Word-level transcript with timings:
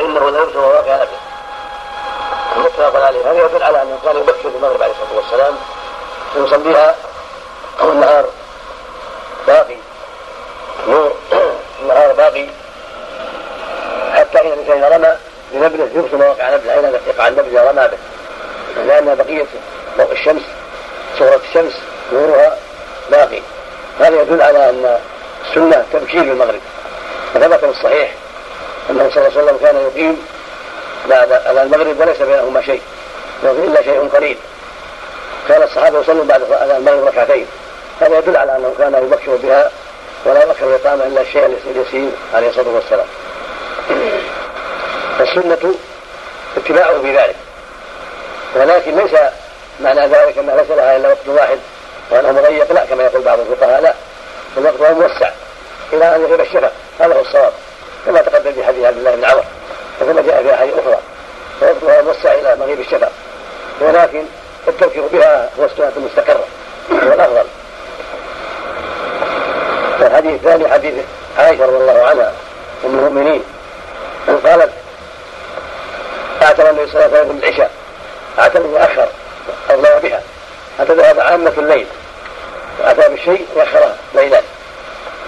وإنه 0.00 0.30
لا 0.30 0.42
يبصر 0.42 0.58
واقع 0.58 0.96
نفسه 0.96 1.16
متفق 2.56 3.04
عليه 3.04 3.30
هذا 3.30 3.44
يدل 3.44 3.62
على 3.62 3.82
انه 3.82 3.98
كان 4.04 4.16
يبكر 4.16 4.48
المغرب 4.56 4.82
عليه 4.82 4.92
الصلاة 4.92 5.16
والسلام؟ 5.16 5.54
ويصليها 6.36 6.94
والنهار 7.80 8.24
باقي. 9.46 9.76
النهار 11.82 12.12
باقي. 12.12 12.46
حتى 14.12 14.40
إن 14.40 14.46
الإنسان 14.46 14.84
رمى 14.84 15.16
بنبله 15.52 15.88
يبصر 15.94 16.16
مواقع 16.16 16.54
نبله 16.54 16.74
أين 16.74 16.94
يقع 17.06 17.28
النبل 17.28 17.48
إذا 17.48 17.70
رمى 17.70 17.88
به؟ 17.88 17.98
لأن 18.82 19.14
بقية 19.14 19.46
ضوء 19.98 20.12
الشمس 20.12 20.42
صورة 21.18 21.40
الشمس 21.48 21.72
نورها 22.12 22.58
باقي. 23.10 23.42
هذا 24.00 24.20
يدل 24.20 24.42
على 24.42 24.70
أن 24.70 25.00
السنة 25.48 25.84
تبكير 25.92 26.22
بالمغرب؟ 26.22 26.60
وثبت 27.34 27.64
في 27.64 27.70
الصحيح 27.70 28.14
أنه 28.90 29.10
صلى 29.10 29.26
الله 29.26 29.38
عليه 29.38 29.42
وسلم 29.42 29.58
كان 29.62 29.76
يقيم 29.76 30.26
بعد 31.08 31.32
المغرب 31.32 32.00
وليس 32.00 32.22
بينهما 32.22 32.62
شيء 32.62 32.82
إلا 33.42 33.82
شيء 33.82 34.08
قليل. 34.08 34.36
كان 35.48 35.62
الصحابة 35.62 36.00
يصلون 36.00 36.26
بعد 36.26 36.42
المغرب 36.76 37.06
ركعتين. 37.06 37.46
هذا 38.00 38.18
يدل 38.18 38.36
على 38.36 38.56
أنه 38.56 38.74
كان 38.78 38.94
يبكر 38.94 39.36
بها 39.36 39.70
ولا 40.24 40.42
يبكر 40.42 40.66
بالاقامه 40.66 41.06
إلا 41.06 41.20
الشيء 41.20 41.58
اليسير 41.70 42.10
عليه 42.34 42.48
الصلاة 42.48 42.68
والسلام. 42.68 43.06
فالسنه 45.18 45.74
اتباعه 46.56 47.00
في 47.02 47.16
ذلك 47.16 47.36
ولكن 48.56 48.96
ليس 48.96 49.10
معنى 49.80 50.06
ذلك 50.06 50.38
انه 50.38 50.56
ليس 50.56 50.70
لها 50.70 50.96
إلا 50.96 51.08
وقت 51.08 51.28
واحد 51.28 51.58
وانه 52.10 52.32
مضيق 52.32 52.72
لا 52.72 52.84
كما 52.84 53.02
يقول 53.02 53.22
بعض 53.22 53.38
الفقهاء 53.40 53.80
لا. 53.80 53.94
الوقت 54.56 54.80
موسع 54.80 55.30
إلى 55.92 56.16
أن 56.16 56.20
يغيب 56.20 56.40
الشفق. 56.40 56.72
هذا 57.00 57.14
هو 57.14 57.20
الصواب. 57.20 57.52
كما 58.06 58.20
تقدم 58.20 58.52
في 58.52 58.64
حديث 58.64 58.84
عبد 58.84 58.96
الله 58.98 59.14
بن 59.14 59.24
عمر 59.24 59.44
وكما 60.02 60.22
جاء 60.22 60.42
في 60.42 60.54
أحاديث 60.54 60.74
أخرى 60.74 60.98
ووقتها 61.62 62.02
موسع 62.02 62.32
إلى 62.32 62.56
مغيب 62.60 62.80
الشفق 62.80 63.12
ولكن 63.80 64.22
التذكير 64.68 65.06
بها 65.06 65.50
هو 65.60 65.64
السنة 65.64 65.92
المستقرة 65.96 66.44
هو 66.92 67.12
الأفضل. 67.12 67.44
والحديث 70.00 70.32
الثاني 70.32 70.68
حديث 70.68 70.94
عائشة 71.38 71.64
رضي 71.64 71.76
الله 71.76 72.02
عنها 72.02 72.32
أم 72.84 72.98
المؤمنين 72.98 73.42
قالت 74.44 74.70
اعتم 76.42 76.66
النبي 76.66 76.86
صلى 76.90 77.06
الله 77.06 77.18
عليه 77.18 77.26
وسلم 77.26 77.38
العشاء 77.42 77.70
اعتم 78.38 78.76
أخر 78.76 79.08
اضلى 79.70 80.00
بها 80.02 80.22
حتى 80.78 80.92
ذهب 80.94 81.20
عامة 81.20 81.52
الليل 81.58 81.86
وأتى 82.80 83.08
بالشيء 83.08 83.46
واخر 83.54 83.92
ليلا 84.14 84.40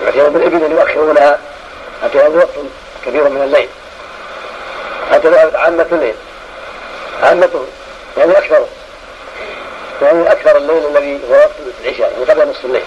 يعتمر 0.04 0.28
بالإبل 0.28 0.72
يؤخرونها 0.72 1.38
يأتي 2.03 2.19
وقت 2.19 2.48
كبير 3.06 3.28
من 3.28 3.42
الليل. 3.42 3.69
حتى 5.11 5.28
ذهبت 5.28 5.55
عامة 5.55 5.86
الليل. 5.92 6.14
عامته 7.22 7.64
يعني 8.19 8.33
أكثر. 8.33 8.67
يعني 10.03 10.33
أكثر 10.33 10.56
الليل 10.56 10.86
الذي 10.86 11.20
هو 11.31 11.34
وقت 11.34 11.50
العشاء 11.84 12.12
يعني 12.12 12.31
قبل 12.31 12.50
نصف 12.50 12.64
الليل. 12.64 12.84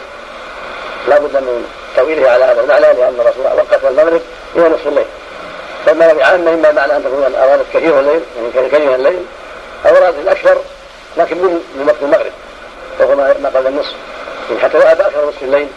لا 1.08 1.20
بد 1.20 1.36
من 1.36 1.66
تأويله 1.96 2.30
على 2.30 2.44
هذا 2.44 2.62
المعنى 2.62 2.94
لأن 2.94 3.20
الرسول 3.20 3.46
وقت 3.46 3.86
المغرب 3.86 4.22
إلى 4.56 4.70
نصف 4.70 4.88
الليل. 4.88 5.06
فالمعنى 5.86 6.14
بعامة 6.14 6.54
إما 6.54 6.72
معنى 6.72 6.96
أن 6.96 7.04
تكون 7.04 7.36
أرادت 7.36 7.66
كثير 7.74 8.00
الليل 8.00 8.22
يعني 8.38 8.70
كثير 8.70 8.96
الليل 8.96 9.26
أو 9.86 9.98
أرادت 9.98 10.20
الأكثر 10.20 10.58
لكن 11.18 11.38
من 11.38 11.86
وقت 11.88 12.02
المغرب 12.02 12.32
وهو 13.00 13.16
ما 13.16 13.52
قبل 13.56 13.68
النصف. 13.68 13.96
يعني 14.50 14.62
حتى 14.62 14.78
ذهب 14.78 15.02
أكثر 15.02 15.28
نصف 15.28 15.44
الليل 15.44 15.68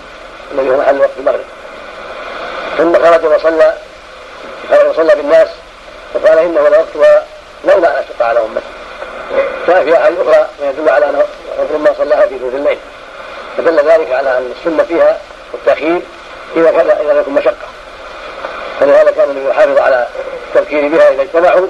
الذي 0.53 0.71
هو 0.71 0.77
محل 0.77 1.01
وقت 1.01 1.11
المغرب. 1.19 1.45
ثم 2.79 2.95
خرج 2.95 3.25
وصلى 3.25 3.75
وصلى 4.91 5.15
بالناس 5.15 5.49
فقال 6.15 6.39
إنه 6.39 6.61
لوقتها 6.61 7.27
لولا 7.65 7.99
ان 7.99 8.05
اشق 8.05 8.27
على 8.27 8.41
أمتي. 8.41 8.67
ففي 9.67 9.97
احاديث 9.97 10.21
أخرى 10.21 10.47
ما 10.61 10.71
يدل 10.71 10.89
على 10.89 11.11
أنه 11.11 11.25
ربما 11.59 11.95
صلاها 11.99 12.27
في 12.27 12.39
ثلث 12.39 12.55
الليل. 12.55 12.79
فدل 13.59 13.77
ذلك 13.77 14.13
على 14.13 14.39
أن 14.39 14.53
السنة 14.59 14.83
فيها 14.83 15.19
التاخير 15.55 16.01
اذا 16.57 16.71
كان 16.71 16.91
إذا 16.91 17.13
لم 17.13 17.35
مشقة. 17.35 17.69
فلهذا 18.81 19.11
كان 19.11 19.31
النبي 19.31 19.51
يحافظ 19.51 19.79
على 19.79 20.07
التبكير 20.47 20.89
بها 20.89 21.11
إذا 21.11 21.23
اجتمعوا 21.23 21.67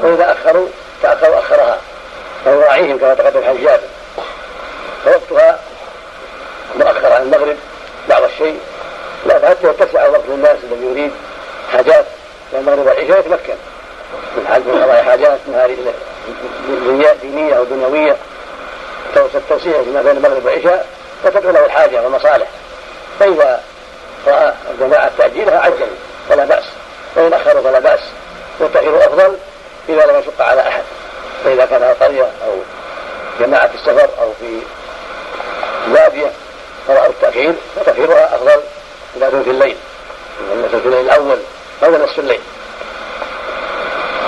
وإذا 0.00 0.32
أخروا 0.32 0.68
تأخروا 1.02 1.38
أخرها. 1.38 1.78
فيراعيهم 2.44 2.98
كما 2.98 3.14
تقدم 3.14 3.44
حديث 3.44 3.60
جابر. 3.60 3.82
فوقتها 5.04 5.58
مؤخر 6.76 7.12
عن 7.12 7.22
المغرب 7.22 7.56
بعض 8.08 8.22
الشيء 8.22 8.60
لا 9.26 9.48
حتى 9.48 9.68
يتسع 9.68 10.08
وقت 10.08 10.20
للناس 10.28 10.56
الذي 10.64 10.86
يريد 10.86 11.12
حاجات. 11.72 12.04
المغرب 12.52 12.86
والعشاء 12.86 13.20
يتمكن؟ 13.20 13.54
من 14.36 14.46
حاجة 14.48 14.62
من 14.62 14.82
قضاء 14.82 15.02
حاجات 15.04 15.38
دينية 17.22 17.54
أو 17.54 17.64
دنيوية. 17.64 18.16
التوسيع 19.16 19.82
فيما 19.82 20.02
بين 20.02 20.16
المغرب 20.16 20.44
والعشاء 20.44 20.86
فتدعو 21.24 21.52
له 21.52 21.66
الحاجة 21.66 22.02
والمصالح. 22.02 22.46
فإذا 23.20 23.60
رأى 24.26 24.52
الجماعة 24.70 25.10
تأجيلها 25.18 25.58
عجل 25.58 25.88
فلا 26.28 26.44
بأس. 26.44 26.64
وإن 27.16 27.32
أخروا 27.32 27.62
فلا 27.62 27.78
بأس. 27.78 28.00
والتأخير 28.60 28.98
أفضل 28.98 29.36
إذا 29.88 30.06
لم 30.06 30.18
يشق 30.18 30.42
على 30.42 30.60
أحد. 30.68 30.82
فإذا 31.44 31.66
كان 31.66 31.94
قرية 32.00 32.22
أو 32.22 32.54
جماعة 33.40 33.68
في 33.68 33.74
السفر 33.74 34.08
أو 34.20 34.32
في 34.40 34.60
بادية 35.92 36.30
فرأوا 36.88 37.06
التأخير 37.06 37.54
فتأخيرها 37.76 38.34
أفضل. 38.34 38.60
إلى 39.18 39.30
ثلث 39.30 39.48
الليل. 39.48 39.76
إلى 40.52 40.68
ثلث 40.72 40.86
الليل 40.86 41.00
الأول 41.00 41.38
قبل 41.82 42.02
نصف 42.04 42.18
الليل. 42.18 42.40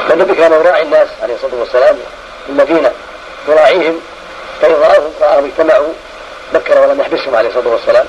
فالنبي 0.08 0.34
كان 0.34 0.52
يراعي 0.52 0.82
الناس 0.82 1.08
عليه 1.22 1.34
الصلاة 1.34 1.60
والسلام 1.60 1.96
في 2.46 2.52
المدينة 2.52 2.92
يراعيهم 3.48 4.00
فإن 4.62 4.72
رآهم 4.72 5.12
رآهم 5.20 5.44
اجتمعوا 5.44 5.92
بكر 6.54 6.80
ولم 6.80 7.00
يحبسهم 7.00 7.34
عليه 7.34 7.48
الصلاة 7.48 7.68
والسلام. 7.68 8.06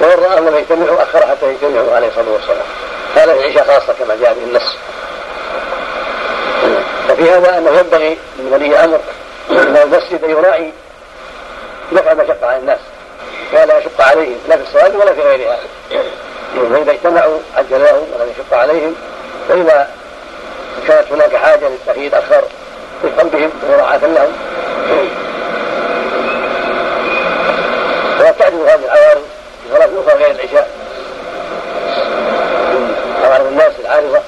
وإن 0.00 0.18
رآهم 0.18 0.48
لم 0.48 0.56
يجتمعوا 0.56 1.02
أخر 1.02 1.26
حتى 1.26 1.46
يجتمعوا 1.46 1.96
عليه 1.96 2.08
الصلاة 2.08 2.30
والسلام. 2.32 2.66
هذا 3.16 3.34
في 3.34 3.46
العشاء 3.46 3.64
خاصة 3.64 3.94
كما 3.98 4.16
جاء 4.16 4.34
به 4.34 4.44
النص. 4.44 4.76
وفي 7.10 7.30
هذا 7.30 7.58
أنه 7.58 7.70
ينبغي 7.70 8.18
من 8.38 8.52
ولي 8.52 8.84
أمر 8.84 9.00
من 9.50 9.76
المسجد 9.82 10.24
أن 10.24 10.30
يراعي 10.30 10.72
دفع 11.92 12.12
المشقة 12.12 12.46
عن 12.46 12.58
الناس. 12.58 12.78
ولا 13.52 13.78
يشق 13.78 14.00
عليهم 14.00 14.38
لا 14.48 14.56
في 14.56 14.62
الصلاة 14.62 14.98
ولا 14.98 15.14
في 15.14 15.20
غيرها. 15.20 15.58
فإذا 16.72 16.92
اجتمعوا 16.92 17.38
عجل 17.56 17.84
لهم 17.84 18.06
ولم 18.14 18.30
يشق 18.30 18.58
عليهم 18.58 18.94
فإذا 19.48 19.90
كانت 20.88 21.12
هناك 21.12 21.36
حاجة 21.36 21.68
للتأخير 21.68 22.18
أخر 22.18 22.42
في 23.02 23.08
قلبهم 23.08 23.50
مراعاة 23.70 23.98
لهم. 23.98 24.32
تعرف 28.38 28.54
هذه 28.54 28.84
العوارض 28.84 29.22
في 29.62 29.74
صلاة 29.74 29.88
أخرى 30.06 30.24
غير 30.24 30.30
العشاء. 30.30 30.70
عوارض 33.24 33.46
الناس 33.46 33.72
العارضة 33.80 34.20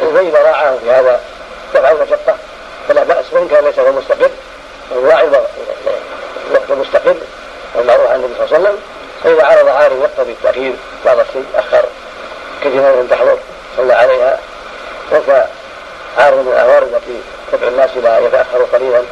فإذا 0.00 0.38
راعاهم 0.42 0.78
في 0.78 0.90
هذا 0.90 1.20
دفع 1.74 1.90
المشقة 1.90 2.36
فلا 2.88 3.04
بأس 3.04 3.24
وإن 3.32 3.48
كان 3.48 3.64
ليس 3.64 3.78
هو 3.78 3.92
مستقر 3.92 4.30
الواعظ 4.92 5.34
وقت 6.52 6.70
مستقر. 6.70 7.16
والمعروف 7.74 8.10
عن 8.10 8.16
النبي 8.16 8.34
صلى 8.34 8.44
الله 8.44 8.56
عليه 8.56 8.68
وسلم 8.68 8.78
فإذا 9.24 9.46
عرض 9.46 9.68
عارض 9.68 10.02
يقتضي 10.02 10.32
التأخير 10.32 10.72
بعض 11.04 11.18
الشيء 11.18 11.44
أخر. 11.56 11.84
كجنان 12.64 13.08
تحضر 13.10 13.38
صلى 13.76 13.94
عليها. 13.94 14.38
وكعارض 15.12 16.38
من 16.38 16.52
الأعوار 16.52 16.82
التي 16.82 17.20
تدعو 17.52 17.68
الناس 17.68 17.90
إلى 17.96 18.24
يتأخروا 18.26 18.66
قليلا. 18.72 19.02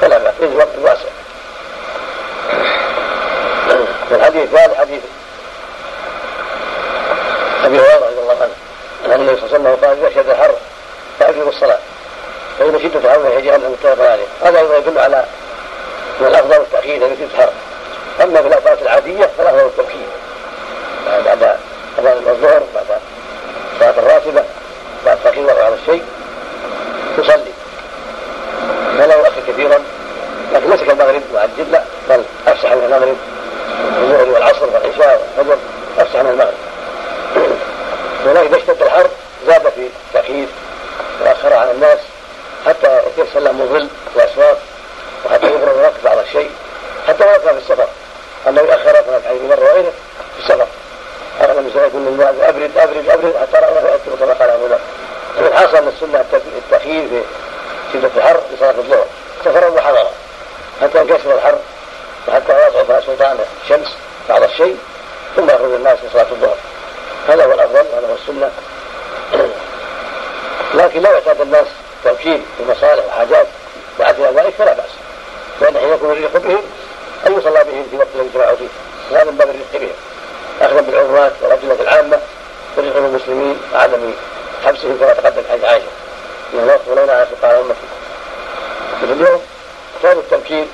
فلا 0.00 0.18
بأس 0.18 0.34
إذ 0.42 0.56
وقت 0.56 0.78
واسع. 0.82 1.08
والحديث 4.10 4.42
الثالث 4.42 4.78
حديث 4.78 5.02
أبي 7.64 7.78
هريرة 7.78 8.06
رضي 8.06 8.20
الله 8.20 8.36
عنه 8.40 8.52
أن 9.06 9.20
النبي 9.20 9.40
صلى 9.40 9.46
الله 9.46 9.68
عليه 9.68 9.78
وسلم 9.78 9.88
قال 9.88 9.98
إذا 9.98 10.22
شد 10.22 10.30
الحر 10.30 10.54
فأجروا 11.18 11.48
الصلاة 11.48 11.78
فإن 12.58 12.80
شدة 12.82 12.98
الحر 12.98 13.22
فهي 13.22 13.42
جهنم 13.42 13.72
متفق 13.72 14.10
عليه. 14.10 14.26
هذا 14.44 14.58
أيضا 14.58 14.76
يدل 14.76 14.98
على 14.98 15.24
أن 16.20 16.26
الأفضل 16.26 16.56
التأخير 16.56 17.08
في 17.08 17.16
شدة 17.16 17.26
الحر. 17.34 17.52
أما 18.22 18.42
في 18.42 18.48
الأوقات 18.48 18.82
العادية 18.82 19.30
فالأفضل 19.38 19.66
التبكير 19.66 20.08
بعد 21.24 21.56
أذان 21.98 22.16
الظهر 22.28 22.62
بعد 22.74 22.86
صلاة 23.80 23.98
الراتبة 23.98 24.44
بعد 25.06 25.18
تأخير 25.24 25.50
على 25.50 25.74
الشيء. 25.74 26.02
تصلي. 27.16 27.52
فلا 28.98 29.14
يؤخر 29.14 29.40
كثيرا 29.48 29.82
لكن 30.54 30.70
ليس 30.70 30.80
كالمغرب 30.80 31.22
وعجل 31.34 31.72
لا. 31.72 31.82
بل 32.08 32.22
أفسح 32.46 32.72
من 32.72 32.84
المغرب. 32.84 33.16
الظهر 34.02 34.28
والعصر 34.28 34.66
والعشاء 34.66 35.28
والفجر 35.36 35.58
أفسح 35.98 36.20
من 36.20 36.30
المغرب. 36.30 36.54
ولكن 38.26 38.46
إذا 38.46 38.56
اشتد 38.56 38.82
الحر 38.82 39.06
زاد 39.46 39.62
في 39.68 39.88
التأخير 40.08 40.46
وأخر 41.24 41.52
على 41.52 41.70
الناس 41.70 41.98
حتى 42.66 43.00
يتيسر 43.06 43.40
لهم 43.40 43.62
الظل 43.62 43.88
في 44.14 44.16
الأسواق 44.24 44.58
وحتى 45.26 45.46
يفرغ 45.46 45.78
الوقت 45.78 45.94
بعض 46.04 46.18
الشيء 46.18 46.50
حتى 47.08 47.24
ولو 47.24 47.38
كان 47.38 47.54
في 47.54 47.60
السفر. 47.60 47.88
يؤخر 48.56 49.00
كما 49.00 49.18
في 49.18 49.46
مرة 49.48 49.60
وغيره 49.60 49.92
في 50.36 50.42
السفر. 50.42 50.66
صلى 51.38 51.50
الله 51.50 51.70
عليه 51.76 51.88
وسلم 51.88 52.20
أبرد 52.42 52.70
أبرد 52.76 53.08
أبرد 53.08 53.34
حتى 53.36 53.64
رأى 53.64 53.92
يؤثر 53.92 54.16
كما 54.20 54.32
قال 54.34 54.78
الحاصل 55.38 55.48
الخلاصة 55.48 55.78
أن 55.78 55.88
السنة 55.88 56.24
التأخير 56.58 57.08
في 57.08 57.22
شدة 57.92 58.10
الحر 58.16 58.40
لصلاة 58.54 58.70
الظهر. 58.70 59.06
سفرا 59.44 59.68
وحضرا 59.68 60.10
حتى 60.82 60.98
ينكسر 60.98 61.34
الحر 61.34 61.58
وحتى 62.28 62.52
يضعف 62.66 63.04
سلطان 63.04 63.38
الشمس 63.64 63.96
بعض 64.28 64.42
الشيء 64.42 64.78
ثم 65.36 65.50
يخرج 65.50 65.72
الناس 65.72 65.98
لصلاة 66.08 66.26
الظهر. 66.30 66.56
هذا 67.28 67.44
هو 67.44 67.52
الأفضل 67.52 67.84
هذا 67.96 68.08
هو 68.10 68.14
السنة. 68.14 68.50
لكن 70.74 71.02
لو 71.02 71.14
اعتاد 71.14 71.40
الناس 71.40 71.66
توكيل 72.04 72.42
في 72.58 72.64
مصالح 72.70 73.04
وحاجات 73.06 73.46
وعدل 74.00 74.22
ذلك 74.22 74.54
فلا 74.58 74.72
بأس. 74.72 74.90
لأن 75.60 75.78
حين 75.78 75.92
يكون 75.92 76.12
الرزق 76.12 76.36
بهم 76.36 76.62
أن 77.26 77.38
يصلى 77.38 77.64
بهم 77.64 77.86
في 77.90 77.96
وقت 77.96 78.06
الذي 78.14 78.26
اجتمعوا 78.28 78.56
فيه 78.56 78.68
وهذا 79.10 79.30
من 79.30 79.36
باب 79.36 79.48
الرزق 79.48 79.72
بهم 79.80 79.94
أخذا 80.60 80.80
بالعمرات 80.80 81.32
والأجنة 81.42 81.76
العامة 81.80 82.18
ورزق 82.76 82.96
المسلمين 82.96 83.58
وعدم 83.74 84.12
حبسهم 84.64 84.96
كما 85.00 85.12
تقدم 85.12 85.42
حديث 85.50 85.64
عائشة 85.64 85.86
إن 86.54 86.58
الله 86.58 86.78
ولولا 86.86 87.12
على 87.12 87.26
سلطان 87.30 87.54
أمتي 87.54 87.78
مثل 89.02 89.12
اليوم 89.12 89.42
كان 90.02 90.18
التمكين 90.18 90.68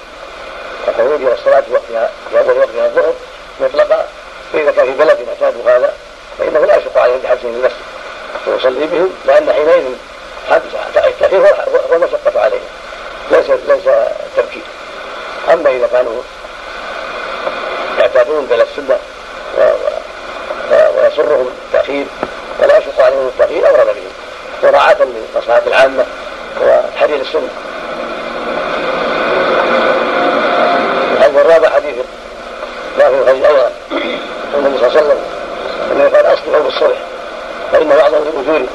والخروج 0.87 1.23
إلى 1.23 1.33
الصلاة 1.33 1.61
في 1.61 1.73
وقتها 1.73 2.11
في 2.31 2.39
هذا 2.39 2.53
الوقت 2.53 2.69
من 2.69 2.85
الظهر 2.85 3.15
مطلقا 3.61 4.07
فإذا 4.53 4.73
كان 4.73 4.85
في 4.85 4.93
بلد 4.99 5.19
اعتادوا 5.29 5.71
هذا 5.77 5.95
فإنه 6.39 6.67
لا 6.67 6.77
يشق 6.77 6.99
عليهم 6.99 7.19
بحبسهم 7.19 7.53
في 7.53 7.59
المسجد. 7.59 7.77
ويصلي 8.47 8.87
بهم 8.87 9.11
لأن 9.27 9.53
حينئذ 9.53 9.85
التأخير 11.07 11.39
هو 11.91 11.95
المشقة 11.97 12.41
عليهم 12.41 12.61
ليس 13.31 13.51
ليس 13.51 13.87
التبكير 13.87 14.63
أما 15.53 15.71
إذا 15.71 15.87
كانوا 15.93 16.23
يعتادون 17.99 18.47
بلا 18.47 18.63
السنة 18.63 18.99
ويسرهم 20.97 21.49
التأخير 21.67 22.07
ولا 22.63 22.79
يشق 22.79 23.01
عليهم 23.01 23.27
التأخير 23.27 23.69
أورد 23.69 23.87
بهم. 23.87 24.13
مراعاة 24.63 24.97
للمصلحة 25.01 25.63
العامة 25.67 26.05
وتحرير 26.61 27.21
السنة. 27.21 27.49
الحديث 31.17 31.37
الرابع 31.37 31.69
حديث 31.69 31.95
ما 32.99 33.09
في 33.09 33.15
الخير 33.15 33.47
أيضا 33.47 33.71
النبي 34.55 34.79
صلى 34.79 34.87
الله 34.87 34.99
عليه 34.99 35.01
وسلم 35.01 35.19
أنه 35.93 36.05
قال 36.17 36.27
أصلحوا 36.27 36.63
بالصلح 36.63 36.99
فإنه 37.73 38.01
أعظم 38.01 38.17
الأجور 38.17 38.67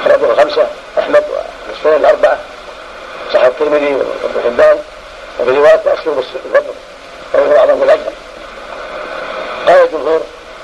أخرجه 0.00 0.32
الخمسة 0.32 0.66
أحمد 0.98 1.24
والسنن 1.68 1.94
الأربعة 1.94 2.38
صحيح 3.32 3.44
الترمذي 3.46 3.94
وابن 3.94 4.40
حبان. 4.44 4.78
وفي 5.44 5.56
رواية 5.56 5.80
أصلحوا 5.86 6.14
بالفضل 6.14 6.74
فإنه 7.32 7.58
أعظم 7.58 7.82
الأجر 7.82 8.12
قال 9.66 9.84
الجمهور 9.84 10.20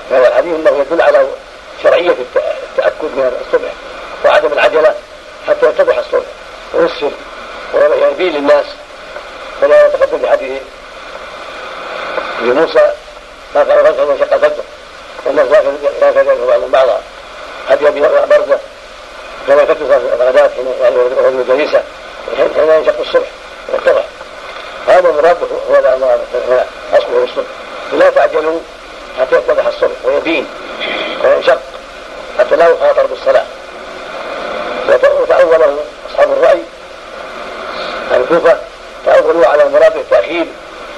في 0.09 0.15
هذا 0.15 0.27
الحديث 0.27 0.55
أنه 0.55 0.85
يدل 0.91 1.01
على 1.01 1.27
شرعية 1.83 2.15
التأكد 2.71 3.03
من 3.15 3.41
الصبح 3.47 3.71
وعدم 4.25 4.53
العجلة 4.53 4.95
حتى 5.47 5.65
يتضح 5.65 5.97
الصبح. 5.97 6.25
ويسر 6.73 7.11
ويبين 7.73 8.33
للناس 8.33 8.65
فلا 9.61 9.87
يتقدم 9.87 10.17
بحديث 10.17 10.61
لموسى 12.41 12.91
ما 13.55 13.63
قال 13.63 13.87
غزة 13.87 14.05
وشق 14.05 14.33
الفجر 14.33 14.63
والناس 15.25 15.47
لا 16.01 16.11
كذلك 16.11 16.37
بعضهم 16.47 16.71
بعضا 16.71 17.01
حتى 17.69 17.87
أبي 17.87 18.01
برده 18.01 18.57
كما 19.47 19.63
تكتب 19.63 19.91
الغداة 19.91 20.49
حين 20.55 20.65
يعني 20.81 20.95
الرجل 20.95 21.47
جليسه 21.47 21.83
حين 22.37 22.69
ينشق 22.69 22.99
الصبح 22.99 23.27
ويتضح 23.73 24.05
هذا 24.87 25.09
المراد 25.09 25.37
هو 25.69 25.75
الامر 25.75 26.19
هنا 26.47 26.65
اصله 26.93 27.23
الصبح 27.23 27.47
لا 27.93 28.09
تعجلوا. 28.09 28.59
حتى 29.19 29.35
يتضح 29.35 29.65
الصبح 29.65 29.95
ويبين 30.03 30.47
وينشق 31.23 31.59
حتى 32.39 32.55
لا 32.55 32.67
يخاطر 32.67 33.05
بالصلاه 33.05 33.45
وتأوله 35.21 35.77
أصحاب 36.11 36.31
الرأي. 36.31 36.61
عن 38.11 38.21
الكوفة 38.21 38.57
تأولوا 39.05 39.47
على 39.47 39.69
مراد 39.69 39.95
التأخير 39.95 40.45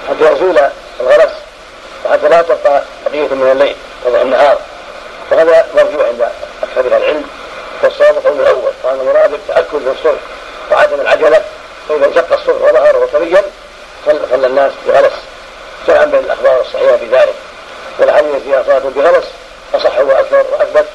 حتى 0.10 0.32
يزول 0.32 0.60
الغلس. 1.00 1.34
وحتى 2.06 2.30
لا 2.30 2.42
تبقى 2.42 2.84
بقية 3.06 3.28
من 3.28 3.50
الليل 3.52 3.76
وضع 4.06 4.22
النهار. 4.22 4.58
وهذا 5.32 5.68
مرجوع 5.76 6.08
عند 6.08 6.30
أكثر 6.64 6.98
العلم. 6.98 7.24
والصواب 7.84 8.18
القول 8.18 8.40
الأول. 8.40 8.72
وأن 8.84 9.06
مراد 9.06 9.34
التأكل 9.34 9.78
من 9.78 9.96
الصبح. 10.00 10.22
وعدم 10.72 11.02
العجلة. 11.02 11.42
فإذا 11.90 12.06
انشق 12.06 12.34
الصبح 12.34 12.62
وظهر 12.62 12.98
وتبين 12.98 13.44
خلى 14.06 14.48
الناس 14.48 14.72
بغلس 14.88 15.14
جمعا 15.88 16.06
بين 16.06 16.20
الأخبار 16.20 16.62
الصحيحة 16.62 16.98
في 16.98 17.06
ذلك. 17.06 17.34
والحديث 18.00 18.44
فيها 18.44 18.64
صلاة 18.64 18.80
بغلس 18.80 19.26
أصح 19.74 20.00
وأكثر 20.00 20.46
وأثبت. 20.52 20.86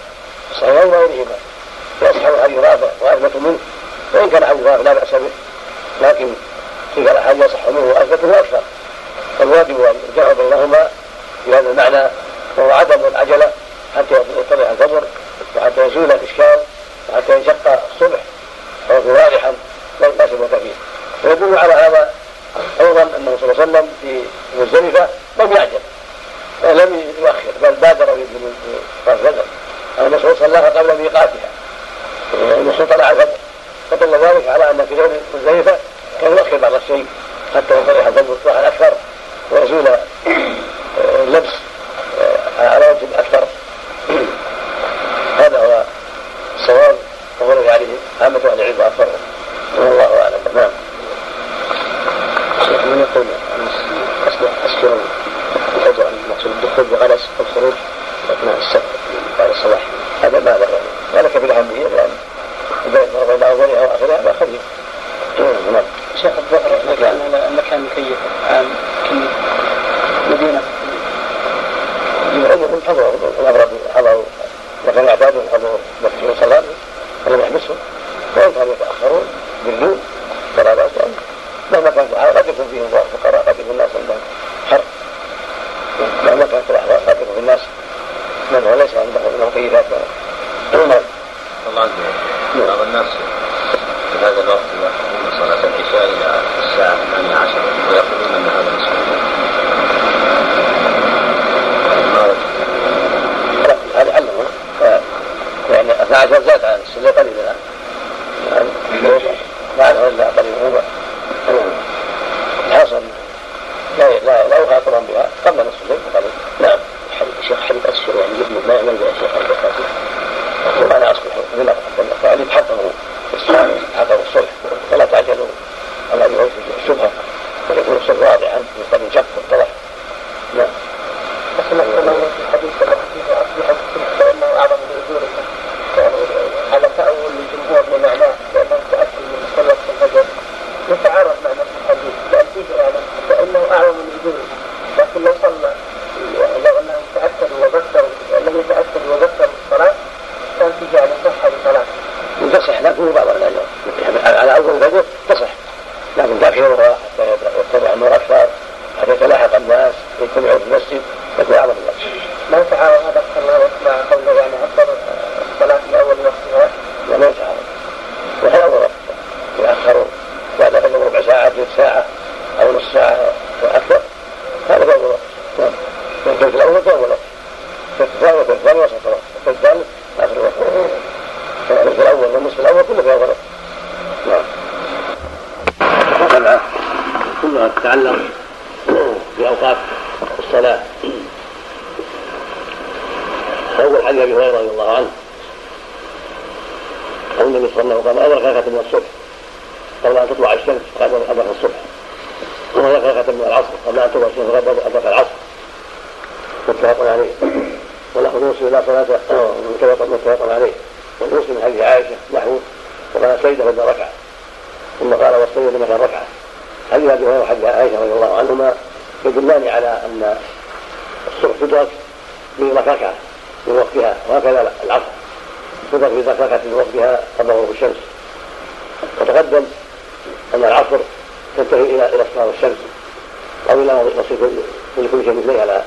الصحيحين 0.50 0.88
وغيرهما 0.88 1.36
يصحب 2.02 2.42
حديث 2.42 2.58
رافع 2.58 2.86
وأثبت 3.00 3.36
منه. 3.36 3.58
وإن 4.14 4.30
كان 4.30 4.46
حديث 4.46 4.66
رافع 4.66 4.82
لا 4.82 4.92
بأس 4.92 5.10
به. 5.10 5.30
لكن 6.02 6.28
تلك 6.96 7.10
الأحاديث 7.10 7.44
يصح 7.44 7.68
منه 7.68 7.92
وأثبت 7.92 8.24
وأكثر 8.24 8.60
فالواجب 9.38 9.94
الجمع 10.08 10.32
بينهما 10.32 10.90
في 11.44 11.54
هذا 11.54 11.70
المعنى. 11.70 12.10
وهو 12.56 12.70
عدم 12.70 13.00
العجلة. 13.06 13.52
حتى 13.96 14.14
يتضح 14.14 14.70
الفجر 14.70 15.02
وحتى 15.56 15.86
يزول 15.86 16.12
الإشكال. 16.12 16.58
وحتى 17.08 17.36
ينشق 17.36 17.80
الصبح. 17.94 18.20
ويكون 18.90 19.14
لا 20.00 20.26
شبهة 20.26 20.48
فيه 20.48 20.72
ويدل 21.24 21.58
على 21.58 21.72
هذا 21.72 22.14
أيضا 22.80 23.02
أنه 23.02 23.36
صلى 23.40 23.52
الله 23.52 23.62
عليه 23.62 23.72
وسلم 23.72 23.88
في 24.02 24.22
مزدلفة 24.58 25.08
لم 25.38 25.52
يعجل 25.52 25.80
لم 26.64 27.02
يؤخر 27.20 27.52
بل 27.62 27.72
بادر 27.74 28.06
في 29.04 29.12
الفجر 29.12 29.44
أن 29.98 30.10
مسعود 30.10 30.36
صلاها 30.36 30.70
قبل 30.70 30.98
ميقاتها. 31.02 31.48
المسعود 32.34 32.88
طلع 32.88 33.10
الفجر. 33.10 33.36
فدل 33.90 34.14
ذلك 34.14 34.48
على 34.48 34.70
أن 34.70 34.86
في 34.88 34.94
غير 34.94 35.10
مزدلفة 35.34 35.76
كان 36.20 36.32
يؤخر 36.32 36.56
بعض 36.56 36.74
الشيء 36.74 37.06
حتى 37.54 37.78
ينطلق 37.78 38.06
الفجر 38.06 38.36
اصباحا 38.40 38.68
أكثر 38.68 38.92
ويزول 39.50 39.84
اللبس 41.22 41.52
على 42.58 42.90
وجه 42.90 43.20
أكثر 43.20 43.46
هذا 45.42 45.58
هو 45.58 45.82
الصواب 46.60 46.96
الذي 47.40 47.70
عليه 47.70 47.86
عامة 48.20 48.40
أهل 48.44 48.60
العلم 48.60 48.80
وأكثرهم 48.80 49.20
والله 49.78 50.22
أعلم 50.22 50.38
نعم 50.54 50.70
شيخ 52.66 52.84
من 52.84 53.06
يقول 53.10 53.26
أصبح 54.28 54.50
أسكر 54.64 54.96
الفجر 55.76 56.08
الدخول 56.78 56.98
بغلس 56.98 57.28
والخروج 57.38 57.72
أثناء 58.30 58.58
السبت 58.58 58.82
بعد 59.38 59.50
الصباح. 59.50 59.82
هذا 60.22 60.40
ما 60.40 60.58
ذكر 60.58 60.78
ذلك 61.14 61.36
بالأهمية 61.36 61.86
لأن 61.88 62.10
بين 63.28 63.42
أولها 63.42 63.86
وآخرها 63.86 64.22
ما 64.22 64.32
خفيف 64.32 64.60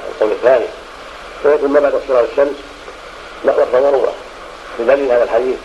القول 0.10 0.31
الثاني. 0.31 0.65
فيكون 1.43 1.69
ما 1.69 1.79
بعد 1.79 1.93
اصفار 1.93 2.25
الشمس؟ 2.31 2.55
وقت 3.43 3.67
ضرورة. 3.74 4.13
بدليل 4.79 5.12
هذا 5.12 5.24
الحديث 5.24 5.57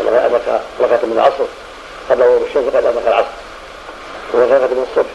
أنه 0.00 0.26
أدرك 0.26 0.60
ركعة 0.80 1.00
من 1.02 1.12
العصر 1.12 1.44
قبل 2.10 2.22
غروب 2.22 2.42
الشمس 2.42 2.64
فقد 2.64 2.84
أدرك 2.84 3.06
العصر. 3.06 3.34
ومسافة 4.34 4.66
من 4.66 4.86
الصبح 4.90 5.10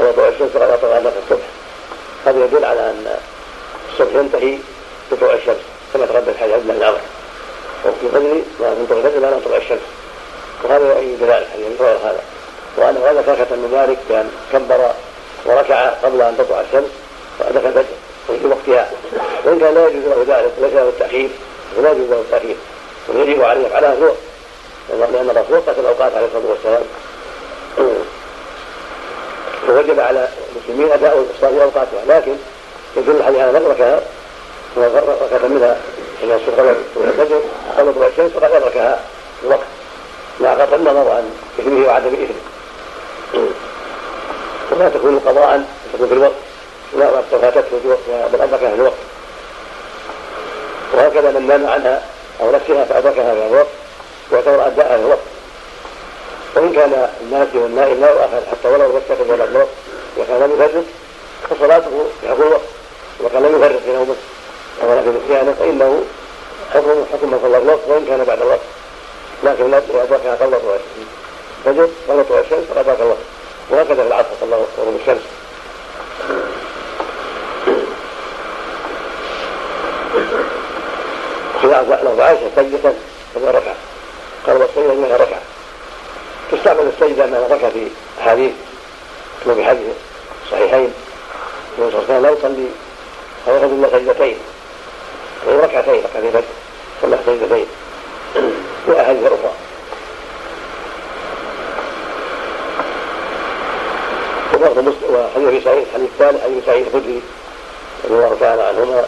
ووضوء 0.00 0.28
الشمس 0.28 0.50
فقد 0.50 0.84
أدرك 0.84 1.12
الصبح. 1.24 1.46
هذا 2.26 2.44
يدل 2.44 2.64
على 2.64 2.80
أن 2.80 3.16
الصبح 3.92 4.14
ينتهي 4.14 4.58
بطلوع 5.12 5.34
الشمس 5.34 5.60
كما 5.92 6.06
تقدم 6.06 6.32
حديث 6.40 6.54
عبد 6.54 6.70
الله 6.70 6.90
بن 6.90 6.98
وفي 7.84 8.08
فجر 8.08 8.42
ما 8.60 8.70
من 8.70 8.86
طلوع 8.90 9.00
الفجر 9.04 9.20
ما 9.20 9.26
لم 9.26 9.40
تطلع 9.40 9.56
الشمس. 9.56 9.80
وهذا 10.64 10.92
يؤيد 10.92 11.22
ذلك 11.22 11.46
حديث 11.52 11.80
هذا. 11.80 12.20
وأنه 12.76 13.00
هذا 13.10 13.22
كركة 13.22 13.56
من 13.56 13.70
ذلك 13.72 13.98
بأن 14.08 14.30
كبر 14.52 14.92
وركع 15.44 15.88
قبل 15.88 16.22
أن 16.22 16.36
تطلع 16.38 16.60
الشمس 16.60 16.90
فأدرك 17.40 17.66
الفجر 17.66 17.84
في 18.40 18.46
وقتها. 18.46 18.90
وإن 19.44 19.58
كان 19.58 19.74
لا 19.74 19.88
يجوز 19.88 20.04
له 20.04 20.24
ذلك 20.28 20.52
ليس 20.60 20.72
له 20.72 20.88
التأخير 20.88 21.28
فلا 21.76 21.92
يجوز 21.92 22.08
له 22.10 22.20
التأخير. 22.20 22.56
ويجب 23.08 23.42
عليه 23.42 23.66
يفعلها 23.66 23.94
ذوق 23.94 24.16
لأن 24.90 25.30
الرسول 25.30 25.56
وقت 25.66 25.78
الأوقات 25.78 26.14
عليه 26.14 26.26
الصلاة 26.26 26.50
والسلام. 26.50 26.82
ووجب 29.68 30.00
على 30.00 30.28
المسلمين 30.56 30.92
أداء 30.92 31.26
الصلاة 31.34 31.50
في 31.50 31.62
أوقاتها. 31.62 32.04
لكن 32.08 32.36
يدل 32.96 33.22
على 33.22 33.52
من 33.52 33.56
أدركها 33.56 34.00
ركعة 34.76 35.48
منها 35.48 35.76
حين 36.20 36.32
قبل 36.32 36.74
طلوع 36.94 37.08
الفجر 37.08 37.40
قبل 37.78 37.94
طلوع 37.94 38.06
الشمس 38.06 38.30
فقد 38.30 38.52
أدركها 38.52 39.00
الوقت. 39.44 39.66
مع 40.40 40.54
قطع 40.54 40.76
النظر 40.76 41.10
عن 41.10 41.30
إثمه 41.60 41.86
وعدم 41.86 42.06
إثمه. 42.06 42.40
ولا 44.70 44.88
تكون 44.88 45.18
قضاء 45.18 45.64
تكون 45.94 46.08
في 46.08 46.14
الوقت. 46.14 46.32
لا 46.98 47.22
فاتته 47.30 47.62
في 47.82 48.28
بل 48.32 48.40
أدركها 48.40 48.68
في 48.68 48.74
الوقت. 48.74 48.92
وهكذا 50.94 51.30
من 51.30 51.46
نام 51.46 51.66
عنها 51.66 52.02
أو 52.40 52.50
نفسها 52.50 52.84
فأدركها 52.84 53.34
في 53.34 53.46
الوقت 53.46 53.66
يعتبر 54.32 54.66
أداءها 54.66 54.96
في 54.96 55.02
الوقت. 55.02 55.18
وإن 56.56 56.72
كان 56.72 57.08
الناسي 57.20 57.58
والنائم 57.58 58.00
لا 58.00 58.10
يؤخذ 58.10 58.46
حتى 58.50 58.68
ولو 58.68 58.96
يتخذ 58.96 59.32
ولا 59.32 59.44
الوقت 59.44 59.68
وكان 60.18 60.40
لم 60.40 60.52
يفرق 60.52 60.84
فصلاته 61.50 62.06
يحكم 62.22 62.42
الوقت. 62.42 62.68
وكان 63.24 63.42
لم 63.42 63.56
يفرق 63.56 63.80
في 63.84 63.92
نومه 63.92 64.14
ولكن 64.82 65.12
نسيانه 65.24 65.54
فإنه 65.58 66.04
حكم 66.74 67.04
حكم 67.12 67.30
من 67.30 67.38
صلى 67.42 67.58
الوقت 67.58 67.80
وإن 67.88 68.06
كان 68.06 68.24
بعد 68.24 68.40
الوقت. 68.40 68.60
لكن 69.44 69.70
لا 69.70 69.78
أدركها 69.78 70.34
قبل 70.34 70.60
طلوع 70.60 70.76
الفجر 71.66 71.88
قبل 72.08 72.24
طلوع 72.24 72.40
الشمس 72.40 72.64
فقد 72.74 72.78
أدرك 72.78 73.00
الوقت. 73.00 73.18
وهكذا 73.70 74.02
في 74.02 74.08
العصر 74.08 74.28
قبل 74.42 74.52
غروب 74.52 75.00
الشمس 75.00 75.22
لو 81.64 82.22
عائشة 82.22 82.50
سجدة 82.56 82.92
فهي 83.34 83.50
ركعة 83.50 83.74
قال 84.46 84.56
والسجدة 84.56 84.92
إنها 84.92 85.16
ركعة 85.16 85.40
تستعمل 86.52 86.92
السجدة 86.94 87.24
انها 87.24 87.46
ركعة 87.50 87.70
في 87.70 87.86
أحاديث 88.20 88.52
كما 89.44 89.54
في 89.54 89.64
حديث 89.64 89.94
صحيحين. 90.50 90.92
النبي 91.78 91.92
صلى 91.92 92.02
الله 92.02 92.14
عليه 92.14 92.18
وسلم 92.18 92.22
لا 92.22 92.30
يصلي 92.30 92.68
أو 93.48 93.54
يأخذ 93.54 93.72
إلا 93.72 93.88
سجدتين 93.98 94.36
أو 95.48 95.60
ركعتين 95.60 96.02
ركعتين 96.04 96.30
فجر 96.30 96.42
صلى 97.02 97.18
سجدتين 97.26 97.66
في 98.86 99.00
أحاديث 99.00 99.22
أخرى 99.26 99.52
وبرضه 104.54 104.92
وحديث 105.10 105.64
سعيد 105.64 105.86
الحديث 105.86 106.10
الثالث 106.10 106.44
حديث 106.44 106.66
سعيد 106.66 106.86
الخدري 106.86 107.22
رضي 108.04 108.14
الله 108.14 108.36
تعالى 108.40 108.62
عنهما. 108.62 109.04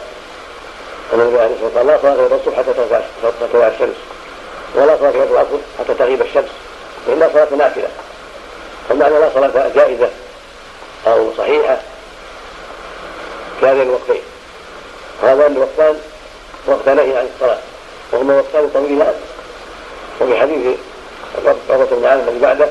ان 1.14 1.21
النبي 1.21 1.40
عليه 1.40 1.54
الصلاه 1.54 1.64
والسلام 1.64 1.87
لا 1.87 1.99
صلاة 2.02 2.14
غير 2.14 2.35
الصبح 2.35 2.56
حتى 2.56 2.73
تطلع 3.40 3.68
الشمس. 3.68 3.97
ولا 4.75 4.97
صلاة 4.97 5.11
غير 5.11 5.30
العصر 5.30 5.59
حتى 5.78 5.94
تغيب 5.94 6.23
الشمس. 6.23 6.50
فانها 7.06 7.28
صلاة 7.32 7.49
نافلة. 7.59 7.88
فالمعنى 8.88 9.18
لا 9.18 9.30
صلاة 9.35 9.68
جائزة 9.75 10.09
أو 11.06 11.32
صحيحة 11.38 11.78
في 13.61 13.66
هذين 13.66 13.82
الوقتين. 13.82 14.23
وهذان 15.23 15.52
الوقتان 15.52 15.97
وقت 16.66 16.88
نهي 16.88 17.18
عن 17.18 17.28
الصلاة. 17.35 17.59
وهما 18.12 18.37
وقتان 18.37 18.71
طويلان. 18.75 19.14
وفي 20.21 20.40
حديث 20.40 20.76
عقبه 21.71 21.97
بن 21.97 22.06
عامر 22.06 22.23
الذي 22.28 22.38
بعده 22.38 22.68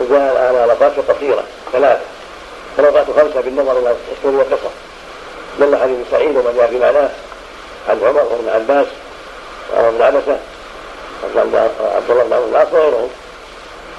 تجاه 0.00 0.48
على 0.48 0.72
لفات 0.72 0.92
قصيرة 1.10 1.44
ثلاثة. 1.72 2.00
ولغات 2.78 3.06
خمسة 3.06 3.40
بالنظر 3.40 3.72
إلى 3.72 3.94
الاسطول 4.10 4.34
والقصر 4.34 4.70
دل 5.60 5.76
حديث 5.76 5.96
سعيد 6.10 6.36
وما 6.36 6.52
جاء 6.56 6.66
في 6.66 6.78
معناه. 6.78 7.10
عن 7.88 8.00
عمر 8.02 8.22
وابن 8.22 8.48
عباس 8.48 8.86
وعمر 9.72 9.90
بن 9.90 10.02
عبسه 10.02 10.38
عبد 11.24 12.10
الله 12.10 12.24
بن 12.24 12.32
عمرو 12.32 12.48
العاص 12.48 12.68
وغيرهم 12.72 13.08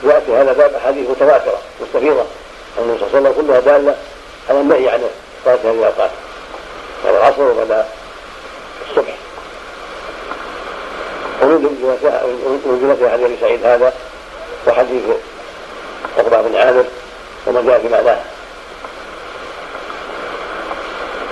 ياتي 0.04 0.36
هذا 0.36 0.54
باب 0.54 0.74
أحاديث 0.74 1.10
متواترة 1.10 1.60
مستفيضة. 1.82 2.24
عن 2.78 2.84
النبي 2.84 3.00
صلى 3.00 3.08
الله 3.08 3.18
عليه 3.18 3.30
وسلم 3.30 3.48
كلها 3.48 3.60
دالة 3.60 3.96
على 4.50 4.60
النهي 4.62 4.90
عن 4.90 5.02
صلاة 5.46 5.56
هذه 5.56 5.72
الأوقات. 5.72 6.12
بعد 7.06 7.16
العصر 7.16 7.42
وبعد 7.42 7.86
الصبح. 8.90 9.16
ومن 11.42 12.80
جملة 12.82 13.10
حديث 13.12 13.40
سعيد 13.40 13.66
هذا 13.66 13.94
وحديث 14.68 15.04
عقبة 16.18 16.42
بن 16.42 16.56
عامر 16.56 16.86
وما 17.48 17.62
جاء 17.62 17.80
في 17.80 17.90
معناه. 17.90 18.20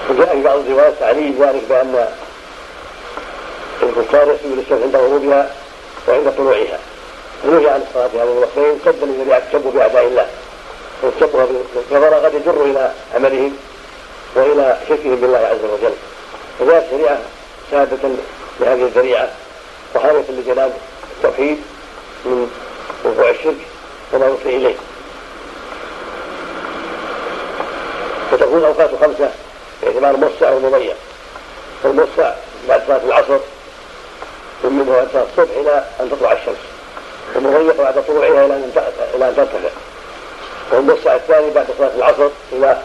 وجاء 0.10 0.36
في 0.36 0.42
بعض 0.42 0.60
الروايات 0.60 0.94
تعليل 1.00 1.36
ذلك 1.40 1.64
بأن 1.70 2.08
الكفار 3.88 4.24
يسجد 4.24 4.58
للشمس 4.58 4.82
عند 4.84 4.96
غروبها 4.96 5.52
وعند 6.08 6.34
طلوعها. 6.38 6.80
ونهي 7.46 7.70
عن 7.70 7.82
الصلاة 7.90 8.08
في 8.08 8.20
هذين 8.20 8.38
الوقتين 8.38 8.80
سدا 8.86 9.06
للذين 9.06 9.32
يتشبوا 9.32 9.72
بأعداء 9.72 10.08
الله. 10.08 10.28
والتشبه 11.04 11.46
بالكفر 11.76 12.14
قد 12.14 12.34
يجر 12.34 12.64
إلى 12.64 12.92
عملهم 13.16 13.58
وإلى 14.36 14.78
شركهم 14.90 15.16
بالله 15.16 15.38
عز 15.38 15.64
وجل. 15.74 15.94
وجاءت 16.60 16.84
الشريعة 16.84 17.20
شهادة 17.72 18.10
لهذه 18.60 18.82
الذريعة 18.82 19.30
وحامية 19.96 20.26
لجلال 20.30 20.72
التوحيد 21.18 21.62
من 22.26 22.50
وقوع 23.06 23.30
الشرك 23.30 23.58
وما 24.14 24.26
يوصي 24.26 24.58
إليه. 24.58 24.76
وتكون 28.34 28.58
الأوقات 28.58 28.90
خمسة 29.02 29.32
باعتبار 29.82 30.18
موسع 30.18 30.52
ومضيق 30.52 30.96
فالموسع 31.84 32.34
بعد 32.70 32.82
صلاة 32.88 33.02
العصر 33.04 33.40
ومنه 34.64 35.08
صلاه 35.14 35.24
الصبح 35.24 35.58
إلى 35.58 35.84
أن 36.00 36.10
تطلع 36.12 36.32
الشمس. 36.32 36.58
ومضيق 37.36 37.82
بعد 37.82 38.04
طلوعها 38.08 38.46
إلى 38.46 38.56
أن 38.56 38.72
إلى 39.16 39.30
أن 39.30 39.36
ترتفع 39.36 39.70
والموسع 40.72 41.16
الثاني 41.16 41.50
بعد 41.50 41.66
صلاة 41.78 41.92
العصر 41.96 42.30
إلى 42.52 42.78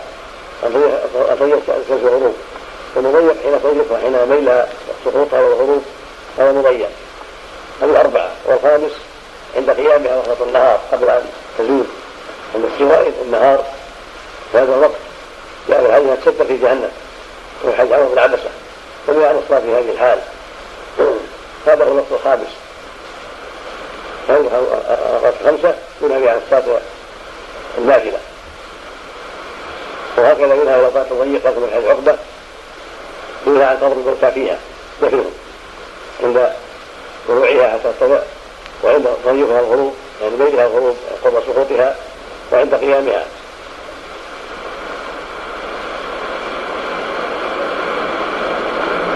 أن 0.64 1.36
تضيق 1.40 1.58
الشمس 1.68 2.02
والغروب. 2.02 2.34
ومضيق 2.96 3.42
حين 3.42 3.62
تضيق 3.62 3.92
وحين 3.92 4.14
يميل 4.14 4.62
سقوطها 5.04 5.40
والغروب 5.40 5.82
هذا 6.38 6.52
مضيق 6.52 6.88
هذه 7.82 8.00
أربعة 8.00 8.30
والخامس 8.46 8.92
عند 9.56 9.70
قيامها 9.70 10.16
وسط 10.16 10.42
النهار 10.42 10.80
قبل 10.92 11.10
أن 11.10 11.22
تزول. 11.58 11.84
عند 12.54 12.64
استواء 12.64 13.12
النهار 13.22 13.64
في 14.52 14.58
هذا 14.58 14.74
الوقت. 14.74 15.00
جاء 15.68 15.80
في 15.80 15.86
الحديث 15.86 16.24
تشد 16.24 16.46
في 16.46 16.56
جهنم. 16.56 16.90
وفي 17.64 17.76
حديث 17.76 17.92
عمر 17.92 18.04
بن 18.04 18.18
ومن 19.08 19.24
عن 19.24 19.38
الصلاة 19.38 19.60
في 19.60 19.72
هذه 19.72 19.92
الحال. 19.92 20.18
هذا 21.66 21.84
هو 21.84 21.92
الوقت 21.92 22.12
الخامس. 22.12 22.48
الأوقات 24.28 25.34
الخمسة 25.40 25.74
منها 26.00 26.30
عن 26.30 26.40
الصلاة 26.46 26.80
النافلة 27.78 28.18
وهكذا 30.16 30.54
منها 30.54 30.76
الأوقات 30.76 31.06
الضيقة 31.12 31.50
من 31.50 31.70
حيث 31.72 31.84
عقبة. 31.84 32.16
منها 33.46 33.66
عن 33.66 33.76
قبر 33.76 33.92
الموتى 33.92 34.30
فيها 34.32 34.58
دفنهم 35.02 35.32
عند 36.22 36.52
طلوعها 37.28 37.70
حتى 37.72 37.92
تطلع 38.00 38.22
وعند 38.84 39.08
ضيقها 39.26 39.60
الغروب 39.60 39.94
يعني 40.22 40.36
بينها 40.36 40.66
الغروب 40.66 40.96
قبل 41.24 41.42
سقوطها 41.46 41.96
وعند 42.52 42.74
قيامها. 42.74 43.24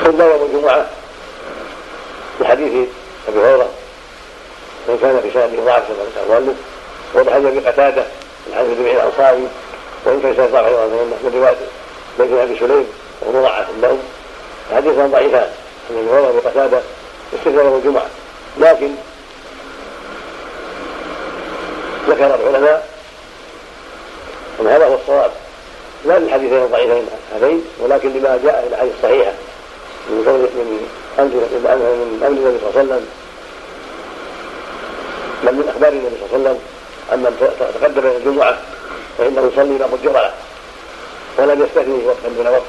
إلا 0.06 0.24
يوم 0.24 0.42
الجمعة 0.44 0.86
بحديث 2.40 2.88
أبي 3.28 3.40
هريرة 3.40 3.68
من 4.88 4.98
كان 5.02 5.20
في 5.20 5.30
شأنه 5.34 5.64
ضعف 5.64 5.82
المؤلف 6.22 6.56
وبحديث 7.14 7.46
أبي 7.46 7.58
قتادة 7.58 8.04
من 8.46 8.54
حديث 8.54 8.70
الجميع 8.70 8.92
الأنصاري 8.92 9.48
وإن 10.04 10.20
كان 10.20 10.36
شيخ 10.36 10.50
ضعف 10.50 10.66
من 11.24 11.32
رواية 11.34 11.56
بين 12.18 12.38
أبي 12.38 12.58
سليم 12.58 12.86
ومضاعف 13.22 13.66
لهم 13.82 13.98
حديثان 14.74 15.10
ضعيفان 15.10 15.48
من 15.90 15.98
أبي 15.98 16.10
هريرة 16.10 16.26
وأبي 16.26 16.38
قتادة 16.38 16.80
استثنى 17.34 17.56
يوم 17.56 17.76
الجمعة. 17.76 18.06
لكن 18.58 18.90
ذكر 22.08 22.34
العلماء 22.34 22.88
أن 24.60 24.66
هذا 24.66 24.86
هو 24.86 24.94
الصواب. 24.94 25.30
لا 26.04 26.18
للحديثين 26.18 26.62
الضعيفين 26.62 27.06
هذين 27.34 27.64
ولكن 27.80 28.08
لما 28.08 28.40
جاء 28.44 28.62
في 28.62 28.68
الأحاديث 28.68 28.92
الصحيحة. 28.96 29.32
من 30.10 30.24
قول 30.26 30.40
من 30.40 30.88
أمر 31.18 31.34
من 31.34 32.20
أمر 32.26 32.38
النبي 32.38 32.58
صلى 32.58 32.70
الله 32.70 32.78
عليه 32.78 32.86
وسلم. 32.86 33.06
بل 35.44 35.54
من 35.54 35.68
أخبار 35.68 35.92
النبي 35.92 36.16
صلى 36.16 36.26
الله 36.26 36.32
عليه 36.32 36.40
وسلم 36.40 36.58
أن 37.12 37.18
من 37.18 37.34
تقدم 37.80 38.06
إلى 38.06 38.16
الجمعة 38.16 38.58
فإنه 39.18 39.50
يصلي 39.52 39.78
ما 39.78 39.84
قدر 39.84 40.12
له 40.12 40.32
ولم 41.38 41.62
يستثني 41.62 42.04
وقتا 42.06 42.28
دون 42.36 42.46
وقت 42.46 42.62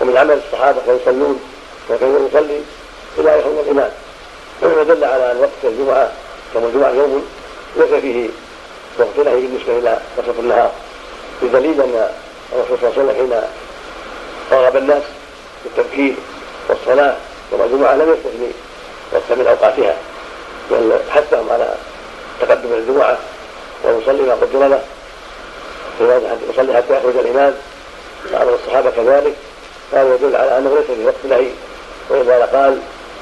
ومن 0.00 0.16
عمل 0.16 0.40
الصحابة 0.46 0.78
كانوا 0.86 1.00
يصلون 1.02 1.40
وكانوا 1.90 2.28
يصلي 2.28 2.60
إلى 3.18 3.38
يخرج 3.38 3.58
الإمام. 3.58 3.90
ودل 4.62 5.04
على 5.04 5.32
أن 5.32 5.38
وقت 5.40 5.60
الجمعة 5.64 6.12
يوم 6.54 6.64
الجمعة 6.64 6.90
يوم 6.90 7.26
ليس 7.76 7.90
فيه 7.90 8.28
وقت 8.98 9.26
نهي 9.26 9.40
بالنسبة 9.40 9.78
إلى 9.78 10.00
وسط 10.18 10.38
النهار. 10.38 10.72
بدليل 11.42 11.80
أن 11.80 12.10
الرسول 12.52 12.78
صلى 12.78 12.88
الله 12.88 12.92
عليه 12.98 13.02
وسلم 13.02 13.16
حين 13.32 13.42
رغب 14.52 14.76
الناس 14.76 15.02
بالتبكير 15.64 16.14
والصلاة 16.68 17.16
يوم 17.52 17.62
الجمعة 17.62 17.94
لم 17.94 18.12
يستثني 18.12 18.50
وقتا 19.12 19.34
من 19.34 19.46
أوقاتها 19.46 19.96
بل 20.70 20.98
حثهم 21.10 21.50
على 21.50 21.74
تقدم 22.40 22.72
الجمعة 22.72 23.18
ويصلي 23.84 24.22
ما 24.22 24.34
قدر 24.34 24.68
له 24.68 24.82
يصلي 26.50 26.74
حتى 26.74 26.96
يخرج 26.96 27.16
الإمام 27.16 27.54
بعض 28.32 28.48
الصحابة 28.48 28.90
كذلك. 28.90 29.34
هذا 29.92 30.14
يدل 30.14 30.36
على 30.36 30.58
أنه 30.58 30.74
ليس 30.74 30.86
في 30.86 31.06
وقت 31.06 31.24
نهي 31.28 31.50
وإذا 32.10 32.44
قال 32.44 32.80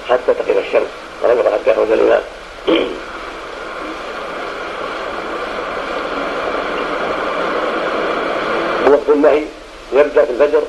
حتى 0.09 0.35
تقف 0.35 0.59
الشمس 0.59 0.89
ولم 1.23 1.39
يقل 1.39 1.53
حتى 1.53 1.71
يخرج 1.71 1.93
الإمام. 1.93 2.23
وقت 8.93 9.09
النهي 9.09 9.45
يبدأ 9.93 10.25
في 10.25 10.31
الفجر 10.31 10.63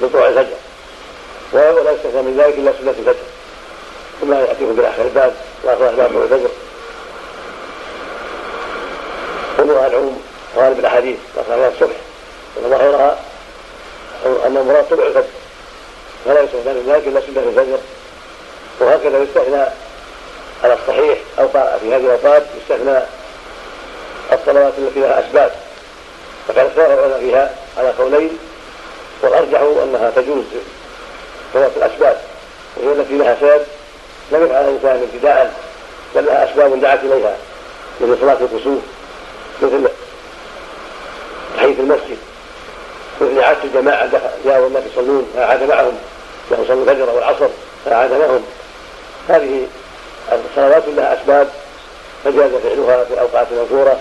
بطلوع 0.00 0.28
الفجر. 0.28 0.56
ولا 1.52 1.92
يستثنى 1.92 2.22
من 2.22 2.36
ذلك 2.40 2.54
إلا 2.54 2.72
سنة 2.80 2.90
الفجر. 2.90 3.14
ثم 4.20 4.32
يأتيكم 4.32 4.72
بالآخر. 4.76 5.02
الباب 5.02 5.34
وآخر 5.64 5.90
الباب 5.90 6.08
طلوع 6.08 6.24
الفجر 6.24 6.48
كلها 9.56 9.86
العموم 9.86 10.22
غالب 10.56 10.78
الأحاديث. 10.78 11.18
وصلاة 11.36 11.68
الصبح. 11.68 11.96
وأن 12.56 12.70
ظاهرها 12.70 13.18
أن 14.46 14.56
المراد 14.56 14.84
طلوع 14.90 15.06
الفجر. 15.06 15.24
فلا 16.24 16.40
يستثنى 16.40 16.74
من 16.74 16.92
ذلك 16.92 17.06
إلا 17.06 17.20
سنة 17.20 17.42
الفجر. 17.48 17.78
وهكذا 18.80 19.18
يستثنى 19.18 19.64
على 20.64 20.74
الصحيح 20.74 21.18
أو 21.38 21.48
في 21.48 21.94
هذه 21.94 21.96
الأوقات 21.96 22.42
يستثنى 22.60 22.98
الصلوات 24.32 24.72
التي 24.78 25.00
لها 25.00 25.20
أسباب. 25.20 25.52
فقد 26.48 26.58
اختار 26.58 26.94
العلماء 26.94 27.20
فيها 27.20 27.54
على 27.78 27.90
قولين 27.90 28.38
والأرجح 29.22 29.60
أنها 29.60 30.10
تجوز 30.10 30.44
صلاه 31.54 31.70
الأسباب. 31.76 32.16
وهي 32.76 32.92
التي 32.92 33.18
لها 33.18 33.36
سبب 33.40 33.62
لم 34.32 34.44
يفعل 34.46 34.64
الإنسان 34.64 35.08
ابتداء 35.12 35.54
بل 36.14 36.26
لها 36.26 36.50
أسباب 36.50 36.80
دعت 36.80 36.98
إليها 37.04 37.36
مثل 38.00 38.20
صلاة 38.20 38.36
الكسوف 38.40 38.82
مثل 39.62 39.88
تحية 41.56 41.80
المسجد 41.80 42.18
مثل 43.20 43.40
عشر 43.40 43.68
جماعة 43.74 44.08
جاءوا 44.44 44.66
الناس 44.66 44.82
يصلون 44.92 45.30
فعاد 45.34 45.62
معهم 45.62 45.98
لو 46.50 46.64
صلوا 46.68 46.82
الفجر 46.82 47.10
والعصر 47.10 47.48
فعاد 47.84 48.12
معهم. 48.12 48.44
هذه 49.28 49.66
الصلوات 50.32 50.82
لها 50.96 51.20
أسباب 51.20 51.48
فجاز 52.24 52.50
فعلها 52.50 53.04
في 53.04 53.14
الاوقات 53.14 53.46
المذكوره 53.52 53.98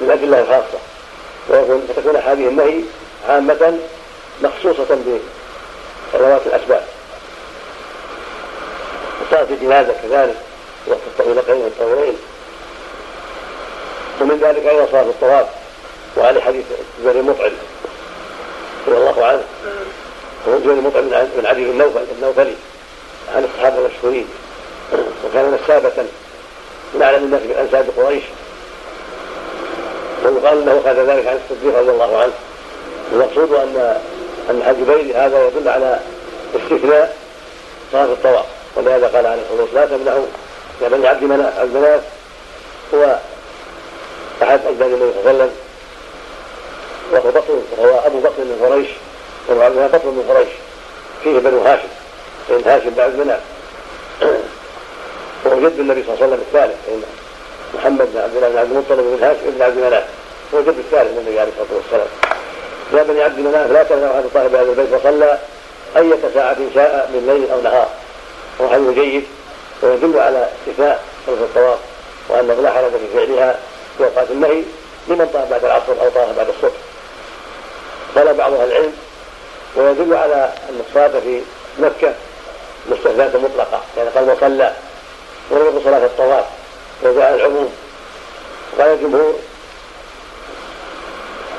بالادله 0.00 0.40
الخاصة. 0.40 0.78
ويكون 1.48 1.88
فتكون 1.88 2.16
احاديث 2.16 2.48
النهي 2.48 2.80
عامة 3.28 3.78
مخصوصة 4.42 4.98
بصلوات 6.14 6.46
الأسباب. 6.46 6.84
وصارت 9.22 9.50
الجنازه 9.50 9.94
كذلك 10.02 10.36
وقت 10.86 11.00
الطويلتين 11.06 11.54
والطويلين 11.54 12.16
ومن 14.20 14.38
ذلك 14.42 14.66
أيضا 14.66 14.86
صلاه 14.92 15.02
الطواف 15.02 15.46
وعلى 16.16 16.40
حديث 16.40 16.64
زر 17.04 17.22
مطعم. 17.22 17.52
رضي 18.88 18.96
الله 18.96 19.26
عنه. 19.26 19.42
وجه 20.46 20.68
مطعم 20.68 21.08
بن 21.36 21.46
عدي 21.46 21.64
بن 21.64 21.78
نوفل 21.78 22.04
النوفلي 22.18 22.54
عن 23.34 23.44
الصحابة 23.44 23.78
المشهورين. 23.78 24.28
وكان 25.24 25.58
نسابة 25.64 26.04
من 26.94 27.02
اعلم 27.02 27.24
الناس 27.24 27.40
بانساب 27.42 27.86
قريش. 27.96 28.24
ويقال 30.24 30.62
إنه 30.62 30.80
أخذ 30.84 31.10
ذلك 31.10 31.26
عن 31.26 31.40
الصديق 31.44 31.78
رضي 31.78 31.90
الله 31.90 32.18
عنه. 32.18 32.32
المقصود 33.12 33.52
أن 33.52 34.00
أن 34.50 34.62
حج 34.62 34.76
هذا 35.16 35.46
يدل 35.46 35.68
على 35.68 36.00
استثناء 36.56 37.16
صلاة 37.92 38.04
الطواف. 38.04 38.44
ولهذا 38.76 39.06
قال 39.06 39.26
عليه 39.26 39.42
الصلاة 39.42 39.60
والسلام 39.62 39.88
لا 39.90 39.96
تمنعوا 39.96 40.26
يا 40.82 40.88
بني 40.88 41.08
عبد 41.08 41.22
مناف 41.22 42.02
هو 42.94 43.18
أحد 44.42 44.60
أجداد 44.66 44.92
النبي 44.92 45.12
صلى 45.12 45.20
الله 45.20 45.28
عليه 45.30 45.34
وسلم. 45.34 45.50
وهو 47.12 47.30
بكر 47.30 47.52
وهو 47.78 47.98
أبو 48.06 48.20
بكر 48.20 48.38
من 48.38 48.66
قريش 48.66 48.88
ومعلمها 49.48 49.86
بطن 49.86 50.08
من 50.08 50.24
قريش. 50.28 50.48
فيه 51.24 51.38
بنو 51.38 51.60
هاشم 51.60 51.88
فإن 52.48 52.62
هاشم 52.66 52.90
بعد 52.90 53.14
مناف 53.14 53.40
وهو 55.44 55.60
جد 55.60 55.78
النبي 55.78 56.02
صلى 56.02 56.14
الله 56.14 56.24
عليه 56.24 56.26
وسلم 56.26 56.44
الثالث 56.48 56.76
فإن 56.86 57.02
محمد 57.74 58.08
بن 58.14 58.20
عبد 58.20 58.36
الله 58.36 58.48
بن 58.48 58.58
عبد 58.58 58.70
المطلب 58.70 58.98
بن 58.98 59.24
هاشم 59.24 59.40
بن 59.44 59.62
عبد 59.62 59.76
مناف 59.76 60.04
هو 60.54 60.60
جد 60.60 60.78
الثالث 60.78 61.10
من 61.12 61.18
النبي 61.18 61.40
عليه 61.40 61.50
الصلاة 61.50 61.76
والسلام. 61.76 62.06
يا 62.92 63.02
بني 63.02 63.22
عبد 63.22 63.38
مناف 63.38 63.70
لا 63.70 63.82
تمنعوا 63.82 64.14
أحد 64.14 64.24
صاحب 64.34 64.54
هذا 64.54 64.70
البيت 64.70 64.92
وصلى 64.92 65.38
أية 65.96 66.18
ساعة 66.34 66.56
شاء 66.74 67.10
من 67.14 67.26
ليل 67.26 67.50
أو 67.50 67.60
نهار. 67.60 67.88
وهو 68.58 68.70
حديث 68.70 68.88
جيد 68.88 69.24
ويدل 69.82 70.18
على 70.18 70.48
استثناء 70.60 71.00
صلاة 71.26 71.36
الطواف 71.36 71.78
وأنه 72.28 72.54
لا 72.54 72.70
حرج 72.72 72.90
في 72.90 73.08
فعلها 73.14 73.58
في 73.98 74.04
أوقات 74.04 74.30
النهي 74.30 74.62
لمن 75.08 75.30
طاف 75.34 75.50
بعد 75.50 75.64
العصر 75.64 75.92
أو 75.92 76.08
طاف 76.08 76.36
بعد 76.36 76.48
الصبح. 76.48 76.78
قال 78.16 78.34
بعض 78.34 78.52
أهل 78.52 78.72
العلم 78.72 78.92
ويدل 79.76 80.14
على 80.14 80.52
أن 80.68 80.82
الصلاة 80.88 81.20
في 81.20 81.40
مكة 81.78 82.14
مستثناة 82.90 83.30
مطلقة. 83.36 83.80
يعني 83.96 84.08
قال 84.08 84.26
وصلى 84.32 84.72
يقل 85.50 85.82
صلاة 85.84 86.04
الطواف 86.04 86.44
وجاء 87.02 87.34
العموم. 87.34 87.72
قال 88.78 88.88
الجمهور 88.88 89.34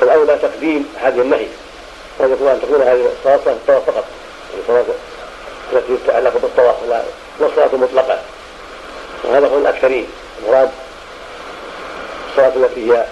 الأولى 0.04 0.38
تقديم 0.42 0.94
هذه 1.02 1.22
النهي. 1.22 1.48
ويقول 2.20 2.48
أن 2.48 2.62
تكون 2.62 2.82
هذه 2.82 3.10
الصلاة 3.20 3.54
الطواف 3.54 3.90
فقط. 3.90 4.04
الصلاة 4.60 4.84
التي 5.74 5.98
تتعلق 6.06 6.34
بالطواف. 6.42 6.76
لا 6.90 7.02
والصلاة 7.40 7.76
مطلقة. 7.76 8.20
وهذا 9.24 9.48
قول 9.48 9.62
الأكثرين. 9.62 10.08
المراد 10.44 10.70
الصلاة 12.30 12.56
التي 12.56 12.92
هي 12.92 13.06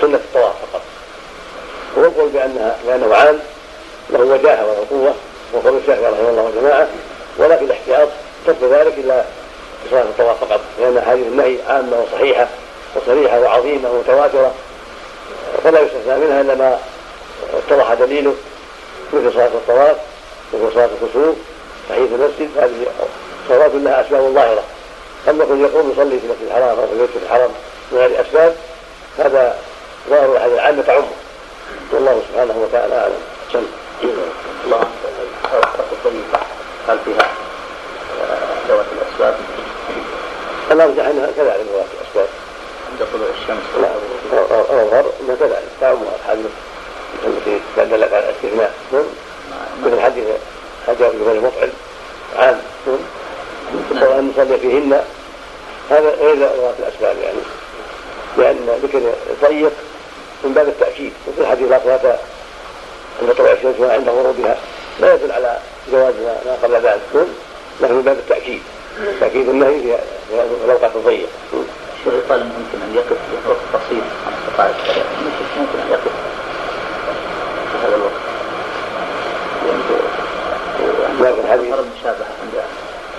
سنة 0.00 0.16
الطواف 0.16 0.54
فقط. 0.72 0.82
هو 1.98 2.04
القول 2.04 2.28
بأنها 2.28 2.76
بأنه 2.86 3.14
عام 3.14 3.38
له 4.10 4.20
وجاهة 4.20 4.66
وله 4.66 4.86
قوة 4.90 5.14
وقول 5.52 5.76
الشافعي 5.76 6.12
رحمه 6.12 6.30
الله 6.30 6.42
وجماعة. 6.42 6.88
ولكن 7.38 7.64
الاحتياط 7.64 8.08
ترك 8.46 8.62
ذلك 8.62 8.94
إلا 8.98 9.24
بصلاة 9.86 10.02
الطواف 10.02 10.44
فقط. 10.44 10.60
لأن 10.80 10.98
هذه 10.98 11.22
النهي 11.22 11.56
عامة 11.68 11.96
وصحيحة 12.00 12.48
وصريحة 12.96 13.40
وعظيمة 13.40 13.90
ومتواترة. 13.90 14.54
فلا 15.64 15.80
يستثنى 15.80 16.18
منها 16.18 16.40
إلا 16.40 16.54
ما 16.54 16.78
اتضح 17.54 17.94
دليله 17.94 18.34
مثل 19.12 19.32
صلاة 19.32 19.46
الطواف 19.46 19.96
مثل 20.54 20.74
صلاة 20.74 20.88
الكسوف 21.02 21.36
تحية 21.88 22.04
المسجد 22.04 22.50
هذه 22.58 22.86
صلوات 23.48 23.70
لها 23.74 24.00
أسباب 24.00 24.34
ظاهرة. 24.34 24.62
أما 25.28 25.44
يكون 25.44 25.60
يقوم 25.60 25.90
يصلي 25.90 26.18
في 26.20 26.26
المسجد 26.26 26.46
الحرام 26.46 26.78
أو 26.78 26.86
في 26.86 26.92
المسجد 26.92 27.22
الحرام 27.22 27.50
من 27.92 27.98
هذه 27.98 28.06
الأسباب 28.06 28.56
هذا 29.18 29.58
ظاهر 30.10 30.36
الحديث 30.36 30.54
العامة 30.54 30.82
تعمه. 30.82 31.06
والله 31.92 32.22
سبحانه 32.32 32.54
وتعالى 32.58 32.94
أعلم. 32.94 33.20
سم 33.52 33.66
الله. 34.64 34.86
الطيبة 35.92 36.38
هل 36.88 36.98
فيها 37.04 37.28
ذوات 38.68 38.86
الأسباب؟ 38.92 39.34
الأرجح 40.70 41.06
أنها 41.06 41.26
كذلك 41.36 41.66
ذوات 41.72 41.86
الأسباب. 42.00 42.28
عند 42.90 43.08
طلوع 43.12 43.28
الشمس؟ 43.42 43.82
لا 43.82 43.89
أظهر 44.50 45.12
أنها 45.20 45.34
كذلك 45.40 45.62
تعمها 45.80 46.12
الحديث 46.24 46.46
التي 47.26 47.60
دلت 47.76 48.12
على 48.12 48.24
الاستثناء 48.28 48.74
مثل 49.84 50.00
حديث 50.00 50.24
حجر 50.86 51.10
بن 51.14 51.40
مطعم 51.40 51.68
عام 52.38 52.60
سواء 54.00 54.18
أن 54.18 54.32
نصلي 54.36 54.58
فيهن 54.58 55.00
هذا 55.90 56.10
غير 56.10 56.36
ذوات 56.36 56.74
الأسباب 56.78 57.16
يعني. 57.22 57.38
لأن 58.38 58.78
ذكر 58.82 59.12
ضيق 59.48 59.72
من 60.44 60.52
باب 60.52 60.68
التأكيد 60.68 61.12
مثل 61.28 61.46
حديث 61.46 61.70
لا 61.70 61.80
صلاة 61.84 62.18
عند 63.22 63.32
طلوع 63.32 63.52
الشمس 63.52 63.74
وعند 63.80 64.08
غروبها 64.08 64.56
لا 65.00 65.14
يدل 65.14 65.32
على 65.32 65.58
جواز 65.92 66.14
ما 66.46 66.56
قبل 66.62 66.74
ذلك 66.74 67.26
لكن 67.80 67.94
من 67.94 68.02
باب 68.02 68.16
التأكيد. 68.16 68.62
تأكيد 69.20 69.48
النهي 69.48 69.80
في 70.28 70.64
الأوقات 70.64 70.90
الضيقة 70.96 71.28
الشيخ 72.00 72.14
يقال 72.14 72.40
ممكن 72.40 72.82
أن 72.82 72.94
يقف 72.94 73.18
وقت 73.48 73.82
بسيط 73.82 74.04
استطاع 74.50 74.70
ممكن 75.56 75.78
أن 75.78 75.90
يقف 75.90 76.12
في 77.72 77.86
هذا 77.86 77.96
الوقت 77.96 78.20
لكن 81.20 81.48
هذه 81.48 81.80
المشابهة 81.80 82.26
عند 82.42 82.64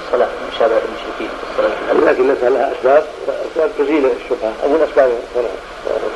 الصلاة 0.05 0.29
مشابهة 0.55 0.81
المشركين 0.87 1.29
في 1.29 1.51
الصلاة 1.51 2.11
لكن 2.11 2.27
لها 2.27 2.71
أسباب 2.71 3.05
أسباب 3.51 3.71
تزيل 3.79 4.05
الشبهة 4.05 4.53
أو 4.63 4.69
من 4.69 4.87
أسباب 4.89 5.11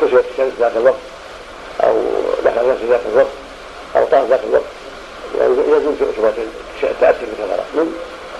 كسوة 0.01 0.23
الشمس 0.31 0.53
ذاك 0.59 0.71
الوقت 0.77 0.99
أو 1.83 2.01
دخل 2.45 2.87
ذاك 2.89 3.01
الوقت 3.13 3.27
أو 3.95 4.05
طاف 4.05 4.29
ذاك 4.29 4.39
الوقت 4.49 4.65
يزول 5.41 5.95
شبهة 6.17 6.33
التأثر 6.83 7.25
بالكفرة 7.25 7.63
من 7.73 7.95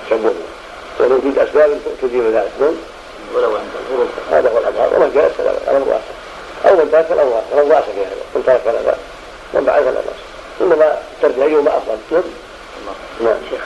تشبهه 0.08 0.34
ووجود 1.00 1.40
أسباب 1.40 1.78
تزيل 2.02 2.34
ذلك 2.34 2.52
ولو 3.36 3.56
عند 3.56 3.70
الغروب 3.90 4.10
هذا 4.32 4.50
هو 4.50 4.58
الأظهر 4.58 4.96
ومن 4.96 5.12
جاء 5.16 5.32
الأمر 5.40 5.88
واسع 5.88 6.25
أو 6.66 6.76
من 6.76 6.92
ترك 6.92 7.12
الأمر 7.12 7.44
واسع 7.54 7.82
في 7.82 8.02
هذا 8.02 8.16
من 8.36 8.44
ترك 8.46 8.62
فلا 8.66 8.96
من 9.54 9.66
بعد 9.66 9.84
فلا 9.84 9.92
بأس 9.92 10.22
إنما 10.62 10.98
ترك 11.22 11.34
أيهما 11.38 11.78
أفضل 11.78 12.24
نعم. 13.22 13.38
شيخ 13.50 13.62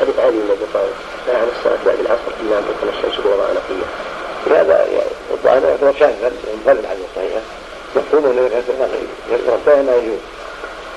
حديث 0.00 0.18
علي 0.18 0.30
بن 0.30 0.50
ابي 0.50 0.66
طالب 0.74 0.94
لا 1.28 1.38
عن 1.38 1.48
الصلاه 1.58 1.78
بعد 1.86 1.98
العصر 2.00 2.30
إلا 2.40 2.58
أن 2.58 2.64
تكون 2.64 2.88
الشمس 2.88 3.24
بوضع 3.24 3.44
نقية. 3.44 3.88
هذا 4.60 4.86
الظاهر 5.30 5.64
يعتبر 5.64 5.94
شاذا 5.98 6.32
منفرد 6.54 6.78
الحديث 6.78 7.04
الصحيحه 7.10 7.40
مفهوم 7.96 8.24
أنه 8.24 8.50
يتوفى 9.30 9.82
ما 9.82 9.96
يجوز. 9.96 10.18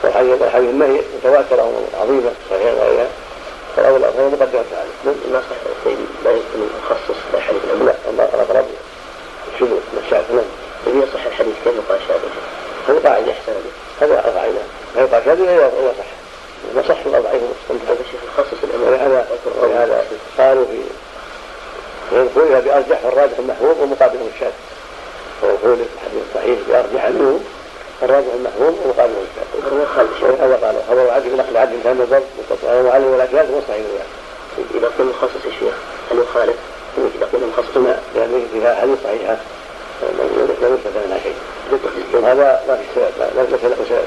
والحديث 0.04 0.56
النهي 0.56 1.02
متواترة 1.18 1.88
وعظيمة 1.94 2.32
صحيحه 2.50 2.72
غيرها 2.72 3.08
فالاولى 3.76 4.12
فهو 4.18 4.30
مقدمة 4.30 4.64
عليه. 4.80 5.16
ما 5.32 5.42
صح 5.50 5.56
طيب 5.86 5.98
لا 6.26 6.32
يمكن 6.32 6.60
مخصص 6.84 7.20
حديث 7.48 7.64
الامر. 7.64 7.94
لا 8.18 8.30
الاقرب 8.34 8.66
شذوذ 9.60 9.80
الشاذ 10.06 10.36
نعم. 10.36 10.46
إذا 10.94 11.04
يصح 11.04 11.26
الحديث 11.26 11.54
كيف 11.64 11.74
يقال 11.76 12.00
شاذ؟ 12.08 12.20
هذا 12.88 13.10
قاعدة 13.10 13.32
احسن 13.32 13.54
هذا 14.02 14.16
قاعدة 14.16 14.60
هذا 14.96 15.22
شاذ 15.26 15.42
إذا 15.42 15.94
صح 16.00 16.06
نصح 16.76 17.06
الأضعيف 17.06 17.42
هذا 17.70 17.98
الشيخ 18.00 18.20
يخصص 18.38 18.64
الأمر 18.64 18.88
ولهذا 18.88 19.28
ولهذا 19.62 20.06
قالوا 20.38 20.66
في 20.66 20.80
ويقولها 22.16 22.60
بأرجح 22.60 23.06
والراجح 23.06 23.38
المحفوظ 23.40 23.82
ومقابله 23.82 24.28
الشاذ 24.36 24.52
ويقول 25.44 25.78
الحديث 25.96 26.24
الصحيح 26.30 26.60
بأرجح 26.68 27.10
منه 27.10 27.40
الراجح 28.04 28.34
المحفوظ 28.36 28.74
ومقابله 28.86 29.24
الشاذ 30.16 30.42
هذا 30.42 30.60
قالوا 30.66 30.82
خبر 30.90 31.10
عدل 31.10 31.38
نقل 31.38 31.58
عدل 31.58 31.78
كان 31.84 31.98
ضبط 32.12 32.24
مستطيع 32.40 32.74
وعلم 32.74 33.06
ولا 33.06 33.26
كلام 33.26 33.46
وصحيح 33.52 33.86
إذا 34.76 34.92
كان 34.98 35.08
مخصص 35.08 35.46
الشيخ 35.46 35.74
هل 36.12 36.20
يخالف؟ 36.20 36.56
إذا 36.98 37.28
كان 37.32 37.52
مخصص 37.58 37.78
لا 37.78 37.98
لأن 38.16 38.48
فيها 38.54 38.76
حديث 38.76 38.98
صحيحة 39.04 39.38
لا 40.62 40.68
يثبت 40.68 40.94
منها 41.06 41.20
شيء 41.24 41.36
هذا 42.26 42.64
ما 42.68 42.76
في 42.76 42.84
سبب 42.96 43.52
ليس 43.52 43.64
له 43.64 43.86
سبب 43.90 44.06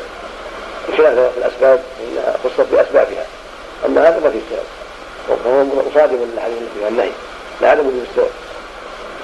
بخلاف 0.88 1.38
الأسباب 1.38 1.80
انها 2.00 2.36
خصت 2.44 2.66
بأسبابها. 2.72 3.26
أما 3.86 4.08
هذا 4.08 4.20
ما 4.20 4.30
في 4.30 4.38
سبب 4.50 4.66
وهو 5.28 5.64
مصادم 5.64 6.16
للحديث 6.16 6.58
التي 6.58 6.78
فيها 6.78 6.88
النهي. 6.88 7.10
لعدم 7.60 7.86
وجود 7.86 8.06
السبب 8.10 8.30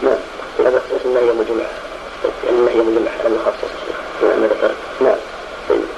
نعم. 0.02 0.18
هذا 0.58 0.82
خصوص 0.88 1.00
النهي 1.04 1.24
مجمع. 1.24 1.64
يعني 2.44 2.58
النهي 2.58 2.76
مجمع 2.76 3.11
لم 3.24 3.35
يخصص 3.35 3.72
ما 4.22 4.46
ذكرت 4.46 4.74
نعم 5.00 5.16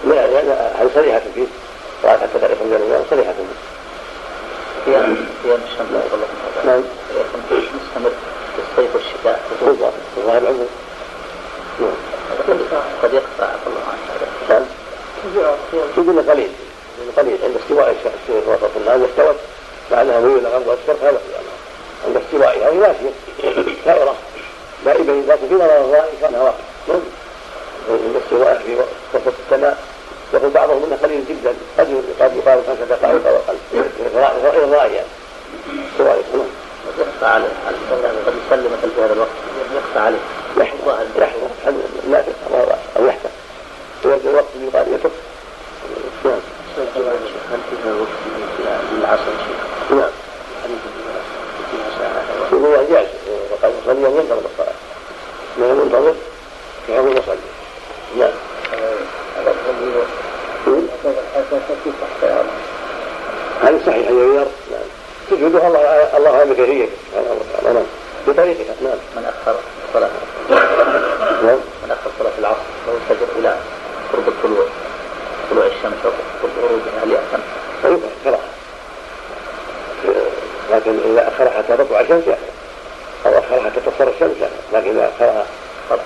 لا 0.07 0.27
يعني 0.27 0.51
هذه 0.51 0.91
صريحة 0.95 1.21
فيه 1.35 1.47
قال 2.05 2.21
حتى 2.21 2.39
تعرف 2.41 2.63
الجنة 2.63 3.05
صريحة 3.11 3.33
فيه 3.33 4.93
قيام 4.93 5.17
قيام 5.45 5.61
الشمس 5.73 5.89
نعم. 6.65 6.83
مستمر 7.51 8.11
في 8.11 8.34
الصيف 8.85 8.95
والشتاء 8.95 9.41
الظاهر 10.19 10.39
العموم 10.39 10.69
نعم 11.81 12.59
قد 13.03 13.15
يقطع 13.15 13.51
الله 13.67 13.83
نعم 14.49 14.63
يقول 15.97 16.31
قليل 16.31 16.51
قليل 17.17 17.39
عند 17.45 17.57
استواء 17.57 17.91
الشمس 17.91 18.47
وسط 18.49 18.71
النهار 18.77 19.09
استوت 19.11 19.37
معناها 19.93 20.21
ميول 20.21 20.39
إلى 20.39 20.49
الغرب 20.49 20.67
والشرق 20.67 21.03
هذا 21.03 21.21
عند 22.07 22.17
استوائها 22.17 22.71
هي 22.71 22.79
ماشيه 22.79 23.11
دائره 23.87 24.15
دائبه 24.85 25.13
لكن 25.13 25.49
في 25.49 25.55
نظر 25.55 25.85
الرائي 25.85 26.13
كانها 26.21 26.41
واقع 26.41 26.55
عند 27.89 28.17
استوائها 28.25 28.59
في 28.59 28.77
وسط 29.15 29.35
السماء 29.45 29.79
يقول 30.35 30.51
بعضهم 30.51 30.85
انه 30.85 30.99
قليل 31.03 31.25
جدا 31.29 31.55
قد 31.79 32.05
قد 32.21 32.37
يقال 32.37 32.63
خمسة 32.67 32.85
دقائق 32.85 33.27
أو 33.27 33.37
أقل 33.37 33.57
غير 34.43 34.93
يعني 34.93 35.07
استواء 35.93 36.25
نعم 36.35 36.47
يخفى 36.99 37.27
عليه. 37.27 37.49
قد 38.27 38.35
يصلي 38.47 38.69
مثل 38.69 38.95
في 38.95 39.03
هذا 39.05 39.13
الوقت. 39.13 39.29
يخفى 39.77 39.99
عليه. 39.99 40.19
يحفظ 40.59 40.89
يحفظ 41.19 41.43
لا 42.11 42.25
أو 42.97 43.07
يحفظ 43.07 43.31
ويبدأ 44.05 44.31
الوقت 44.31 44.45
يقال 44.61 44.95
يترك. 44.95 45.13
نعم. 46.25 46.39
هل 46.79 47.59
فيها 47.71 47.95
وقت 47.95 48.09
للعصر 48.93 49.23
شيخ؟ 49.25 49.91
نعم. 49.91 50.11
هو 52.53 52.77
جائز 52.91 53.09
وقد 53.53 53.73
يصلي 53.83 54.07
وينتظر 54.07 54.43
الصلاة 54.53 54.75
ما 55.59 55.67
ينتظر 55.67 56.15
يعظم 56.89 57.13
يصلي 57.13 57.37
نعم. 58.19 58.33
هذه 63.63 63.81
صحيح 63.87 64.11
يغير 64.11 64.47
تجهدها 65.31 65.69
الله 65.69 66.17
الله 66.17 66.43
هذا 66.43 66.53
كثير 66.53 66.89
سبحانه 67.11 67.37
وتعالى 67.41 67.75
نعم. 67.75 67.85
بطريقها 68.27 68.75
نعم 68.83 68.99
من 69.17 69.25
اخر 69.25 69.57
الصلاه 69.89 70.11
نعم. 71.43 71.59
من 71.85 71.91
اخر 71.91 72.11
صلاة 72.19 72.33
العصر 72.39 72.67
لو 72.89 72.95
استجر 73.03 73.29
إلى 73.39 73.57
قرب 74.13 74.29
الطلوع 74.29 74.67
طلوع 75.51 75.67
الشمس 75.67 76.05
أو 76.05 76.11
غروبها 76.63 77.05
هل 77.05 77.11
يأثم؟ 77.11 77.43
يكره 77.85 78.11
كراهه 78.25 78.55
لكن 80.71 80.99
إذا 81.13 81.29
اخر 81.29 81.51
حتى 81.51 81.77
تطلع 81.77 82.01
الشمس 82.01 82.27
يأثم 82.27 82.55
أو 83.27 83.39
اخر 83.39 83.61
حتى 83.61 83.81
تصفر 83.81 84.09
الشمس 84.09 84.37
يأثم 84.41 84.77
لكن 84.77 84.91
إذا 84.91 85.13
أخرها 85.17 85.47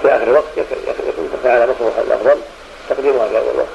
في 0.02 0.08
آخر 0.08 0.22
الوقت 0.22 0.44
يكون 1.08 1.30
فعل 1.44 1.68
مصلحه 1.68 2.00
الأفضل 2.00 2.40
تقديمها 2.88 3.28
في 3.28 3.38
أول 3.38 3.56
وقت 3.56 3.68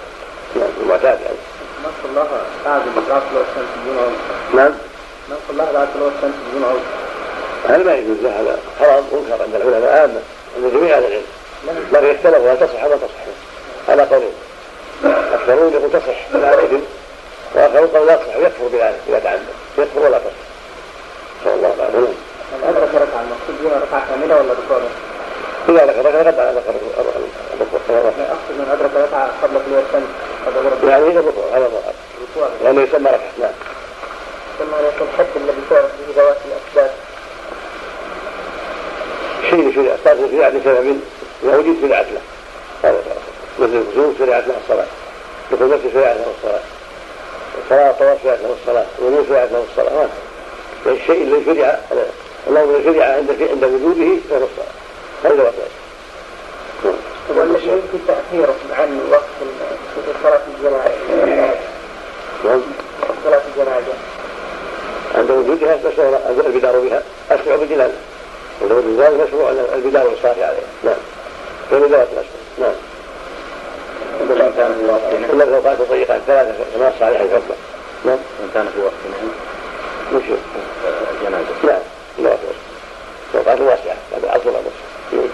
نعم 0.56 0.70
المعتاد 0.82 1.20
يعني. 1.22 1.38
من 1.84 1.92
صلاها 2.04 2.42
بعد 2.66 2.82
بعد 3.10 3.22
طلوع 3.30 3.44
الشمس 3.52 3.70
بدون 3.84 3.98
عذر 3.98 4.64
نعم. 4.64 4.74
من 6.54 6.80
هذا 7.70 7.84
ما 7.84 7.96
يجوز 7.96 8.18
هذا 8.26 8.58
حرام 8.80 9.04
منكر 9.12 9.44
عند 9.44 9.56
العلماء 9.56 10.02
عامه 10.02 10.22
عند 10.58 10.74
جميع 10.74 10.98
أهل 10.98 11.04
العلم 11.04 11.24
لكن 11.94 12.16
اختلفوا 12.16 12.52
هل 12.52 12.60
تصح 12.60 12.84
أو 12.84 12.90
لا 12.90 12.96
تصح 12.96 13.24
على 13.90 14.04
قولين 14.04 14.34
اكثرون 15.34 15.74
يقول 15.74 15.92
تصح 15.92 16.28
بلا 16.34 16.54
اثم 16.54 16.80
واخرون 17.56 17.88
قالوا 17.88 18.06
لا 18.06 18.16
تصح 18.16 18.38
ويكفر 18.38 18.68
بذلك 18.74 19.00
اذا 19.10 19.20
تعمد 19.20 19.46
يكفر 19.78 20.00
ولا 20.00 20.18
تصح 20.18 20.44
صلى 21.44 21.54
الله 21.54 21.68
عليه 21.80 21.90
وسلم 21.90 22.16
يكون 23.60 23.72
ركعة 23.82 24.08
كاملة 24.10 24.36
ولا 24.36 24.54
ركوع 24.54 24.78
إذا 25.70 25.86
ذكر 25.86 26.10
ذكر 26.52 26.74
ذكر 27.60 28.00
ذكر 28.00 28.24
أقصد 28.30 28.54
من 28.60 28.68
أدرك 28.72 28.92
ركعة 29.08 29.30
قبل 29.44 29.60
طلوع 29.66 29.80
الشمس 29.80 30.10
هذا 30.46 30.60
هو 30.84 30.90
يعني 30.90 31.08
إذا 31.08 31.20
الركوع 31.20 31.44
هذا 31.56 31.66
الركوع 31.66 32.50
يعني 32.64 32.82
يسمى 32.82 33.10
ركعة 33.10 33.32
نعم 33.40 33.52
يكون 34.62 35.08
الحد 35.14 35.26
الذي 35.36 35.62
تعرف 35.70 35.86
به 35.86 36.22
ذوات 36.22 36.38
الأسباب. 36.46 36.92
شيء 39.50 39.76
شريعة 39.76 39.98
صار 40.04 40.16
شريعة 40.32 40.50
لسبب 40.50 41.00
لا 41.44 41.58
وجود 41.58 41.78
شريعة 41.82 42.02
له 42.02 42.22
هذا 42.84 43.02
مثل 43.60 43.76
الخشوع 43.76 44.14
شريعة 44.20 44.40
له 44.40 44.56
الصلاة. 44.64 44.86
دخول 45.52 45.70
نفسه 45.70 45.90
شريعة 45.94 46.14
له 46.14 46.26
الصلاة. 46.38 46.64
الصلاة 47.64 47.92
طواف 47.92 48.22
شريعة 48.24 48.36
له 48.36 48.56
الصلاة. 48.62 48.86
ونور 49.00 49.26
شريعة 49.28 49.46
له 49.46 49.64
الصلاة. 49.72 49.94
ما 49.94 50.10
في 50.84 50.90
الشيء 50.90 51.24
الذي 51.24 51.46
شرع 51.46 51.80
اللهم 52.48 52.84
شرع 52.84 53.06
عند 53.06 53.30
عند 53.52 53.64
وجوده 53.64 54.18
فهو 54.30 54.48
الصلاة. 54.48 54.74
هذا 55.24 55.44
هو 55.44 55.50
والذي 57.30 57.68
يمكن 57.68 58.00
تأخيره 58.08 58.56
عن 58.80 59.00
وقت 59.12 59.24
صلاة 60.24 60.42
الجنازة 60.48 60.92
نعم 62.46 62.62
صلاة 63.24 63.42
الجنازة 63.48 63.94
عند 65.16 65.23
وجودها 65.34 65.78
مشروع 65.86 66.20
البدار 66.46 66.80
بها 66.80 67.02
أشرع 67.32 67.56
بجلال 67.56 67.92
عند 68.62 68.72
وجود 68.72 69.00
مشروع 69.28 69.50
البدار 69.76 70.08
والصلاة 70.08 70.48
عليها 70.48 70.64
نعم. 70.84 70.96
ذوات 71.72 72.08
الأشهر 72.14 72.40
نعم. 72.60 72.74
إلا 75.34 75.44
لو 75.44 75.62
كانت 75.62 75.82
طريقة 75.90 76.20
ثلاثة 76.28 76.54
كما 76.76 76.88
الصالح 76.88 77.20
الحكمة 77.20 77.56
نعم. 78.06 78.18
إن 78.44 78.50
كان 78.54 78.68
في 78.76 78.82
وقت 78.82 78.94
وش 80.14 80.24
الجنازة 81.12 81.46
نعم. 81.64 81.82
ذوات 82.20 82.40
الأشهر 82.44 82.64
وقعت 83.34 83.62
واسعة. 83.62 83.96
بعد 84.12 84.24
العصر 84.24 84.52
بعد 84.52 84.64
العصر 84.64 85.30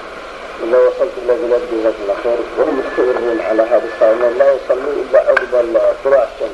لو 0.71 0.79
وصلت 0.87 1.11
إلى 1.17 1.33
بلاد 1.35 1.61
جزاك 1.71 1.93
الله 2.01 2.15
خير 2.23 2.37
وهم 2.57 2.79
مستمرون 2.79 3.41
على 3.41 3.61
هذا 3.61 3.83
الصوم 3.93 4.37
لا 4.37 4.53
يصلوا 4.53 4.93
إلا 4.93 5.19
عقب 5.19 5.77
طلوع 6.03 6.23
الشمس 6.23 6.51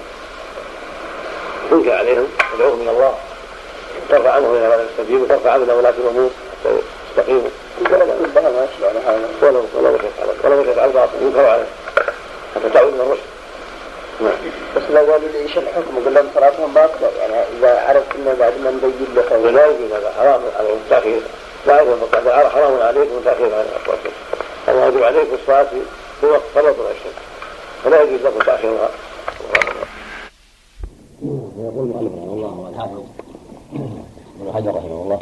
عليهم 1.93 2.27
تدعوهم 2.53 2.81
إلى 2.81 2.91
الله. 2.91 3.13
ترفع 4.15 4.31
عنهم 4.31 4.55
إلى 4.55 4.65
هذا 4.65 4.85
السبيل 4.91 5.21
وترفع 5.21 5.51
عنهم 5.51 5.69
ولاة 5.69 5.89
الأمور. 5.89 6.29
يستقيموا 7.09 7.49
ربما 7.81 8.49
ما 8.49 8.67
هذا 9.07 9.29
ولو 9.41 9.63
ولو 9.75 9.87
على 9.87 10.31
ولو 10.43 10.61
مشيت 10.61 10.77
على 10.77 10.87
الباطل 10.87 11.11
ينكر 11.21 11.45
عليه. 11.45 11.65
حتى 12.55 12.69
تعود 12.73 12.93
إلى 12.93 13.03
الرشد. 13.03 13.21
نعم. 14.21 14.33
بس 14.75 14.83
لو 14.89 15.11
قالوا 15.11 15.29
لي 15.29 15.39
إيش 15.39 15.57
الحكم 15.57 16.05
قل 16.05 16.13
لهم 16.13 16.27
صلاتهم 16.35 16.73
باطلة 16.73 17.09
يعني 17.19 17.33
إذا 17.33 17.79
عرفت 17.79 18.15
إنه 18.15 18.35
بعد 18.39 18.53
ما 18.63 18.71
نبين 18.71 19.15
له 19.15 19.23
خير 19.29 19.37
ولا 19.37 19.65
يجوز 19.65 19.91
هذا 19.91 20.13
حرام. 20.19 20.41
عليهم 20.59 20.77
التأخير. 20.85 21.21
لا 21.67 21.81
يجوز 21.81 21.97
بعد 22.13 22.47
حرام 22.47 22.81
عليكم 22.81 23.17
التاخير 23.17 23.49
عن 23.55 25.03
عليكم 25.03 25.35
الصلاة 25.41 25.67
في 26.21 26.25
وقت 26.25 26.41
طلوع 26.55 26.69
الشمس 26.69 27.15
فلا 27.83 28.01
يجوز 28.01 28.19
لكم 28.21 28.39
تأخيرها. 28.39 28.89
ويقول 31.21 31.87
المؤلف 31.87 32.11
رحمه 32.11 32.33
الله 32.33 32.59
والحافظ 32.59 33.03
ابن 34.45 34.53
حجر 34.53 34.75
رحمه 34.75 35.01
الله. 35.03 35.19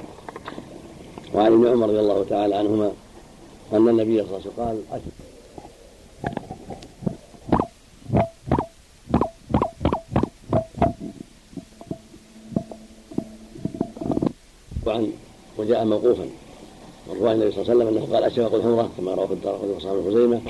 وعن 1.33 1.51
ابن 1.53 1.67
عمر 1.67 1.87
رضي 1.89 1.99
الله 1.99 2.25
تعالى 2.29 2.55
عنهما 2.55 2.91
أن 3.73 3.89
النبي 3.89 4.23
صلى 4.23 4.27
الله 4.27 4.41
عليه 4.43 4.47
وسلم 4.47 4.83
قال 4.91 5.01
وعن 14.85 15.11
وجاء 15.57 15.85
موقوفا. 15.85 16.27
رواه 17.09 17.31
النبي 17.31 17.51
صلى 17.51 17.61
الله 17.61 17.73
عليه 17.73 17.85
وسلم 17.85 17.87
أنه 17.87 18.13
قال 18.13 18.23
اشفق 18.23 18.55
الحمرة 18.55 18.89
كما 18.97 19.13
رواه 19.13 19.31
الدار 19.31 19.55
قطني 19.55 19.71
وصحابه 19.71 20.01
خزيمه 20.11 20.41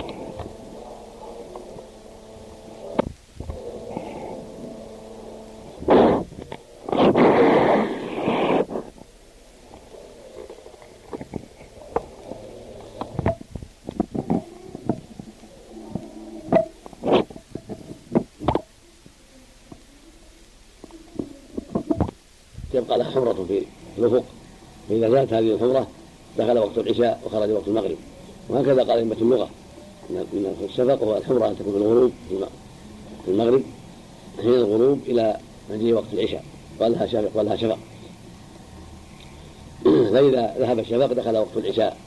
لها 22.97 23.11
حمرة 23.11 23.45
في 23.47 23.61
الأفق. 23.97 24.23
فإذا 24.89 25.09
زالت 25.09 25.33
هذه 25.33 25.53
الحمرة 25.53 25.87
دخل 26.37 26.57
وقت 26.57 26.77
العشاء 26.77 27.21
وخرج 27.25 27.51
وقت 27.51 27.67
المغرب. 27.67 27.97
وهكذا 28.49 28.83
قال 28.83 28.91
أئمة 28.91 29.15
اللغة. 29.21 29.49
من 30.09 30.55
الشفق 30.69 31.03
هو 31.03 31.17
الحمرة 31.17 31.47
أن 31.47 31.55
تكون 31.57 31.71
في 31.71 31.77
الغروب 31.77 32.11
في 33.25 33.31
المغرب 33.31 33.61
حين 34.41 34.53
الغروب 34.53 34.99
إلى 35.07 35.37
مجيء 35.71 35.93
وقت 35.93 36.13
العشاء. 36.13 36.43
قال 36.81 36.91
لها 36.91 37.07
شفق 37.07 37.31
قال 37.35 37.45
لها 37.45 37.55
شفق. 37.55 37.77
فإذا 40.13 40.55
ذهب 40.59 40.79
الشفق 40.79 41.13
دخل 41.13 41.37
وقت 41.37 41.57
العشاء. 41.57 41.97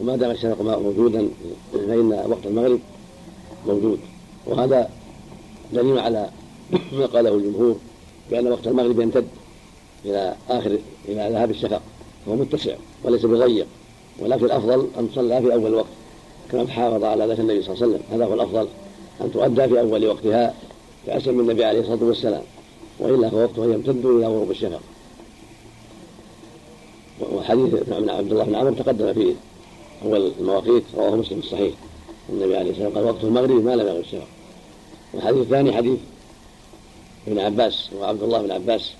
وما 0.00 0.16
دام 0.16 0.30
الشفق 0.30 0.62
موجودا 0.62 1.28
فإن 1.72 2.24
وقت 2.28 2.46
المغرب 2.46 2.80
موجود. 3.66 3.98
وهذا 4.46 4.90
دليل 5.72 5.98
على 5.98 6.30
ما 6.98 7.06
قاله 7.06 7.34
الجمهور 7.34 7.76
بأن 8.30 8.46
وقت 8.52 8.66
المغرب 8.66 9.00
يمتد. 9.00 9.26
إلى 10.04 10.34
آخر 10.50 10.78
إلى 11.08 11.28
ذهاب 11.32 11.50
الشفق. 11.50 11.82
هو 12.28 12.34
متسع 12.34 12.74
وليس 13.04 13.24
بضيق 13.24 13.66
ولكن 14.18 14.44
الأفضل 14.44 14.88
أن 14.98 15.10
تصلى 15.10 15.42
في 15.42 15.54
أول 15.54 15.74
وقت 15.74 15.86
كما 16.52 16.68
حافظ 16.68 17.04
على 17.04 17.26
ذات 17.26 17.40
النبي 17.40 17.62
صلى 17.62 17.74
الله 17.74 17.84
عليه 17.84 17.94
وسلم. 17.94 18.02
هذا 18.12 18.24
هو 18.24 18.34
الأفضل 18.34 18.68
أن 19.20 19.32
تؤدى 19.32 19.68
في 19.68 19.80
أول 19.80 20.06
وقتها 20.06 20.54
كأسر 21.06 21.32
من 21.32 21.40
النبي 21.40 21.64
عليه 21.64 21.80
الصلاة 21.80 22.04
والسلام 22.04 22.42
وإلا 22.98 23.30
فوقتها 23.30 23.64
يمتد 23.64 24.06
إلى 24.06 24.26
غروب 24.26 24.50
الشفق. 24.50 24.80
وحديث 27.32 27.74
ابن 27.74 28.10
عبد 28.10 28.32
الله 28.32 28.44
بن 28.44 28.54
عمرو 28.54 28.74
تقدم 28.74 29.12
في 29.12 29.34
أول 30.04 30.32
المواقيت 30.40 30.82
رواه 30.96 31.16
مسلم 31.16 31.38
الصحيح. 31.38 31.74
النبي 32.28 32.56
عليه 32.56 32.70
الصلاة 32.70 32.86
والسلام 32.86 33.06
قال 33.06 33.14
وقت 33.14 33.24
المغرب 33.24 33.64
ما 33.64 33.76
لم 33.76 33.86
يغرب 33.86 34.00
الشفق. 34.00 34.26
والحديث 35.14 35.40
الثاني 35.42 35.72
حديث 35.72 35.98
ابن 37.26 37.38
عباس 37.38 37.90
وعبد 38.00 38.22
الله 38.22 38.42
بن 38.42 38.50
عباس 38.50 38.92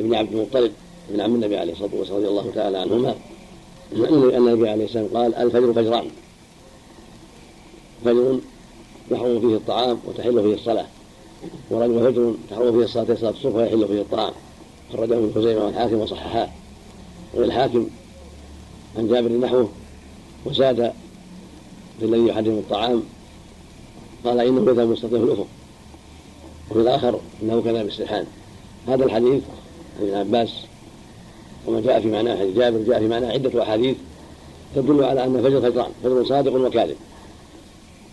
ابن 0.00 0.14
عبد 0.14 0.32
المطلب 0.32 0.72
ابن 1.10 1.20
عم 1.20 1.34
النبي 1.34 1.56
عليه 1.56 1.72
الصلاة 1.72 1.90
والسلام 1.94 2.18
رضي 2.18 2.28
الله 2.28 2.50
تعالى 2.54 2.78
عنهما 2.78 3.14
ان 3.92 4.48
النبي 4.48 4.68
عليه 4.68 4.84
السلام 4.84 5.08
قال 5.14 5.34
الفجر 5.34 5.72
فجران. 5.72 6.10
فجر 8.04 8.38
يحرم 9.10 9.40
فيه 9.40 9.56
الطعام 9.56 9.98
وتحل 10.06 10.42
فيه 10.42 10.54
الصلاة 10.54 10.86
ورجل 11.70 12.12
فجر 12.12 12.34
تحرم 12.50 12.72
فيه 12.72 12.84
الصلاة 12.84 13.14
صلاة 13.14 13.30
الصبح 13.30 13.54
ويحل 13.54 13.88
فيه 13.88 14.00
الطعام 14.00 14.32
خرجه 14.92 15.14
ابن 15.14 15.32
خزيمة 15.34 15.64
والحاكم 15.64 15.94
وصححاه. 15.94 16.48
وللحاكم 17.34 17.86
عن 18.98 19.08
جابر 19.08 19.32
نحوه 19.32 19.68
وزاد 20.46 20.92
في 22.00 22.04
الذي 22.04 22.26
يحرم 22.26 22.58
الطعام 22.58 23.02
قال 24.24 24.40
إنه 24.40 24.70
يذهب 24.70 24.88
مستطيع 24.88 25.18
الأفق. 25.18 25.46
وفي 26.70 26.80
الآخر 26.80 27.20
إنه 27.42 27.62
كان 27.62 27.84
بالسرحان 27.84 28.26
هذا 28.88 29.04
الحديث 29.04 29.42
ابن 29.98 30.14
عباس 30.14 30.50
وما 31.66 31.80
جاء 31.80 32.00
في 32.00 32.08
معناه 32.08 32.36
حديث 32.36 32.56
جابر 32.56 32.78
جاء 32.78 32.98
في 32.98 33.08
معناه 33.08 33.32
عدة 33.32 33.62
أحاديث 33.62 33.96
تدل 34.74 35.04
على 35.04 35.24
أن 35.24 35.42
فجر 35.42 35.60
فجران 35.60 35.90
فجر 36.04 36.24
صادق 36.24 36.52
وكاذب. 36.52 36.96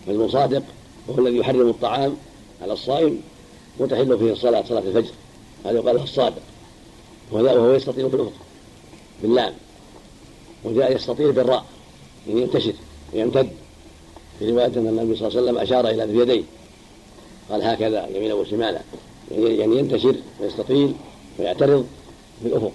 فجر 0.08 0.30
صادق 0.30 0.64
وهو 1.08 1.28
الذي 1.28 1.38
يحرم 1.38 1.70
الطعام 1.70 2.16
على 2.62 2.74
الصائم 2.74 3.22
وتحل 3.80 4.18
فيه 4.20 4.32
الصلاة 4.32 4.64
صلاة 4.70 4.80
الفجر. 4.80 5.12
هذا 5.66 5.78
يقال 5.78 5.96
له 5.96 6.04
الصادق. 6.04 6.42
وهو 7.32 7.74
يستطيع 7.74 8.10
في 8.10 8.16
الأفق 8.16 8.34
باللام. 9.22 9.54
وجاء 10.64 10.96
يستطيع 10.96 11.32
بالراء 11.32 11.66
يعني 12.28 12.42
ينتشر 12.42 12.74
ويمتد 13.14 13.50
في 14.40 14.52
رواية 14.52 14.66
أن 14.66 14.88
النبي 14.88 15.16
صلى 15.16 15.28
الله 15.28 15.40
عليه 15.40 15.50
وسلم 15.50 15.58
أشار 15.58 15.90
إلى 15.90 16.20
يديه. 16.20 16.44
قال 17.50 17.64
هكذا 17.64 18.08
يمينا 18.16 18.34
وشمالا 18.34 18.82
يعني 19.32 19.78
ينتشر 19.78 20.16
ويستطيل. 20.42 20.94
ويعترض 21.40 21.86
في 22.42 22.48
الأفق 22.48 22.72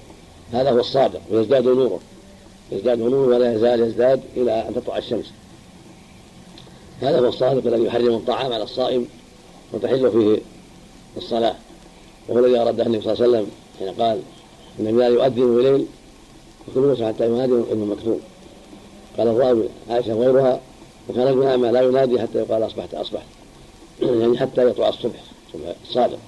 هذا 0.52 0.70
هو 0.70 0.80
الصادق 0.80 1.20
ويزداد 1.30 1.64
نوره. 1.64 2.00
يزداد 2.72 2.98
نوره 2.98 3.36
ولا 3.36 3.54
يزال 3.54 3.80
يزداد 3.80 4.20
إلى 4.36 4.68
أن 4.68 4.74
تطلع 4.74 4.98
الشمس. 4.98 5.26
هذا 7.00 7.20
هو 7.20 7.28
الصادق 7.28 7.66
الذي 7.66 7.84
يحرم 7.84 8.14
الطعام 8.14 8.52
على 8.52 8.62
الصائم 8.62 9.06
وتحل 9.72 10.10
فيه 10.10 10.38
الصلاة. 11.16 11.54
وهو 12.28 12.38
الذي 12.38 12.58
أراد 12.58 12.80
النبي 12.80 13.02
صلى 13.02 13.12
الله 13.12 13.24
عليه 13.24 13.38
وسلم 13.38 13.50
حين 13.78 14.02
قال 14.02 14.20
إن 14.80 14.86
النبي 14.86 15.04
يؤذن 15.04 15.86
وكل 16.68 16.80
موسى 16.80 17.06
حتى 17.06 17.26
ينادي 17.26 17.52
ابن 17.52 17.86
مكتوم. 17.86 18.20
قال 19.18 19.28
الراوي 19.28 19.64
عائشة 19.90 20.12
غيرها 20.12 20.60
وكان 21.08 21.54
ما 21.54 21.72
لا 21.72 21.80
ينادي 21.80 22.20
حتى 22.20 22.38
يقال 22.38 22.66
أصبحت 22.66 22.94
أصبحت. 22.94 23.26
يعني 24.02 24.38
حتى 24.38 24.68
يطلع 24.68 24.88
الصبح 24.88 25.22
الصادق. 25.84 26.18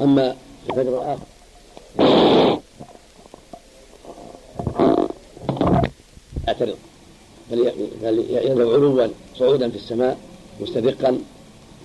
أما 0.00 0.36
الفجر 0.70 1.02
الآخر 1.02 1.33
يعترض 6.46 6.76
بل 8.02 8.18
يذهب 8.30 8.60
علوا 8.60 9.08
صعودا 9.38 9.70
في 9.70 9.76
السماء 9.76 10.18
مستدقا 10.60 11.18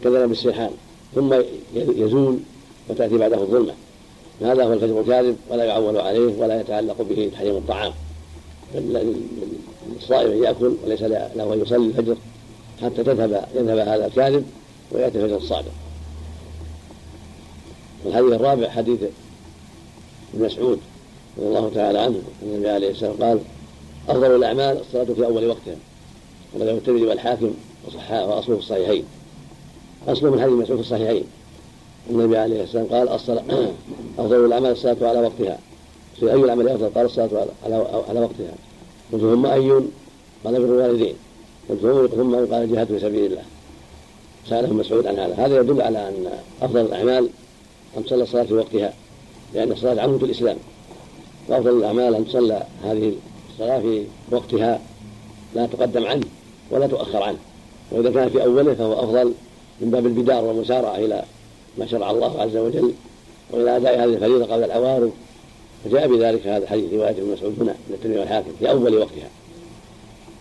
كذا 0.04 0.26
بالسيحان 0.26 0.72
ثم 1.16 1.34
يزول 1.74 2.40
وتأتي 2.90 3.18
بعده 3.18 3.42
الظلمة؟ 3.42 3.74
هذا 4.42 4.64
هو 4.64 4.74
الفجر 4.74 5.00
الكاذب 5.00 5.38
ولا 5.50 5.64
يعول 5.64 5.98
عليه 5.98 6.40
ولا 6.40 6.62
يتعلق 6.62 7.02
به 7.02 7.32
تحريم 7.34 7.56
الطعام. 7.56 7.94
الصائم 9.98 10.32
ان 10.32 10.44
يأكل 10.44 10.76
وليس 10.86 11.02
له 11.02 11.54
أن 11.54 11.62
يصلي 11.62 11.86
الفجر 11.86 12.18
حتى 12.82 13.04
تذهب 13.04 13.48
يذهب 13.56 13.78
هذا 13.78 14.06
الكاذب 14.06 14.46
ويأتي 14.92 15.18
الفجر 15.18 15.38
الصادق. 15.38 15.72
الحديث 18.06 18.34
الرابع 18.34 18.70
حديث 18.70 19.00
ابن 20.34 20.46
مسعود 20.46 20.80
رضي 21.38 21.48
الله 21.48 21.72
تعالى 21.76 22.00
عنه 22.00 22.22
النبي 22.44 22.70
عليه 22.70 22.90
السلام 22.90 23.14
قال 23.22 23.40
أفضل 24.10 24.36
الأعمال 24.36 24.80
الصلاة 24.80 25.04
في 25.04 25.26
أول 25.26 25.48
وقتها 25.48 25.76
وله 26.54 26.72
الترمذي 26.72 27.06
والحاكم 27.06 27.54
وأصله 28.12 28.56
في 28.56 28.62
الصحيحين. 28.62 29.04
أصله 30.08 30.32
من 30.32 30.42
حديث 30.42 30.54
مسعود 30.54 30.82
في 30.82 30.86
الصحيحين. 30.86 31.24
النبي 32.10 32.38
عليه 32.38 32.64
السلام 32.64 32.86
قال 32.86 33.10
الصلاة 33.10 33.44
أفضل 34.20 34.46
الأعمال 34.46 34.72
الصلاة 34.72 34.98
على 35.02 35.20
وقتها. 35.20 35.60
في 36.20 36.32
أي 36.32 36.36
العمل 36.36 36.70
أفضل؟ 36.70 36.90
قال 36.96 37.06
الصلاة 37.06 37.30
على 37.66 37.76
على 38.10 38.20
وقتها. 38.20 38.54
قلت 39.14 39.22
ثم 39.22 39.46
أي 39.46 39.72
قال 40.44 40.54
بر 40.54 40.58
الوالدين. 40.58 41.16
قلت 41.70 42.12
ثم 42.16 42.36
قال 42.36 42.54
الجهاد 42.54 42.88
في 42.88 43.00
سبيل 43.00 43.26
الله. 43.26 43.44
سأله 44.50 44.74
مسعود 44.74 45.08
عن 45.08 45.20
هذا. 45.20 45.46
هذا 45.46 45.60
يدل 45.60 45.82
على 45.82 46.08
أن 46.08 46.26
أفضل 46.62 46.82
الأعمال 46.82 47.30
أن 47.98 48.06
تصلى 48.06 48.24
الصلاة 48.24 48.44
في 48.44 48.54
وقتها. 48.54 48.94
لأن 49.54 49.72
الصلاة 49.72 50.04
عمود 50.04 50.24
الإسلام. 50.24 50.58
وأفضل 51.48 51.78
الأعمال 51.78 52.16
أن 52.16 52.28
تصلى 52.28 52.64
هذه 52.84 53.14
الصلاة 53.52 53.80
في 53.80 54.04
وقتها 54.32 54.82
لا 55.56 55.66
تقدم 55.66 56.06
عنه 56.06 56.26
ولا 56.72 56.88
تؤخر 56.88 57.24
عنه. 57.24 57.38
وإذا 57.92 58.12
كان 58.12 58.30
في 58.30 58.44
أوله 58.44 58.74
فهو 58.74 58.94
أفضل 58.94 59.34
من 59.82 59.92
باب 59.92 60.06
البدار 60.06 60.46
والمسارعة 60.46 60.96
إلى 60.96 61.24
ما 61.78 61.88
شرع 61.88 62.12
الله 62.12 62.42
عز 62.42 62.58
وجل 62.58 62.94
وإلى 63.52 63.78
أداء 63.78 63.96
هذه 63.96 64.14
الفريضة 64.14 64.46
قبل 64.46 64.64
العوارض 64.64 65.12
فجاء 65.86 66.08
بذلك 66.08 66.48
هذا 66.48 66.64
الحديث 66.64 66.94
رواية 66.94 67.10
ابن 67.10 67.32
مسعود 67.32 67.56
هنا 67.62 67.76
من 67.90 67.94
الترمذي 67.94 68.20
والحاكم 68.20 68.52
في 68.60 68.70
أول 68.70 68.98
وقتها. 68.98 69.30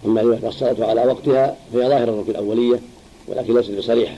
أما 0.06 0.22
روايه 0.22 0.48
الصلاه 0.48 0.86
على 0.86 1.06
وقتها 1.06 1.56
فهي 1.72 1.88
ظاهرة 1.88 2.22
في 2.22 2.30
الأولية 2.30 2.80
ولكن 3.28 3.54
ليست 3.54 3.70
بصريحة. 3.70 4.16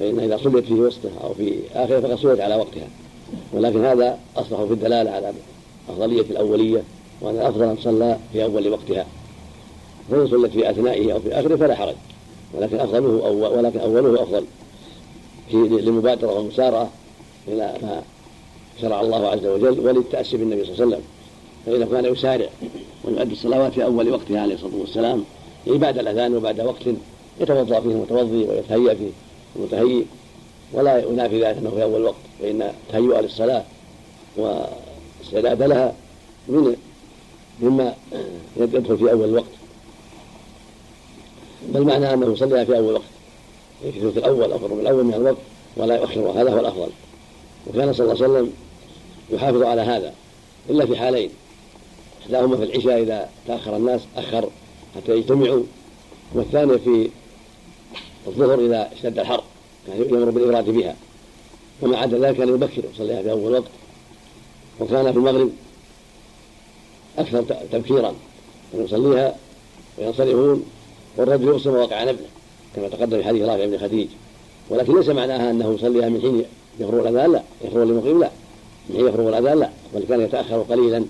فان 0.00 0.20
إذا 0.20 0.36
صليت 0.36 0.64
في 0.64 0.74
وسطها 0.74 1.18
أو 1.24 1.34
في 1.34 1.58
آخرة 1.74 2.00
فقد 2.00 2.14
صليت 2.14 2.40
على 2.40 2.56
وقتها. 2.56 2.88
ولكن 3.52 3.84
هذا 3.84 4.18
اصلح 4.36 4.62
في 4.62 4.72
الدلالة 4.72 5.10
على 5.10 5.32
أفضلية 5.88 6.20
الأولية 6.20 6.82
وأن 7.20 7.34
الأفضل 7.34 7.62
أن 7.62 7.78
تصلى 7.78 8.18
في 8.32 8.44
أول 8.44 8.68
وقتها. 8.68 9.06
فإن 10.10 10.28
صلت 10.28 10.52
في 10.52 10.70
أثنائه 10.70 11.12
أو 11.12 11.20
في 11.20 11.32
آخره 11.40 11.56
فلا 11.56 11.74
حرج. 11.74 11.94
ولكن 12.54 12.80
أفضله 12.80 13.26
أول 13.26 13.58
ولكن 13.58 13.80
أوله 13.80 14.22
أفضل. 14.22 14.44
في 15.50 15.56
للمبادرة 15.56 16.32
والمسارعة 16.32 16.90
إلى 17.48 17.74
ما 17.82 18.02
شرع 18.80 19.00
الله 19.00 19.28
عز 19.28 19.46
وجل 19.46 19.80
وللتأسي 19.80 20.36
بالنبي 20.36 20.64
صلى 20.64 20.72
الله 20.72 20.84
عليه 20.84 20.96
وسلم. 20.96 21.04
فإذا 21.66 21.86
كان 21.86 22.12
يسارع 22.12 22.48
ويؤدي 23.04 23.32
الصلوات 23.32 23.72
في 23.72 23.84
أول 23.84 24.10
وقتها 24.10 24.40
عليه 24.40 24.54
الصلاة 24.54 24.76
والسلام 24.76 25.24
يعني 25.66 25.78
بعد 25.78 25.98
الأذان 25.98 26.36
وبعد 26.36 26.60
وقت 26.60 26.82
يتوضأ 27.40 27.80
فيه 27.80 27.90
المتوضي 27.90 28.44
ويتهيأ 28.44 28.94
فيه 28.94 29.10
المتهيئ 29.56 30.04
ولا 30.74 30.98
ينافي 30.98 31.44
ذلك 31.44 31.56
أنه 31.56 31.70
في 31.70 31.82
أول 31.82 32.02
وقت 32.02 32.14
فإن 32.40 32.62
التهيؤ 32.62 33.20
للصلاة 33.20 33.64
والاستعداد 34.36 35.62
لها 35.62 35.94
من 36.48 36.76
مما 37.60 37.94
يدخل 38.56 38.98
في 38.98 39.12
أول 39.12 39.28
الوقت 39.28 39.50
بل 41.68 41.82
معنى 41.82 42.14
أنه 42.14 42.32
يصليها 42.32 42.64
في 42.64 42.76
أول 42.76 42.94
وقت. 42.94 43.02
في 43.82 44.26
أو 44.26 44.58
في 44.58 44.66
الربع 44.66 44.80
الأول 44.80 45.04
من 45.04 45.14
الوقت 45.14 45.36
ولا 45.76 45.96
يؤخر. 45.96 46.20
هذا 46.20 46.54
هو 46.54 46.60
الأفضل. 46.60 46.88
وكان 47.66 47.92
صلى 47.92 48.12
الله 48.12 48.24
عليه 48.24 48.32
وسلم 48.32 48.52
يحافظ 49.30 49.62
على 49.62 49.82
هذا 49.82 50.14
إلا 50.70 50.86
في 50.86 50.96
حالين. 50.96 51.30
إحداهما 52.22 52.56
في 52.56 52.64
العشاء 52.64 53.02
إذا 53.02 53.28
تأخر 53.46 53.76
الناس 53.76 54.00
أخر 54.16 54.48
حتى 54.96 55.12
يجتمعوا. 55.12 55.62
والثانيه 56.34 56.76
في 56.76 57.10
الظهر 58.26 58.60
إذا 58.60 58.90
اشتد 58.92 59.18
الحر. 59.18 59.42
كان 59.86 59.96
يامر 59.96 60.30
بالابراد 60.30 60.70
بها. 60.70 60.96
وما 61.82 61.98
عدا 61.98 62.18
ذلك 62.18 62.36
كان 62.36 62.48
يبكر 62.48 62.82
يصليها 62.94 63.22
في 63.22 63.30
أول 63.30 63.52
وقت. 63.52 63.70
وكان 64.80 65.12
في 65.12 65.18
المغرب 65.18 65.50
أكثر 67.18 67.42
تبكيرا. 67.72 68.14
يصليها 68.74 69.36
وينصرفون 69.98 70.64
والرجل 71.16 71.48
يبصر 71.48 71.70
مواقع 71.70 72.04
نبله 72.04 72.26
كما 72.76 72.88
تقدم 72.88 73.18
في 73.18 73.24
حديث 73.24 73.42
رافع 73.42 73.66
بن 73.66 73.78
خديج. 73.78 74.08
ولكن 74.70 74.96
ليس 74.96 75.08
معناها 75.08 75.50
أنه 75.50 75.74
يصليها 75.74 76.08
من 76.08 76.20
حين 76.20 76.44
يفرغ 76.80 77.08
الأذان 77.08 77.32
لا. 77.32 77.42
يفرغ 77.64 77.82
المقيم 77.82 78.20
لا. 78.20 78.30
من 78.88 78.96
حين 78.96 79.08
يفرغ 79.08 79.28
الأذان 79.28 79.58
لا. 79.58 79.70
بل 79.94 80.04
كان 80.08 80.20
يتأخر 80.20 80.62
قليلا. 80.62 81.04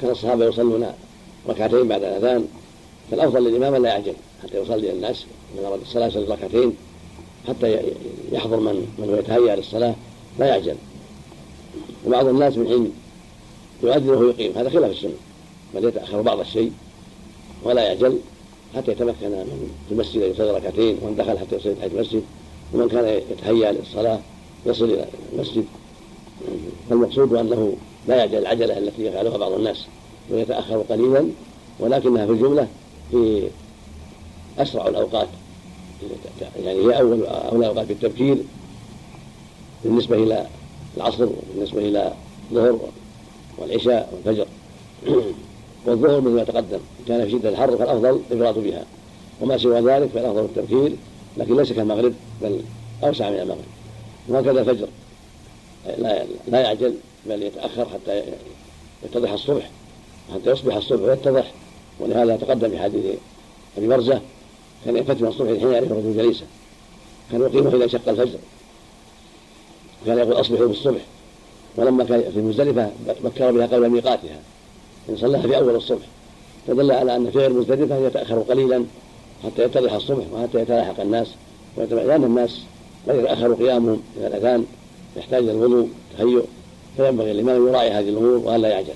كان 0.00 0.10
الصحابة 0.10 0.44
يصلون 0.44 0.86
ركعتين 1.48 1.88
بعد 1.88 2.02
الأذان. 2.04 2.48
فالأفضل 3.10 3.44
للإمام 3.44 3.74
أن 3.74 3.82
لا 3.82 3.88
يعجل 3.88 4.14
حتى 4.42 4.58
يصلي 4.58 4.90
الناس 4.90 5.24
من 5.56 5.64
أراد 5.64 5.80
الصلاة 5.80 6.06
يصلي 6.06 6.24
ركعتين. 6.24 6.76
حتى 7.48 7.82
يحضر 8.32 8.60
من 8.60 8.86
من 8.98 9.08
هو 9.10 9.16
يتهيأ 9.16 9.56
للصلاه 9.56 9.94
لا 10.38 10.46
يعجل. 10.46 10.74
وبعض 12.06 12.26
الناس 12.26 12.56
من 12.56 12.68
حين 12.68 12.92
يؤذن 13.82 14.10
وهو 14.10 14.28
يقيم. 14.28 14.52
هذا 14.56 14.70
خلاف 14.70 14.90
السنة. 14.90 15.12
بل 15.74 15.84
يتأخر 15.84 16.22
بعض 16.22 16.40
الشيء 16.40 16.72
ولا 17.64 17.82
يعجل 17.82 18.18
حتى 18.76 18.92
يتمكن 18.92 19.28
من 19.28 19.70
المسجد 19.90 20.22
أن 20.22 20.30
يصلي 20.30 20.50
ركعتين 20.50 20.98
ومن 21.02 21.16
دخل 21.16 21.38
حتى 21.38 21.56
يصلي 21.56 21.74
تحت 21.74 21.90
المسجد. 21.94 22.22
ومن 22.74 22.88
كان 22.88 23.22
يتهيأ 23.30 23.72
للصلاة 23.72 24.20
يصل 24.66 24.84
إلى 24.84 25.04
المسجد. 25.32 25.64
فالمقصود 26.90 27.34
أنه 27.34 27.76
لا 28.08 28.16
يعجل 28.16 28.38
العجلة 28.38 28.78
التي 28.78 29.04
يفعلها 29.04 29.36
بعض 29.36 29.52
الناس. 29.52 29.86
ويتأخر 30.30 30.84
قليلا. 30.90 31.28
ولكنها 31.80 32.26
في 32.26 32.32
الجملة 32.32 32.68
في 33.10 33.48
أسرع 34.58 34.88
الأوقات. 34.88 35.28
يعني 36.64 36.78
هي 36.78 37.00
أول 37.00 37.26
أولى 37.26 37.66
الأوقات 37.66 37.86
بالتبكير 37.86 38.36
بالنسبة 39.84 40.16
إلى 40.16 40.46
العصر 40.96 41.26
وبالنسبة 41.26 41.78
إلى 41.78 42.12
الظهر 42.50 42.78
والعشاء 43.58 44.12
والفجر. 44.12 44.46
والظهر 45.86 46.20
مثل 46.20 46.30
ما 46.30 46.44
تقدم 46.44 46.78
كان 47.08 47.24
في 47.24 47.30
شدة 47.30 47.48
الحر 47.48 47.76
فالأفضل 47.76 48.20
الإفراط 48.30 48.58
بها. 48.58 48.84
وما 49.40 49.58
سوى 49.58 49.80
ذلك 49.80 50.08
فالأفضل 50.08 50.44
التبكير 50.44 50.92
لكن 51.36 51.56
ليس 51.56 51.72
كالمغرب 51.72 52.14
بل 52.42 52.60
أوسع 53.04 53.30
من 53.30 53.38
المغرب. 53.38 53.64
وهكذا 54.28 54.60
الفجر. 54.60 54.88
لا 55.98 56.24
لا 56.48 56.60
يعجل 56.60 56.94
بل 57.26 57.42
يتأخر 57.42 57.88
حتى 57.88 58.22
يتضح 59.04 59.32
الصبح 59.32 59.70
حتى 60.34 60.50
يصبح 60.50 60.76
الصبح 60.76 61.02
ويتضح. 61.02 61.52
ولهذا 62.00 62.36
تقدم 62.36 62.70
في 62.70 62.78
حديث 62.78 63.04
أبي 63.78 63.88
برزة 63.88 64.20
كان 64.84 64.96
يفتح 64.96 65.20
من 65.20 65.28
الصبح 65.28 65.48
حين 65.48 65.72
يعرف 65.72 65.92
الرجل 65.92 66.16
جليسا 66.16 66.44
كان 67.32 67.40
يقيمه 67.40 67.76
إذا 67.76 67.86
شق 67.86 68.08
الفجر. 68.08 68.38
كان 70.06 70.18
يقول 70.18 70.40
أصبحوا 70.40 70.66
بالصبح. 70.66 71.00
ولما 71.76 72.04
كان 72.04 72.32
في 72.34 72.40
مزدلفة 72.40 72.90
بكر 73.24 73.50
بها 73.50 73.66
قبل 73.66 73.88
ميقاتها. 73.88 74.40
إن 75.08 75.16
صلاها 75.16 75.42
في 75.42 75.56
أول 75.56 75.76
الصبح. 75.76 76.06
فدل 76.66 76.92
على 76.92 77.16
أن 77.16 77.30
فعل 77.30 77.52
مزدلفة 77.52 77.96
يتأخر 78.06 78.38
قليلا 78.38 78.84
حتى 79.44 79.62
يتضح 79.62 79.92
الصبح 79.92 80.24
وحتى 80.32 80.60
يتلاحق 80.60 81.00
الناس 81.00 81.28
لأن 81.76 82.24
الناس 82.24 82.60
قد 83.08 83.14
يتأخر 83.14 83.54
قيامهم 83.54 84.02
إلى 84.16 84.26
الأذان 84.26 84.64
يحتاج 85.16 85.42
إلى 85.42 85.52
الوضوء 85.52 85.88
تهيؤ 86.18 86.44
فينبغي 86.96 87.30
الإمام 87.30 87.56
أن 87.56 87.68
يراعي 87.68 87.90
هذه 87.90 88.08
الأمور 88.08 88.36
وألا 88.36 88.68
يعجل. 88.68 88.94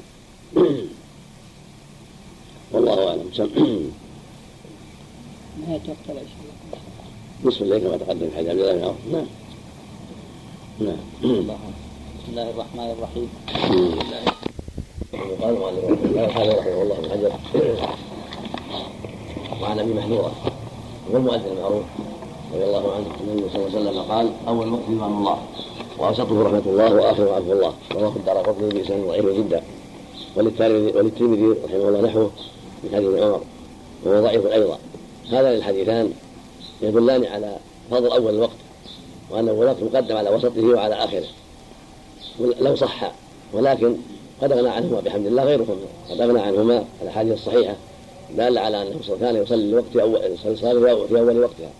والله 2.72 3.08
أعلم. 3.08 3.30
نهاية 5.72 5.88
وقت 5.88 6.06
العشاء 6.08 6.28
نصف 7.44 7.62
الليل 7.62 7.78
كما 7.78 7.96
تقدم 7.96 8.28
في 8.30 8.38
عبد 8.38 8.48
الله 8.48 8.72
بن 8.72 8.84
عوف 8.84 8.96
نعم. 9.12 9.26
نعم. 10.80 10.96
بسم 11.22 12.30
الله 12.30 12.50
الرحمن 12.50 12.94
الرحيم. 12.98 13.28
قال 15.42 15.62
قال 16.34 16.58
رحمه 16.58 16.82
الله 16.82 16.96
بن 17.00 17.10
حجر 17.10 17.32
وعن 19.62 19.78
أبي 19.78 19.94
محذورة 19.94 20.32
هو 21.12 21.16
المؤذن 21.16 21.52
المعروف 21.56 21.84
رضي 22.54 22.64
الله 22.64 22.92
عنه. 22.94 23.06
ان 23.06 23.28
النبي 23.28 23.48
صلى 23.48 23.66
الله 23.66 23.78
عليه 23.78 23.90
وسلم 23.90 24.02
قال 24.02 24.32
أول 24.48 24.72
وقت 24.72 24.82
رضوان 24.88 25.12
الله. 25.12 25.38
واوسطه 25.98 26.42
رحمة 26.42 26.62
الله 26.66 26.94
وآخره 26.94 27.34
عفو 27.34 27.52
الله. 27.52 27.72
رواه 27.92 28.12
الدار 28.16 28.38
قطني 28.38 28.68
باسناد 28.68 29.06
ضعيف 29.06 29.26
جدا. 29.26 29.62
وللترمذي 30.36 31.46
رحمه 31.64 31.88
الله 31.88 32.00
نحوه 32.00 32.30
من 32.84 32.90
حديث 32.94 33.22
عمر 33.22 33.40
وهو 34.04 34.22
ضعيف 34.22 34.46
أيضا. 34.46 34.78
هذان 35.30 35.54
الحديثان 35.54 36.12
يدلان 36.82 37.24
على 37.24 37.56
فضل 37.90 38.12
أول 38.12 38.34
الوقت 38.34 38.56
وأن 39.30 39.48
اول 39.48 39.62
الوقت 39.62 39.82
مقدم 39.82 40.16
على 40.16 40.30
وسطه 40.30 40.64
وعلى 40.64 40.94
آخره. 40.94 41.26
لو 42.60 42.76
صح 42.76 43.12
ولكن 43.52 43.96
قد 44.42 44.52
اغنى 44.52 44.68
عنهما 44.68 45.00
بحمد 45.00 45.26
الله 45.26 45.44
غيرهما 45.44 45.76
قد 46.10 46.20
اغنى 46.20 46.40
عنهما 46.40 46.84
الأحاديث 47.02 47.32
الصحيحة 47.32 47.76
دالة 48.36 48.60
على 48.60 48.82
أنه 48.82 49.00
كان 49.20 49.36
يصلي 49.36 49.64
الوقت 49.64 49.96
أول 49.96 50.20
الصلاة 50.46 51.06
في 51.06 51.18
أول 51.18 51.38
وقتها. 51.38 51.70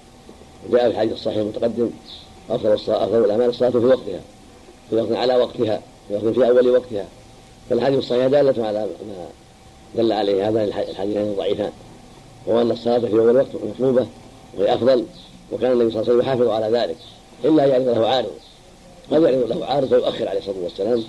وجاء 0.70 0.82
في 0.82 0.86
الحديث 0.86 1.12
الصحيح 1.12 1.36
المتقدم 1.36 1.90
أفضل 2.50 2.72
الصلاة 2.72 3.04
أفضل 3.04 3.24
الأعمال 3.24 3.48
الصلاة 3.48 3.70
في 3.70 3.78
وقتها 3.78 4.20
في 4.90 4.96
وقت 4.96 5.12
على 5.12 5.36
وقتها 5.36 5.80
في 6.08 6.14
وقت 6.14 6.24
في 6.24 6.48
أول 6.48 6.70
وقتها. 6.70 7.06
فالحديث 7.70 7.98
الصحيح 7.98 8.26
دالة 8.26 8.66
على 8.66 8.78
ما 8.78 9.26
دل 9.94 10.12
عليه 10.12 10.48
هذان 10.48 10.64
الحديثان 10.64 11.22
الضعيفان. 11.22 11.72
وأن 12.46 12.70
الصلاة 12.70 12.98
في 12.98 13.12
أول 13.12 13.36
وقت 13.36 13.46
مطلوبة 13.70 14.06
وهي 14.58 14.74
أفضل 14.74 15.04
وكان 15.52 15.72
النبي 15.72 15.90
صلى 15.90 16.00
الله 16.00 16.12
عليه 16.12 16.20
وسلم 16.20 16.20
يحافظ 16.20 16.48
على 16.48 16.78
ذلك 16.78 16.96
إلا 17.44 17.64
يعرض 17.64 17.88
له 17.88 18.08
عارض. 18.08 18.30
قد 19.10 19.22
يعرض 19.22 19.52
له 19.52 19.66
عارض 19.66 19.88
فيؤخر 19.88 20.28
عليه 20.28 20.38
الصلاة 20.38 20.56
والسلام 20.62 21.04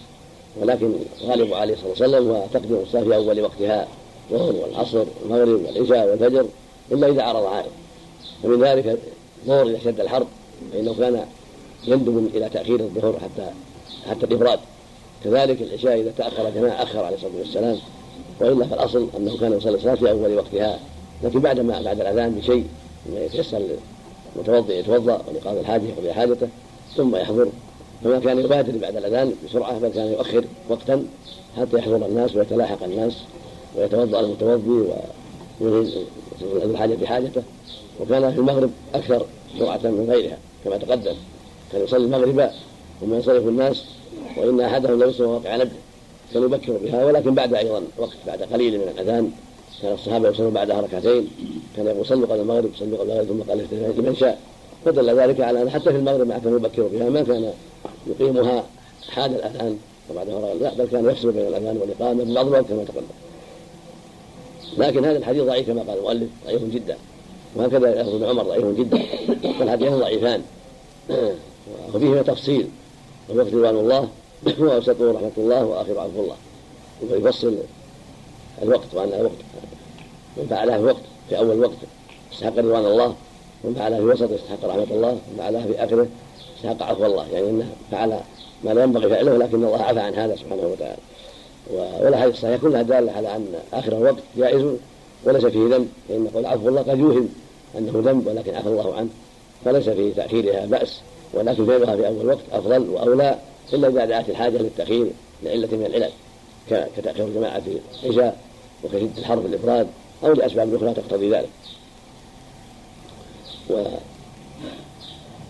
ولكن 0.62 0.94
غالب 1.24 1.54
عليه 1.54 1.74
الصلاة 1.74 1.90
والسلام 1.90 2.28
هو 2.28 2.44
تقديم 2.54 2.78
الصلاة 2.78 3.04
في 3.04 3.16
أول 3.16 3.42
وقتها 3.42 3.88
الظهر 4.32 4.56
والعصر 4.56 5.06
والمغرب 5.24 5.66
والعشاء 5.66 6.10
والفجر 6.10 6.46
إلا 6.92 7.08
إذا 7.08 7.24
عرض 7.24 7.46
عارض. 7.46 7.72
ومن 8.44 8.64
ذلك 8.64 9.00
الظهر 9.44 9.68
إذا 9.68 9.78
اشتد 9.78 10.00
الحر 10.00 10.26
فإنه 10.74 10.96
كان 11.00 11.26
يندب 11.88 12.30
إلى 12.36 12.50
تأخير 12.50 12.80
الظهر 12.80 13.20
حتى 13.20 13.50
حتى 14.10 14.26
الإبراد 14.26 14.60
كذلك 15.24 15.62
العشاء 15.62 16.00
إذا 16.00 16.14
تأخر 16.18 16.50
جماعة 16.50 16.84
أخر 16.84 17.04
عليه 17.04 17.16
الصلاة 17.16 17.32
والسلام. 17.40 17.78
وإلا 18.42 18.66
فالأصل 18.68 19.08
أنه 19.18 19.38
كان 19.38 19.58
يصلي 19.58 19.76
الصلاة 19.76 19.96
في 19.96 20.12
أول 20.12 20.38
وقتها. 20.38 20.80
لكن 21.24 21.40
بعد 21.40 21.60
ما 21.60 21.82
بعد 21.82 22.02
الأذان 22.02 22.32
بشيء 22.32 22.66
مما 23.06 23.20
يتيسر 23.20 23.62
المتوضئ 24.36 24.80
يتوضأ 24.80 25.22
ولقاضي 25.28 25.60
الحاجة 25.60 25.84
يقضي 25.84 26.14
حاجته 26.14 26.48
ثم 26.96 27.16
يحضر. 27.16 27.48
فما 28.04 28.20
كان 28.20 28.40
يبادر 28.40 28.78
بعد 28.78 28.96
الأذان 28.96 29.34
بسرعة 29.46 29.80
بل 29.80 29.90
كان 29.90 30.08
يؤخر 30.12 30.44
وقتا 30.70 31.06
حتى 31.58 31.78
يحضر 31.78 32.06
الناس 32.06 32.36
ويتلاحق 32.36 32.84
الناس 32.84 33.14
ويتوضأ 33.78 34.20
المتوضي 34.20 34.88
ويذهب 35.62 36.06
الحاجة 36.42 36.96
بحاجته 36.96 37.44
وكان 38.02 38.34
في 38.34 38.40
المغرب 38.40 38.70
أكثر 38.96 39.26
سرعة 39.60 39.80
من 39.84 40.08
غيرها 40.10 40.38
كما 40.66 40.78
تقدم. 40.78 41.16
كان 41.72 41.84
يصلي 41.84 42.06
المغرب 42.06 42.50
ثم 43.02 43.14
ينصرف 43.14 43.48
الناس 43.48 43.84
وإن 44.38 44.62
أحدهم 44.62 45.00
لو 45.00 45.10
يصلي 45.10 45.28
واقع 45.28 45.56
نبله 45.56 45.72
كان 46.34 46.44
يبكر 46.44 46.78
بها 46.78 47.06
ولكن 47.06 47.34
بعد 47.34 47.54
أيضا 47.54 47.82
وقت 47.98 48.18
بعد 48.28 48.42
قليل 48.42 48.78
من 48.78 48.88
الأذان. 48.88 49.32
كان 49.82 49.94
الصحابة 49.94 50.30
يصلون 50.30 50.54
بعدها 50.54 50.82
ركعتين 50.82 51.28
كان 51.78 51.88
يقول 51.88 52.06
صلوا 52.06 52.28
قبل 52.28 52.40
المغرب 52.40 52.70
صلوا 52.80 52.98
قبل 52.98 53.12
المغرب 53.12 53.28
ثم 53.28 53.52
قال 53.52 53.68
لمن 53.98 54.16
شاء. 54.16 54.40
فدل 54.86 55.20
ذلك 55.20 55.42
على 55.42 55.62
أن 55.62 55.70
حتى 55.70 55.84
في 55.84 55.98
المغرب 55.98 56.28
ما 56.28 56.38
كان 56.38 56.56
يبكر 56.56 56.84
بها 56.84 57.10
ما 57.10 57.24
كان 57.24 57.54
يقيمها 58.08 58.64
حال 59.10 59.36
الأذان 59.36 59.78
وبعدها 60.12 60.54
لا 60.54 60.74
بل 60.74 60.86
كان 60.86 61.10
يفصل 61.10 61.32
بين 61.32 61.48
الأذان 61.48 61.78
والإقامة 61.78 62.26
في 62.26 62.34
بعض 62.34 62.48
الوقت 62.48 62.66
كما 62.66 62.84
تقدم. 62.84 63.06
لكن 64.78 65.06
هذا 65.06 65.18
الحديث 65.18 65.44
ضعيف 65.44 65.68
كما 65.68 65.82
قال 65.82 65.98
المؤلف 65.98 66.30
ضعيف 66.46 66.64
جدا. 66.64 66.98
وهكذا 67.56 68.02
ابن 68.02 68.24
عمر 68.24 68.44
ضعيف 68.44 68.66
جدا. 68.66 69.00
فالحديثان 69.60 70.00
ضعيفان. 70.00 70.42
وفيهما 71.94 72.22
تفصيل 72.22 72.68
الوقت 73.30 73.48
رضوان 73.48 73.76
الله 73.76 74.08
وأوسطه 74.60 75.12
رحمة 75.12 75.32
الله 75.38 75.66
وآخر 75.66 76.00
عفو 76.00 76.22
الله. 76.22 76.36
ويفصل 77.12 77.58
الوقت 78.64 78.94
وأن 78.94 79.14
الوقت. 79.14 79.42
من 80.38 80.48
فعلها 80.50 80.78
في 80.78 80.84
وقت 80.84 81.02
في 81.30 81.38
أول 81.38 81.60
وقت. 81.60 81.78
استحق 82.34 82.58
رضوان 82.58 82.86
الله 82.86 83.16
ومن 83.64 83.76
فعلها 83.76 83.98
في 83.98 84.04
وسط 84.04 84.32
استحق 84.32 84.66
رحمة 84.66 84.88
الله 84.92 85.10
ومن 85.10 85.36
فعلها 85.38 85.66
في 85.68 85.84
آخره 85.84 86.08
استحق 86.58 86.84
عفو 86.84 87.06
الله. 87.06 87.28
يعني 87.28 87.50
أنه 87.50 87.70
فعل 87.92 88.20
ما 88.64 88.74
لا 88.74 88.84
ينبغي 88.84 89.10
فعله 89.10 89.38
لكن 89.38 89.56
الله 89.56 89.84
عفى 89.84 90.00
عن 90.00 90.14
هذا 90.16 90.36
سبحانه 90.36 90.68
وتعالى. 90.68 90.98
والاحاديث 91.74 92.36
الصحيحة 92.36 92.58
كلها 92.58 92.82
دالة 92.82 93.12
على 93.12 93.36
أن 93.36 93.56
آخر 93.74 93.98
الوقت 93.98 94.24
جائز 94.38 94.66
وليس 95.24 95.46
فيه 95.46 95.60
ذنب. 95.60 95.88
لأن 96.10 96.28
قول 96.34 96.46
عفو 96.46 96.70
الله 96.70 96.82
قد 96.82 97.00
يوهم 97.00 97.30
أنه 97.78 97.92
ذنب 97.96 98.28
ولكن 98.28 98.56
عفى 98.56 98.68
الله 98.68 98.96
عنه. 98.96 99.10
فليس 99.66 99.90
في 99.90 100.12
تأخيرها 100.12 100.66
بأس 100.66 101.00
ولكن 101.34 101.66
فعلها 101.66 101.96
في 101.96 102.08
أول 102.08 102.28
وقت 102.28 102.44
أفضل 102.52 102.90
وأولى 102.90 103.38
إلا 103.74 103.88
إذا 103.88 104.06
دعت 104.06 104.30
الحاجة 104.30 104.58
للتأخير 104.58 105.08
لعلة 105.44 105.68
من 105.72 105.86
العلل. 105.86 106.12
كتأخير 106.98 107.26
الجماعة 107.26 107.60
في 107.60 107.80
العشاء. 108.04 108.38
وكشده 108.84 109.10
الحر 109.18 109.42
في 109.42 109.48
الافراد 109.48 109.88
أو 110.24 110.34
لأسباب 110.34 110.76
أخرى 110.76 110.94
تقتضي 110.94 111.30
ذلك. 111.30 111.50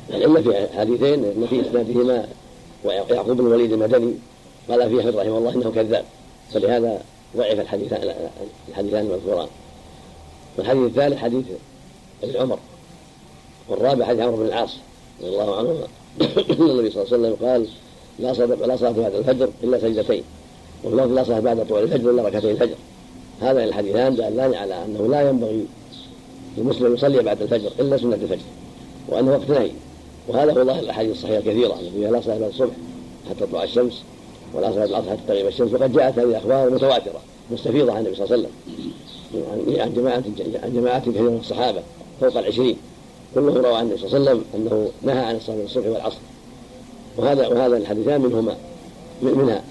والعله 0.09 0.41
في 0.41 0.77
حديثين 0.77 1.25
ان 1.25 1.47
في 1.49 1.61
إسنادهما 1.61 2.27
ويعقوب 2.83 3.37
بن 3.37 3.47
الوليد 3.47 3.71
المدني 3.71 4.13
قال 4.69 4.89
فيه 4.89 4.99
احمد 4.99 5.15
رحمه 5.15 5.37
الله 5.37 5.53
إنه 5.53 5.71
كذاب. 5.71 6.05
فلهذا 6.53 7.01
ضعف 7.37 7.59
الحديثان 7.59 8.15
الحديثان 8.69 9.05
المذكوران 9.05 9.47
والحديث 10.57 10.83
الثالث 10.83 11.17
حديث 11.17 11.45
ابن 12.23 12.41
عمر. 12.41 12.59
والرابع 13.69 14.05
حديث 14.05 14.21
عمرو 14.21 14.37
بن 14.37 14.45
العاص 14.45 14.75
رضي 15.21 15.29
الله 15.29 15.57
عنهما. 15.57 15.87
النبي 16.71 16.91
صلى 16.91 17.03
الله 17.03 17.13
عليه 17.13 17.17
وسلم 17.17 17.35
قال 17.41 17.67
لا 18.19 18.33
صلاة 18.33 18.67
لا 18.67 18.77
صلاة 18.77 18.91
بعد 18.91 19.15
الفجر 19.15 19.49
إلا 19.63 19.79
سجدتين. 19.79 20.23
وفي 20.83 20.95
لا 20.95 21.23
صلاة 21.23 21.39
بعد 21.39 21.67
طلوع 21.67 21.79
الفجر 21.79 22.09
إلا 22.09 22.23
ركعتين 22.23 22.49
الفجر. 22.49 22.75
هذان 23.41 23.63
الحديثان 23.63 24.15
دالان 24.15 24.53
على 24.53 24.85
أنه 24.85 25.07
لا 25.07 25.29
ينبغي 25.29 25.65
للمسلم 26.57 26.93
يصلي 26.93 27.23
بعد 27.23 27.41
الفجر 27.41 27.71
إلا 27.79 27.97
سنة 27.97 28.15
الفجر 28.15 28.45
وأنه 29.07 29.31
وقت 29.31 29.49
نهي. 29.49 29.71
وهذا 30.27 30.51
هو 30.51 30.65
ظاهر 30.65 30.79
الأحاديث 30.79 31.11
الصحيحة 31.11 31.37
الكثيرة 31.37 31.79
التي 31.79 31.99
لا 31.99 32.21
صلاة 32.21 32.37
بعد 32.37 32.49
الصبح 32.49 32.73
حتى 33.29 33.39
تطلع 33.39 33.63
الشمس 33.63 34.01
ولا 34.53 34.71
صلاة 34.71 34.85
العصر 34.85 35.09
حتى 35.09 35.21
تغيب 35.27 35.47
الشمس 35.47 35.73
وقد 35.73 35.93
جاءت 35.93 36.19
هذه 36.19 36.25
الأخبار 36.25 36.69
متواترة 36.69 37.21
مستفيضة 37.51 37.91
عن 37.91 37.99
النبي 37.99 38.15
صلى 38.15 38.25
الله 38.25 38.35
عليه 38.35 38.47
وسلم. 38.47 39.81
عن 39.81 39.93
جماعة 39.93 40.23
عن 40.63 40.73
جماعة 40.73 40.99
كثيرة 40.99 41.29
من 41.29 41.37
الصحابة 41.41 41.81
فوق 42.21 42.37
العشرين 42.37 42.77
كلهم 43.35 43.57
روى 43.57 43.75
عن 43.75 43.85
النبي 43.85 43.97
صلى 43.97 44.17
الله 44.17 44.29
عليه 44.29 44.39
وسلم 44.39 44.45
أنه 44.55 44.89
نهى 45.01 45.25
عن 45.25 45.35
الصلاة 45.35 45.63
الصبح 45.63 45.87
والعصر. 45.87 46.17
وهذا 47.17 47.47
وهذا 47.47 47.77
الحديثان 47.77 48.21
منهما 48.21 48.55
منها. 49.21 49.63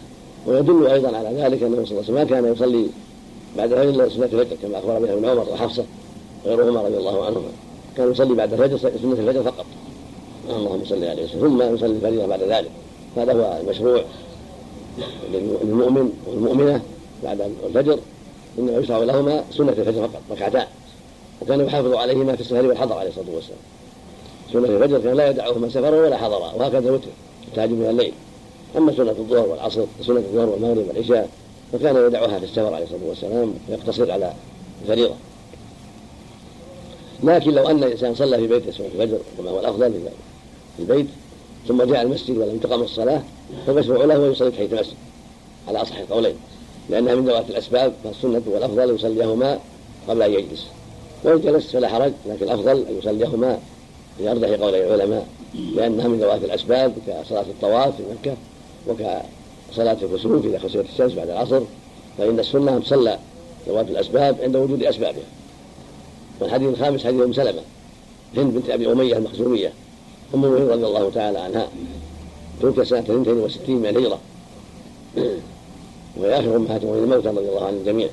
ويدل 0.46 0.86
أيضا 0.86 1.16
على 1.16 1.28
ذلك 1.28 1.62
أنه 1.62 1.84
صلى 1.84 1.90
الله 1.90 1.92
عليه 1.92 1.98
وسلم 2.00 2.14
ما 2.14 2.24
كان 2.24 2.52
يصلي 2.52 2.86
بعد 3.56 3.72
الفجر 3.72 4.08
سنة 4.08 4.24
الفجر 4.24 4.56
كما 4.62 4.78
أخبر 4.78 4.98
بها 4.98 5.12
ابن 5.12 5.24
عمر 5.24 5.48
وحفصة 5.52 5.84
وغيرهما 6.44 6.82
رضي 6.82 6.96
الله 6.96 7.24
عنهما. 7.24 7.48
كان 7.96 8.10
يصلي 8.10 8.34
بعد 8.34 8.52
الفجر 8.52 8.78
سنة 8.78 9.12
الفجر 9.12 9.42
فقط. 9.42 9.66
اللهم 10.50 10.84
صل 10.84 11.04
عليه 11.04 11.24
وسلم. 11.24 11.40
ثم 11.40 11.74
يصلي 11.74 11.90
الفجر 11.90 12.26
بعد 12.26 12.42
ذلك. 12.42 12.70
هذا 13.16 13.32
هو 13.32 13.60
المشروع 13.60 14.02
للمؤمن 15.32 16.12
والمؤمنة 16.26 16.82
بعد 17.24 17.50
الفجر. 17.66 17.98
إنما 18.58 18.78
يشرع 18.78 18.98
لهما 18.98 19.44
سنة 19.50 19.70
الفجر 19.70 20.08
فقط 20.08 20.20
ركعتان. 20.30 20.66
وكان 21.42 21.60
يحافظ 21.60 21.94
عليهما 21.94 22.36
في 22.36 22.40
السفر 22.40 22.66
والحضر 22.66 22.94
عليه 22.94 23.08
الصلاة 23.08 23.34
والسلام. 23.34 23.58
سنة 24.52 24.76
الفجر 24.76 25.00
كان 25.00 25.16
لا 25.16 25.30
يدعهما 25.30 25.68
سفرا 25.68 25.90
ولا 25.90 26.16
حضرا 26.16 26.52
وهكذا 26.52 26.90
وتر 26.90 27.08
التهجد 27.48 27.72
من 27.72 27.86
الليل. 27.90 28.12
أما 28.76 28.92
سنة 28.92 29.10
الظهر 29.10 29.48
والعصر 29.48 29.84
وسنة 30.00 30.18
الظهر 30.18 30.48
والمغرب 30.48 30.88
والعشاء 30.88 31.28
فكان 31.72 32.06
يدعها 32.06 32.38
في 32.38 32.44
السفر 32.44 32.74
عليه 32.74 32.84
الصلاة 32.84 33.08
والسلام 33.08 33.54
ويقتصر 33.68 34.10
على 34.10 34.32
الفريضة. 34.82 35.14
لكن 37.24 37.50
لو 37.50 37.68
أن 37.68 37.84
الإنسان 37.84 38.14
صلى 38.14 38.36
في 38.36 38.46
بيته 38.46 38.70
سنة 38.70 38.86
الفجر 38.86 39.18
كما 39.38 39.50
هو 39.50 39.60
الأفضل 39.60 39.92
في 40.76 40.82
البيت 40.82 41.06
ثم 41.68 41.82
جاء 41.82 42.02
المسجد 42.02 42.36
ولم 42.36 42.58
تقم 42.58 42.82
الصلاة 42.82 43.22
فمشروع 43.66 44.04
له 44.04 44.26
أن 44.26 44.32
يصلي 44.32 44.50
تحية 44.50 44.66
المسجد. 44.66 44.96
على 45.68 45.82
أصح 45.82 45.96
القولين 45.96 46.34
لأنها 46.90 47.14
من 47.14 47.24
ذوات 47.24 47.50
الأسباب 47.50 47.92
فالسنة 48.04 48.42
والأفضل 48.46 48.94
يصليهما 48.94 49.58
قبل 50.08 50.22
أن 50.22 50.32
يجلس. 50.32 50.66
وإن 51.24 51.40
جلس 51.40 51.72
فلا 51.72 51.88
حرج 51.88 52.12
لكن 52.26 52.44
الأفضل 52.44 52.86
أن 52.88 52.98
يصليهما 52.98 53.58
في 54.18 54.30
أرجح 54.30 54.48
قولي 54.48 54.94
العلماء 54.94 55.26
لأنها 55.74 56.08
من 56.08 56.18
ذوات 56.18 56.44
الأسباب 56.44 56.94
كصلاة 57.06 57.42
الطواف 57.42 57.96
في 57.96 58.02
مكة 58.12 58.36
وكصلاة 59.72 59.96
الكسوف 60.02 60.46
إذا 60.46 60.58
خسرت 60.58 60.86
الشمس 60.92 61.12
بعد 61.12 61.28
العصر 61.28 61.60
فإن 62.18 62.40
السنة 62.40 62.78
تصلى 62.78 63.18
ذوات 63.68 63.90
الأسباب 63.90 64.36
عند 64.42 64.56
وجود 64.56 64.82
أسبابها. 64.82 65.24
والحديث 66.40 66.68
الخامس 66.68 67.04
حديث 67.04 67.22
أم 67.22 67.32
سلمة 67.32 67.62
هند 68.36 68.54
بنت 68.54 68.70
أبي 68.70 68.92
أمية 68.92 69.16
المخزومية 69.16 69.72
أم 70.34 70.44
المؤمنين 70.44 70.68
رضي 70.68 70.86
الله 70.86 71.10
تعالى 71.10 71.38
عنها 71.38 71.68
توفي 72.60 72.84
سنة 72.84 73.00
62 73.00 73.76
من 73.76 73.86
الهجرة. 73.86 74.18
وهي 76.16 76.40
آخر 76.40 76.56
أمهات 76.56 76.82
الموتى 76.82 77.28
رضي 77.28 77.48
الله 77.48 77.66
عن 77.66 77.74
الجميع 77.74 78.08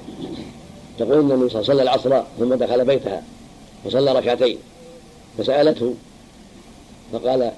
تقول 1.00 1.14
أن 1.14 1.32
النبي 1.32 1.50
صلى 1.50 1.62
الله 1.62 1.72
عليه 1.72 1.74
وسلم 1.74 1.76
صلى 1.76 1.82
العصر 1.82 2.24
ثم 2.40 2.54
دخل 2.54 2.86
بيتها 2.86 3.24
فصلى 3.86 4.12
ركعتين 4.12 4.58
فسألته 5.38 5.94
فقال 7.14 7.52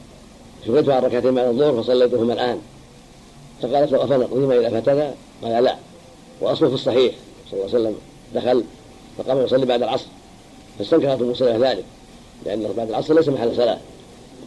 شغلت 0.67 0.89
عن 0.89 1.03
ركعتين 1.03 1.35
بعد 1.35 1.47
الظهر 1.47 1.83
فصليتهما 1.83 2.33
الآن. 2.33 2.61
فقالت 3.61 3.91
له 3.91 4.03
أفنقضيهما 4.03 4.57
إذا 4.57 4.81
فتنا 4.81 5.13
قال 5.43 5.63
لا. 5.63 5.75
وأصله 6.41 6.67
في 6.69 6.75
الصحيح. 6.75 7.13
صلى 7.51 7.59
الله 7.59 7.75
عليه 7.75 7.79
وسلم 7.79 7.95
دخل 8.35 8.63
فقام 9.17 9.43
يصلي 9.45 9.65
بعد 9.65 9.83
العصر. 9.83 10.05
فاستنكرت 10.79 11.21
ام 11.21 11.31
ذلك 11.63 11.83
لأنه 12.45 12.73
بعد 12.77 12.89
العصر 12.89 13.13
ليس 13.13 13.29
محل 13.29 13.55
صلاة. 13.55 13.77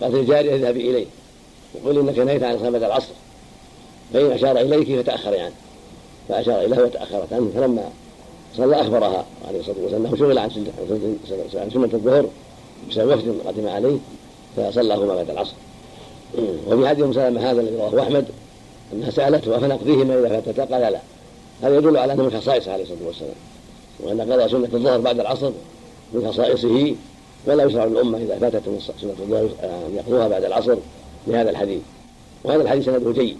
قالت 0.01 0.15
للجارية 0.15 0.55
اذهبي 0.55 0.91
إليه. 0.91 1.07
وقل 1.75 1.99
إنك 1.99 2.19
نهيت 2.19 2.43
عن 2.43 2.59
صلاة 2.59 2.71
بعد 2.71 2.83
العصر. 2.83 3.13
فإن 4.13 4.33
أشار 4.33 4.59
إليك 4.59 5.01
فتأخري 5.01 5.41
عنه 5.41 5.55
فأشار 6.29 6.61
إليه 6.65 6.83
وتأخرت. 6.83 7.33
عنه 7.33 7.51
فلما 7.55 7.91
صلى 8.57 8.81
أخبرها 8.81 9.25
عليه 9.49 9.61
الصلاة 9.61 9.77
والسلام 9.83 10.07
أنه 10.07 10.17
شغل 10.17 10.39
عن 10.39 10.51
عن 11.55 11.71
سنه 11.71 11.91
الظهر 11.95 12.27
بسبب 12.91 13.09
وفد 13.09 13.47
قدم 13.47 13.69
عليه 13.69 13.97
فصلاهما 14.57 15.15
بعد 15.15 15.31
العصر. 15.31 15.55
وفي 16.69 16.89
حديث 16.89 17.05
ام 17.05 17.13
سلمه 17.13 17.51
هذا 17.51 17.61
الذي 17.61 17.77
رواه 17.77 18.03
أحمد 18.03 18.27
أنها 18.95 19.11
سألته 19.11 19.57
افنقضيهما 19.57 20.19
إذا 20.19 20.41
فاتتا 20.41 20.65
قال 20.65 20.93
لا. 20.93 21.01
هذا 21.63 21.77
يدل 21.77 21.97
على 21.97 22.13
انه 22.13 22.23
من 22.23 22.41
خصائصه 22.41 22.73
عليه 22.73 22.83
الصلاة 22.83 23.07
والسلام. 23.07 23.35
وأن 24.01 24.21
قضى 24.21 24.49
سنة 24.49 24.69
الظهر 24.75 25.01
بعد 25.01 25.21
العصر 25.21 25.51
من 26.13 26.29
خصائصه 26.29 26.95
ولا 27.47 27.65
يشرع 27.65 27.85
للأمة 27.85 28.19
إذا 28.19 28.39
فاتت 28.39 28.63
سنة 29.01 29.15
الظهر 29.21 29.49
أن 29.63 29.95
يقضوها 29.97 30.29
بعد 30.29 30.45
العصر 30.45 30.77
لهذا 31.27 31.51
الحديث. 31.51 31.81
وهذا 32.45 32.63
الحديث 32.63 32.85
سنده 32.85 33.13
جيد. 33.13 33.37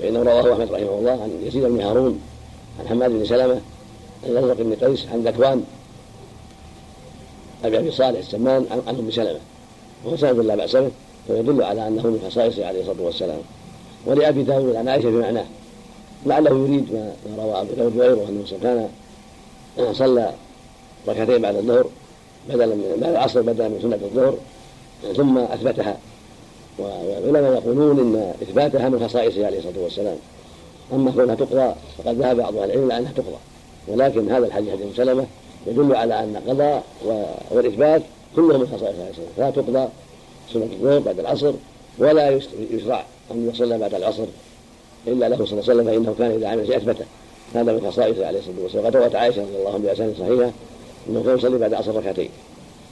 فإنه 0.00 0.22
رواه 0.22 0.52
أحمد 0.52 0.72
رحمه 0.72 0.98
الله 0.98 1.22
عن 1.22 1.42
يزيد 1.46 1.64
بن 1.64 1.80
هارون 1.80 2.20
عن 2.80 2.88
حماد 2.88 3.10
بن 3.10 3.24
سلمة 3.24 3.60
عن 4.24 4.30
الأزرق 4.30 4.56
بن 4.56 4.74
قيس 4.74 5.06
عن 5.12 5.22
ذكوان 5.22 5.64
أبي 7.64 7.78
ابي 7.78 7.90
صالح 7.90 8.18
السمان 8.18 8.66
عن 8.70 8.82
أم 8.88 9.10
سلمة. 9.10 9.40
وهو 10.04 10.16
سند 10.16 10.38
لا 10.38 10.54
بأس 10.54 10.76
به 10.76 10.90
فيدل 11.26 11.62
على 11.62 11.88
أنه 11.88 12.02
من 12.02 12.28
خصائصه 12.30 12.66
عليه 12.66 12.80
الصلاة 12.80 13.02
والسلام. 13.02 13.38
ولأبي 14.06 14.42
داود 14.42 14.76
عن 14.76 14.88
عائشة 14.88 15.10
بمعناه 15.10 15.44
لعله 16.26 16.50
يريد 16.50 16.92
ما 16.92 17.44
روى 17.44 17.60
أبو 17.60 17.74
داود 17.76 17.96
وغيره 17.96 18.28
أنه 18.28 18.44
كان 18.62 18.88
صلى 19.92 20.32
ركعتين 21.08 21.42
بعد 21.42 21.56
الظهر 21.56 21.86
بدلا 22.48 22.66
من 22.66 22.98
بعد 23.00 23.10
العصر 23.10 23.42
بدلا 23.42 23.68
من 23.68 23.78
سنة 23.82 23.98
الظهر 24.02 24.34
ثم 25.16 25.38
أثبتها. 25.38 25.96
والعلماء 26.78 27.52
يقولون 27.52 27.98
إن 27.98 28.34
إثباتها 28.42 28.88
من 28.88 29.08
خصائصه 29.08 29.46
عليه 29.46 29.58
الصلاة 29.58 29.82
والسلام. 29.82 30.16
أما 30.92 31.10
كونها 31.10 31.34
تقضى 31.34 31.74
فقد 31.98 32.18
ذهب 32.18 32.36
بعض 32.36 32.56
أهل 32.56 32.70
العلم 32.70 32.90
انها 32.90 33.12
تقضى. 33.12 33.36
ولكن 33.88 34.30
هذا 34.30 34.46
الحديث 34.46 34.70
حديث 34.70 34.96
سلمة 34.96 35.26
يدل 35.66 35.96
على 35.96 36.20
أن 36.20 36.36
القضاء 36.36 36.84
والإثبات 37.50 38.02
كلهم 38.36 38.60
من 38.60 38.66
خصائص 38.66 38.82
عليه 38.82 39.10
الصلاة 39.10 39.26
والسلام. 39.28 39.38
لا 39.38 39.50
تقضى 39.50 39.88
سنة 40.52 40.68
الظهر 40.72 40.98
بعد 40.98 41.18
العصر 41.18 41.52
ولا 41.98 42.40
يشرع 42.70 43.04
أن 43.30 43.50
يصلى 43.54 43.78
بعد 43.78 43.94
العصر 43.94 44.24
إلا 45.06 45.28
له 45.28 45.36
صلى 45.36 45.44
الله 45.44 45.62
عليه 45.70 45.72
وسلم 45.72 45.84
فإنه 45.84 46.14
كان 46.18 46.30
إذا 46.30 46.48
عمل 46.48 46.66
شيء 46.66 46.76
اثبته 46.76 47.04
هذا 47.54 47.72
من 47.72 47.90
خصائصه 47.90 48.26
عليه 48.26 48.38
الصلاة 48.38 48.62
والسلام. 48.62 48.84
وقد 48.84 48.96
روت 48.96 49.14
عائشة 49.14 49.42
رضي 49.42 49.56
الله 49.56 49.68
عنها 49.68 49.78
باسانيد 49.78 50.14
صحيحة 50.18 50.50
أنه 51.08 51.22
كان 51.26 51.38
يصلي 51.38 51.58
بعد 51.58 51.70
العصر 51.70 51.96
ركعتين. 51.96 52.30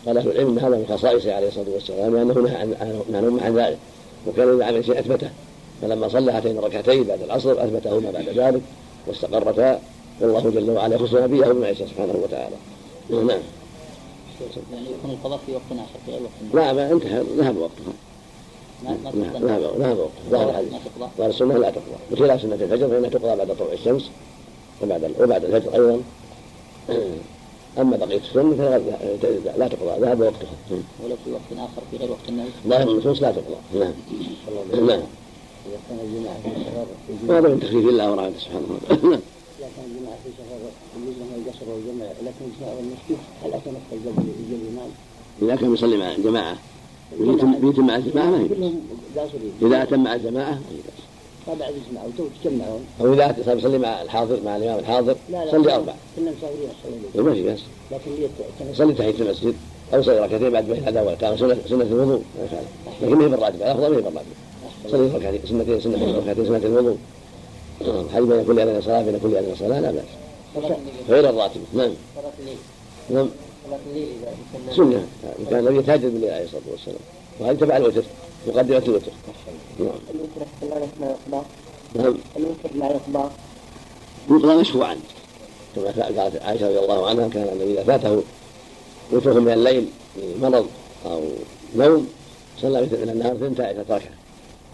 قال 0.07 0.19
أهل 0.19 0.31
العلم 0.31 0.59
هذا 0.59 0.77
من 0.77 0.87
خصائصه 0.89 1.35
عليه 1.35 1.49
الصلاة 1.49 1.71
والسلام 1.75 2.17
لأنه 2.17 2.35
نهى 2.35 2.57
عن 2.57 3.41
عن 3.43 3.57
ذلك. 3.57 3.79
وكان 4.27 4.55
إذا 4.55 4.65
عمل 4.65 4.85
شيء 4.85 4.99
أثبته. 4.99 5.31
فلما 5.83 6.09
صلى 6.09 6.33
هاتين 6.33 6.59
الركعتين 6.59 7.05
بعد 7.05 7.23
العصر 7.23 7.65
أثبتهما 7.65 8.11
بعد 8.11 8.29
ذلك 8.29 8.63
واستقرتا. 9.07 9.81
والله 10.21 10.51
جل 10.51 10.71
وعلا 10.71 10.95
يخص 10.95 11.15
نبيه 11.15 11.47
بما 11.47 11.69
يشاء 11.69 11.89
سبحانه 11.89 12.21
وتعالى. 12.23 12.57
نعم. 13.11 13.29
يعني 14.73 14.87
يكون 14.99 15.11
القضاء 15.11 15.41
في 15.47 15.53
وقت 15.53 15.63
اخر 15.71 15.99
في 16.07 16.13
وقت 16.13 16.55
لا 16.55 16.73
ما 16.73 16.93
انتهى. 16.93 17.23
ذهب 17.39 17.57
وقتها. 17.57 17.93
ظهر 20.31 20.51
الحديث 20.51 20.73
ظهر 21.19 21.31
السنة 21.31 21.59
لا 21.59 21.71
تقضى 21.71 21.97
بخلاف 22.13 22.43
سنه 22.43 22.55
الفجر 22.55 22.89
فانها 22.89 23.11
تقضى 23.11 23.37
بعد 23.37 23.57
طلوع 23.57 23.73
الشمس 23.73 24.11
وبعد 24.83 25.13
وبعد 25.21 25.45
الفجر 25.45 25.75
أيضا 25.75 26.01
اما 27.79 27.97
بقيه 27.97 28.19
السنة 28.19 28.57
فلا 28.57 29.69
تقضى 29.69 30.01
ذهب 30.01 30.21
وقتها 30.21 30.49
ولو 31.05 31.17
في 31.25 31.33
وقت 31.33 31.53
اخر 31.53 31.83
في 31.91 31.97
غير 31.97 32.11
وقت 32.11 32.29
النهي 32.29 32.47
ظاهر 32.69 32.91
النصوص 32.91 33.23
لا 33.23 33.33
تقضى 33.33 33.57
نعم 33.75 33.93
نعم 34.87 35.03
إذا 35.67 36.03
الجماعة 36.03 37.39
هذا 37.39 37.49
من 37.49 37.61
تخفيف 37.61 37.89
الله 37.89 38.13
ورحمته 38.13 38.39
سبحانه 38.39 38.67
وتعالى 38.71 39.19
إذا 39.59 39.69
كان 39.77 39.85
الجماعة 39.85 40.17
في 40.25 40.31
سفر 41.53 41.71
والجمع 41.71 42.07
لكن 42.07 42.47
جاء 42.61 42.81
المسجد 42.81 43.19
هل 43.45 43.51
نفس 43.51 43.93
الجمع؟ 43.93 44.83
اذا 45.43 45.57
كان 45.57 45.75
يصلي 45.75 45.97
مع 45.97 46.13
الجماعه 46.15 46.57
بيتم 47.13 47.87
مع 47.87 47.97
الجماعة 47.97 48.31
ما 48.31 48.49
قاصرين 49.17 49.53
إذا 49.63 49.83
أتم 49.83 50.05
مع 50.05 50.15
الجماعة 50.15 50.51
ما 50.51 50.61
هي 50.71 50.77
بأس. 50.77 51.05
فبعد 51.47 51.75
يجمعوا 51.75 52.11
تو 52.19 52.25
تجمعون 52.45 52.85
أو 53.01 53.13
إذا 53.13 53.37
صار 53.47 53.59
يصلي 53.59 53.79
مع 53.79 54.03
الحاضر 54.03 54.41
مع 54.45 54.57
الإمام 54.57 54.79
الحاضر 54.79 55.17
لا 55.31 55.45
لا 55.45 55.51
صلي 55.51 55.75
أربع 55.75 55.93
كنا 56.17 56.31
مسافرين 56.31 56.69
الصلاة. 57.15 57.27
ما 57.27 57.35
في 57.35 57.43
بأس. 57.43 57.61
لكن 57.93 58.75
صلي 58.75 58.93
تحية 58.93 59.15
المسجد 59.21 59.55
أو 59.95 60.03
صلي 60.03 60.19
ركعتين 60.19 60.51
بعد 60.51 60.65
بين 60.65 60.77
الاداء 60.77 61.07
والكلام 61.07 61.37
سنه 61.37 61.57
سنة 61.69 61.83
الوضوء. 61.83 62.23
ما 62.39 62.63
لكن 63.03 63.15
ما 63.17 63.25
هي 63.25 63.29
بالراتب 63.29 63.57
الافضل 63.57 63.91
ما 63.91 63.97
هي 63.97 64.03
بالراتب 64.03 64.27
صلي 64.91 65.09
ركعتين 65.17 65.41
سنتين 65.49 65.81
سنة 65.81 66.19
ركعتين 66.19 66.45
سنة 66.47 66.57
الوضوء. 66.57 66.97
هل 68.15 68.27
بين 68.27 68.45
كل 68.45 68.61
أذان 68.61 68.83
صلاة 68.83 69.03
بين 69.03 69.19
كل 69.19 69.37
أذان 69.37 69.55
صلاة 69.59 69.81
لا 69.81 69.91
بأس. 69.91 70.05
غير 71.09 71.31
الراتب. 71.31 71.61
نعم. 71.75 71.91
نعم. 73.11 73.29
إذا 73.67 74.75
سنه 74.77 75.07
كان 75.51 75.59
النبي 75.59 75.79
يتهجد 75.79 76.13
بالليل 76.13 76.31
عليه 76.31 76.45
الصلاة 76.45 76.63
والسلام. 76.71 76.99
وهذه 77.41 77.57
تبع 77.57 77.77
الوتر؟ 77.77 78.03
مقدمة 78.47 78.83
الوتر. 78.89 79.13
نعم. 79.79 79.89
الوتر 80.15 80.47
مع 80.71 80.77
الإطباق 80.77 81.47
نعم. 81.95 82.15
الوتر 82.37 82.77
مع 82.77 82.87
الإطباق 82.87 83.33
يقضى 84.31 84.57
مشروعا. 84.57 84.97
كما 85.77 85.85
قالت 85.87 86.43
عائشة 86.43 86.69
رضي 86.69 86.79
الله 86.79 87.09
عنها 87.09 87.29
كان 87.29 87.49
النبي 87.53 87.73
إذا 87.73 87.85
فاته 87.85 88.23
وتره 89.13 89.41
من 89.41 89.53
الليل 89.53 89.87
مرض 90.41 90.67
أو 91.07 91.21
نوم 91.77 92.09
صلى 92.61 92.81
من 92.81 93.09
النهار 93.13 93.33
12 93.33 93.79
ركعه 93.79 94.01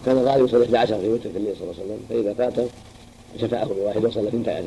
كان 0.05 0.17
الغالب 0.17 0.45
يصلي 0.45 0.65
11 0.65 0.99
في 0.99 1.09
وتر 1.09 1.29
في 1.29 1.37
الليل 1.37 1.55
صلى 1.55 1.63
الله 1.63 1.75
عليه 1.81 1.83
وسلم 1.83 1.99
فإذا 2.09 2.33
فاته 2.33 2.67
شفعه 3.41 3.65
بواحد 3.65 4.05
وصلى 4.05 4.27
12 4.27 4.59
ركعه 4.59 4.61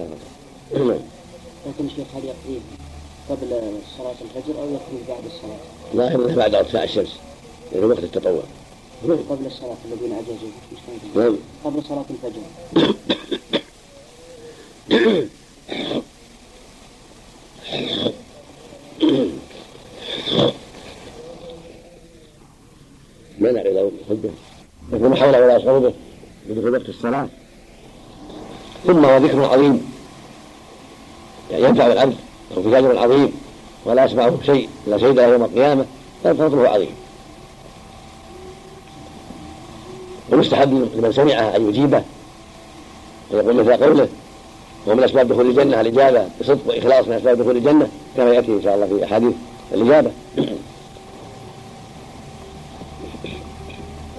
نعم 0.84 0.98
لكن 1.66 1.88
شيخ 1.88 2.06
هل 2.14 2.24
يقضي 2.24 2.60
قبل 3.30 3.78
صلاة 3.98 4.14
الفجر 4.22 4.62
أو 4.62 4.68
يقضي 4.70 4.98
بعد 5.08 5.24
الصلاة؟ 5.24 5.58
ظاهر 5.96 6.26
انه 6.26 6.36
بعد 6.36 6.54
ارتفاع 6.54 6.84
الشمس 6.84 7.16
يعني 7.72 7.86
وقت 7.86 7.98
التطوع. 7.98 8.42
قبل 9.02 9.46
الصلاة 9.46 9.76
الذين 9.84 10.12
عجزوا. 10.12 10.48
نعم. 11.16 11.36
قبل 11.64 11.82
صلاة 11.84 12.04
الفجر. 12.10 12.42
منع 23.38 23.62
له 23.62 23.90
حجه 24.08 24.30
يكون 24.92 25.16
حوله 25.16 25.40
ولا 25.40 25.58
به 25.58 25.94
بدخول 26.48 26.72
وقت 26.72 26.88
الصلاة. 26.88 27.28
ثم 28.86 29.06
ذكر 29.06 29.44
عظيم. 29.44 29.94
يعني 31.50 31.64
ينفع 31.64 31.86
العبد 31.86 32.16
له 32.56 32.62
في 32.62 32.78
اجر 32.78 32.98
عظيم 32.98 33.32
ولا 33.84 34.04
يسمعه 34.04 34.38
شيء 34.46 34.68
إلا 34.86 34.98
شهد 34.98 35.18
يوم 35.18 35.44
القيامة 35.44 35.84
فضله 36.24 36.68
عظيم. 36.68 36.94
ومستحب 40.32 40.88
لمن 40.94 41.12
سمعه 41.12 41.56
أن 41.56 41.68
يجيبه 41.68 42.02
ويقول 43.30 43.56
مثل 43.56 43.84
قوله 43.84 44.08
ومن 44.86 45.04
أسباب 45.04 45.28
دخول 45.28 45.46
الجنة 45.46 45.80
الاجابه 45.80 46.28
بصدق 46.40 46.60
وإخلاص 46.66 47.08
من 47.08 47.12
أسباب 47.12 47.38
دخول 47.38 47.56
الجنة؟ 47.56 47.88
كما 48.16 48.34
يأتي 48.34 48.52
إن 48.52 48.62
شاء 48.62 48.74
الله 48.74 48.86
في 48.86 49.04
أحاديث 49.04 49.34
الإجابة. 49.74 50.10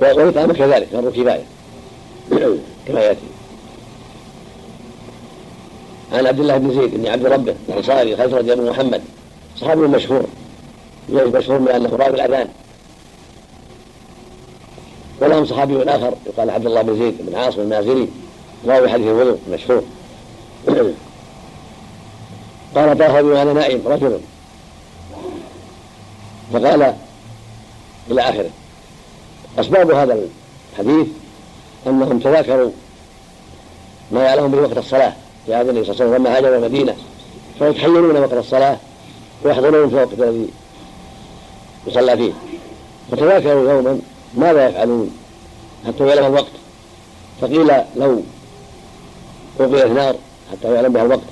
والإطعام 0.02 0.52
كذلك 0.54 0.88
فرض 0.92 1.12
كفاية 1.12 1.44
كما 2.88 3.02
يأتي. 3.02 3.35
عن 6.16 6.28
عبد 6.28 6.40
الله 6.40 6.58
بن 6.58 6.74
زيد 6.82 6.96
بن 6.96 7.08
عبد 7.08 7.26
ربه 7.26 7.56
الأنصاري 7.70 8.18
خزرج 8.18 8.52
بن 8.52 8.70
محمد 8.70 9.02
صحابي 9.62 9.82
مشهور 9.82 10.26
مشهور 11.10 11.58
بأنه 11.58 11.90
راوي 11.90 12.16
الأذان. 12.16 12.48
ولهم 15.22 15.46
صحابي 15.46 15.84
آخر 15.84 16.14
يقال 16.28 16.50
عبد 16.50 16.66
الله 16.66 16.82
بن 16.82 17.00
زيد 17.00 17.16
بن 17.20 17.36
عاصم 17.36 17.62
المازري 17.62 18.08
راوي 18.68 18.90
حديث 18.90 19.08
الوضوء 19.08 19.40
مشهور. 19.52 19.84
قال 22.76 22.96
بي 22.96 23.04
وأنا 23.04 23.54
نائم 23.54 23.82
رجل. 23.86 24.20
فقال 26.54 26.94
إلى 28.12 28.22
آخره 28.22 28.50
أسباب 29.60 29.92
هذا 29.92 30.20
الحديث 30.74 31.08
أنهم 31.88 32.20
تذاكروا 32.20 32.72
ما 34.12 34.24
يعلم 34.24 34.52
به 34.52 34.62
وقت 34.62 34.78
الصلاة. 34.78 35.14
في 35.46 35.56
هذا 35.56 35.72
النبي 35.72 35.86
صلى 35.86 35.94
الله 35.94 36.04
عليه 36.04 36.16
وسلم 36.16 36.16
لما 36.16 36.38
هاجر 36.38 36.56
المدينة 36.56 36.96
فيتحينون 37.60 38.18
وقت 38.18 38.34
الصلاه 38.34 38.78
ويحضرون 39.44 39.90
في 39.90 39.96
الوقت 39.96 40.14
الذي 40.14 40.48
يصلى 41.88 42.18
فيه 42.18 42.34
فتذاكروا 43.12 43.72
يوما 43.72 44.00
ماذا 44.38 44.70
يفعلون 44.70 45.12
حتى 45.88 46.08
يعلم 46.08 46.26
الوقت 46.26 46.52
فقيل 47.42 47.72
لو 47.96 48.22
أوقيت 49.60 49.86
نار 49.86 50.16
حتى 50.52 50.74
يعلم 50.74 50.94
بها 50.94 51.04
الوقت 51.04 51.24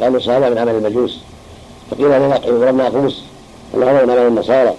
قالوا 0.00 0.16
الصحابة 0.16 0.48
من 0.48 0.58
عمل 0.58 0.74
المجوس 0.74 1.18
فقيل 1.90 2.06
يضرب 2.06 2.74
ناقوس 2.74 3.22
الأمر 3.74 4.06
من 4.06 4.10
عمل 4.10 4.26
النصارى 4.26 4.74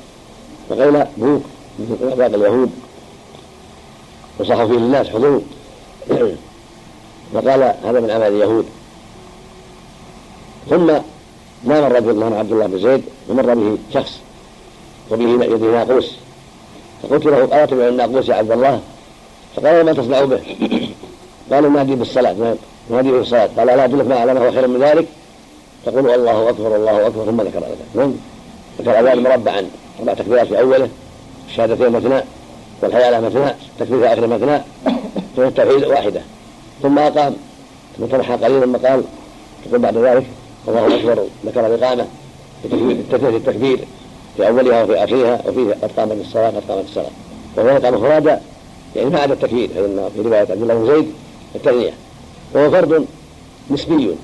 فقيل 0.70 1.06
بوك 1.18 1.42
مثل 1.80 2.22
أعداء 2.22 2.40
اليهود 2.40 2.72
وصحوا 4.40 4.68
فيه 4.68 4.74
للناس 4.74 5.08
حضور 5.08 5.42
فقال 7.34 7.74
هذا 7.84 8.00
من 8.00 8.12
عمل 8.12 8.28
اليهود. 8.28 8.66
ثم 10.70 10.88
نام 11.64 11.84
الرجل 11.84 12.20
نام 12.20 12.34
عبد 12.34 12.52
الله 12.52 12.68
بن 12.68 12.80
زيد 12.80 13.04
ومر 13.30 13.54
به 13.54 13.78
شخص 13.94 14.20
وبه 15.12 15.46
يده 15.46 15.68
ناقوس. 15.68 16.16
فقلت 17.04 17.26
له 17.26 17.44
أراتب 17.44 17.82
عن 17.82 17.88
الناقوس 17.88 18.30
يا 18.30 18.36
عبد 18.36 18.52
الله؟ 18.52 18.80
فقال 19.56 19.86
ما 19.86 19.94
تصنع 19.94 20.24
به؟ 20.24 20.40
قالوا 21.52 21.70
نادي 21.70 21.96
بالصلاة 21.96 22.56
نادي 22.90 23.12
بالصلاة. 23.12 23.50
قال 23.58 23.68
لا 23.68 23.86
أدلك 23.86 24.08
ما 24.08 24.18
أعلمه 24.18 24.52
خيرا 24.52 24.68
من 24.68 24.84
ذلك؟ 24.84 25.08
تقول 25.86 26.10
الله 26.10 26.50
أكبر 26.50 26.76
الله 26.76 27.08
أكبر. 27.08 27.26
ثم 27.26 27.42
ذكر 27.42 27.58
الأذان. 27.58 28.18
ذكر 28.80 29.00
الأذان 29.00 29.24
مربعا. 29.24 29.66
أربع 30.00 30.14
تكبيرات 30.14 30.48
في 30.48 30.60
أوله 30.60 30.90
الشهادتين 31.50 31.90
مثنى 31.90 32.22
والحياة 32.82 33.20
مثنى 33.20 33.52
التكبير 33.80 34.00
في 34.00 34.14
آخر 34.14 34.28
مثنى 34.28 34.62
ثم 35.36 35.42
التوحيد 35.42 35.84
واحدة. 35.84 36.22
ثم 36.82 37.00
أقام. 37.00 37.36
ثم 37.98 38.06
تنحى 38.06 38.34
قليلا 38.34 38.66
ثم 38.66 38.76
قال 38.88 39.04
تقول 39.66 39.80
بعد 39.82 39.98
ذلك 39.98 40.26
الله 40.68 40.96
أكبر 40.96 41.24
ذكر 41.46 41.66
الإقامة 41.66 42.08
التكبير 42.66 43.36
التكبير 43.36 43.80
في 44.38 44.48
أولها 44.48 44.84
وفي 44.84 45.04
آخرها 45.04 45.42
وفيه 45.48 45.76
قد 45.82 45.92
قامت 45.98 46.18
الصلاة 46.22 46.48
قد 46.48 46.64
قامت 46.70 46.86
الصلاة. 46.86 47.10
وهو 47.58 47.78
قام 47.78 47.98
فرادا 48.00 48.42
يعني 48.96 49.10
ما 49.10 49.20
عدا 49.20 49.34
التكبير 49.34 49.70
فإن 49.76 50.10
في 50.16 50.22
رواية 50.22 50.40
عبد 50.40 50.62
الله 50.62 50.74
بن 50.74 50.88
زيد 50.88 51.12
التثنية 51.56 51.94
وهو 52.54 52.72
فرد 52.72 53.06
نسبي 53.72 54.16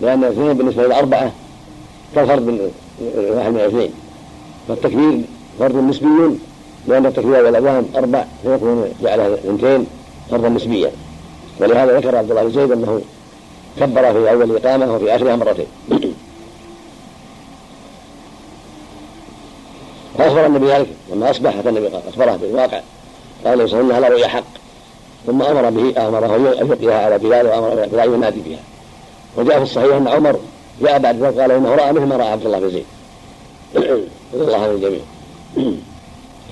لأن 0.00 0.24
الاثنين 0.24 0.52
بالنسبة 0.52 0.82
للأربعة 0.82 1.32
كالفرد 2.14 2.42
من 2.42 2.70
واحد 3.36 3.50
من 3.50 3.60
الاثنين. 3.60 3.90
فالتكبير 4.68 5.20
فرد 5.58 5.74
نسبي 5.74 6.38
لأن 6.88 7.06
التكبير 7.06 7.44
والأذان 7.44 7.88
أربع 7.96 8.24
فيكون 8.42 8.88
جعلها 9.02 9.34
اثنتين 9.34 9.86
فرضا 10.30 10.48
نسبيا. 10.48 10.90
ولهذا 11.60 11.98
ذكر 11.98 12.16
عبد 12.16 12.30
الله 12.30 12.42
بن 12.42 12.50
زيد 12.50 12.72
أنه 12.72 13.00
كبر 13.80 14.12
في 14.12 14.30
أول 14.30 14.50
الإقامة 14.50 14.94
وفي 14.94 15.16
آخرها 15.16 15.36
مرتين 15.36 15.66
فأخبر 20.18 20.46
النبي 20.46 20.66
ذلك 20.66 20.88
لما 21.12 21.30
أصبح 21.30 21.56
أتى 21.56 21.68
النبي 21.68 21.90
أخبره 22.08 22.36
بالواقع 22.36 22.80
قال 23.46 23.58
له 23.58 23.80
الله 23.80 23.94
عليه 23.94 24.08
رؤيا 24.08 24.28
حق. 24.28 24.44
ثم 25.26 25.42
أمر 25.42 25.70
به 25.70 26.08
أمره 26.08 26.36
أن 26.36 26.66
يلقيها 26.66 27.04
على 27.04 27.18
بلال 27.18 27.46
وأمر 27.46 27.86
بلال 27.92 28.14
ينادي 28.14 28.40
بها. 28.40 28.58
وجاء 29.36 29.56
في 29.56 29.62
الصحيح 29.62 29.96
أن 29.96 30.08
عمر 30.08 30.40
جاء 30.82 30.98
بعد 30.98 31.22
ذلك 31.22 31.38
قال 31.38 31.52
إنه 31.52 31.74
رأى 31.74 31.92
مثل 31.92 32.04
ما 32.04 32.16
رأى 32.16 32.28
عبد 32.28 32.46
الله 32.46 32.58
بن 32.58 32.70
زيد. 32.70 32.84
رضي 34.34 34.44
الله 34.44 34.56
عن 34.56 34.70
الجميع 34.70 35.00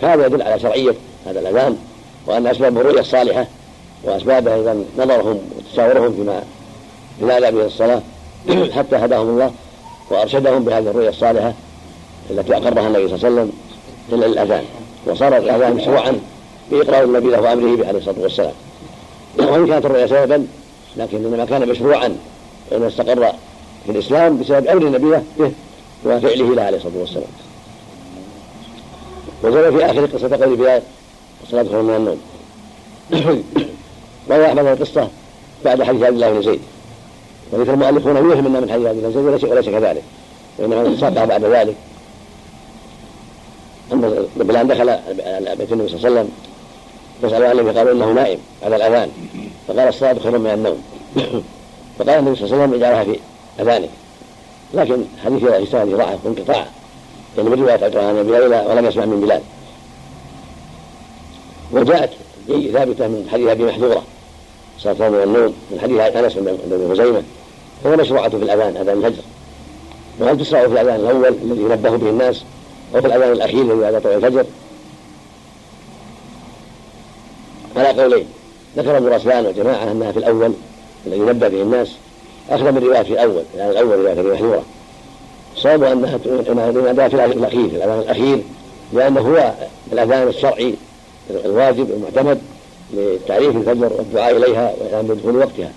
هذا 0.02 0.26
يدل 0.26 0.42
على 0.42 0.60
شرعية 0.60 0.94
هذا 1.26 1.40
الأذان 1.40 1.76
وأن 2.26 2.46
أسباب 2.46 2.78
الرؤيا 2.78 3.00
الصالحة 3.00 3.46
وأسباب 4.04 4.48
أيضا 4.48 4.84
نظرهم 4.98 5.40
وتشاورهم 5.58 6.12
فيما 6.12 6.42
بما 7.20 7.50
به 7.50 7.66
الصلاة 7.66 8.02
حتى 8.76 8.96
هداهم 8.96 9.28
الله 9.28 9.50
وأرشدهم 10.10 10.64
بهذه 10.64 10.90
الرؤيا 10.90 11.10
الصالحة 11.10 11.52
التي 12.30 12.56
أقرها 12.56 12.86
النبي 12.86 13.08
صلى 13.08 13.16
الله 13.16 13.26
عليه 13.26 13.34
وسلم 13.34 13.52
إلى 14.12 14.26
الأذان 14.26 14.64
وصار 15.06 15.36
الأذان 15.36 15.74
مشروعا 15.74 16.20
بإقرار 16.70 17.04
النبي 17.04 17.28
له 17.30 17.40
وأمره 17.40 17.86
عليه 17.86 17.98
الصلاة 17.98 18.20
والسلام. 18.20 18.52
وإن 19.38 19.66
كانت 19.66 19.86
الرؤيا 19.86 20.06
سببا 20.06 20.46
لكن 20.96 21.16
إنما 21.16 21.44
كان 21.44 21.68
مشروعا 21.68 22.16
وإنما 22.70 22.88
استقر 22.88 23.32
في 23.86 23.92
الإسلام 23.92 24.38
بسبب 24.38 24.66
أمر 24.66 24.82
النبي 24.82 25.10
به 25.38 25.52
وفعله 26.04 26.54
له 26.54 26.62
عليه 26.62 26.76
الصلاة 26.76 26.98
والسلام. 27.00 27.26
وجاء 29.42 29.70
في 29.70 29.84
آخر 29.84 30.06
قصة 30.06 30.44
قول 30.44 30.56
بلال 30.56 30.82
خير 31.50 31.82
من 31.82 31.94
النوم. 31.96 32.18
أحمد 34.30 34.66
القصة 34.66 35.08
بعد 35.64 35.82
حديث 35.82 36.02
عبد 36.02 36.14
الله 36.14 36.32
بن 36.32 36.42
زيد. 36.42 36.60
وذكر 37.52 37.74
المؤلفون 37.74 38.16
يوهم 38.16 38.52
من 38.52 38.70
حديث 38.70 38.86
عبد 38.86 38.98
الله 38.98 39.10
بن 39.10 39.40
زيد 39.40 39.50
وليس 39.50 39.68
كذلك 39.68 40.02
وإنما 40.58 40.96
ساقها 41.00 41.24
بعد 41.24 41.44
ذلك. 41.44 41.74
أن 43.92 44.26
بلال 44.36 44.68
دخل 44.68 44.86
بيت 45.56 45.72
النبي 45.72 45.88
صلى 45.88 45.96
الله 45.96 46.06
عليه 46.06 46.20
وسلم 46.20 46.28
يسأل 47.24 47.44
عنه 47.44 47.72
فقالوا 47.72 47.92
إنه 47.92 48.12
نائم 48.12 48.38
على 48.62 48.76
الأذان. 48.76 49.10
فقال 49.68 49.88
الصلاة 49.88 50.18
خير 50.18 50.38
من 50.38 50.50
النوم. 50.50 50.82
فقال 51.98 52.18
النبي 52.18 52.36
صلى 52.36 52.46
الله 52.46 52.56
عليه 52.56 52.64
وسلم 52.64 52.74
اجعلها 52.74 53.04
في 53.04 53.18
أذانك. 53.60 53.90
لكن 54.74 55.04
حديث 55.24 55.70
سند 55.70 55.94
ضعف 55.94 56.26
وانقطاع. 56.26 56.66
يعني 57.36 57.50
من 57.50 57.60
رواية 57.62 57.84
عبد 57.84 57.96
الرحمن 57.96 58.22
بلال 58.22 58.70
ولم 58.70 58.86
يسمع 58.86 59.04
من 59.04 59.20
بلال. 59.20 59.40
وجاءت 61.72 62.10
ثابتة 62.46 63.08
من 63.08 63.28
حديث 63.32 63.48
أبي 63.48 63.64
محذورة. 63.64 64.02
صلاة 64.78 65.08
من 65.08 65.22
النوم 65.22 65.54
من 65.70 65.80
حديث 65.80 66.00
أنس 66.00 66.34
بن 66.34 66.90
خزيمة. 66.90 67.22
وهو 67.84 67.96
مشروعة 67.96 68.28
في 68.28 68.36
الأذان 68.36 68.76
أذان 68.76 69.04
الفجر. 69.04 69.22
وهل 70.20 70.38
تشرع 70.38 70.60
في 70.60 70.72
الأذان 70.72 71.00
الأول 71.00 71.34
الذي 71.42 71.62
ينبه 71.62 71.90
به 71.90 72.08
الناس 72.10 72.42
أو 72.94 73.00
في 73.00 73.06
الأذان 73.06 73.32
الأخير 73.32 73.62
الذي 73.62 73.80
بعد 73.80 74.02
طلوع 74.02 74.14
الفجر؟ 74.14 74.44
على 77.76 78.02
قولين. 78.02 78.26
ذكر 78.76 78.96
ابن 78.96 79.06
رسلان 79.06 79.46
وجماعة 79.46 79.92
أنها 79.92 80.12
في 80.12 80.18
الأول 80.18 80.52
الذي 81.06 81.20
نبه 81.20 81.48
به 81.48 81.62
الناس. 81.62 81.88
أخذ 82.50 82.72
من 82.72 82.78
رواية 82.78 83.02
في 83.02 83.12
الأول 83.12 83.42
الأذان 83.54 83.70
الأول 83.70 83.98
رواية 83.98 84.20
أبي 84.20 84.30
محذورة 84.32 84.62
صواب 85.56 85.82
أنها 85.82 86.18
أنها 86.90 87.08
في 87.08 87.14
الأخير 87.14 87.68
في 87.68 87.76
الأذان 87.76 87.98
الأخير 87.98 88.42
لأنه 88.92 89.20
هو 89.20 89.52
الأذان 89.92 90.28
الشرعي 90.28 90.74
الواجب 91.44 91.90
المعتمد 91.90 92.40
لتعريف 92.94 93.56
الفجر 93.56 93.92
والدعاء 93.92 94.36
إليها 94.36 94.74
وإعلان 94.80 95.06
بدخول 95.06 95.36
وقتها. 95.36 95.72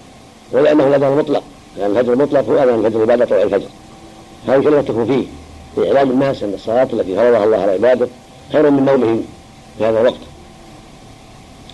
ولأنه 0.51 0.87
الأذان 0.87 1.11
المطلق. 1.13 1.43
لأن 1.77 1.91
الفجر 1.91 2.13
المطلق 2.13 2.49
هو 2.49 2.63
أذان 2.63 2.85
الفجر 2.85 3.05
بعد 3.05 3.27
طلوع 3.27 3.41
الفجر. 3.41 3.67
هذه 4.47 4.63
كلمة 4.63 4.81
تكون 4.81 5.05
فيه 5.05 5.25
لإعلام 5.77 6.11
الناس 6.11 6.43
أن 6.43 6.53
الصلاة 6.53 6.87
التي 6.93 7.15
فرضها 7.15 7.43
الله 7.43 7.57
على 7.57 7.71
عباده 7.71 8.07
خير 8.51 8.69
من 8.69 8.85
نومهم 8.85 9.23
في 9.77 9.85
هذا 9.85 10.01
الوقت. 10.01 10.19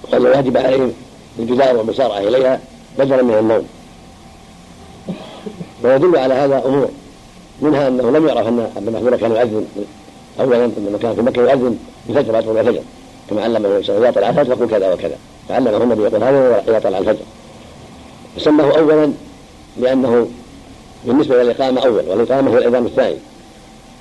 وأن 0.03 0.21
الواجب 0.25 0.57
عليهم 0.57 0.93
الجزاء 1.39 1.75
والمسارعة 1.75 2.19
إليها 2.19 2.59
بدلا 2.99 3.21
من 3.21 3.33
النوم. 3.33 3.67
ويدل 5.83 6.17
على 6.17 6.33
هذا 6.33 6.65
أمور. 6.65 6.89
منها 7.61 7.87
أنه 7.87 8.11
لم 8.11 8.27
يعرف 8.27 8.47
أن 8.47 8.71
ابن 8.77 8.93
محمود 8.93 9.15
كان 9.15 9.31
يؤذن. 9.31 9.65
أولا 10.39 10.63
عندما 10.63 10.97
كان 10.97 11.15
في 11.15 11.21
مكة 11.21 11.41
يؤذن 11.41 11.77
بفجر 12.09 12.41
طلوع 12.41 12.61
الفجر. 12.61 12.81
كما 13.29 13.43
علمه 13.43 13.57
النبي 13.57 13.83
صلى 13.83 13.97
الله 13.97 14.07
عليه 14.07 14.19
وسلم 14.19 14.27
إذا 14.27 14.29
طلع 14.29 14.29
الفجر 14.29 14.51
يقول 14.53 14.69
كذا 14.69 14.93
وكذا. 14.93 15.17
فعلمه 15.49 15.83
النبي 15.83 16.03
يقول 16.03 16.23
هذا 16.23 16.63
إذا 16.67 16.79
طلع 16.79 16.97
الفجر 16.97 17.23
فسماه 18.35 18.77
أولا 18.77 19.11
لأنه 19.77 20.27
بالنسبة 21.05 21.35
إلى 21.35 21.51
الإقامة 21.51 21.81
أول 21.81 22.03
والإقامة 22.07 22.51
هي 22.51 22.57
الأذان 22.57 22.85
الثاني. 22.85 23.17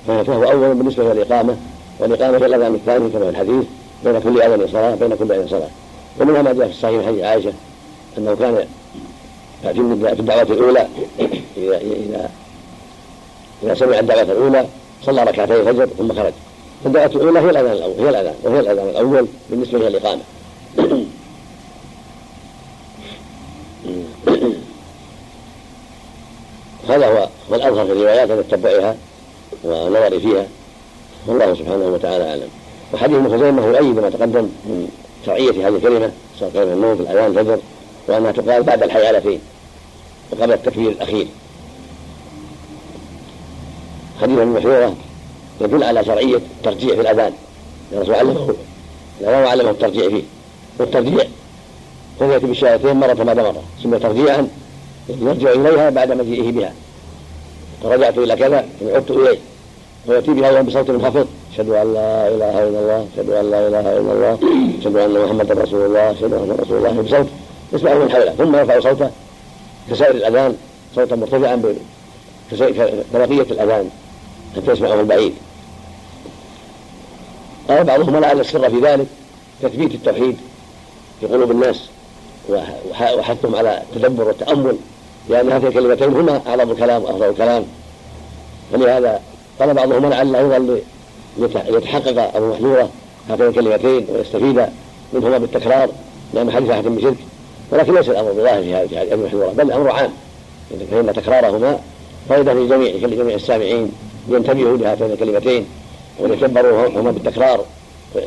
فهو 0.07 0.43
أول 0.43 0.75
بالنسبة 0.75 1.11
إلى 1.11 1.21
الإقامة 1.21 1.57
والإقامة 1.99 2.37
هي 2.37 2.45
الأذان 2.45 2.75
الثاني 2.75 3.09
كما 3.09 3.23
في 3.23 3.29
الحديث 3.29 3.65
بين 4.03 4.19
كل 4.19 4.41
أذان 4.41 4.67
صلاة 4.67 4.95
بين 4.95 5.15
كل 5.15 5.31
أذان 5.31 5.47
صلاة. 5.47 5.69
ومنها 6.19 6.41
ما 6.41 6.53
جاء 6.53 6.67
في 6.67 6.73
الصحيح 6.73 7.05
حديث 7.05 7.23
عائشة 7.23 7.53
أنه 8.17 8.35
كان 8.35 8.65
في 9.63 10.19
الدعوة 10.19 10.41
الأولى 10.41 10.87
إذا 11.57 11.77
إذا 11.77 12.29
إذا 13.63 13.73
سمع 13.73 13.99
الدعوة 13.99 14.21
الأولى 14.21 14.65
صلى 15.03 15.23
ركعتي 15.23 15.55
الفجر 15.55 15.85
ثم 15.85 16.13
خرج. 16.13 16.33
الدعوة 16.85 17.05
الأولى 17.05 17.39
هي 17.39 17.49
الأذان 17.49 17.71
الأول 17.71 17.99
هي 17.99 18.09
الأذان 18.09 18.35
وهي 18.43 18.59
الأذان 18.59 18.89
الأول 18.89 19.27
بالنسبة 19.49 19.77
إلى 19.77 19.87
الإقامة. 19.87 20.21
هذا 26.89 27.07
هو 27.07 27.29
الأظهر 27.55 27.85
في 27.85 27.91
الروايات 27.91 28.29
أن 28.29 28.43
تتبعها 28.47 28.95
ونظري 29.63 30.19
فيها. 30.19 30.47
والله 31.27 31.53
سبحانه 31.53 31.85
وتعالى 31.85 32.29
أعلم. 32.29 32.49
وحديث 32.93 33.15
ابن 33.15 33.37
خزيمة 33.37 33.65
يؤيد 33.65 33.99
ما 33.99 34.09
تقدم 34.09 34.41
من 34.41 34.89
شرعية 35.25 35.67
هذه 35.67 35.75
الكلمة 35.75 36.11
كلمة 36.53 36.73
النوم 36.73 36.95
في 36.95 37.01
الأذان 37.01 37.25
الفجر 37.25 37.59
وأنها 38.07 38.31
تقال 38.31 38.63
بعد 38.63 38.83
الحيالتين 38.83 39.39
وقبل 40.31 40.53
التكبير 40.53 40.91
الأخير. 40.91 41.27
حديث 44.21 44.39
المحيورة 44.39 44.95
يدل 45.61 45.83
على 45.83 46.05
شرعية 46.05 46.35
الترجيع 46.35 46.95
في 46.95 47.01
الأذان. 47.01 47.33
الرسول 47.93 48.15
علمه 48.15 48.55
الأذان 49.21 49.45
علمه 49.45 49.69
الترجيع 49.69 50.09
فيه. 50.09 50.23
والترجيع 50.79 51.25
هو 52.21 52.31
يأتي 52.31 52.45
بالشهادتين 52.45 52.95
مرة 52.95 53.13
بعد 53.13 53.39
مرة 53.39 53.63
سمي 53.83 53.99
ترجيعا 53.99 54.47
يرجع 55.09 55.51
إليها 55.51 55.89
بعد 55.89 56.11
مجيئه 56.11 56.51
بها. 56.51 56.73
فرجعت 57.83 58.17
إلى 58.17 58.35
كذا 58.35 58.65
عدت 58.81 59.11
إليه. 59.11 59.37
ويأتي 60.07 60.31
بها 60.31 60.51
وهو 60.51 60.63
بصوت 60.63 60.89
منخفض. 60.91 61.27
أشهد 61.53 61.69
أن 61.69 61.93
لا 61.93 62.27
إله 62.27 62.63
إلا 62.67 62.79
الله 62.79 63.07
أشهد 63.13 63.29
أن 63.29 63.51
لا 63.51 63.67
إله 63.67 63.79
إلا 63.79 64.13
الله 64.13 64.39
أشهد 64.79 64.95
أن 64.95 65.25
محمدا 65.25 65.53
رسول 65.53 65.85
الله 65.85 66.11
أشهد 66.11 66.33
أن 66.33 66.57
رسول 66.59 66.77
الله 66.77 67.01
بصوت. 67.01 67.27
يسمعه 67.73 67.93
من 67.93 68.11
حوله 68.11 68.31
ثم 68.31 68.55
يرفع 68.55 68.79
صوته. 68.79 69.09
كسائر 69.89 70.15
الأذان 70.15 70.55
صوتا 70.95 71.15
مرتفعا 71.15 71.75
كبقية 72.51 73.41
الأذان. 73.41 73.89
حتى 74.55 74.71
يسمعه 74.71 74.99
البعيد؟ 74.99 75.33
قال 77.69 77.83
بعضهم 77.83 78.17
لعل 78.17 78.39
السر 78.39 78.69
في 78.69 78.79
ذلك 78.79 79.07
تثبيت 79.61 79.95
التوحيد 79.95 80.37
في 81.19 81.27
قلوب 81.27 81.51
الناس 81.51 81.89
وحثهم 83.17 83.55
على 83.55 83.81
التدبر 83.81 84.23
والتأمل 84.27 84.77
لأن 85.29 85.51
هاتين 85.51 85.67
الكلمتين 85.67 86.13
هما 86.13 86.41
أعظم 86.47 86.71
الكلام 86.71 87.03
وأفضل 87.03 87.29
الكلام. 87.29 87.65
فلهذا 88.73 89.21
قال 89.59 89.73
بعضهم 89.73 90.05
لعله 90.05 90.39
أيضا 90.39 90.79
ليتحقق 91.37 92.35
أبو 92.35 92.53
محذورة 92.53 92.89
هاتين 93.29 93.47
الكلمتين 93.47 94.07
ويستفيد 94.09 94.65
منهما 95.13 95.37
بالتكرار 95.37 95.89
لأن 96.33 96.51
حديث 96.51 96.69
أحد 96.69 96.83
بشرك 96.83 97.17
ولكن 97.71 97.95
ليس 97.95 98.09
الأمر 98.09 98.31
بظاهر 98.31 98.63
في 98.63 98.75
هذه 98.75 99.13
أبي 99.13 99.23
محذورة 99.23 99.47
بل 99.47 99.61
الأمر 99.61 99.91
عام 99.91 100.09
فإن 100.91 101.13
تكرارهما 101.13 101.79
فائدة 102.29 102.53
لجميع 102.53 102.95
لجميع 102.95 103.35
السامعين. 103.35 103.91
لينتبهوا 104.27 104.77
لهاتين 104.77 105.11
الكلمتين 105.11 105.65
وليتدبروا 106.19 106.87
هما 106.87 107.11
بالتكرار. 107.11 107.65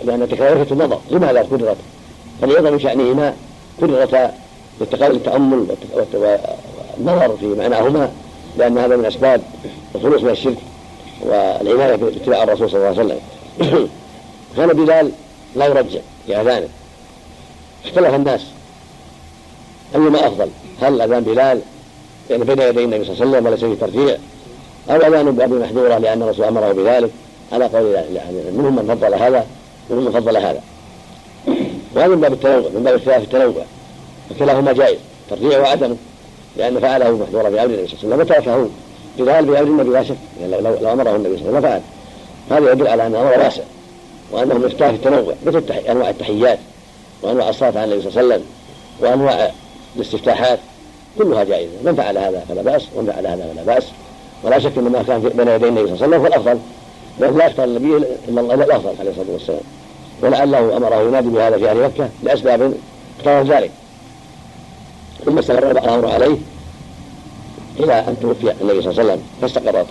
لأن 0.04 0.22
التكرار 0.22 0.56
يلفت 0.56 0.72
النظر. 0.72 1.00
لماذا 1.10 1.42
كررت 1.42 1.76
فليظهر 2.42 2.72
من 2.72 2.80
شأنهما 2.80 3.34
كررتا 3.80 4.34
التأمل 4.80 5.66
والنظر 6.14 7.36
في 7.40 7.46
معناهما 7.46 8.12
لأن 8.58 8.78
هذا 8.78 8.96
من 8.96 9.04
أسباب 9.04 9.42
الخلوص 9.94 10.22
من 10.22 10.30
الشرك 10.30 10.58
والعناية 11.22 11.96
باتباع 11.96 12.42
الرسول 12.42 12.70
صلى 12.70 12.90
الله 12.90 13.00
عليه 13.00 13.00
وسلم. 13.00 13.88
كان 14.56 14.68
بلال 14.68 15.12
لا 15.56 15.66
يرجع 15.66 16.00
في 16.26 16.40
أذانه. 16.40 16.68
اختلف 17.84 18.14
الناس. 18.14 18.46
أيما 19.94 20.26
أفضل؟ 20.26 20.48
هل 20.82 21.00
أذان 21.00 21.24
بلال 21.24 21.60
يعني 22.30 22.44
بين 22.44 22.58
يدي 22.58 22.84
النبي 22.84 23.04
صلى 23.04 23.12
الله 23.12 23.26
عليه 23.26 23.30
وسلم 23.30 23.46
وليس 23.46 23.60
فيه 23.60 23.86
ترجيع 23.86 24.16
أو 24.90 24.96
أذان 24.96 25.30
بأبي 25.30 25.54
محذورة 25.54 25.98
لأن 25.98 26.22
الرسول 26.22 26.44
أمره 26.44 26.72
بذلك. 26.72 27.10
على 27.52 27.64
قول 27.64 27.92
يعني 27.92 28.50
منهم 28.52 28.76
من 28.76 28.96
فضل 28.96 29.14
هذا 29.14 29.46
ومنهم 29.90 30.04
من 30.04 30.20
فضل 30.20 30.36
هذا. 30.36 30.60
وهذا 31.94 32.08
من 32.08 32.20
باب 32.20 32.32
التنوع 32.32 32.70
من 32.74 32.82
باب 32.84 32.94
اختلاف 32.94 33.22
التنوع. 33.22 33.64
فكلاهما 34.30 34.72
جائز 34.72 34.98
ترجيع 35.30 35.60
وعدمه 35.60 35.96
لأن 36.56 36.80
فعله 36.80 37.16
محذورا 37.16 37.48
بأمر 37.50 37.64
النبي 37.64 37.88
صلى 37.88 37.98
الله 38.02 38.14
عليه 38.14 38.24
وسلم. 38.24 38.36
وتركه 38.36 38.68
بلال 39.18 39.44
بأمر 39.44 39.62
النبي 39.62 39.90
لا 39.90 40.04
شك 40.04 40.16
يعني 40.40 40.62
لو, 40.62 40.76
لو 40.82 40.92
أمره 40.92 41.16
النبي 41.16 41.36
صلى 41.36 41.48
الله 41.48 41.58
عليه 41.58 41.68
وسلم 41.68 41.82
فعل. 42.48 42.62
هذا 42.62 42.72
يدل 42.72 42.88
على 42.88 43.06
أن 43.06 43.14
الأمر 43.14 43.44
واسع 43.44 43.62
وأنه 44.32 44.66
اختلاف 44.66 44.94
التنوع. 44.94 45.34
مثل 45.46 45.62
أنواع 45.88 46.10
التحيات 46.10 46.58
وأنواع 47.22 47.48
الصلاة 47.48 47.78
على 47.80 47.84
النبي 47.84 48.10
صلى 48.10 48.20
الله 48.20 48.34
عليه 48.34 48.34
وسلم 48.34 48.46
وأنواع 49.00 49.50
الاستفتاحات 49.96 50.58
كلها 51.18 51.44
جائزة. 51.44 51.72
من 51.84 51.94
فعل 51.94 52.18
هذا 52.18 52.44
فلا 52.48 52.62
بأس 52.62 52.82
ومن 52.96 53.12
فعل 53.12 53.26
هذا 53.26 53.52
فلا 53.54 53.74
بأس. 53.74 53.84
ولا 54.42 54.58
شك 54.58 54.78
أن 54.78 54.84
ما 54.84 55.02
كان 55.02 55.20
بين 55.20 55.48
يدي 55.48 55.68
النبي 55.68 55.96
صلى 55.96 56.06
الله 56.06 56.16
عليه 56.16 56.16
وسلم 56.16 56.20
هو 56.20 56.26
الأفضل 56.26 56.58
لأنه 57.20 57.38
لا 57.38 57.46
يختار 57.46 57.64
النبي 57.64 57.96
إلا 58.28 58.40
الله 58.40 58.54
الأفضل 58.54 58.94
عليه 59.00 59.10
الصلاة 59.10 59.32
والسلام. 59.32 59.60
ولعله 60.22 60.76
أمره 60.76 61.02
ينادي 61.02 61.28
بهذا 61.28 61.56
في 61.58 61.70
أهل 61.70 61.82
مكة 61.84 62.08
لأسباب 62.22 62.74
اقتضت 63.18 63.52
ذلك. 63.52 63.70
ثم 65.24 65.38
استمر 65.38 65.70
الأمر 65.70 66.08
عليه 66.08 66.36
إلى 67.80 67.92
أن 67.92 68.16
توفي 68.22 68.52
النبي 68.60 68.82
صلى 68.82 68.90
الله 68.90 69.02
عليه 69.02 69.12
وسلم 69.12 69.22
فاستقرت 69.40 69.86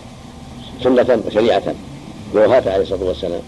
سنة 0.84 1.22
وشريعة 1.28 1.64
بوفاته 2.34 2.74
عليه 2.74 2.84
الصلاة 2.84 3.04
والسلام. 3.04 3.42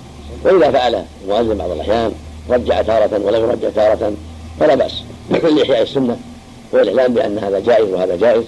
وإذا 0.43 0.72
فعل 0.72 1.06
المؤذن 1.24 1.58
بعض 1.58 1.72
الأحيان 1.72 2.12
رجع 2.50 2.82
تارة 2.82 3.22
ولم 3.24 3.50
يرجع 3.50 3.70
تارة 3.70 4.14
فلا 4.60 4.76
بأس. 4.76 5.04
لإحياء 5.56 5.82
السنة 5.82 6.18
والإعلام 6.72 7.14
بأن 7.14 7.38
هذا 7.38 7.60
جائز 7.60 7.89
وهذا 7.89 8.16
جائز. 8.16 8.43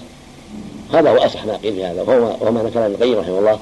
هذا 0.92 1.10
هو 1.10 1.16
أصح 1.16 1.44
ما 1.44 1.56
قيل 1.56 1.74
في 1.74 1.84
هذا 1.84 2.02
وهو 2.02 2.52
ما 2.52 2.62
ذكر 2.62 2.86
ابن 2.86 2.94
القيم 2.94 3.18
رحمه 3.18 3.38
الله 3.38 3.58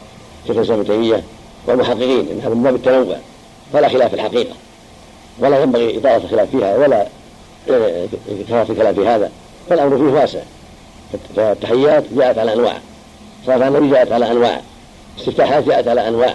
شيخ 0.46 0.56
الإسلام 0.56 0.80
ابن 0.80 0.88
تيمية 0.88 1.22
والمحققين 1.66 2.28
إن 2.30 2.40
هذا 2.40 2.54
من 2.54 2.62
باب 2.62 2.74
التنوع 2.74 3.16
فلا 3.72 3.88
خلاف 3.88 4.08
في 4.08 4.14
الحقيقة 4.14 4.54
ولا 5.38 5.62
ينبغي 5.62 5.98
إطالة 5.98 6.16
الخلاف 6.16 6.50
فيها 6.50 6.76
ولا 6.76 7.06
كثرة 7.66 8.66
الكلام 8.70 8.94
في 8.94 9.08
هذا 9.08 9.30
فالأمر 9.68 9.96
فيه 9.96 10.20
واسع 10.20 10.40
فالتحيات 11.36 12.04
جاءت 12.12 12.38
على 12.38 12.52
أنواع 12.52 12.78
صلاة 13.46 13.68
النبي 13.68 13.90
جاءت 13.90 14.12
على 14.12 14.30
أنواع 14.30 14.60
استفتاحات 15.18 15.64
جاءت 15.64 15.88
على 15.88 16.08
أنواع 16.08 16.34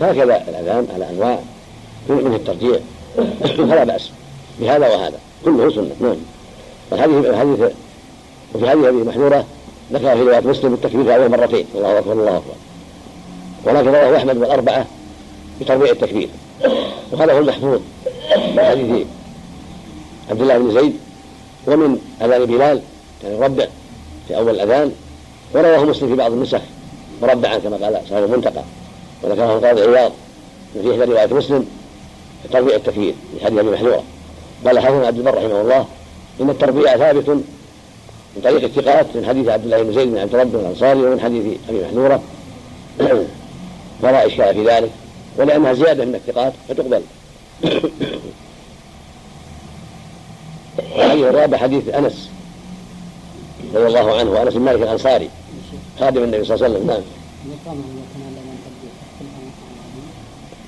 هكذا 0.00 0.44
الأذان 0.48 0.86
على 0.94 1.10
أنواع 1.10 1.38
منه 2.08 2.36
الترجيع 2.36 2.78
فلا 3.70 3.84
بأس 3.84 4.10
بهذا 4.60 4.88
وهذا 4.88 5.18
كله 5.44 5.70
سنة 5.70 5.90
نعم. 6.00 6.16
الحديث 6.92 7.72
وفي 8.54 8.66
هذه 8.66 8.88
هذه 8.88 9.04
محذورة 9.04 9.44
ذكر 9.92 10.16
في 10.16 10.22
رواية 10.22 10.40
مسلم 10.40 10.74
التكبير 10.74 11.14
أول 11.14 11.30
مرتين. 11.30 11.66
الله 11.74 11.98
أكبر 11.98 12.12
الله 12.12 12.36
أكبر. 12.36 12.54
ولكن 13.64 13.88
رواه 13.88 14.16
أحمد 14.16 14.36
والأربعة 14.36 14.86
بتربيع 15.60 15.90
التكبير 15.90 16.28
وهذا 17.12 17.32
هو 17.32 17.38
المحفوظ 17.38 17.80
من 18.56 18.64
حديث 18.64 19.06
عبد 20.30 20.40
الله 20.40 20.58
بن 20.58 20.80
زيد 20.80 20.96
ومن 21.66 21.98
أذان 22.22 22.44
بلال 22.46 22.80
كان 23.22 23.32
يربع 23.32 23.66
في 24.28 24.36
أول 24.36 24.50
الأذان. 24.50 24.92
ورواه 25.54 25.84
مسلم 25.84 26.08
في 26.08 26.14
بعض 26.14 26.32
النسخ 26.32 26.60
مربعا 27.22 27.58
كما 27.58 27.76
قال 27.76 28.00
صاحب 28.10 28.24
المنتقى 28.24 28.62
وذكره 29.22 29.58
القاضي 29.58 29.80
عياض 29.82 30.12
وفي 30.76 30.90
إحدى 30.90 31.04
رواية 31.04 31.34
مسلم 31.34 31.66
تربيع 32.52 32.76
التكبير 32.76 33.14
في 33.38 33.44
حديث 33.44 33.58
أبي 33.58 33.70
محذورة. 33.70 34.02
قال 34.66 34.78
حسن 34.78 35.04
عبد 35.04 35.18
البر 35.18 35.34
رحمه 35.34 35.60
الله 35.60 35.86
إن 36.40 36.50
التربيع 36.50 36.96
ثابت 36.96 37.40
من 38.38 38.44
طريق 38.44 38.64
الثقات 38.64 39.06
من 39.16 39.26
حديث 39.26 39.48
عبد 39.48 39.64
الله 39.64 39.82
بن 39.82 39.92
زيد 39.92 40.08
بن 40.08 40.18
عبد 40.18 40.34
ربه 40.34 40.60
الأنصاري 40.60 41.02
ومن 41.02 41.20
حديث 41.20 41.44
أبي 41.68 41.82
محذورة. 41.84 42.22
فلا 44.02 44.26
إشكال 44.26 44.54
في 44.54 44.64
ذلك. 44.64 44.90
ولأنها 45.36 45.72
زيادة 45.72 46.04
من 46.04 46.14
الثقات 46.14 46.52
فتقبل. 46.68 47.02
الحديث 50.96 51.24
الرابع 51.24 51.58
حديث 51.58 51.88
أنس 51.88 52.28
رضي 53.74 53.86
الله 53.86 54.18
عنه 54.18 54.30
وأنس 54.30 54.54
بن 54.54 54.60
مالك 54.60 54.82
الأنصاري 54.82 55.30
خادم 56.00 56.22
النبي 56.22 56.44
صلى 56.44 56.54
الله 56.54 56.66
عليه 56.66 56.76
وسلم 56.76 56.86
نعم. 56.86 57.02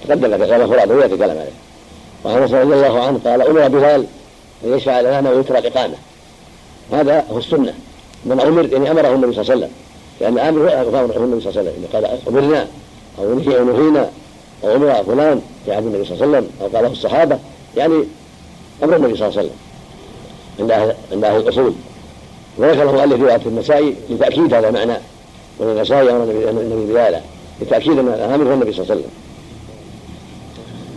تقدم 0.09 0.27
لك 0.27 0.49
كلام 0.49 0.71
فراد 0.71 0.91
ويأتي 0.91 1.16
كلام 1.16 1.39
عليه. 1.39 1.51
وعن 2.25 2.43
رضي 2.43 2.62
الله 2.62 3.05
عنه 3.07 3.21
قال 3.25 3.43
أمر 3.43 3.68
بلال 3.68 4.07
أن 4.64 4.77
يشفع 4.77 5.01
الأذان 5.01 5.27
ويترى 5.27 5.59
الإقامة 5.59 5.95
هذا 6.93 7.24
هو 7.30 7.38
السنة. 7.38 7.74
من 8.24 8.41
أمر 8.41 8.72
يعني 8.72 8.91
أمره 8.91 9.14
النبي 9.14 9.32
صلى 9.32 9.43
الله 9.43 9.53
عليه 9.53 9.64
وسلم. 9.64 9.70
لأن 10.20 10.32
الآمر 10.32 11.18
هو 11.18 11.24
النبي 11.24 11.41
صلى 11.41 11.51
الله 11.51 11.61
عليه 11.61 11.70
وسلم. 11.70 11.88
قال 11.93 12.05
أمرنا 12.28 12.66
أو 13.18 13.34
نهينا 13.64 14.11
أو 14.64 14.76
أمر 14.76 15.05
فلان 15.05 15.41
في 15.64 15.72
عهد 15.72 15.86
النبي 15.86 16.05
صلى 16.05 16.14
الله 16.14 16.26
عليه 16.26 16.38
وسلم 16.38 16.51
أو 16.61 16.66
قاله 16.66 16.93
الصحابة. 16.93 17.38
يعني 17.76 18.05
أمر 18.84 18.97
النبي 18.97 19.16
صلى 19.16 19.28
الله 19.28 19.38
عليه 19.38 19.49
وسلم. 19.49 19.57
عند 20.61 20.95
عند 21.12 21.24
أهل 21.24 21.41
الأصول. 21.41 21.72
وذكر 22.59 22.91
المؤلف 22.91 23.14
في 23.14 23.22
رواية 23.22 23.41
النسائي 23.47 23.95
لتأكيد 24.11 24.55
هذا 24.55 24.68
المعنى. 24.68 24.97
النسائي 25.61 26.11
أمر 26.11 26.22
النبي 26.51 26.93
بذلك. 26.93 27.22
لتأكيد 27.61 27.99
أن 27.99 28.09
الأمر 28.09 28.49
هو 28.49 28.55
النبي 28.55 28.72
صلى 28.72 28.82
الله 28.82 28.93
عليه 28.93 29.01
وسلم. 29.01 29.11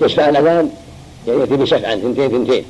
يشفع 0.02 0.30
الأذان 0.30 0.70
يعني 1.28 1.40
يأتي 1.40 1.56
بشفعا 1.56 1.96
ثنتين 1.96 2.30
ثنتين. 2.30 2.66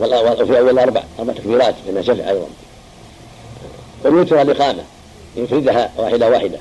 وفي 0.00 0.58
أول 0.58 0.78
أربع 0.78 1.02
أربع 1.18 1.32
تكبيرات 1.32 1.74
فإنها 1.86 2.02
شفع 2.02 2.30
أيضا 2.30 2.46
والوتر 4.04 4.42
الإقامة 4.42 4.82
يفردها 5.36 5.90
واحدة 5.98 6.30
واحدة. 6.30 6.58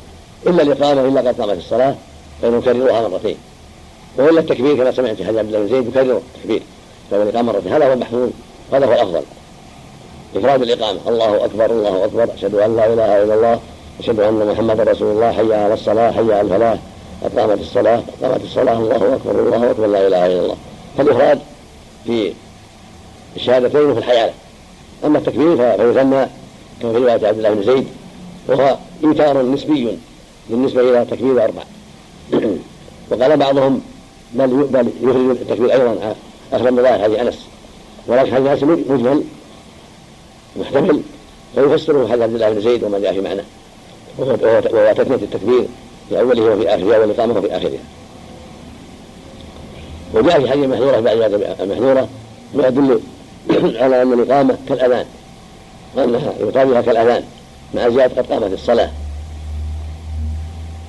إلا 0.47 0.63
الإقامة 0.63 1.01
إلا 1.01 1.29
قد 1.29 1.41
قامت 1.41 1.57
الصلاة 1.57 1.95
فإنه 2.41 2.57
يكررها 2.57 3.07
مرتين. 3.07 3.38
وإلا 4.17 4.39
التكبير 4.39 4.75
كما 4.75 4.91
سمعت 4.91 5.15
حديث 5.23 5.38
عبد 5.38 5.55
الله 5.55 5.59
بن 5.59 5.67
زيد 5.67 5.88
يكرر 5.88 6.21
التكبير؟ 6.35 6.61
فهو 7.11 7.21
الإقامة 7.21 7.53
مرتين 7.53 7.73
هذا 7.73 7.88
هو 7.88 7.93
المحمود 7.93 8.31
هذا 8.73 8.85
هو 8.85 8.93
الأفضل. 8.93 9.21
إفراد 10.35 10.61
الإقامة 10.61 10.99
الله 11.07 11.45
أكبر 11.45 11.65
الله 11.65 12.05
أكبر 12.05 12.27
أشهد 12.33 12.55
أن 12.55 12.75
لا 12.75 12.93
إله 12.93 13.23
إلا 13.23 13.33
الله 13.33 13.59
أشهد 13.99 14.19
أن 14.19 14.47
محمدا 14.47 14.83
رسول 14.83 15.15
الله 15.15 15.31
حي 15.31 15.53
على 15.53 15.73
الصلاة 15.73 16.11
حي 16.11 16.33
على 16.33 16.41
الفلاح 16.41 16.77
قد 17.23 17.39
قامت 17.39 17.61
الصلاة 17.61 18.01
قامت 18.21 18.43
الصلاة 18.43 18.77
الله 18.77 19.15
أكبر 19.15 19.39
الله 19.39 19.71
أكبر 19.71 19.88
لا 19.88 20.07
إله 20.07 20.25
إلا 20.25 20.39
الله. 20.39 20.57
فالإفراد 20.97 21.39
في 22.05 22.33
الشهادتين 23.38 23.81
وفي 23.81 23.99
الحيالة 23.99 24.33
أما 25.05 25.17
التكبير 25.17 25.55
فيثنى 25.57 26.27
كما 26.81 26.91
في 26.91 26.97
رواية 26.97 27.27
عبد 27.27 27.38
الله 27.38 27.53
بن 27.53 27.63
زيد 27.63 27.88
وهو 28.47 28.77
إنكار 29.03 29.41
نسبي 29.41 29.97
بالنسبة 30.49 30.81
إلى 30.81 31.05
تكبير 31.05 31.43
أربع. 31.43 31.63
وقال 33.11 33.38
بعضهم 33.38 33.81
بل 34.33 34.47
بل 34.47 34.89
يخرج 35.01 35.29
التكبير 35.29 35.73
أيضا 35.73 36.15
أخذ 36.53 36.71
من 36.71 36.88
حديث 36.88 37.19
أنس. 37.19 37.45
ولكن 38.07 38.33
حديث 38.33 38.47
أنس 38.47 38.63
مجمل 38.63 39.23
محتمل 40.59 41.01
فيفسره 41.55 42.07
حديث 42.07 42.21
عبد 42.21 42.33
الله 42.33 42.49
بن 42.49 42.61
زيد 42.61 42.83
وما 42.83 42.99
جاء 42.99 43.13
في 43.13 43.21
معناه 43.21 43.43
وهو 44.17 44.35
تثنية 44.93 45.15
التكبير 45.15 45.65
في 46.09 46.19
أوله 46.19 46.41
وفي 46.41 46.69
آخره 46.69 46.95
أول 46.95 47.11
إقامة 47.11 47.38
وفي 47.38 47.57
آخرها. 47.57 47.79
وجاء 50.13 50.41
في 50.41 50.49
حديث 50.49 50.65
محذورة 50.65 50.99
بعد 50.99 51.33
المحذورة 51.59 52.07
ما 52.53 52.67
يدل 52.67 52.99
على 53.52 54.02
أن 54.02 54.14
الإقامة 54.14 54.58
كالأذان 54.70 55.06
وأنها 55.95 56.34
يقام 56.39 56.82
كالأذان 56.82 57.24
مع 57.76 57.89
زيادة 57.89 58.22
قد 58.22 58.32
قامت 58.32 58.54
الصلاة. 58.54 58.91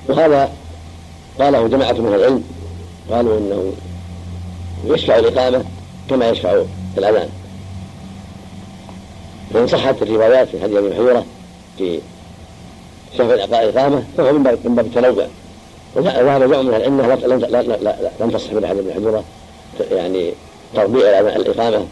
وهذا 0.09 0.51
قاله 1.39 1.67
جماعة 1.67 1.93
من 1.93 2.13
العلم 2.13 2.43
قالوا 3.11 3.37
إنه 3.37 3.73
يشفع 4.85 5.19
الإقامة 5.19 5.63
كما 6.09 6.29
يشفع 6.29 6.63
الأذان. 6.97 7.29
فإن 9.53 9.67
صحت 9.67 10.01
الروايات 10.01 10.47
في 10.47 10.61
حديث 10.61 10.77
أبي 10.77 10.89
محذورة 10.89 11.25
في 11.77 11.99
شفع 13.17 13.33
الإقامة 13.63 14.03
فهو 14.17 14.33
من 14.33 14.43
باب 14.75 14.85
التنوع. 14.85 15.27
وذهب 15.95 16.25
جمع 16.25 16.61
من 16.61 16.69
العلم 16.69 17.19
لم 18.19 18.29
تصح 18.29 18.53
من 18.53 18.63
أحد 18.63 18.75
بن 18.75 18.93
حجرة 18.93 19.23
يعني 19.91 20.33
تربيع 20.75 21.19
الإقامة 21.19 21.85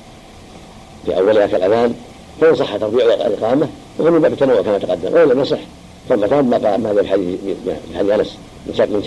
في 1.07 1.17
أولها 1.17 1.47
كالأذان 1.47 1.93
فإن 2.41 2.55
صح 2.55 2.77
تربيع 2.77 3.05
الإقامة 3.05 3.67
فهو 3.97 4.11
من 4.11 4.21
باب 4.21 4.33
التنوع 4.33 4.61
كما 4.61 4.77
تقدم. 4.77 5.13
وإن 5.13 5.29
لم 5.29 5.41
يصح 5.41 5.59
فالمكان 6.09 6.45
ما 6.45 6.93
في 6.93 7.07
حديث 7.09 7.39
حديث 7.95 8.11
أنس 8.11 8.37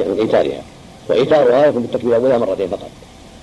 من 0.00 0.18
إيثارها. 0.20 0.62
وإيثارها 1.08 1.66
يكون 1.66 1.82
بالتكبير 1.82 2.16
أولها 2.16 2.38
مرتين 2.38 2.68
فقط. 2.68 2.90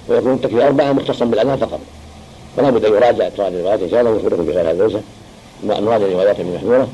ويكون 0.10 0.34
التكبير 0.34 0.68
أربعة 0.68 0.92
مختصا 0.92 1.26
بالأذان 1.26 1.58
فقط. 1.58 1.80
فلا 2.58 2.70
بد 2.70 2.86
أن 2.86 2.94
يراجع 2.94 3.30
تراجع 3.30 3.48
الروايات 3.48 3.82
إن 3.82 3.90
شاء 3.90 4.00
الله 4.00 4.12
ويخبركم 4.12 4.46
بغير 4.46 4.62
هذا 4.62 4.72
الليسة 4.72 5.02
نراجع 5.64 6.06
روايات 6.06 6.40
من 6.40 6.56
محمولة 6.56 6.88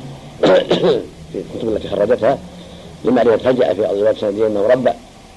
في 1.34 1.40
الكتب 1.56 1.68
التي 1.68 1.88
خرجتها 1.88 2.38
لمعرفة 3.06 3.50
هل 3.50 3.58
في 3.58 3.72
الروايات 3.72 4.16
السندية 4.16 4.48
أنه 4.48 4.68
ربع 4.68 4.94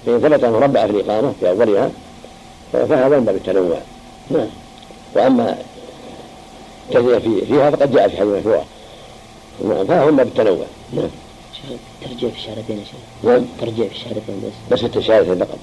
فإن 0.06 0.20
ثبت 0.20 0.44
أنه 0.44 0.58
ربع 0.58 0.86
في 0.86 0.92
الإقامة 0.92 1.32
في 1.40 1.48
أولها 1.48 1.90
فهذا 2.72 3.18
من 3.18 3.24
باب 3.24 3.36
التنوع. 3.36 3.78
نعم. 4.30 4.46
وأما 5.14 5.58
كثير 6.90 7.20
في 7.20 7.46
فيها 7.46 7.70
فقد 7.70 7.92
جاء 7.92 8.08
في 8.08 8.16
حديث 8.16 8.32
مرفوع 8.32 8.62
نعم 9.64 9.86
فهو 9.86 10.10
من 10.10 10.16
باب 10.16 10.26
التنوع 10.26 10.66
نعم. 10.92 11.08
ترجع 12.02 12.28
في 12.28 12.36
الشهادتين 12.36 12.78
يا 12.78 12.84
شيخ. 12.84 13.24
نعم. 13.24 13.44
ترجع 13.60 13.88
في 13.88 13.94
الشهادتين 13.94 14.42
بس. 14.70 14.84
بس 14.84 14.96
الشهادتين 14.96 15.38
فقط 15.38 15.58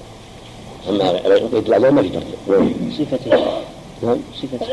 أما 0.88 1.12
بقية 1.12 1.58
الأعمال 1.58 1.94
ما 1.94 2.02
في 2.02 2.08
ترجع. 2.08 2.26
نعم. 2.48 2.70
صفة. 2.98 3.38
نعم. 4.02 4.18
صفة. 4.42 4.66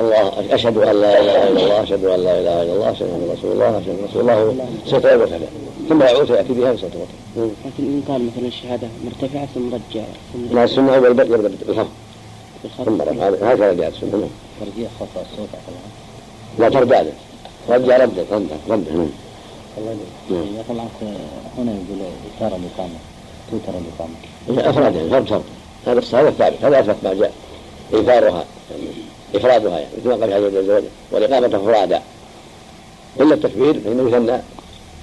الله 0.00 0.54
أشهد 0.54 0.76
أن 0.78 1.00
لا 1.00 1.20
إله 1.20 1.48
إلا 1.48 1.64
الله 1.64 1.82
أشهد 1.82 2.04
أن 2.04 2.20
لا 2.24 2.38
إله 2.40 2.62
إلا 2.62 2.72
الله 2.72 2.90
أشهد 2.90 3.06
أن 3.08 3.28
رسول 3.38 3.52
الله 3.52 3.78
أشهد 3.78 3.88
أن 3.88 4.04
رسول 4.10 4.20
الله 4.20 4.66
ستعود 4.86 5.20
وتعالى 5.20 5.46
ثم 5.88 6.02
يعود 6.02 6.30
يأتي 6.30 6.52
بها 6.52 6.72
وستعود 6.72 7.08
لكن 7.36 7.84
إن 7.84 8.02
قال 8.08 8.26
مثلا 8.26 8.48
الشهادة 8.48 8.88
مرتفعة 9.04 9.48
ثم 9.54 9.68
رجع 9.74 10.04
ثم 10.32 10.56
لا 10.56 10.64
السنة 10.64 10.96
أول 10.96 11.10
يبدأ 11.10 11.24
بالخفض 11.66 11.88
ثم 12.84 13.02
رفع 13.02 13.28
هكذا 13.28 13.72
جاءت 13.72 13.94
السنة 13.94 14.10
نعم. 14.10 14.28
ترجيع 14.60 14.88
خطأ 15.00 15.26
الصوت 15.32 15.48
لا 16.58 16.68
ترجع 16.68 17.00
له 17.00 17.12
رجع 17.68 17.96
رده 17.96 18.22
رده 18.30 18.56
رده 18.68 18.92
نعم. 18.92 19.08
الله 19.78 19.96
طبعا 20.68 20.88
هنا 21.58 21.72
يقول 21.72 22.00
إثارة 22.36 22.56
الإقامة 22.56 22.98
توتر 23.50 23.78
الإقامة 23.78 24.70
أفرادها 24.70 25.08
فرد 25.08 25.28
فرد 25.28 25.42
هذا 25.86 25.98
الصحيح 25.98 26.26
الثابت 26.26 26.64
هذا 26.64 26.80
أثبت 26.80 26.96
ما 27.04 27.14
جاء. 27.14 27.32
إيثارها 27.94 28.44
يعني 28.70 28.88
إفرادها 29.34 29.78
يعني. 29.78 29.92
مثل 29.98 30.08
ما 30.08 30.14
قال 30.14 30.32
عز 30.32 30.56
وجل 30.56 30.84
والإقامة 31.12 31.48
فرادا 31.48 32.02
إلا 33.20 33.34
التكبير 33.34 33.80
فإنه 33.80 34.08
يثنى 34.08 34.40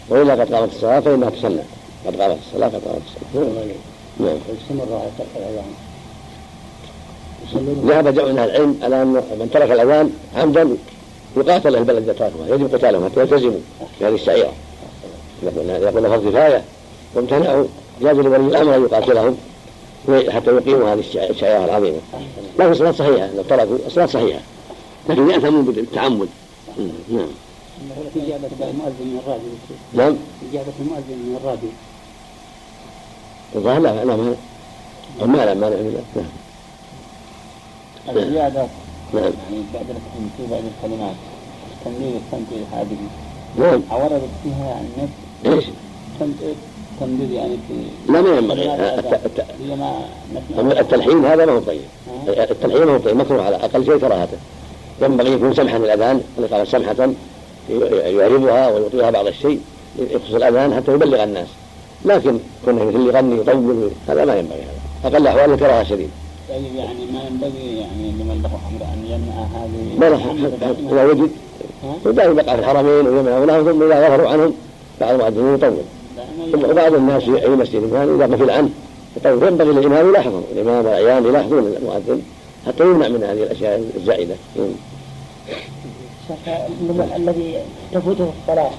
وإلا 0.10 0.34
قد 0.34 0.54
قامت 0.54 0.74
الصلاة 0.74 1.00
فإنها 1.00 1.30
تسنى. 1.30 1.62
قد 2.08 2.22
قامت 2.22 2.38
الصلاة 2.48 2.68
قد 2.68 2.82
قامت 2.86 3.02
الصلاة. 3.08 3.54
نعم. 4.20 4.38
استمر 4.62 4.88
على 4.94 5.10
الأذان 5.36 5.74
ذهب 7.86 8.14
جمع 8.16 8.26
من 8.28 8.38
أهل 8.38 8.50
العلم 8.50 8.80
على 8.84 9.02
أن 9.02 9.14
من 9.14 9.50
ترك 9.54 9.72
الأذان 9.72 10.12
عمدا 10.36 10.78
يقاتل 11.38 11.76
البلد 11.76 12.16
تركها 12.16 12.56
يجب 12.56 12.76
قتالهم 12.76 13.06
حتى 13.06 13.20
يلتزموا 13.20 13.60
بهذه 14.02 14.14
الشعيرة 14.14 14.52
يقول 15.44 16.10
فرض 16.10 16.30
كفاية 16.30 16.64
وامتنعوا 17.16 17.66
جاز 18.02 18.18
لولي 18.18 18.38
الأمر 18.38 18.76
أن 18.76 18.84
يقاتلهم 18.84 19.38
حتى 20.30 20.52
يقيموا 20.52 20.94
هذه 20.94 21.04
الشعيرة 21.30 21.66
العظيمة 21.66 21.98
لكن 22.60 22.72
الصلاة 22.72 22.92
صحيحة 22.92 23.28
لو 23.28 23.44
تركوا 23.44 23.78
الصلاة 23.88 24.06
صحيحة 24.06 24.40
لكن 25.10 25.30
يأثمون 25.30 25.66
بالتعمد 25.66 26.28
نعم 27.10 27.28
إجابة 28.16 28.50
المؤذن 28.62 28.96
من 29.00 29.20
الراديو 29.26 29.50
نعم 29.94 30.16
إجابة 30.52 30.74
المؤذن 30.80 31.18
من 31.26 31.40
الراديو 31.44 31.70
الظاهر 33.56 33.80
لا 33.80 34.06
لا 34.06 34.16
ما 34.16 34.36
ما 35.26 35.46
لا 35.46 35.54
ما 35.54 35.66
لا 35.66 36.02
نعم 36.16 36.26
الزيادة 38.10 38.66
نعم. 39.14 39.24
يعني 39.24 39.64
بعد 39.74 39.86
في 40.38 40.44
بعض 40.52 40.62
الكلمات. 40.84 41.16
التمرير 41.86 42.14
والتمثيل 42.14 42.64
هذه. 42.74 42.98
نعم. 43.60 43.82
وردت 43.92 44.30
فيها 44.44 44.66
يعني 44.66 44.88
نفس 44.98 45.56
إيش؟ 45.56 45.66
تم- 46.20 46.34
تمرير 47.00 47.32
يعني 47.32 47.56
في 47.68 47.74
لا 48.14 48.22
ما 48.22 48.38
ينبغي 48.38 48.66
الأذان. 48.66 49.20
هي 49.70 49.76
ما 49.76 50.80
التلحين 50.80 51.26
هذا 51.26 51.46
ما 51.46 51.52
هو 51.52 51.60
طيب. 51.60 51.82
التلحين 52.28 52.84
ما 52.86 52.94
هو 52.94 52.98
طيب 52.98 53.16
مكروه 53.16 53.44
على 53.46 53.56
أقل 53.56 53.86
شيء 53.86 53.98
كراهته 53.98 54.38
ينبغي 55.02 55.32
يكون 55.34 55.54
سمحا 55.54 55.80
اللي 56.38 56.48
قال 56.48 56.68
سمحه 56.68 57.10
يعربها 57.70 58.68
ويعطيها 58.68 59.10
بعض 59.10 59.28
الشيء 59.28 59.60
يخص 60.00 60.34
الأذان 60.34 60.74
حتى 60.76 60.92
يبلغ 60.94 61.24
الناس. 61.24 61.48
لكن 62.06 62.40
كونه 62.66 62.84
مثل 62.86 63.08
يغني 63.08 63.36
يطول 63.42 63.92
هذا 64.08 64.26
ما 64.26 64.36
ينبغي 64.36 64.60
هذا. 64.62 65.16
أقل 65.16 65.28
أحوال 65.28 65.54
الكراهة 65.54 65.84
شديد. 65.84 66.10
طيب 66.50 66.76
يعني 66.76 67.06
ما 67.14 67.20
ينبغي 67.30 67.78
يعني 67.78 68.12
لمن 68.12 68.40
له 68.44 68.50
أمر 68.70 68.94
أن 68.94 69.06
يمنع 69.06 69.42
هذه 69.56 70.00
ما 70.00 70.10
له 70.10 70.92
اذا 70.92 71.06
وجد 71.06 71.30
يبقى 72.06 72.56
في 72.56 72.60
الحرمين 72.62 73.08
ويمنع 73.08 73.38
لهم 73.38 73.72
ثم 73.72 73.84
إذا 73.84 74.08
غفروا 74.08 74.30
عنهم 74.30 74.54
بعض 75.02 75.14
المؤذنين 75.14 75.54
يطول. 75.56 76.70
وبعض 76.72 76.94
الناس 76.94 77.24
في 77.24 77.44
اي 77.44 77.50
مسجد 77.50 77.92
كان 77.94 78.16
إذا 78.22 78.36
غفل 78.36 78.50
عنه. 78.50 78.70
يطول. 79.18 79.48
ينبغي 79.48 79.72
للإمام 79.72 80.10
يلاحظهم 80.10 80.44
الإمام 80.56 80.78
والاعيان 80.86 81.26
يلاحظون 81.26 81.60
المؤذن 81.82 82.22
حتى 82.68 82.84
يمنع 82.84 83.08
من 83.08 83.24
هذه 83.24 83.44
الأشياء 83.44 83.92
الزائدة. 83.98 84.36
شيخ 86.28 86.56
الذي 87.16 87.56
تفوته 87.94 88.30
الصلاة 88.42 88.70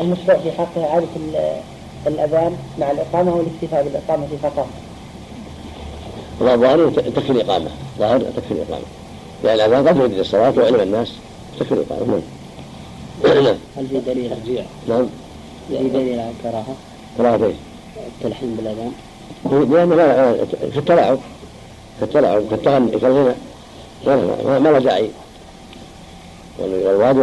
المشروع 0.00 0.36
في 0.38 0.52
حقه 0.52 0.84
إعادة 0.84 1.06
ال- 1.16 1.60
الأذان 2.06 2.52
مع 2.78 2.90
الإقامة 2.90 3.34
والإكتفاء 3.36 3.82
بالإقامة 3.84 4.26
فقط. 4.42 4.66
والظاهر 6.40 6.90
تكفي 6.90 7.30
الإقامة. 7.30 7.70
ظاهر 7.98 8.20
تكفي 8.20 8.52
الإقامة. 8.52 8.84
لأن 9.44 9.54
الأذان 9.54 9.88
قد 9.88 9.96
يريد 9.96 10.18
الصلاة 10.18 10.52
وعلم 10.58 10.80
الناس 10.80 11.12
تكفي 11.60 11.72
الإقامة. 11.72 12.20
نعم. 13.24 13.44
نعم 13.44 13.56
هل 13.76 13.86
في 13.86 13.98
دليل 13.98 14.30
ترجيع؟ 14.30 14.64
نعم. 14.88 15.06
في 15.68 15.88
دليل 15.88 16.20
على 16.20 16.30
الكراهة؟ 16.38 16.74
كراهة 17.18 17.46
إيش؟ 17.46 17.54
التلحين 18.18 18.56
بالأذان؟ 18.56 18.92
لأنه 19.70 19.94
ما 19.96 20.34
في 20.72 20.78
التلاعب. 20.78 21.18
في 21.98 22.04
التلاعب. 22.04 22.42
في 22.48 22.54
التغني 22.54 22.98
في 22.98 23.06
الغنى. 23.06 23.34
ما 24.60 24.68
له- 24.68 24.78
داعي. 24.78 25.10
والواجب 26.58 27.22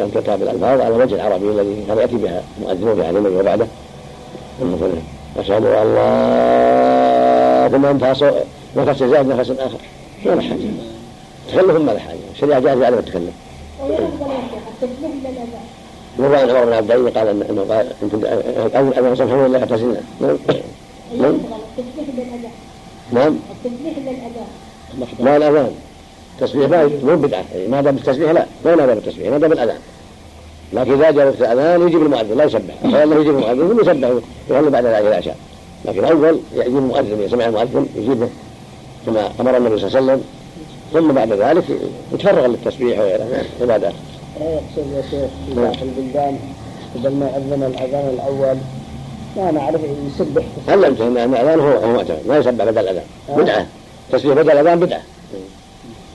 أن 0.00 0.10
تتابع 0.14 0.44
الألفاظ 0.44 0.80
على 0.80 0.88
الوجه 0.88 1.14
العربي 1.14 1.48
الذي 1.50 1.84
كان 1.88 1.98
يأتي 1.98 2.16
بها 2.16 2.42
المؤذنون 2.58 2.94
في 2.94 3.06
علمه 3.06 3.38
وبعده 3.40 3.66
مثلا 4.62 4.92
أشهد 5.36 5.64
أن 5.64 5.94
لا 5.94 7.35
ثم 7.68 8.14
صو- 8.14 8.30
نفس 8.76 9.02
زاد 9.02 9.26
نفس 9.28 9.50
آخر 9.50 9.78
ما 10.24 10.30
له 10.34 10.40
حاجة 10.42 10.58
تكلف 11.52 11.76
ما 11.76 11.90
له 11.92 11.98
حاجة 11.98 12.18
الشريعة 12.34 12.60
جاءت 12.60 12.82
على 12.82 12.98
التكلف 12.98 13.34
التسبيح 13.80 15.10
وروى 16.18 16.36
عن 16.36 16.50
عمر 16.50 16.64
بن 16.64 16.72
عبد 16.72 16.90
العزيز 16.90 17.16
قال 17.16 17.28
انه 17.50 17.74
قال 17.74 17.86
أنتم 18.02 18.24
اول 18.76 18.92
اذان 18.94 19.16
سبحان 19.16 19.46
الله 19.46 19.58
اعتزلنا 19.58 20.00
نعم 20.20 20.36
نعم 21.18 21.34
التسبيح 21.78 22.34
نعم 23.12 23.36
التسبيح 23.50 25.20
ما 25.20 25.36
الاذان 25.36 25.70
تسبيح 26.40 26.68
ما 26.70 26.90
مو 27.04 27.16
بدعه 27.16 27.44
ما 27.68 27.80
دام 27.80 27.94
بالتسبيح 27.94 28.30
لا 28.30 28.46
ما 28.64 28.72
ينادى 28.72 28.94
بالتسبيح 28.94 29.26
ينادى 29.26 29.48
بالاذان 29.48 29.78
لكن 30.72 30.92
اذا 30.92 31.10
جاء 31.10 31.26
وقت 31.28 31.40
الاذان 31.40 31.88
يجيب 31.88 32.02
المؤذن 32.02 32.36
لا 32.38 32.44
يسبح 32.44 32.74
فانه 32.82 33.14
يجيب 33.20 33.34
المؤذن 33.38 33.68
ثم 33.68 33.80
يسبح 33.80 34.08
ويصلي 34.50 34.70
بعد 34.70 34.84
العشاء 34.86 35.36
لكن 35.86 36.04
اول 36.04 36.40
يجيب 36.54 36.76
المؤذن 36.76 37.22
يسمع 37.22 37.46
المؤذن 37.46 37.86
يجيبه 37.96 38.28
كما 39.06 39.30
أمر 39.40 39.56
النبي 39.56 39.78
صلى 39.78 39.86
الله 39.86 40.12
عليه 40.12 40.12
وسلم. 40.12 40.24
ثم 40.92 41.12
بعد 41.12 41.32
ذلك 41.32 41.64
يتفرغ 42.12 42.46
للتسبيح 42.46 42.98
وغيره. 42.98 43.44
عبادات 43.60 43.92
يقصد 44.40 44.92
يا 44.92 45.02
شيخ 45.10 45.30
في 45.48 45.54
بعض 45.54 45.76
البلدان 45.82 46.38
بدل 46.94 47.14
ما 47.14 47.26
يأذن 47.26 47.62
الأذان 47.62 48.14
الأول 48.14 48.56
ما 49.36 49.50
نعرف 49.50 49.80
يسبح. 50.14 50.44
علمت 50.68 51.00
أن 51.00 51.16
ان 51.16 51.34
الأذان؟ 51.34 51.60
هو 51.60 51.68
هو 51.68 52.04
ما 52.28 52.36
يسبح 52.38 52.64
بدل 52.64 52.78
الأذان. 52.78 53.04
بدعة. 53.36 53.66
تسبيح 54.12 54.34
بدل 54.34 54.50
الأذان 54.50 54.80
بدعة. 54.80 55.02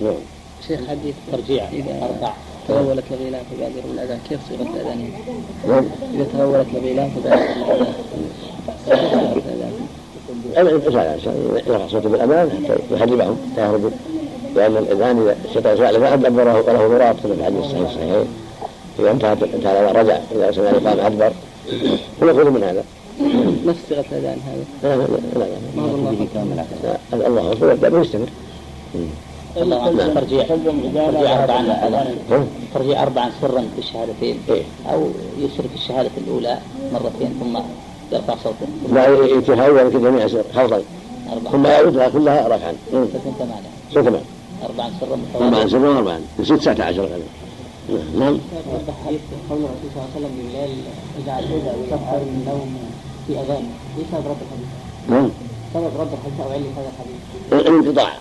نعم 0.01 0.13
شيخ 0.67 0.79
حديث 0.89 1.15
ترجيع 1.31 1.63
إذا 1.73 2.33
أربع 2.69 2.83
تولت 2.83 3.03
الغيلان 3.11 3.41
فبادر 3.51 3.81
بالاذان 3.91 4.19
كيف 4.29 4.39
صيغة 4.49 4.61
الأذان؟ 4.61 5.09
نعم. 5.67 5.85
إذا 6.13 6.25
تولت 6.33 6.67
الغيلان 6.75 7.09
فبادر 7.09 7.37
بالاذان 7.37 7.93
كيف 8.85 8.99
صيغه 9.11 9.33
الأذان؟ 9.35 9.71
الإنسان 10.57 11.19
يرفع 11.67 11.87
صوته 11.87 12.09
بالأمان 12.09 12.49
حتى 12.49 12.95
يحجبهم 12.95 13.37
يهربوا 13.57 13.89
لأن 14.55 14.77
الإذان 14.77 15.21
إذا 15.21 15.35
الشيطان 15.45 15.77
سمع 15.77 15.89
الإذان 15.89 16.13
أدبر 16.13 16.47
وله 16.47 16.87
ضراب 16.87 17.15
كما 17.23 17.35
في 17.35 17.39
الحديث 17.39 17.59
الصحيح 17.59 17.89
الصحيح 17.89 18.23
إذا 18.99 19.11
انتهت 19.11 19.43
انتهى 19.43 19.79
الأذان 19.79 19.95
رجع 19.95 20.17
إذا 20.31 20.51
سمع 20.51 20.69
الإقام 20.69 20.99
أدبر. 20.99 21.31
ونقول 22.21 22.51
من 22.51 22.63
هذا. 22.63 22.83
نفس 23.65 23.79
صيغة 23.89 24.05
الأذان 24.11 24.37
هذا 24.45 24.65
لا 24.83 24.95
لا 24.95 25.07
لا 25.39 25.39
لا 25.39 25.57
ما 25.75 25.83
هو 25.83 25.95
الله؟ 25.95 26.65
لا 27.11 27.27
الله 27.27 27.51
أكبر 27.51 27.87
الله 27.87 28.27
ترجيع. 29.55 30.43
ترجيع 30.43 31.43
أربعا؟ 31.43 32.05
ترجيع 32.73 33.03
أربعا 33.03 33.31
سرا 33.41 33.61
في 33.75 33.79
الشهادتين. 33.79 34.39
إيه. 34.49 34.63
أو 34.91 35.09
يسر 35.39 35.63
في 35.63 35.75
الشهادة 35.75 36.09
الأولى 36.17 36.59
مرتين 36.93 37.39
ثم 37.39 37.59
يرفع 38.11 38.35
صوته. 38.43 38.67
لا 38.93 39.25
يتهاون 39.25 39.91
كده 39.91 39.99
جميع 39.99 40.27
سر. 40.27 40.43
خلطا 40.55 40.81
أربعا 41.33 41.51
ثم 41.51 41.65
يعودها 41.65 42.09
كلها 42.09 42.47
رفعا. 42.47 42.73
مم. 42.93 43.05
ستة 43.05 43.31
ثمانية. 43.39 43.71
ست 43.91 43.99
ثمان 43.99 44.21
أربعا 44.63 44.91
سرا 44.99 45.09
أربعا 45.09 45.49
متواضعا 45.49 45.67
سر 45.67 45.77
وأربعا 45.77 46.21
ست 46.43 46.53
تسعة 46.53 46.85
عشر. 46.85 47.09
نعم. 48.19 48.39
وضح 48.73 48.93
حديث 49.05 49.21
قول 49.49 49.59
الرسول 49.59 49.89
صلى 49.93 50.03
الله 50.03 50.09
عليه 50.15 50.25
وسلم 50.25 50.33
بالليل 50.37 50.77
إذا 51.19 51.33
اذا 51.39 51.73
يكفر 51.83 52.19
من 52.19 52.45
نوم 52.47 52.69
في 53.27 53.33
أذان 53.33 53.63
إيه 53.97 54.05
سبب 54.11 54.25
رد 54.31 54.41
الحديث؟ 54.45 54.69
نعم. 55.09 55.29
سبب 55.73 55.91
رد 55.99 56.13
الحديث 56.13 56.39
أو 56.39 56.51
علة 56.51 56.71
هذا 56.77 56.89
الحديث؟ 56.93 57.19
الانقطاع. 57.53 58.11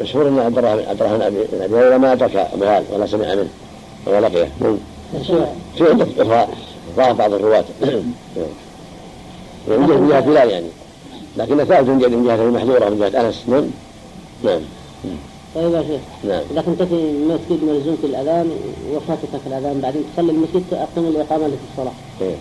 مشهور 0.00 0.28
إن 0.28 0.38
عبد 0.38 0.58
الرحمن 0.58 0.84
عبد 0.88 1.00
الرحمن 1.02 1.18
بن 1.18 1.62
أبي 1.62 1.74
هريرة 1.74 1.96
ما 1.96 2.12
أدرك 2.12 2.36
ابو 2.36 2.64
هلال 2.64 2.84
ولا 2.92 3.06
سمع 3.06 3.34
منه 3.34 3.48
ولا 4.06 4.20
لقيه 4.20 4.48
نعم. 4.60 4.78
في 5.76 6.22
أخرى 6.22 6.48
ضعف 6.96 7.16
بعض 7.16 7.32
الرواة. 7.32 7.64
من 9.68 9.86
جهة 9.86 9.98
من 9.98 10.08
جهة 10.08 10.20
بلال 10.20 10.50
يعني. 10.50 10.66
لكن 11.36 11.64
ثابت 11.64 11.88
من 11.88 11.98
جهة 11.98 12.08
من 12.08 12.24
جهة 12.24 12.34
المحذورة 12.34 12.88
من 12.88 12.98
جهة 12.98 13.20
أنس. 13.20 13.42
نعم. 13.48 13.64
نعم. 14.44 14.60
طيب 15.54 15.74
يا 15.74 15.82
شيخ. 15.82 16.00
نعم. 16.24 16.42
إذا 16.50 16.62
كنت 16.62 16.82
في 16.82 17.12
مسجد 17.12 17.64
ملزوم 17.64 17.96
في 18.00 18.06
الأذان 18.06 18.50
وفاتك 18.92 19.46
الأذان 19.46 19.80
بعدين 19.80 20.04
تصلي 20.16 20.32
المسجد 20.32 20.64
تقيم 20.70 21.06
الإقامة 21.06 21.46
اللي 21.46 21.56
في 21.56 21.62
الصلاة. 21.72 21.94
إيه. 22.20 22.36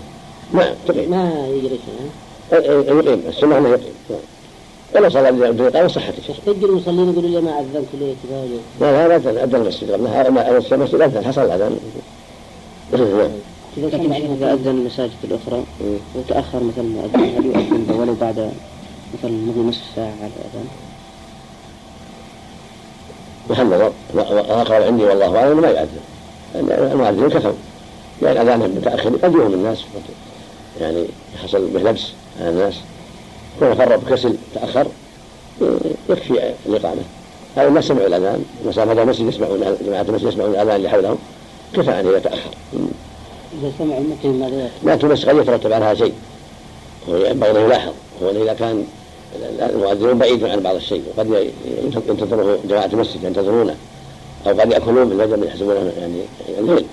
نعم. 0.54 0.76
تقيم 0.88 1.12
ما 1.12 1.48
يجري 1.48 1.80
شيء 1.86 2.62
يقيم. 2.62 3.24
السنة 3.28 3.58
أنه 3.58 3.70
يقيم. 3.70 3.94
ولا 4.96 5.10
صلى 5.10 5.32
بالإقامة 5.32 5.88
صحت 5.88 6.14
الشيء 6.18 6.36
يحتج 6.36 6.64
المصلين 6.64 7.10
يقولوا 7.10 7.30
لي 7.30 7.42
ما 7.42 7.60
اذنت 7.60 7.88
ليه 7.94 8.14
كذا 8.24 8.46
لا 8.82 9.08
لا 9.08 9.16
أذن 9.16 9.38
أذن 9.38 9.56
المسجد 9.56 9.92
قبلها 9.92 10.30
ما 10.30 10.50
أذن 10.50 10.66
المسجد 10.72 11.02
أذن 11.02 11.26
حصل 11.26 11.42
الأذان 11.42 11.78
نعم 12.94 13.32
إذا 13.78 14.54
أذن 14.54 14.68
المساجد 14.68 15.12
الأخرى 15.24 15.64
وتأخر 16.16 16.64
مثلا 16.64 16.84
المؤذن 16.84 17.20
هل 17.20 17.46
يؤذن 17.46 18.00
ولو 18.00 18.16
بعد 18.22 18.52
مثلا 19.14 19.32
مضي 19.32 19.60
نصف 19.60 19.82
ساعة 19.96 20.14
على 20.22 20.32
الأذان؟ 20.40 20.68
محمد 23.50 23.94
وأقرب 24.14 24.82
عندي 24.82 25.04
والله 25.04 25.38
أعلم 25.38 25.62
ما 25.62 25.68
يؤذن. 25.68 26.02
المؤذنين 26.92 27.30
كفوا 27.30 27.52
لأن 28.22 28.38
أذانهم 28.38 28.76
متأخر 28.76 29.10
قد 29.10 29.34
يوهم 29.34 29.54
الناس 29.54 29.84
يعني 30.82 31.06
يحصل 31.36 31.68
به 31.68 31.80
لبس 31.80 32.08
على 32.42 32.50
الناس. 32.50 32.74
كون 33.60 33.76
فرط 33.76 34.10
كسل 34.10 34.36
تأخر 34.56 34.88
يكفي 36.10 36.54
الإقامة. 36.66 37.02
هذا 37.56 37.68
الناس 37.68 37.86
سمعوا 37.86 38.08
الأذان 38.08 38.46
مسافة 38.66 39.02
المسجد 39.02 39.28
يسمعون 39.28 39.78
جماعة 39.86 40.02
المسجد 40.02 40.28
يسمعون 40.28 40.52
الأذان 40.52 40.76
اللي 40.76 40.90
حولهم 40.90 41.18
كفى 41.74 42.00
أن 42.00 42.08
يتأخر 42.08 42.50
إذا 43.62 43.72
سمع 43.80 43.98
المقيم 43.98 44.40
ماذا 44.40 44.70
لا 44.84 44.96
تمس 44.96 45.26
قد 45.26 45.38
يترتب 45.38 45.74
عليها 45.74 45.94
شيء. 45.94 46.14
وينبغي 47.08 47.52
أن 47.52 47.66
يلاحظ 47.66 47.94
هو 48.24 48.30
إذا 48.30 48.54
كان 48.54 48.86
المؤذنون 49.60 50.18
بعيد 50.18 50.44
عن 50.44 50.60
بعض 50.60 50.76
الشيء 50.76 51.04
وقد 51.18 51.52
ينتظره 52.10 52.60
جماعة 52.70 52.90
المسجد 52.94 53.24
ينتظرونه 53.24 53.76
أو 54.48 54.60
قد 54.60 54.72
يأكلون 54.72 55.08
من 55.08 55.22
الوجه 55.22 55.46
يحسبونه 55.46 55.92
يعني 56.00 56.22
الليل 56.60 56.86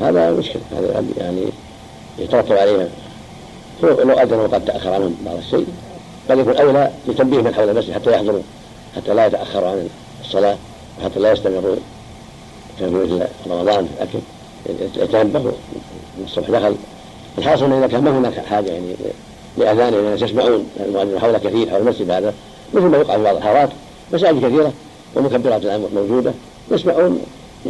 هذا 0.00 0.30
مشكلة 0.30 0.62
هذا 0.72 1.04
يعني 1.18 1.44
يترتب 2.18 2.52
عليه 2.52 2.88
لو 3.82 4.18
أذن 4.18 4.38
وقد 4.38 4.64
تأخر 4.64 4.94
عنهم 4.94 5.16
بعض 5.26 5.36
الشيء. 5.36 5.66
قد 6.30 6.38
يكون 6.38 6.56
أولى 6.56 6.90
لتنبيه 7.08 7.40
من 7.40 7.54
حول 7.54 7.68
المسجد 7.68 7.92
حتى 7.92 8.12
يحضروا 8.12 8.42
حتى 8.96 9.14
لا 9.14 9.26
يتأخروا 9.26 9.68
عن 9.68 9.88
الصلاة 10.20 10.56
وحتى 11.00 11.20
لا 11.20 11.32
يستمروا 11.32 11.76
في 12.78 12.86
مثل 12.86 13.26
رمضان 13.50 13.86
في 13.86 13.92
الأكل 13.94 14.18
يتنبهوا 15.02 15.52
الصبح 16.24 16.50
دخل. 16.50 16.74
الحاصل 17.38 17.72
إذا 17.72 17.86
كان 17.86 18.04
ما 18.04 18.18
هناك 18.18 18.46
حاجة 18.46 18.70
يعني 18.70 18.94
لأذان 19.58 19.94
الناس 19.94 20.22
يسمعون 20.22 20.66
المؤذن 20.80 21.18
حول 21.20 21.38
كثير 21.38 21.70
حول 21.70 21.80
المسجد 21.80 22.10
هذا 22.10 22.34
مثل 22.74 22.84
ما 22.84 22.98
يقع 22.98 23.16
في 23.16 23.22
بعض 23.22 23.36
الحارات 23.36 23.68
مساجد 24.12 24.46
كثيرة 24.46 24.72
ومكبرات 25.14 25.62
الآن 25.62 25.86
موجودة 25.94 26.32
يسمعون 26.70 27.20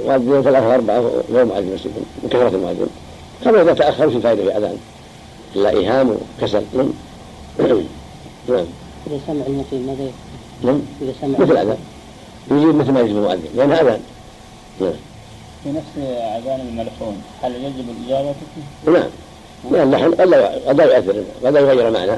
مؤذنين 0.06 0.42
ثلاثة 0.42 0.74
أربعة 0.74 1.04
غير 1.32 1.44
مؤذن 1.44 1.74
مسجد 1.74 1.90
من 2.22 2.28
كثرة 2.28 2.48
المؤذن 2.48 2.86
كما 3.44 3.62
إذا 3.62 3.74
تأخروا 3.74 4.10
في 4.10 4.20
فائدة 4.20 4.42
في 4.42 4.56
أذان. 4.56 4.78
إلا 5.56 5.70
إيهام 5.70 6.10
وكسل 6.40 6.62
نعم. 6.76 6.88
نعم. 8.48 8.64
إذا 9.06 9.20
سمع 9.26 9.46
المقيم 9.46 9.86
ماذا 9.86 10.02
يفعل؟ 10.02 10.12
نعم. 10.62 10.80
إذا 11.02 11.12
سمع 11.20 11.38
مثل 11.38 11.56
أذان 11.56 11.76
يجيب 12.50 12.74
مثل 12.74 12.92
ما 12.92 13.00
يجب 13.00 13.16
المؤذن. 13.16 13.48
لأنها 13.56 13.80
أذان 13.80 14.00
نعم. 14.80 14.92
في 15.64 15.72
نفس 15.72 15.98
أذان 16.42 16.60
الملحون 16.60 17.22
هل 17.42 17.52
يجب 17.54 17.84
الإجابة 18.00 18.34
نعم. 18.86 19.08
لا 19.70 19.82
اللحن 19.82 20.14
قد 20.14 20.28
لا 20.80 20.84
يؤثر. 20.96 21.22
قد 21.44 21.52
لا 21.52 21.60
يغير 21.60 21.90
معنى. 21.90 22.12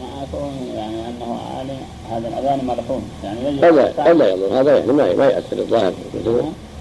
مع 0.00 0.24
كون 0.32 0.52
يعني 0.76 0.94
أنه 0.94 1.38
عالم 1.54 1.78
هذا 2.10 2.28
الأذان 2.28 2.66
ملحون. 2.66 3.02
يعني 3.24 3.40
يجب 3.48 3.64
قد 3.98 4.16
لا 4.16 4.28
يضر. 4.28 4.60
هذا 4.60 4.78
يعني 4.78 4.92
ما 4.92 5.14
ما 5.14 5.26
يؤثر. 5.26 5.58
الظاهر. 5.58 5.92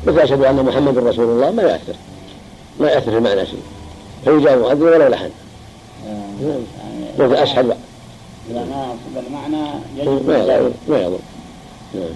مثل- 0.05 0.19
أشهد 0.19 0.43
أن 0.43 0.55
محمد 0.65 0.97
رسول 0.97 1.25
الله 1.25 1.51
ما 1.51 1.63
يؤثر. 1.63 1.93
ما 2.79 2.91
يؤثر 2.91 3.11
في 3.11 3.17
المعنى 3.17 3.45
شيء. 3.45 3.61
فيجاب 4.25 4.59
مؤذن 4.59 4.81
ولو 4.81 5.07
لحن. 5.07 5.29
نعم. 6.07 6.63
يعني 7.19 7.43
أشهد. 7.43 7.77
إذا 8.49 8.65
ما 8.65 8.93
أصب 8.93 9.25
المعنى 9.27 9.69
يجب 9.95 10.27
ما 10.27 10.35
الإجابة 10.35 10.65
يضر 10.65 10.73
ما 10.87 11.01
يضر. 11.01 11.19
نعم 11.93 12.13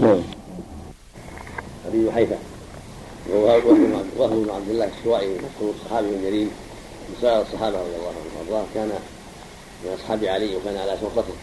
نعم 0.00 0.22
أبي 1.86 2.12
حيفا. 2.12 2.36
وهو 3.32 3.60
بن 4.28 4.50
عبد 4.50 4.68
الله 4.70 4.90
الشوائي 4.98 5.28
مشهور 5.28 5.74
صحابي 5.84 6.08
جليل 6.08 6.48
من 7.08 7.16
سائر 7.22 7.42
الصحابة 7.42 7.78
رضي 7.78 7.96
الله 7.96 8.08
عنهم 8.08 8.48
وأرضاه 8.50 8.64
كان 8.74 8.88
من 9.84 9.96
أصحاب 10.00 10.24
علي 10.24 10.56
وكان 10.56 10.76
على 10.76 10.96
شرطته 11.00 11.34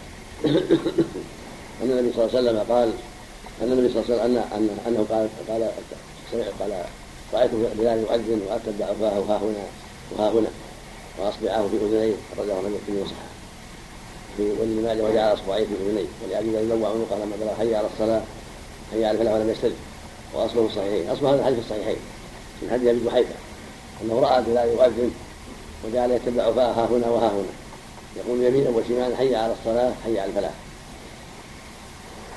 أن 1.83 1.91
النبي 1.91 2.13
صلى 2.13 2.25
الله 2.25 2.37
عليه 2.37 2.49
وسلم 2.49 2.73
قال 2.75 2.93
أن 3.61 3.71
النبي 3.71 3.93
صلى 3.93 4.03
الله 4.03 4.13
عليه 4.13 4.23
وسلم 4.23 4.37
أن 4.37 4.37
أن 4.57 4.77
أنه 4.87 5.05
قال 5.09 5.29
قال 5.49 5.71
سمع 6.31 6.43
قال 6.59 6.83
رأيت 7.33 7.51
بلال 7.77 7.99
يؤذن 7.99 8.41
وأتبع 8.49 8.85
فاه 8.85 9.19
ها 9.29 9.37
هنا 9.37 9.65
وها 10.17 10.29
هنا. 10.31 10.49
وأصبعاه 11.19 11.67
في 11.67 11.75
أذنيه 11.75 12.13
أخرجه 12.33 12.53
من 12.53 12.79
الترمذي 12.81 13.01
وصححه 13.01 13.31
في 14.37 14.43
ولي 14.43 14.81
ماجه 14.81 15.03
وجعل 15.03 15.33
أصبعيه 15.33 15.65
في 15.65 15.73
أذنيه. 15.73 16.05
ولأبي 16.25 16.49
ذر 16.49 16.59
يلوع 16.59 16.89
عنقه 16.89 17.15
لما 17.15 17.35
بلغ 17.41 17.55
حي 17.55 17.75
على 17.75 17.87
الصلاة. 17.93 18.21
حي 18.91 19.05
على 19.05 19.11
الفلاح 19.11 19.33
ولم 19.33 19.49
يستجب. 19.49 19.75
واصله 20.33 20.65
الصحيحين. 20.65 21.09
اصل 21.09 21.25
هذا 21.25 21.39
الحديث 21.39 21.59
الصحيحين. 21.59 21.97
من 22.61 22.69
حديث 22.71 22.87
أبي 22.87 23.05
جحيفة. 23.05 23.35
أنه 24.01 24.19
رأى 24.19 24.41
بلال 24.41 24.69
يؤذن. 24.69 25.11
وجعل 25.85 26.11
يتبع 26.11 26.51
فاه 26.51 26.71
ها 26.71 26.85
هنا 26.85 27.09
وها 27.09 27.29
هنا. 27.29 27.53
يقول 28.17 28.43
يمينا 28.43 28.69
وشمالا 28.69 29.17
حي 29.17 29.35
على 29.35 29.53
الصلاة 29.59 29.93
حي 30.03 30.19
على 30.19 30.29
الفلاح. 30.29 30.53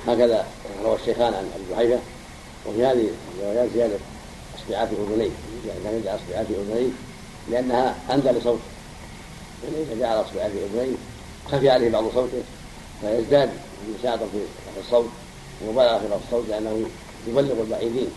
هكذا 0.07 0.45
روى 0.83 0.95
الشيخان 0.95 1.33
عن 1.33 1.51
أبي 1.55 1.63
جحيفة. 1.73 1.99
وفي 2.65 2.85
هذه 2.85 3.07
الروايات 3.39 3.69
زيادة 3.73 3.97
اصبعات 4.57 4.89
أذنيه. 4.91 5.29
كان 5.83 5.99
يجعل 5.99 6.15
اصبعات 6.15 6.45
أذنيه. 6.49 6.89
اندى 7.53 8.29
لصوته 8.29 8.59
يعني 9.63 9.83
إذا 9.83 9.99
جعل 9.99 10.21
اصبعات 10.21 10.51
اذنيه 10.51 10.95
خفي 11.51 11.69
عليه 11.69 11.89
بعض 11.89 12.03
صوته 12.13 12.41
فيزداد 13.01 13.49
نشاطا 13.99 14.25
في 14.25 14.79
الصوت 14.79 15.09
ومبالغه 15.61 15.97
في 15.97 16.25
الصوت 16.25 16.49
لأنه 16.49 16.85
يبلغ 17.27 17.61
البعيدين. 17.61 18.07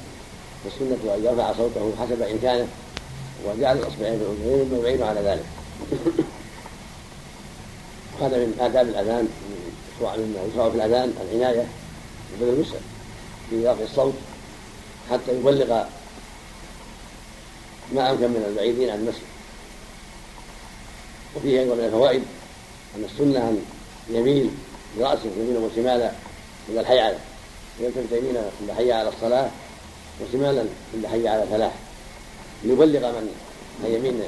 والسنة 0.65 1.15
أن 1.15 1.25
يرفع 1.25 1.53
صوته 1.53 1.93
حسب 2.01 2.23
إمكانه 2.23 2.67
وجعل 3.47 3.79
الإصبعين 3.79 4.19
في 4.19 4.25
الأذنين 4.25 4.69
مما 4.69 4.89
يعين 4.89 5.03
على 5.03 5.21
ذلك. 5.21 5.45
هذا 8.21 8.37
من 8.37 8.59
آداب 8.61 8.89
الأذان 8.89 9.29
مما 10.01 10.39
يشرع 10.53 10.71
في 10.71 10.77
الأذان 10.77 11.13
العناية 11.21 11.67
الوسع 12.41 12.77
في 13.51 13.69
رفع 13.69 13.83
الصوت 13.83 14.15
حتى 15.11 15.33
يبلغ 15.33 15.85
ما 17.95 18.11
أمكن 18.11 18.29
من 18.31 18.45
البعيدين 18.49 18.91
عن 18.91 18.99
المسجد 18.99 19.23
وفيه 21.37 21.61
أيضا 21.61 21.75
من 21.75 21.85
الفوائد 21.85 22.23
أن 22.97 23.05
السنة 23.05 23.39
أن 23.39 23.65
يميل 24.11 24.51
برأسه 24.99 25.31
يمينا 25.39 25.59
وشمالا 25.59 26.13
إلى 26.69 26.81
الحيعلة 26.81 27.19
يلتفت 27.81 28.13
يمينا 28.13 28.51
عند 28.61 28.71
حي 28.77 28.93
على 28.93 29.09
الصلاة 29.09 29.51
وشمالا 30.21 30.65
عند 30.95 31.07
حي 31.07 31.29
على 31.29 31.43
الفلاح. 31.43 31.73
ليبلغ 32.65 33.01
من 33.01 33.35
عن 33.85 33.91
يمين 33.93 34.23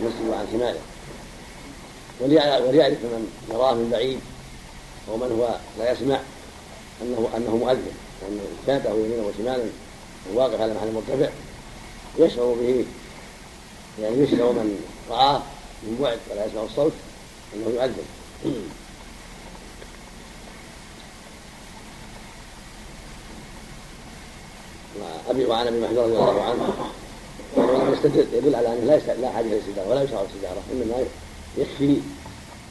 المسجد 0.00 0.28
وعن 0.30 0.46
شماله. 0.52 0.80
وليعرف 2.20 2.98
من 3.04 3.30
يراه 3.50 3.74
من 3.74 3.90
بعيد 3.90 4.20
ومن 5.08 5.38
هو 5.38 5.58
لا 5.78 5.92
يسمع 5.92 6.20
انه 7.02 7.28
أنه 7.36 7.56
مؤذن. 7.56 7.92
لأن 8.22 8.40
فاته 8.66 8.90
يمينا 8.90 9.22
وشمالا 9.22 9.64
واقف 10.34 10.60
على 10.60 10.74
محل 10.74 10.92
مرتفع. 10.92 11.28
يشعر 12.18 12.54
به 12.60 12.84
يعني 14.02 14.22
يشعر 14.22 14.52
من 14.52 14.84
رآه 15.10 15.42
من 15.82 15.98
بعد 16.00 16.18
ولا 16.30 16.46
يسمع 16.46 16.62
الصوت 16.62 16.92
أنه 17.54 17.68
يؤذن 17.68 18.04
وأبي 25.00 25.44
وعن 25.44 25.66
أبي 25.66 25.80
محذور 25.80 26.04
رضي 26.04 26.12
الله 26.12 26.42
عنه 26.42 26.74
أنه 27.56 27.92
يستدل 27.92 28.26
يدل 28.32 28.54
على 28.54 28.72
أنه 28.72 28.84
لا 28.84 29.14
لا 29.14 29.30
حاجة 29.30 29.46
للسجارة 29.46 29.88
ولا 29.88 30.02
يشعر 30.02 30.24
السجارة 30.24 30.62
إنما 30.72 31.04
يكفي 31.58 32.00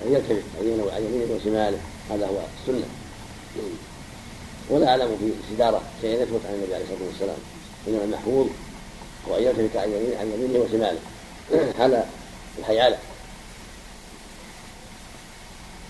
أن 0.05 0.13
يلتفت 0.13 0.43
يمينه 0.61 0.91
على 0.91 1.05
يمينه 1.05 1.33
وشماله. 1.35 1.79
هذا 2.09 2.27
هو 2.27 2.37
السنة. 2.61 2.85
ولا 4.69 4.89
أعلم 4.89 5.17
في 5.19 5.51
السجارة 5.51 5.81
شيئا 6.01 6.21
يثبت 6.21 6.39
عن 6.45 6.53
النبي 6.53 6.75
عليه 6.75 6.85
الصلاة 6.85 7.07
والسلام. 7.07 7.37
إنما 7.87 8.03
المحفوظ 8.03 8.47
هو 9.29 9.35
ان 9.37 9.43
يلتفت 9.43 9.77
عن 9.77 9.91
يمينه 9.91 10.19
عن 10.19 10.31
يمينه 10.31 10.59
وشماله. 10.65 10.99
حال 11.79 12.03
الحيالة. 12.59 12.97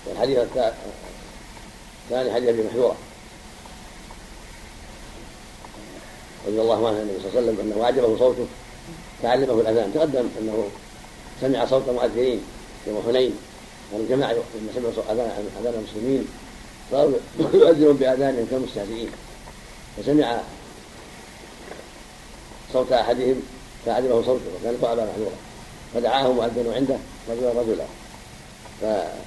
والحديث 0.06 0.38
الثاني 0.38 2.34
حديث 2.34 2.50
أبي 2.50 2.64
محذورة. 2.64 2.96
رضي 6.48 6.62
الله 6.62 6.88
عنه 6.88 6.98
النبي 6.98 7.20
صلى 7.20 7.30
الله 7.30 7.38
عليه 7.38 7.52
وسلم 7.52 7.72
أنه 7.72 7.84
أعجبه 7.84 8.18
صوته 8.18 8.46
فعلمه 9.24 9.62
الأذان 9.62 9.94
تقدم 9.94 10.30
أنه 10.42 10.68
سمع 11.42 11.66
صوت 11.66 11.90
مؤذنين 11.90 12.42
يوم 12.88 13.04
حنين 13.08 13.36
والجماعه 13.94 14.32
لما 14.32 14.72
سمعوا 14.76 15.14
اذان 15.14 15.50
أذان 15.62 15.74
المسلمين 15.74 16.28
صاروا 16.92 17.14
يؤذنون 17.54 17.98
باذانهم 17.98 18.48
كالمستهزئين. 18.52 19.10
فسمع 19.98 20.42
صوت 22.74 22.92
أحدهم 22.92 23.42
فعجبه 23.86 24.22
صوته 24.22 24.46
وكان 24.62 24.92
أبا 24.92 25.06
محذورا 25.06 25.36
فدعاه 25.94 26.32
مؤذن 26.32 26.74
عنده 26.76 26.98
رجلا 27.30 27.62
رجلا. 27.62 27.86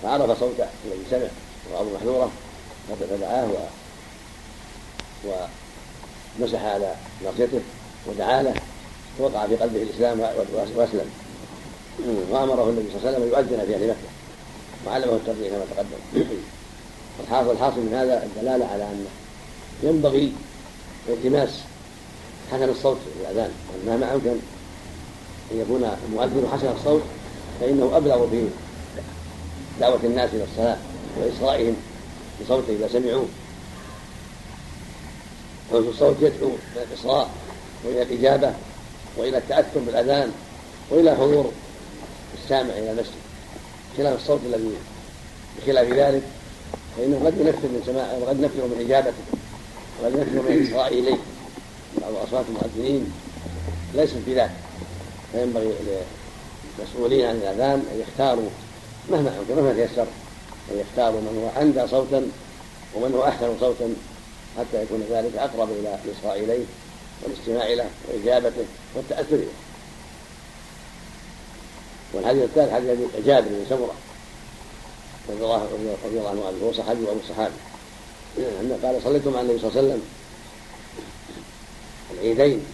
فعرف 0.02 0.40
صوت 0.40 0.60
الذي 0.86 1.04
سمع 1.10 1.28
وابو 1.72 1.94
محذورة. 1.94 2.30
فدعاه 3.00 3.48
ومسح 6.38 6.64
على 6.64 6.94
ناصيته 7.24 7.60
ودعا 8.06 8.42
له. 8.42 8.54
ووقع 9.20 9.46
في 9.46 9.56
قلبه 9.56 9.82
الإسلام 9.82 10.20
وأسلم. 10.76 11.10
وأمره 12.30 12.70
النبي 12.70 12.88
صلى 12.90 12.98
الله 12.98 13.06
عليه 13.06 13.10
وسلم 13.10 13.22
أن 13.22 13.28
يؤذن 13.28 13.66
في 13.66 13.74
أهل 13.74 13.88
مكة. 13.88 14.10
وعلمه 14.86 15.12
التربيه 15.12 15.50
كما 15.50 15.64
تقدم. 15.76 16.24
والحاصل 17.18 17.50
الحاصل 17.50 17.80
من 17.80 17.94
هذا 17.94 18.24
الدلالة 18.24 18.66
على 18.66 18.82
أن 18.82 19.06
ينبغي 19.82 20.32
التماس 21.08 21.50
حسن 22.52 22.68
الصوت 22.68 22.96
في 22.96 23.30
الأذان. 23.30 23.50
مهما 23.86 24.14
أمكن 24.14 24.36
أن 25.52 25.60
يكون 25.60 25.90
المؤذن 26.08 26.48
حسن 26.52 26.68
الصوت 26.78 27.02
فإنه 27.60 27.96
أبلغ 27.96 28.24
به 28.24 28.48
دعوة 29.80 30.00
الناس 30.04 30.30
إلى 30.34 30.44
الصلاة 30.44 30.76
وإصغائهم 31.18 31.76
بصوته 32.40 32.72
إذا 32.72 32.88
سمعوه 32.92 33.26
حسن 35.70 35.88
الصوت 35.88 36.16
يدعو 36.20 36.48
إلى 36.48 36.84
الإصغاء 36.90 37.30
وإلى 37.84 38.02
الإجابة 38.02 38.52
وإلى 39.16 39.38
التاثر 39.38 39.80
بالأذان 39.86 40.32
وإلى 40.90 41.16
حضور 41.16 41.52
السامع 42.42 42.72
إلى 42.72 42.90
المسجد. 42.90 43.20
خلاف 43.96 44.20
الصوت 44.20 44.40
الذي 44.46 44.70
بخلاف 45.58 45.92
ذلك 45.92 46.22
فإنه 46.96 47.26
قد 47.26 47.34
ينفر 47.38 47.68
من 47.68 47.82
سماعه 47.86 48.18
وقد 48.18 48.40
ينفر 48.40 48.66
من 48.66 48.86
إجابته 48.86 49.22
وقد 50.02 50.12
ينفر 50.12 50.50
من 50.50 50.56
الاصغاء 50.56 50.98
إليه. 50.98 51.18
بعض 51.98 52.14
اصوات 52.14 52.44
المؤذنين 52.48 53.12
ليست 53.94 54.16
بذلك 54.26 54.50
فينبغي 55.32 55.74
للمسؤولين 56.78 57.26
عن 57.26 57.36
الاذان 57.36 57.86
أن 57.92 58.00
يختاروا 58.00 58.48
مهما 59.10 59.38
امكن 59.38 59.62
مهما 59.62 59.72
تيسر 59.72 60.06
أن 60.70 60.78
يختاروا 60.80 61.20
من 61.20 61.42
هو 61.42 61.62
أندى 61.62 61.86
صوتا 61.88 62.30
ومن 62.94 63.14
هو 63.14 63.24
أحسن 63.24 63.58
صوتا 63.60 63.94
حتى 64.58 64.82
يكون 64.82 65.04
ذلك 65.10 65.36
أقرب 65.36 65.68
إلى 65.70 65.98
الإصغاء 66.04 66.44
إليه 66.44 66.64
والاستماع 67.22 67.66
له 67.66 67.90
واجابته 68.08 68.64
والتأثر 68.94 69.36
به 69.36 69.46
والحديث 72.14 72.42
الثالث 72.42 72.72
حديث 72.72 73.26
جابر 73.26 73.48
بن 73.48 73.66
سمرة 73.68 73.94
رضي 75.28 76.18
الله 76.18 76.28
عنه 76.30 76.66
هو 76.66 76.72
صحابي 76.72 77.04
وأبو 77.04 77.18
الصحابي 77.20 77.54
قال 78.82 79.02
صليت 79.04 79.28
مع 79.28 79.40
النبي 79.40 79.58
صلى 79.58 79.68
الله 79.68 79.78
عليه 79.78 79.88
وسلم 79.88 80.02
العيدين 82.20 82.64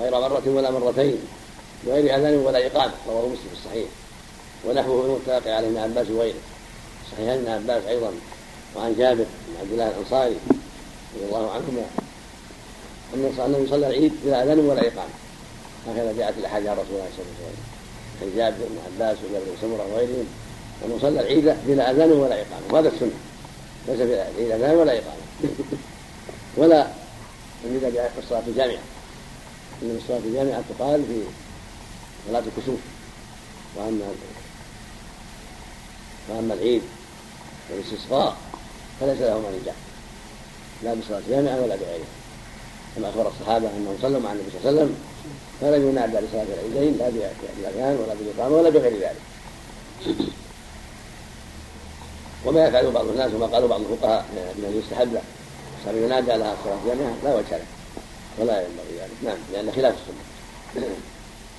غير 0.00 0.10
مرة 0.10 0.42
ولا 0.46 0.70
مرتين 0.70 1.18
بغير 1.86 2.16
أذان 2.16 2.36
ولا 2.36 2.66
إقامة 2.66 2.92
رواه 3.08 3.26
مسلم 3.26 3.48
في 3.52 3.66
الصحيح. 3.66 3.88
ونحوه 4.66 5.04
المتفق 5.04 5.50
عليه 5.50 5.68
ابن 5.68 5.76
عباس 5.76 6.10
وغيره. 6.10 6.38
صحيح 7.12 7.28
ابن 7.32 7.48
عباس 7.48 7.84
أيضا 7.84 8.10
وعن 8.76 8.94
جابر 8.98 9.24
بن 9.24 9.56
عبد 9.60 9.72
الله 9.72 9.88
الأنصاري 9.88 10.36
رضي 11.16 11.26
الله 11.26 11.50
عنهما 11.50 11.82
أن 13.14 13.32
النبي 13.46 13.70
صلى 13.70 13.86
العيد 13.86 14.12
بلا 14.24 14.42
أذان 14.44 14.58
ولا 14.58 14.80
إقامة. 14.80 15.14
هكذا 15.88 16.14
جاءت 16.18 16.34
الأحاديث 16.38 16.68
عن 16.68 16.76
رسول 16.76 16.94
الله 16.94 17.08
صلى 17.16 17.24
الله 17.24 17.36
عليه 17.40 17.50
وسلم. 17.50 17.64
عن 18.22 18.36
جابر 18.36 18.66
بن 18.70 18.78
عباس 18.86 19.16
وجابر 19.24 19.44
بن 19.44 19.56
سمرة 19.60 19.94
وغيرهم 19.94 20.26
أنه 20.84 20.98
صلى 21.02 21.20
العيد 21.20 21.56
بلا 21.66 21.90
أذان 21.90 22.12
ولا 22.12 22.34
إقامة. 22.34 22.66
وهذا 22.72 22.88
السنة. 22.88 23.10
ليس 23.88 24.00
العيد 24.00 24.50
أذان 24.50 24.76
ولا 24.76 24.92
إقامة. 24.92 25.22
ولا 26.56 26.86
من 27.64 28.00
الصلاة 28.18 28.42
الجامعة. 28.46 28.82
إن 29.82 29.98
الصلاة 30.02 30.20
الجامعة 30.24 30.62
تقال 30.78 31.04
في 31.04 31.22
صلاة 32.28 32.42
الكسوف. 32.56 32.80
وأما 33.76 34.12
وأما 36.28 36.54
العيد 36.54 36.82
والاستسقاء 37.70 38.36
فليس 39.00 39.20
له 39.20 39.40
مانع 39.40 39.72
لا 40.82 40.94
بصلاة 40.94 41.22
جامعة 41.30 41.60
ولا 41.62 41.76
بغيرها 41.76 42.04
كما 42.96 43.08
أخبر 43.08 43.28
الصحابة 43.28 43.68
أنهم 43.68 43.96
صلوا 44.02 44.20
مع 44.20 44.32
النبي 44.32 44.46
صلى 44.50 44.70
الله 44.70 44.80
عليه 44.80 44.82
وسلم 44.82 44.96
فلم 45.60 45.88
ينادى 45.88 46.26
لصلاة 46.26 46.46
العيدين 46.54 46.98
لا 46.98 47.08
بالأذان 47.08 47.96
ولا 47.96 48.14
بالإقامة 48.14 48.56
ولا 48.56 48.70
بغير 48.70 48.92
ذلك. 48.92 49.20
وما 52.44 52.66
يفعله 52.66 52.90
بعض 52.90 53.06
الناس 53.08 53.32
وما 53.34 53.46
قالوا 53.46 53.68
بعض 53.68 53.80
الفقهاء 53.80 54.26
من 54.34 54.82
يستحب 54.84 55.14
له 55.14 55.22
صار 55.84 55.96
ينادى 55.96 56.26
لها 56.26 56.54
الصلاة 56.54 56.78
جامعة 56.86 57.14
لا 57.24 57.34
وجه 57.36 57.56
له. 57.58 57.66
ولا 58.38 58.62
ينبغي 58.62 58.94
ذلك 59.00 59.10
نعم 59.24 59.36
لأن 59.52 59.72
خلاف 59.72 59.94
السنة. 59.94 60.24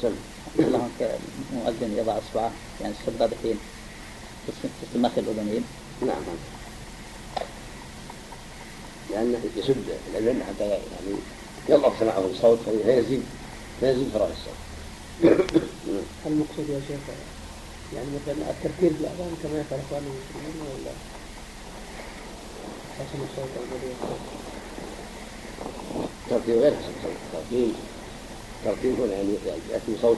سم. 0.01 0.15
مؤذن 1.53 1.95
يضع 1.97 2.17
اصبعه 2.17 2.51
يعني 2.82 2.93
السبابه 3.01 3.36
في 3.43 3.55
السماخ 4.84 5.11
الأذنين. 5.18 5.64
نعم 6.02 6.22
لأنه 9.11 9.39
يسد 9.57 9.84
الأذن 10.15 10.43
حتى 10.48 10.69
يعني 10.69 11.15
يضعف 11.69 11.99
سماعه 11.99 12.26
الصوت 12.26 12.60
فيزيد 12.85 13.23
فيزيد 13.80 14.10
فراغ 14.14 14.30
الصوت. 14.31 14.60
المقصود 16.26 16.69
يا 16.69 16.81
شيخ 16.88 16.99
يعني 17.95 18.07
مثلا 18.15 18.49
التفكير 18.49 18.91
بالاذان 18.93 19.35
كما 19.43 19.60
يفعل 19.60 19.80
اخوان 19.80 20.03
المسلمين 20.03 20.61
ولا؟ 20.61 20.91
حسن 22.99 23.19
الصوت؟ 23.23 23.49
الترتيب 26.26 26.57
غير 26.57 26.72
حسن 26.72 26.91
الصوت 26.97 27.15
الترتيب 27.34 27.73
الترتيب 28.65 28.99
هنا 28.99 29.13
يعني 29.13 29.34
يأتي 29.72 30.01
صوت 30.01 30.18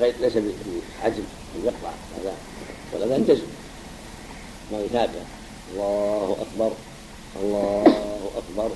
غير 0.00 0.14
ليس 0.20 0.32
بعجم 0.32 1.24
يقطع 1.64 1.90
الاذان 2.16 2.36
والاذان 2.92 3.24
جزم 3.24 3.46
ما 4.72 4.78
يتابع. 4.78 5.20
الله 5.72 6.36
أكبر 6.40 6.72
الله 7.42 7.84
أكبر 8.36 8.70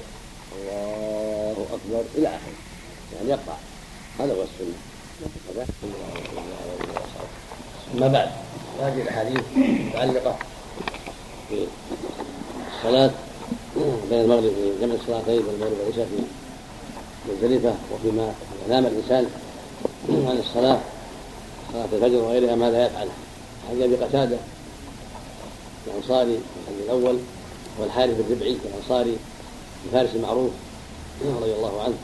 الله 0.58 1.66
أكبر 1.72 2.04
إلى 2.14 2.28
آخره. 2.28 2.54
يعني 3.16 3.30
يقطع. 3.30 3.54
هذا 4.18 4.34
هو 4.34 4.42
السنة. 4.42 4.74
أما 7.94 8.08
بعد. 8.08 8.30
هذه 8.80 9.02
الأحاديث 9.02 9.40
متعلقة 9.56 10.38
بالصلاة 12.84 13.10
بين 14.10 14.20
المغرب 14.20 14.42
في 14.42 14.72
جمع 14.80 14.94
الصلاتين 14.94 15.46
والمغرب 15.46 15.72
والعشاء 15.80 16.06
في 16.06 16.22
مزدلفة 17.32 17.74
وفيما 17.92 18.34
نام 18.68 18.86
الإنسان 18.86 19.26
عن 20.08 20.38
الصلاة 20.38 20.80
صلاة 21.72 21.84
الفجر 21.92 22.16
وغيرها 22.16 22.54
ماذا 22.54 22.86
يفعل؟ 22.86 23.08
حديث 23.68 23.82
أبي 23.82 23.96
قتادة 23.96 24.36
الأنصاري 25.86 26.38
الحديث 26.62 26.84
الأول 26.84 27.18
والحارث 27.80 28.20
الربعي 28.20 28.56
الأنصاري 28.64 29.16
الفارس 29.86 30.10
المعروف 30.14 30.50
رضي 31.24 31.52
الله 31.52 31.82
عنه؟ 31.82 31.94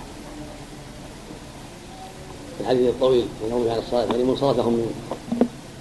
الحديث 2.61 2.89
الطويل 2.89 3.27
نومه 3.51 3.70
على 3.70 3.81
الصلاة 3.81 4.05
يعني 4.05 4.23
من 4.23 4.36
صلاتهم 4.36 4.73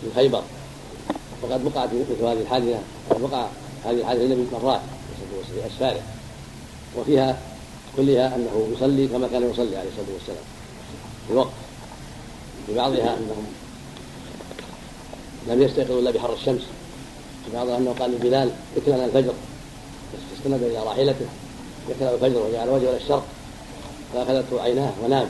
من 0.03 0.11
خيبر. 0.15 0.43
وقد 1.43 1.65
وقعت 1.65 1.89
مثل 1.89 2.25
هذه 2.25 2.41
الحادثة 2.41 2.79
وقع 3.21 3.47
هذه 3.85 3.99
الحادثة 4.01 4.23
النبي 4.23 4.45
مرات 4.53 4.81
في 5.53 5.67
أسفاره 5.67 6.01
وفيها 6.97 7.37
كلها 7.97 8.35
أنه 8.35 8.67
يصلي 8.73 9.07
كما 9.07 9.27
كان 9.27 9.49
يصلي 9.51 9.77
عليه 9.77 9.89
الصلاة 9.89 10.13
والسلام. 10.13 10.43
في 11.27 11.33
وقت 11.33 11.53
في 12.67 12.75
بعضها 12.75 13.17
أنهم 13.17 13.45
لم 15.47 15.61
يستيقظوا 15.61 15.99
إلا 16.01 16.11
بحر 16.11 16.33
الشمس. 16.33 16.61
في 17.45 17.51
بعضها 17.53 17.77
أنه 17.77 17.95
قال 17.99 18.11
لبلال 18.11 18.51
اكلنا 18.77 19.05
الفجر 19.05 19.33
استند 20.39 20.63
إلى 20.63 20.83
راحلته 20.83 21.25
يكلنا 21.89 22.13
الفجر 22.13 22.39
وجعل 22.39 22.69
وجهه 22.69 22.95
الشرق 22.95 23.25
فأخذته 24.13 24.61
عيناه 24.61 24.91
ونام. 25.03 25.27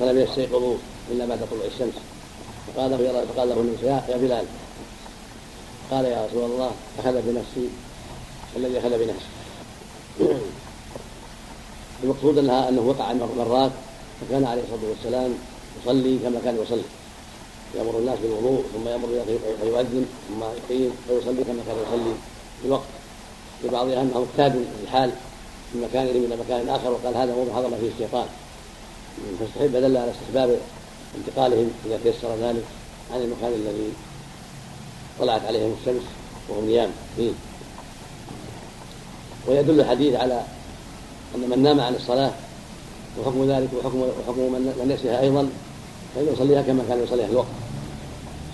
فلم 0.00 0.18
يستيقظوا 0.18 0.76
إلا 1.10 1.26
بعد 1.26 1.38
طلوع 1.50 1.64
الشمس. 1.64 1.94
فقال 2.66 2.90
له 2.90 3.24
فقال 3.34 3.48
له 3.48 3.74
يا 4.08 4.16
بلال 4.16 4.44
قال 5.90 6.04
يا 6.04 6.26
رسول 6.26 6.44
الله 6.44 6.70
أخذ 6.98 7.12
بنفسي 7.12 7.68
الذي 8.56 8.78
أخذ 8.78 8.90
بنفسي. 8.90 9.28
المقصود 12.02 12.38
انها 12.38 12.68
أنه 12.68 12.80
وقع 12.80 13.12
مرات 13.12 13.70
فكان 14.20 14.44
عليه 14.44 14.62
الصلاة 14.62 14.90
والسلام 14.90 15.34
يصلي 15.82 16.18
كما 16.18 16.40
كان 16.44 16.58
يصلي. 16.62 16.82
يأمر 17.74 17.98
الناس 17.98 18.18
بالوضوء 18.18 18.64
ثم 18.74 18.88
يأمر 18.88 19.08
فيؤذن 19.62 20.06
ثم 20.28 20.42
يقيم 20.42 20.90
فيصلي 21.08 21.44
كما 21.44 21.62
كان 21.66 21.76
يصلي 21.86 22.14
في 22.60 22.66
الوقت. 22.66 22.88
لبعض 23.64 23.88
أنه 23.88 24.26
اقتاد 24.30 24.66
الحال 24.82 25.10
من 25.74 25.88
مكان 25.88 26.06
إلى 26.06 26.36
مكان 26.36 26.68
آخر 26.68 26.90
وقال 26.90 27.16
هذا 27.16 27.34
موضع 27.34 27.54
حضر 27.54 27.76
فيه 27.76 27.90
الشيطان. 27.94 28.26
فاستحب 29.40 29.72
دل 29.72 29.96
على 29.96 30.10
استحباب 30.10 30.58
انتقالهم 31.16 31.70
إذا 31.86 31.98
تيسر 32.04 32.36
ذلك 32.36 32.64
عن 33.12 33.20
المكان 33.20 33.52
الذي 33.52 33.92
طلعت 35.20 35.44
عليهم 35.46 35.74
الشمس 35.80 36.02
وهم 36.48 36.64
نيام. 36.66 36.90
ويدل 39.48 39.80
الحديث 39.80 40.14
على 40.14 40.42
أن 41.34 41.50
من 41.50 41.62
نام 41.62 41.80
عن 41.80 41.94
الصلاة 41.94 42.32
وحكم 43.20 43.50
ذلك 43.50 43.68
وحكم 43.78 44.00
وحكم 44.00 44.40
من 44.40 44.94
نسيها 44.94 45.20
أيضا 45.20 45.48
فإنه 46.14 46.30
يصليها 46.32 46.62
كما 46.62 46.84
كان 46.88 47.02
يصليها 47.04 47.26
في 47.26 47.32
الوقت. 47.32 47.46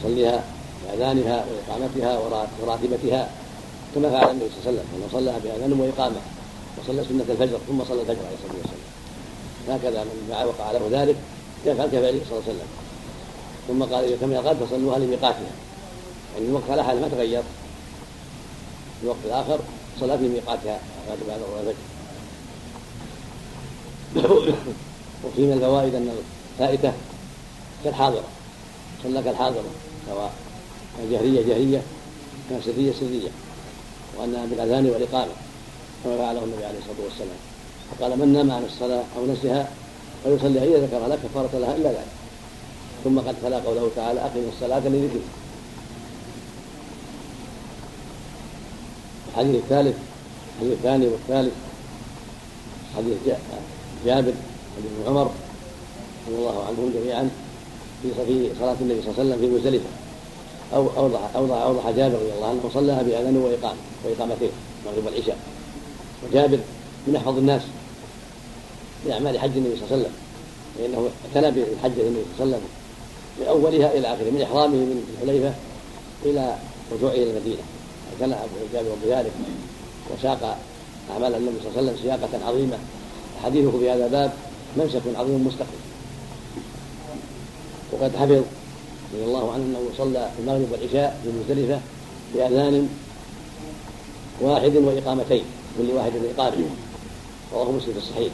يصليها 0.01 0.45
بأذانها 0.85 1.45
وإقامتها 1.49 2.19
وراتبتها 2.63 3.31
كما 3.95 4.11
فعل 4.11 4.31
النبي 4.31 4.47
صلى 4.51 4.59
الله 4.59 4.67
عليه 4.67 4.71
وسلم. 4.71 4.87
أنه 4.97 5.07
صلىها 5.13 5.39
بأذان 5.39 5.81
وإقامة 5.81 6.21
وصلى 6.79 7.05
سنة 7.05 7.25
الفجر 7.29 7.59
ثم 7.69 7.85
صلى 7.85 8.01
الفجر 8.01 8.19
عليه 8.27 8.37
الصلاة 8.37 8.57
والسلام. 8.63 8.91
هكذا 9.69 10.05
من 10.05 10.35
وقع 10.47 10.73
له 10.73 10.89
ذلك 10.91 11.17
يفعل 11.67 11.87
كفعله 11.87 12.21
صلى 12.29 12.39
الله 12.39 12.43
عليه 12.49 12.55
وسلم. 12.55 12.69
ثم 13.69 13.83
قال 13.95 14.05
إذا 14.05 14.17
كم 14.21 14.47
قال 14.47 14.57
فصلوها 14.57 14.99
لميقاتها. 14.99 15.53
يعني 16.35 16.49
الوقت 16.49 16.71
على 16.71 17.01
ما 17.01 17.09
تغير. 17.09 17.43
الوقت 19.03 19.19
الآخر 19.25 19.59
صلى 20.01 20.19
في 20.19 20.29
ميقاتها 20.29 20.81
بعد 21.09 21.19
الفجر 21.61 21.75
وفي 25.25 25.43
من 25.43 25.53
الفوائد 25.53 25.95
أن 25.95 26.11
الفائتة 26.59 26.93
كالحاضرة. 27.85 28.25
صلى 29.03 29.23
كالحاضرة 29.23 29.65
سواء 30.07 30.33
جهرية 31.11 31.43
جهرية 31.43 31.83
كان 32.51 32.61
سرية 32.65 32.93
سرية 32.93 33.31
وأنها 34.19 34.47
بالأذان 34.47 34.87
والإقامة 34.87 35.33
كما 36.05 36.17
فعله 36.17 36.45
النبي 36.45 36.65
عليه 36.65 36.79
الصلاة 36.79 37.05
والسلام. 37.05 37.39
فقال 37.91 38.19
من 38.19 38.33
نام 38.33 38.51
عن 38.51 38.65
الصلاة 38.65 39.05
أو 39.17 39.27
نسيها 39.27 39.69
فليصلي 40.25 40.59
إذا 40.59 40.87
ذكر 40.87 41.07
لا 41.07 41.17
كفارة 41.17 41.51
لها 41.59 41.77
إلا 41.77 41.89
ذلك. 41.89 42.07
ثم 43.05 43.19
قد 43.19 43.37
تلا 43.43 43.59
قوله 43.59 43.91
تعالى 43.97 44.21
أقم 44.21 44.49
الصلاة 44.55 44.79
لذكري 44.79 45.21
الحديث 49.41 49.63
الثالث 49.63 49.97
الحديث 50.57 50.79
الثاني 50.79 51.07
والثالث 51.07 51.53
حديث 52.97 53.17
جابر 54.07 54.33
بن 54.79 55.07
عمر 55.07 55.31
رضي 56.29 56.39
الله 56.39 56.65
عنهم 56.65 56.93
جميعا 56.95 57.31
في 58.03 58.09
صلاة 58.61 58.77
النبي 58.81 59.03
صلى 59.03 59.11
الله 59.11 59.21
عليه 59.21 59.31
وسلم 59.31 59.39
في 59.41 59.47
مزدلفة. 59.47 59.85
أو 60.75 60.89
أوضح 60.97 61.21
أوضح 61.37 61.57
أوضح 61.57 61.91
جابر 61.91 62.15
رضي 62.15 62.33
الله 62.37 62.49
عنه 62.49 62.71
صلاها 62.75 63.03
بأذان 63.03 63.37
وإقامة 63.37 63.77
وإقامتين 64.05 64.51
المغرب 64.87 65.07
والعشاء. 65.07 65.39
وجابر 66.25 66.59
من 67.07 67.17
أحفظ 67.17 67.39
الناس 67.39 67.63
بأعمال 69.07 69.39
حج 69.39 69.51
النبي 69.57 69.77
صلى 69.77 69.85
الله 69.85 69.93
عليه 69.93 70.03
وسلم 70.03 70.13
فإنه 70.79 71.09
اعتنى 71.27 71.51
بحج 71.51 72.01
النبي 72.01 72.25
صلى 72.39 72.45
الله 72.45 72.57
عليه 72.57 72.57
وسلم 72.57 72.63
من 73.41 73.47
أولها 73.47 73.99
إلى 73.99 74.15
آخره 74.15 74.31
من 74.31 74.43
إحرامه 74.43 74.77
من 74.77 75.17
الحليفة 75.23 75.55
إلى 76.25 76.57
رجوعه 76.93 77.13
إلى 77.13 77.31
المدينة. 77.31 77.63
اعتنى 78.13 78.37
جابر 78.73 78.95
بذلك 79.05 79.33
وساق 80.11 80.59
أعمال 81.11 81.35
النبي 81.35 81.57
صلى 81.61 81.69
الله 81.69 81.79
عليه 81.79 81.93
وسلم 81.93 82.03
سياقة 82.03 82.49
عظيمة 82.49 82.79
حديثه 83.45 83.79
في 83.79 83.91
هذا 83.91 84.07
الباب 84.07 84.33
منسك 84.77 85.03
عظيم 85.17 85.47
مستقيم 85.47 85.81
وقد 87.93 88.17
حفظ 88.17 88.43
رضي 89.15 89.25
الله 89.25 89.53
عنه 89.53 89.65
أنه 89.65 89.81
صلى 89.99 90.31
المغرب 90.39 90.73
والعشاء 90.73 91.21
في 91.23 91.29
مزدلفه 91.29 91.81
بأذان 92.35 92.89
واحد 94.41 94.77
وإقامتين 94.77 95.45
كل 95.79 95.91
واحد 95.91 96.13
إقامة. 96.37 96.65
رواه 97.53 97.71
مسلم 97.71 97.93
في 97.93 97.99
الصحيح. 97.99 98.33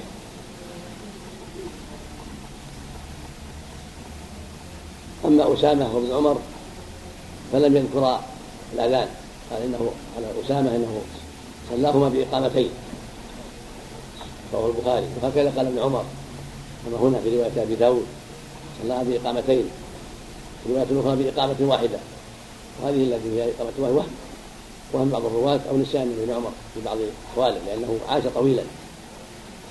أما 5.24 5.54
أسامة 5.54 5.96
وابن 5.96 6.14
عمر 6.14 6.40
فلم 7.52 7.76
يذكرا 7.76 8.24
الأذان. 8.74 9.08
قال 9.50 9.62
إنه 9.62 9.90
على 10.16 10.26
أسامة 10.44 10.76
إنه 10.76 11.00
صلاهما 11.70 12.08
بإقامتين. 12.08 12.70
رواه 14.54 14.66
البخاري. 14.66 15.06
وهكذا 15.22 15.52
قال 15.56 15.66
ابن 15.66 15.78
عمر. 15.78 16.04
كما 16.86 16.98
هنا 16.98 17.18
في 17.18 17.36
رواية 17.36 17.62
أبي 17.62 17.74
داود 17.74 18.06
صلى 18.82 19.04
بإقامتين. 19.04 19.64
رواية 20.68 21.00
أخرى 21.00 21.16
بإقامة 21.16 21.56
واحدة. 21.60 21.98
وهذه 22.82 23.04
التي 23.04 23.30
فيها 23.30 23.44
إقامة 23.44 23.72
واحدة. 23.78 23.94
وهم 23.94 24.06
وهم 24.92 25.08
بعض 25.08 25.24
الرواة 25.24 25.60
أو 25.70 25.76
نسيان 25.76 26.16
ابن 26.22 26.32
عمر 26.34 26.52
في 26.74 26.80
بعض 26.84 26.96
أحواله 27.32 27.58
لأنه 27.66 27.98
عاش 28.08 28.22
طويلا. 28.34 28.62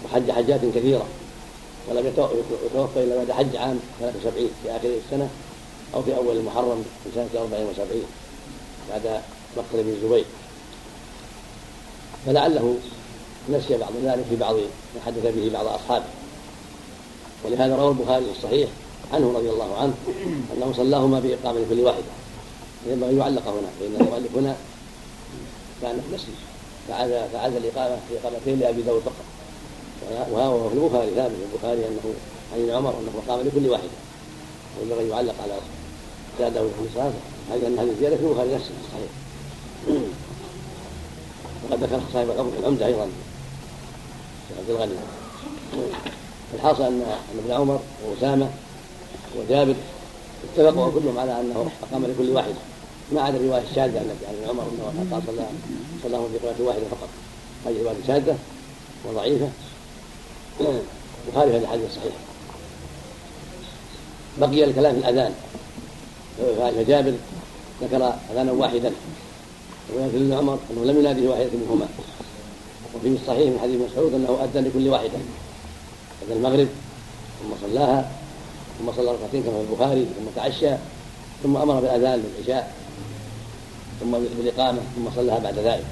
وحج 0.05 0.31
حجات 0.31 0.61
كثيرة. 0.75 1.05
ولم 1.89 2.07
يتوفى 2.07 3.03
إلا 3.03 3.17
بعد 3.17 3.31
حج 3.31 3.55
عام 3.55 3.79
73 3.99 4.49
في 4.63 4.71
آخر 4.71 4.89
السنة 5.05 5.29
أو 5.93 6.01
في 6.01 6.15
أول 6.17 6.37
المحرم 6.37 6.85
في 7.03 7.09
سنة 7.15 7.41
74 7.41 8.03
بعد 8.89 9.21
مقتل 9.57 9.79
ابن 9.79 9.89
الزبير. 9.89 10.25
فلعله 12.25 12.75
نسي 13.49 13.77
بعض 13.77 13.91
ذلك 14.03 14.25
في 14.29 14.35
بعض 14.35 14.55
ما 14.55 15.01
حدث 15.05 15.35
به 15.35 15.49
بعض 15.53 15.65
أصحابه. 15.65 16.05
ولهذا 17.45 17.75
روى 17.75 17.89
البخاري 17.89 18.25
الصحيح 18.37 18.69
عنه 19.13 19.33
رضي 19.37 19.49
الله 19.49 19.77
عنه 19.77 19.93
أنه 20.57 20.73
صلاهما 20.77 21.19
بإقامة 21.19 21.59
كل 21.69 21.79
واحدة. 21.79 22.03
ينبغي 22.87 23.17
يعلق 23.17 23.47
هنا 23.47 23.69
فإن 23.79 23.95
المؤلف 24.01 24.37
هنا 24.37 24.55
كان 25.81 26.01
نسي. 26.13 26.31
فعاد 26.87 27.29
فعاد 27.33 27.55
الاقامه 27.55 27.97
في 28.09 28.17
اقامتين 28.23 28.59
لأبي 28.59 28.81
داود 28.81 29.01
فقط. 29.01 29.25
وهو 30.31 30.69
في 30.69 30.75
البخاري 30.75 31.11
ثابت. 31.15 31.35
في 31.35 31.55
البخاري 31.55 31.87
انه 31.87 32.13
عن 32.53 32.61
ابن 32.61 32.71
عمر 32.71 32.89
أنه 32.89 33.21
قام 33.27 33.47
لكل 33.47 33.69
واحدة 33.69 33.89
وينبغي 34.79 35.09
يعلق 35.09 35.35
على 35.43 35.53
زاده 36.39 36.61
في 36.61 36.87
الصلاه 36.89 37.11
هذه 37.51 37.67
ان 37.67 37.79
هذه 37.79 37.89
الزياده 37.89 38.15
في 38.15 38.23
البخاري 38.23 38.55
نفسه 38.55 38.71
صحيح. 38.91 39.09
وقد 41.63 41.83
ذكر 41.83 41.99
صاحب 42.13 42.29
العمده 42.59 42.85
أيضا. 42.85 43.09
عبد 44.59 44.69
الغني. 44.69 44.93
الحاصل 46.53 46.83
أن 46.83 47.05
ابن 47.39 47.51
عمر 47.51 47.79
وأسامة 48.05 48.49
وجابر 49.37 49.75
اتفقوا 50.43 50.91
كلهم 50.91 51.19
على 51.19 51.39
أنه 51.41 51.71
أقام 51.83 52.05
لكل 52.05 52.29
واحد. 52.29 52.53
ما 53.11 53.21
عدا 53.21 53.37
الرواية 53.37 53.63
الشاذة 53.69 54.01
التي 54.01 54.25
عن 54.27 54.33
ابن 54.33 54.49
عمر 54.49 54.63
أنه 54.63 55.07
قال 55.11 55.21
صلى 55.27 55.45
صلاه 56.03 56.27
في 56.27 56.37
قراءه 56.37 56.61
واحدة 56.61 56.83
فقط. 56.91 57.09
هذه 57.65 57.83
رواية 57.83 57.95
شاذة 58.07 58.37
وضعيفة. 59.09 59.49
مخالفه 61.33 61.57
للحديث 61.57 61.85
الصحيح. 61.89 62.13
بقي 64.37 64.63
الكلام 64.63 65.01
في 65.01 65.09
الأذان. 65.09 65.33
فجابر 66.77 67.13
ذكر 67.81 68.13
أذانا 68.31 68.51
واحدا. 68.51 68.91
ولكن 69.93 70.17
ابن 70.17 70.33
عمر 70.33 70.59
أنه 70.71 70.85
لم 70.85 70.99
ينادي 70.99 71.27
واحدة 71.27 71.49
منهما. 71.53 71.87
وفي 72.95 73.07
الصحيح 73.07 73.49
من 73.49 73.59
حديث 73.61 73.91
مسعود 73.91 74.13
أنه 74.13 74.43
اذن 74.43 74.63
لكل 74.63 74.89
واحدة 74.89 75.17
اذن 76.21 76.37
المغرب 76.37 76.67
ثم 77.41 77.67
صلاها 77.67 78.11
ثم 78.79 78.91
صلى 78.97 79.11
ركعتين 79.11 79.43
كما 79.43 79.53
في 79.53 79.71
البخاري 79.71 80.05
ثم 80.05 80.25
تعشى 80.35 80.75
ثم 81.43 81.57
أمر 81.57 81.79
بالأذان 81.79 82.23
للعشاء 82.23 82.73
ثم 83.99 84.11
بالإقامة 84.11 84.79
ثم 84.95 85.05
صلاها 85.15 85.39
بعد 85.39 85.59
ذلك. 85.59 85.85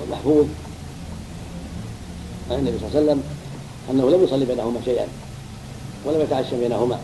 والمحفوظ 0.00 0.46
عن 2.50 2.58
النبي 2.58 2.78
صلى 2.78 2.88
الله 2.88 2.96
عليه 2.96 3.04
وسلم 3.04 3.22
أنه 3.90 4.10
لم 4.10 4.24
يصلي 4.24 4.44
بينهما 4.44 4.80
شيئا 4.84 5.06
ولم 6.04 6.20
يتعشى 6.20 6.56
بينهما. 6.56 6.98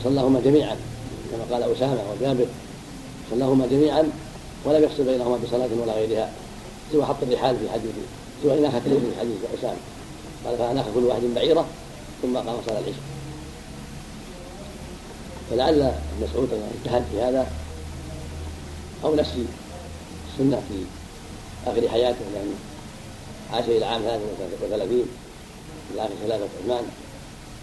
وصلاهما 0.00 0.40
جميعا 0.40 0.76
كما 1.30 1.44
قال 1.50 1.72
أسامة 1.76 2.00
وجابر 2.12 2.46
صلاهما 3.30 3.66
جميعا 3.66 4.10
ولم 4.64 4.84
يفصل 4.84 5.04
بينهما 5.04 5.36
بصلاة 5.36 5.68
ولا 5.82 5.92
غيرها 5.92 6.32
سوى 6.92 7.04
حط 7.04 7.16
الرحال 7.22 7.56
في 7.58 7.70
حديث 7.70 7.92
سوى 8.42 8.58
إناخة 8.58 8.80
في 8.80 9.18
حديث 9.20 9.36
أسامة 9.58 9.76
قال 10.46 10.58
فأناخ 10.58 10.86
كل 10.94 11.04
واحد 11.04 11.22
بعيرة 11.34 11.66
ثم 12.22 12.36
قام 12.36 12.56
صلاة 12.66 12.78
العشاء. 12.78 13.02
فلعل 15.50 15.82
ابن 15.82 15.94
مسعود 16.22 16.48
اجتهد 16.52 17.04
في 17.12 17.20
هذا 17.20 17.46
أو 19.04 19.14
نسي 19.14 19.44
السنة 20.32 20.62
في 20.68 20.74
آخر 21.70 21.88
حياته 21.88 22.18
لأنه 22.34 22.54
عاش 23.52 23.64
إلى 23.64 23.84
عام 23.84 24.02
33 24.02 24.88
في 25.88 25.94
الآخر 25.94 26.12
خلافه 26.24 26.44
عثمان 26.62 26.84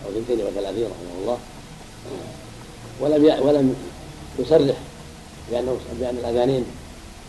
اثنتين 0.10 0.46
وثلاثين 0.46 0.84
رحمه 0.84 1.22
الله. 1.22 1.38
ولم 3.00 3.48
ولم 3.48 3.76
يصرح 4.40 4.76
بأنه 5.52 5.78
بأن 6.00 6.18
الأذانين 6.18 6.66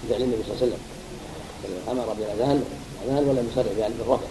بفعل 0.05 0.22
النبي 0.22 0.43
صلى 0.43 0.55
الله 0.55 0.62
عليه 0.62 0.66
وسلم. 0.66 0.81
أمر 1.90 2.14
بالاذان 2.18 2.64
الاذان 3.05 3.28
ولم 3.28 3.48
يصرح 3.52 3.72
بان 3.77 3.93
بالرفع 3.98 4.27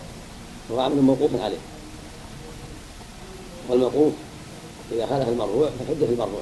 وهو 0.70 0.80
عمل 0.80 1.02
موقوف 1.02 1.42
عليه. 1.42 1.58
والموقوف 3.70 4.14
إذا 4.92 5.06
خالف 5.06 5.30
المرفوع 5.30 5.70
فالحجه 5.80 6.06
في 6.06 6.14
المرفوع. 6.14 6.42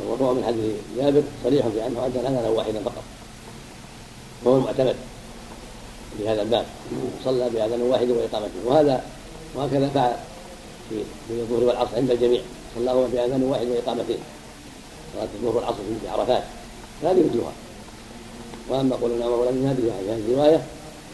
والمرفوع 0.00 0.32
من 0.32 0.44
حديث 0.44 0.74
جابر 0.96 1.22
صريح 1.44 1.66
في 1.66 1.86
أنه 1.86 2.06
ادى 2.06 2.20
الاذان 2.20 2.52
واحدا 2.52 2.80
فقط. 2.84 3.02
وهو 4.44 4.56
المعتمد 4.56 4.96
في 6.18 6.28
هذا 6.28 6.42
الباب. 6.42 6.66
صلى 7.24 7.50
بأذان 7.50 7.82
واحد 7.82 8.10
وإقامته. 8.10 8.60
وهذا 8.64 9.04
وهكذا 9.54 9.88
فعل 9.88 10.16
في 10.88 11.04
الظهر 11.30 11.64
والعصر 11.64 11.96
عند 11.96 12.10
الجميع. 12.10 12.40
صلى 12.76 12.90
هو 12.90 13.06
بأذان 13.06 13.42
واحد 13.42 13.66
واقامتين 13.66 14.18
صلاة 15.14 15.28
الظهر 15.34 15.56
والعصر 15.56 15.76
في 16.02 16.08
عرفات. 16.08 16.42
هذه 17.02 17.24
وجوهها. 17.30 17.52
وأما 18.68 18.96
قولنا 18.96 19.24
عمر 19.24 19.34
ولم 19.34 19.62
ينادي 19.62 19.82
في 19.82 19.90
هذه 19.90 20.20
الروايه 20.28 20.62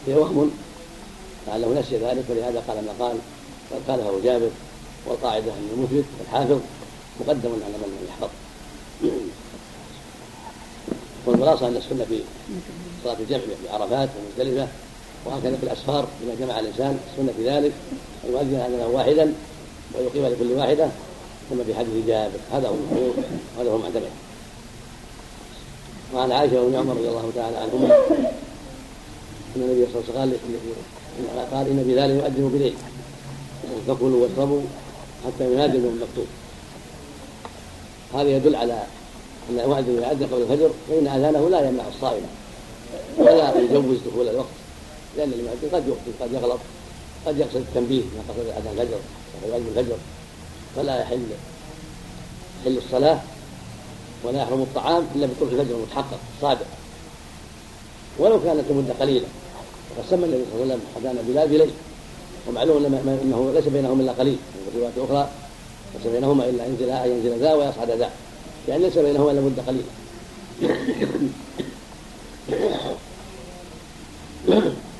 هي 0.07 0.13
وهم. 0.13 0.51
لعله 1.47 1.79
نسي 1.79 1.97
ذلك 1.97 2.23
ولهذا 2.29 2.63
قال 2.67 2.77
ما 2.85 3.05
قال؟ 3.05 3.17
قد 3.71 3.91
قاله 3.91 4.19
جابر 4.23 4.49
والقاعدة 5.07 5.51
ان 5.51 5.69
المثبت 5.73 6.05
والحافظ 6.19 6.59
مقدم 7.19 7.49
على 7.49 7.77
من 7.77 8.07
يحفظ. 8.09 8.29
والخلاصه 11.25 11.67
أن 11.67 11.75
السنة 11.77 12.05
في 12.09 12.21
صلاة 13.03 13.17
الجمع 13.19 13.39
في 13.39 13.69
عرفات 13.73 14.09
ومزدلفة 14.17 14.67
وهكذا 15.25 15.55
في 15.55 15.63
الأسفار 15.63 16.07
اذا 16.23 16.45
جمع 16.45 16.59
الإنسان 16.59 16.99
السنة 17.11 17.33
في 17.37 17.49
ذلك 17.49 17.71
أن 18.25 18.31
يؤذن 18.31 18.85
واحدا 18.93 19.33
ويقيم 19.93 20.25
لكل 20.25 20.51
واحدة 20.51 20.89
كما 21.49 21.63
في 21.63 21.75
حديث 21.75 22.07
جابر. 22.07 22.39
هذا 22.51 22.67
هو 22.67 22.73
هذا 23.59 23.71
هو 23.71 23.75
المعتمد. 23.75 24.09
وعن 26.13 26.31
عائشة 26.31 26.61
وابن 26.61 26.75
عمر 26.75 26.93
رضي 26.93 27.09
الله 27.09 27.31
تعالى 27.35 27.57
عنهما. 27.57 27.95
إن 29.55 29.61
النبي 29.61 29.87
صلى 29.93 30.01
الله 30.01 30.21
عليه 30.21 30.31
وسلم 30.31 30.39
قال 31.51 31.67
ان 31.67 31.83
بذلك 31.87 32.15
يؤذن 32.23 32.49
بليل 32.53 32.75
فكلوا 33.87 34.27
واشربوا 34.27 34.61
حتى 35.25 35.53
ينادي 35.53 35.77
من 35.77 35.85
المكتوب. 35.85 36.27
هذا 38.13 38.29
يدل 38.29 38.55
على 38.55 38.83
أن 39.49 39.59
إذا 39.59 40.11
اذن 40.11 40.25
قبل 40.25 40.41
الفجر 40.41 40.69
فإن 40.89 41.07
آذانه 41.07 41.49
لا 41.49 41.67
يمنع 41.67 41.83
الصائم. 41.95 42.23
ولا 43.17 43.59
يجوز 43.59 43.97
دخول 44.07 44.29
الوقت. 44.29 44.55
لأن 45.17 45.33
المؤذن 45.33 45.69
قد 45.73 45.87
يخطئ 45.87 46.23
قد 46.23 46.33
يغلط 46.33 46.59
قد 47.25 47.37
يقصد 47.37 47.55
التنبيه 47.55 48.01
ما 48.01 48.21
قصد 48.29 48.47
آذان 48.47 48.73
الفجر 48.79 48.99
يؤذن 49.47 49.67
الفجر. 49.77 49.95
فلا 50.75 51.01
يحل 51.01 51.25
يحل 52.61 52.77
الصلاة 52.77 53.19
ولا 54.25 54.41
يحرم 54.41 54.61
الطعام 54.61 55.07
إلا 55.15 55.27
بطلوع 55.27 55.51
الفجر 55.51 55.75
المتحقق 55.75 56.19
الصادق 56.37 56.65
ولو 58.19 58.43
كانت 58.43 58.63
المده 58.69 58.93
قليلة. 58.99 59.25
وقد 59.97 60.09
سمى 60.09 60.25
النبي 60.25 60.43
صلى 60.51 60.63
الله 60.63 60.73
عليه 60.73 60.83
وسلم 60.83 60.87
اذان 60.97 61.25
بلال 61.27 61.47
بليل 61.47 61.69
ومعلوم 62.47 62.85
إنه 63.23 63.51
ليس 63.55 63.67
بينهم 63.67 64.01
إلا 64.01 64.11
قليل. 64.11 64.37
وفي 64.67 64.77
رواية 64.79 65.05
أخرى 65.05 65.29
ليس 65.95 66.07
بينهما 66.13 66.49
إلا 66.49 66.65
ينزل 66.65 66.89
ينزل 66.89 67.39
ذا 67.39 67.53
ويصعد 67.53 67.91
ذا. 67.91 68.09
يعني 68.67 68.83
ليس 68.83 68.97
بينهما 68.97 69.31
إلا 69.31 69.41
مدة 69.41 69.63
قليلة. 69.67 69.85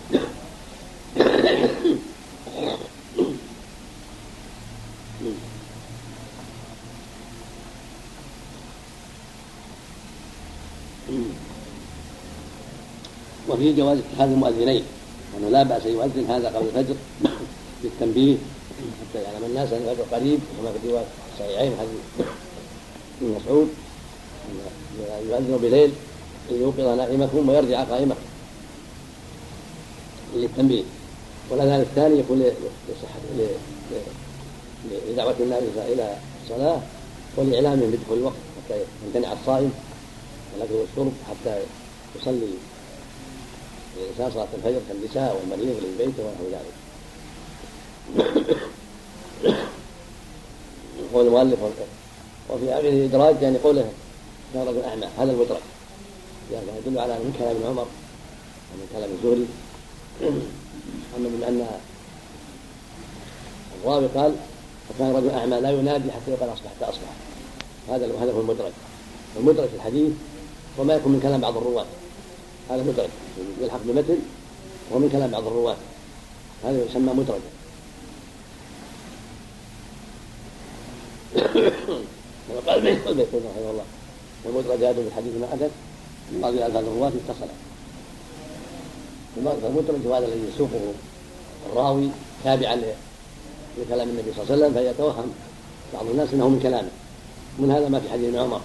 وفي 13.49 13.73
جواز 13.73 13.97
اتخاذ 13.97 14.29
المؤذنين 14.29 14.83
وأنه 15.33 15.49
لا 15.49 15.63
بأس 15.63 15.85
يؤذن 15.85 16.25
هذا 16.29 16.47
قبل 16.47 16.65
الفجر 16.67 16.95
للتنبيه 17.83 18.35
حتى 19.01 19.23
يعلم 19.23 19.45
الناس 19.45 19.73
أن 19.73 19.89
الفجر 19.89 20.03
قريب 20.11 20.39
كما 20.57 20.71
في 20.81 20.89
رواية 20.89 21.05
الصحيحين 21.33 21.71
حديث 21.79 22.27
ابن 23.21 23.35
مسعود 23.35 23.69
يؤذن 25.29 25.57
بليل 25.61 25.91
ليوقظ 26.51 26.97
نائمكم 26.97 27.49
ويرجع 27.49 27.83
قائمكم 27.83 28.21
للتنبيه. 30.35 30.83
والاذان 31.49 31.81
الثاني 31.81 32.19
يكون 32.19 32.43
لدعوة 35.09 35.35
الناس 35.39 35.63
إلى 35.77 36.17
الصلاة 36.43 36.81
ولإعلامهم 37.37 37.91
بدخول 37.91 38.17
الوقت 38.17 38.35
حتى 38.57 38.79
يمتنع 39.05 39.33
الصائم 39.33 39.71
الاكل 40.57 40.73
والشرب 40.73 41.13
حتى 41.29 41.59
يصلي 42.21 42.47
الانسان 43.97 44.31
صلاة 44.33 44.47
الفجر 44.53 44.79
كالنساء 44.89 45.35
والمريض 45.35 45.83
للبيت 45.83 46.19
ونحو 46.19 46.45
ذلك. 46.51 46.75
يقول 51.11 51.27
المؤلف 51.27 51.59
وفي 52.49 52.73
اخره 52.73 52.89
الادراج 52.89 53.41
يعني 53.41 53.57
قوله 53.57 53.89
كان 54.53 54.67
رجل 54.67 54.81
اعمى 54.83 55.07
هذا 55.17 55.31
المدرج 55.31 55.61
يعني 56.53 56.65
يدل 56.85 56.99
على 56.99 57.13
من 57.13 57.35
كلام 57.39 57.55
عمر 57.65 57.87
ومن 58.73 58.87
كلام 58.93 59.09
الزهري. 59.11 59.47
أما 61.17 61.29
من 61.29 61.43
أن 61.47 61.67
الراوي 63.81 64.07
قال 64.07 64.35
وكان 64.89 65.15
رجل 65.15 65.29
اعمى 65.29 65.59
لا 65.59 65.71
ينادي 65.71 66.11
حتى 66.11 66.31
يقال 66.31 66.53
اصبحت 66.53 66.83
أصبح. 66.83 67.09
هذا 67.89 68.05
هذا 68.21 68.31
هو 68.31 68.39
المدرج 68.39 68.71
المدرج 69.37 69.67
في 69.67 69.75
الحديث 69.75 70.11
وما 70.77 70.93
يكون 70.95 71.11
من 71.11 71.19
كلام 71.19 71.41
بعض 71.41 71.57
الرواة. 71.57 71.85
هذا 72.69 72.83
مدرج 72.83 73.09
يلحق 73.61 73.79
بمثل 73.83 74.17
وهو 74.91 74.99
من 74.99 75.09
كلام 75.09 75.31
بعض 75.31 75.47
الرواة. 75.47 75.75
هذا 76.63 76.85
يسمى 76.85 77.13
مدرجا 77.13 77.39
بيت 82.83 83.07
البيت 83.07 83.27
رحمه 83.27 83.69
الله 83.71 83.83
والمدرجات 84.43 84.95
في 84.95 85.07
الحديث 85.07 85.33
ما 85.41 85.53
أتت 85.53 85.71
هذه 86.43 86.65
ألفاظ 86.65 86.83
الرواة 86.83 87.07
اتصلت 87.07 87.49
فالمدرج 89.35 90.07
هو 90.07 90.13
هذا 90.13 90.25
الذي 90.25 90.49
يسوقه 90.55 90.93
الراوي 91.71 92.09
تابعا 92.43 92.81
لكلام 93.77 94.09
النبي 94.09 94.33
صلى 94.33 94.43
الله 94.43 94.53
عليه 94.53 94.65
وسلم 94.65 94.73
فيتوهم 94.73 95.31
بعض 95.93 96.05
الناس 96.05 96.33
إنه 96.33 96.49
من 96.49 96.59
كلامه. 96.59 96.89
من 97.59 97.71
هذا 97.71 97.89
ما 97.89 97.99
في 97.99 98.09
حديث 98.09 98.25
ابن 98.25 98.39
عمر. 98.39 98.61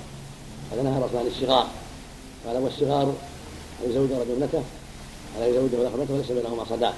هذا 0.73 0.83
نهى 0.83 0.99
الرسول 0.99 1.19
عن 1.19 1.27
الصغار. 1.27 1.67
قال 2.47 2.57
والصغار 2.57 3.15
يزوج 3.89 4.11
رجل 4.13 4.33
ابنته 4.33 4.63
ولا 5.37 5.47
يزوجه 5.47 5.77
ولا 5.79 5.89
ابنته 5.89 6.15
وليس 6.15 6.33
بينهما 6.33 6.65
صداق. 6.65 6.95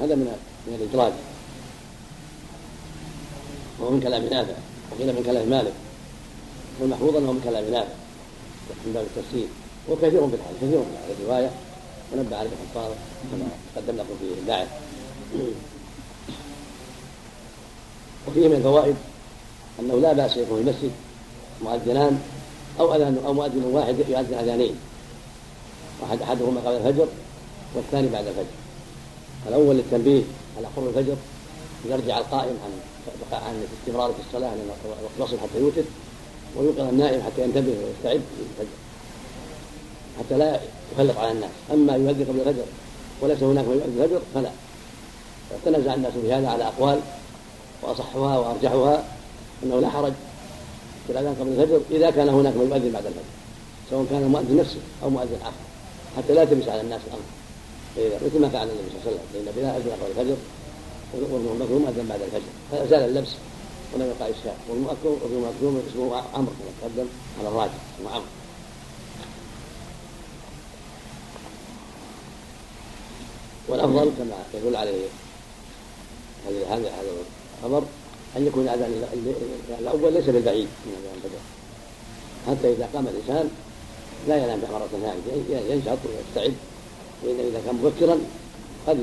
هذا 0.00 0.14
من 0.14 0.32
من 0.66 0.74
الإدراج. 0.74 1.12
وهو 3.80 3.90
من 3.90 4.00
كلام 4.00 4.24
نافع. 4.24 4.54
وقيل 4.92 5.06
من 5.06 5.22
كلام 5.26 5.48
مالك. 5.48 5.72
والمحفوظ 6.80 7.16
أنه 7.16 7.32
من 7.32 7.40
كلام 7.44 7.64
نافع. 7.64 7.94
من 8.86 8.92
باب 8.92 9.06
التفسير. 9.16 9.48
وكثير 9.88 10.28
في 10.28 10.34
الحديث 10.34 10.56
كثير 10.56 10.80
في 10.80 11.22
الروايه 11.22 11.50
ونبه 12.12 12.36
عليه 12.36 12.48
الحفاظ 12.48 12.92
كما 13.32 13.48
قدم 13.76 13.96
لكم 13.96 14.14
في 14.20 14.40
الباعث 14.40 14.68
وفيه 18.28 18.48
من 18.48 18.54
الفوائد 18.54 18.96
أنه 19.80 20.00
لا 20.00 20.12
بأس 20.12 20.36
يكون 20.36 20.64
في 20.64 20.70
المسجد 20.70 20.90
مؤذنان 21.62 22.20
أو 22.80 22.94
اذان 22.94 23.22
أو 23.26 23.32
مؤذن 23.32 23.64
واحد 23.64 23.98
يؤذن 23.98 24.34
أذانين. 24.34 24.74
واحد 26.02 26.22
أحدهما 26.22 26.60
قبل 26.60 26.76
الفجر 26.76 27.06
والثاني 27.74 28.08
بعد 28.08 28.26
الفجر. 28.26 28.44
الأول 29.48 29.76
للتنبيه 29.76 30.22
على 30.56 30.66
قرب 30.76 30.88
الفجر 30.88 31.16
يرجع 31.90 32.18
القائم 32.18 32.56
عن 32.64 32.72
عن 33.32 33.66
استمرار 33.80 34.12
في 34.12 34.20
الصلاة 34.28 34.50
لأن 34.50 34.70
الوقت 35.16 35.30
حتى 35.30 35.60
يوتر 35.60 35.82
ويوقظ 36.56 36.80
النائم 36.80 37.22
حتى 37.22 37.42
ينتبه 37.42 37.74
ويستعد 37.84 38.20
للفجر. 38.38 38.76
حتى 40.18 40.38
لا 40.38 40.60
يخلق 40.92 41.20
على 41.20 41.32
الناس. 41.32 41.50
أما 41.72 41.96
يؤذن 41.96 42.24
قبل 42.24 42.40
الفجر 42.40 42.64
وليس 43.20 43.42
هناك 43.42 43.64
من 43.64 43.74
يؤذن 43.74 44.02
الفجر 44.02 44.20
فلا. 44.34 44.50
تنازع 45.64 45.94
الناس 45.94 46.12
في 46.12 46.32
هذا 46.32 46.48
على 46.48 46.64
أقوال 46.64 47.00
وأصحها 47.82 48.38
وأرجحها 48.38 49.04
أنه 49.62 49.80
لا 49.80 49.88
حرج 49.88 50.12
في 51.06 51.12
الأذان 51.12 51.34
قبل 51.40 51.48
الفجر 51.48 51.80
إذا 51.90 52.10
كان 52.10 52.28
هناك 52.28 52.54
من 52.54 52.68
يؤذن 52.70 52.92
بعد 52.92 53.06
الفجر 53.06 53.22
سواء 53.90 54.06
كان 54.10 54.22
المؤذن 54.22 54.56
نفسه 54.56 54.78
أو 55.02 55.10
مؤذن 55.10 55.38
آخر. 55.42 55.67
حتى 56.18 56.32
لا 56.34 56.44
تلبس 56.44 56.68
على 56.68 56.80
الناس 56.80 57.00
الأمر. 57.06 57.28
فاذا 57.96 58.20
مثل 58.26 58.38
ما 58.40 58.48
فعل 58.48 58.68
النبي 58.68 58.88
صلى 58.90 58.98
الله 58.98 59.20
عليه 59.20 59.30
وسلم 59.30 59.44
فان 59.44 59.52
بلال 59.56 59.70
أذن 59.76 59.90
قبل 59.90 60.10
الفجر 60.10 60.36
وابن 61.14 61.62
مكتوم 61.62 61.86
اذن 61.88 62.06
بعد 62.08 62.20
الفجر. 62.22 62.50
فزال 62.70 63.02
اللبس 63.08 63.32
ولم 63.94 64.06
يقع 64.06 64.26
إشكال. 64.30 64.56
والمؤكد 64.68 65.06
وابن 65.06 65.38
مكتوم 65.48 65.82
اسمه 65.90 66.16
عمرو 66.34 66.52
كما 66.58 66.70
تقدم 66.80 67.08
على 67.38 67.48
الراجح 67.48 67.74
اسمه 67.98 68.10
عمرو. 68.10 68.26
والأفضل 73.68 74.10
كما 74.18 74.36
يدل 74.54 74.76
عليه 74.76 75.06
هذا 76.46 76.90
هذا 76.90 77.10
الخبر 77.58 77.82
أن 78.36 78.46
يكون 78.46 78.62
الأذان 78.62 79.04
الأول 79.80 80.12
ليس 80.12 80.24
بالبعيد 80.24 80.68
من 80.86 80.92
اذان 80.98 81.14
الفجر. 81.16 81.42
حتى 82.46 82.72
إذا 82.72 82.88
قام 82.94 83.06
الإنسان 83.08 83.50
لا 84.28 84.36
ينام 84.36 84.58
مرة 84.72 84.88
ثانية 84.92 85.60
ينشط 85.70 85.98
ويستعد 86.04 86.54
فإن 87.22 87.36
إذا 87.40 87.60
كان 87.66 87.74
مبكرا 87.74 88.18
قد 88.86 88.98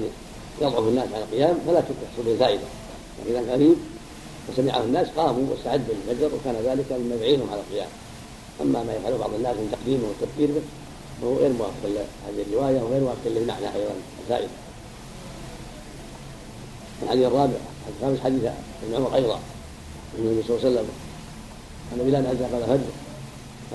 يضعف 0.62 0.88
الناس 0.88 1.08
على 1.14 1.24
القيام 1.24 1.58
فلا 1.68 1.80
تحصل 1.80 2.24
به 2.26 2.36
فائدة 2.40 2.64
إذا 3.28 3.52
قريب 3.52 3.76
وسمعه 4.50 4.84
الناس 4.84 5.08
قاموا 5.18 5.44
واستعدوا 5.52 5.96
للفجر 6.08 6.30
وكان 6.36 6.56
ذلك 6.66 6.92
مما 6.92 7.16
يعينهم 7.16 7.50
على 7.52 7.62
القيام. 7.62 7.88
أما 8.62 8.84
ما 8.84 8.94
يفعله 8.94 9.18
بعض 9.18 9.34
الناس 9.34 9.56
من 9.56 9.70
تقديمه 9.72 10.04
والتفكير 10.08 10.48
به 10.48 10.62
فهو 11.22 11.36
غير 11.36 11.54
موافق 11.54 11.84
لهذه 11.84 12.46
الرواية 12.48 12.82
وغير 12.82 13.02
موافق 13.02 13.26
للمعنى 13.26 13.66
أيضا 13.66 13.94
الفائدة 14.24 14.50
الحديث 17.04 17.26
الرابع 17.26 17.58
الخامس 17.98 18.20
حديث 18.20 18.44
ابن 18.84 18.96
عمر 18.96 19.16
أيضا 19.16 19.40
النبي 20.20 20.44
صلى 20.48 20.58
الله 20.58 20.68
عليه 20.68 20.76
وسلم 20.76 20.90
أن 21.94 21.98
بلال 21.98 22.28
قبل 22.28 22.74
الفجر. 22.74 23.05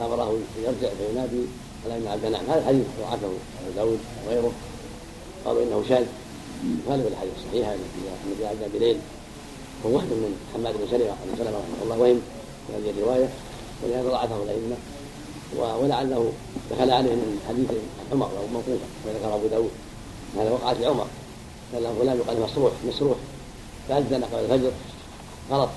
فأمره 0.01 0.31
أن 0.31 0.63
يرجع 0.63 0.89
فينادي 0.95 1.43
على 1.85 1.97
أن 1.97 2.07
عبد 2.07 2.25
نعم 2.25 2.45
هذا 2.49 2.59
الحديث 2.59 2.87
ضعفه 3.01 3.27
أبو 3.27 3.71
داود 3.77 3.99
وغيره. 4.27 4.53
قالوا 5.45 5.63
إنه 5.63 5.85
شاذ. 5.89 6.05
مخالف 6.87 7.07
الحديث 7.07 7.33
الصحيح 7.37 7.69
أن 7.69 7.79
بلال 8.39 8.51
أذن 8.51 8.71
بليل 8.75 8.97
هو 9.87 9.91
وهم 9.91 10.05
من 10.05 10.37
حماد 10.55 10.75
بن 10.75 10.87
سلمة 10.91 11.15
بن 11.25 11.39
سلمة 11.39 11.59
رحمه 11.59 11.83
الله 11.83 11.99
وهم 11.99 12.21
في 12.67 12.73
هذه 12.77 12.91
الرواية. 12.91 13.29
ولهذا 13.83 14.09
ضعفه 14.09 14.43
الأئمة. 14.43 14.77
ولعله 15.83 16.33
دخل 16.71 16.91
عليه 16.91 17.11
من 17.11 17.41
حديث 17.49 17.69
عمر 18.13 18.27
أو 18.27 18.47
موقوفا 18.53 18.87
وذكر 19.07 19.35
أبو 19.35 19.47
داود. 19.47 19.71
هذا 20.37 20.51
وقعت 20.51 20.77
لعمر 20.81 21.07
قال 21.73 21.83
له 21.83 21.95
فلان 22.01 22.17
يقال 22.17 22.41
مسروح 22.41 22.73
مسروح 22.89 23.17
فأذن 23.89 24.25
قبل 24.25 24.45
الفجر. 24.45 24.73
غلط. 25.51 25.71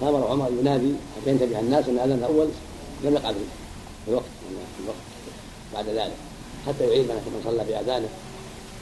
فأمر 0.00 0.26
عمر 0.26 0.50
ينادي 0.60 0.92
حتى 1.16 1.30
ينتبه 1.30 1.60
الناس 1.60 1.88
أن 1.88 1.94
الأذان 1.94 2.18
الأول 2.18 2.48
لم 3.04 3.14
يقع 3.14 3.32
في 4.04 4.08
الوقت 4.08 4.24
في 4.76 4.82
الوقت 4.82 4.96
بعد 5.74 5.88
ذلك. 5.88 6.16
حتى 6.66 6.84
يعيد 6.84 7.06
من 7.06 7.40
صلى 7.44 7.64
بأذانه 7.64 8.08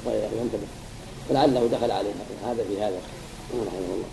وينتبه 0.07 0.67
فلعله 1.29 1.69
دخل 1.73 1.91
عليه 1.91 2.11
هذا 2.45 2.65
في 2.65 2.83
هذا. 2.83 3.01
رحمه 3.55 3.79
الله. 3.95 4.11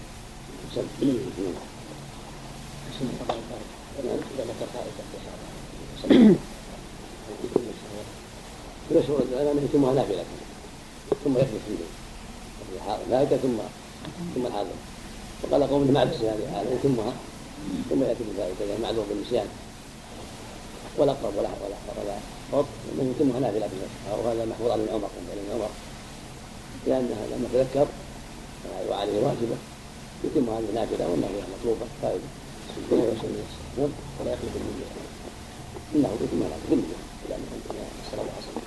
يشعر 8.91 9.19
الأذان 9.19 9.57
يتمها 9.63 9.93
نافلة. 9.93 10.23
ثم 11.23 11.37
يحدث 11.37 11.61
في 11.67 11.73
الحاضر 12.75 13.37
ثم 13.37 13.57
ثم 14.35 14.45
الحاضر. 14.45 14.69
وقال 15.43 15.69
قوم 15.69 15.91
ما 15.93 16.03
بس 16.03 16.15
هذه 16.15 16.77
يتمها 16.83 17.13
ثم 17.89 18.03
يأتي 18.03 18.23
بذلك 18.23 18.55
اذا 18.61 18.77
معذور 18.83 19.05
بالنسيان. 19.09 19.47
ولا 20.97 21.13
قرب 21.13 21.35
ولا 21.37 21.49
ولا 21.63 21.77
ولا 21.97 22.15
قرب 22.51 22.65
من 22.97 23.05
يتمها 23.11 23.39
نافله 23.39 23.69
وهذا 24.23 24.45
محفوظ 24.45 24.71
عن 24.71 24.87
عمر 24.93 25.09
عن 25.31 25.47
عمر. 25.53 25.71
لانها 26.87 27.23
لما 27.31 27.47
تذكر 27.53 27.87
وعليه 28.89 29.17
واجبة. 29.25 29.57
يتم 30.23 30.49
هذه 30.49 30.67
النافلة 30.69 31.03
والنافله 31.09 31.45
مطلوبة 31.53 31.85
فائدة. 32.01 32.29
نعم 32.91 33.91
ولا 34.19 34.31
يخلف 34.33 34.53
النية 34.61 34.89
إنه 35.95 36.09
يتم 36.21 36.39
هذا 36.43 36.57
بالنية 36.69 36.99
أن 37.31 37.43
صلى 38.11 38.21
الله 38.21 38.33
عليه 38.37 38.47
وسلم 38.47 38.65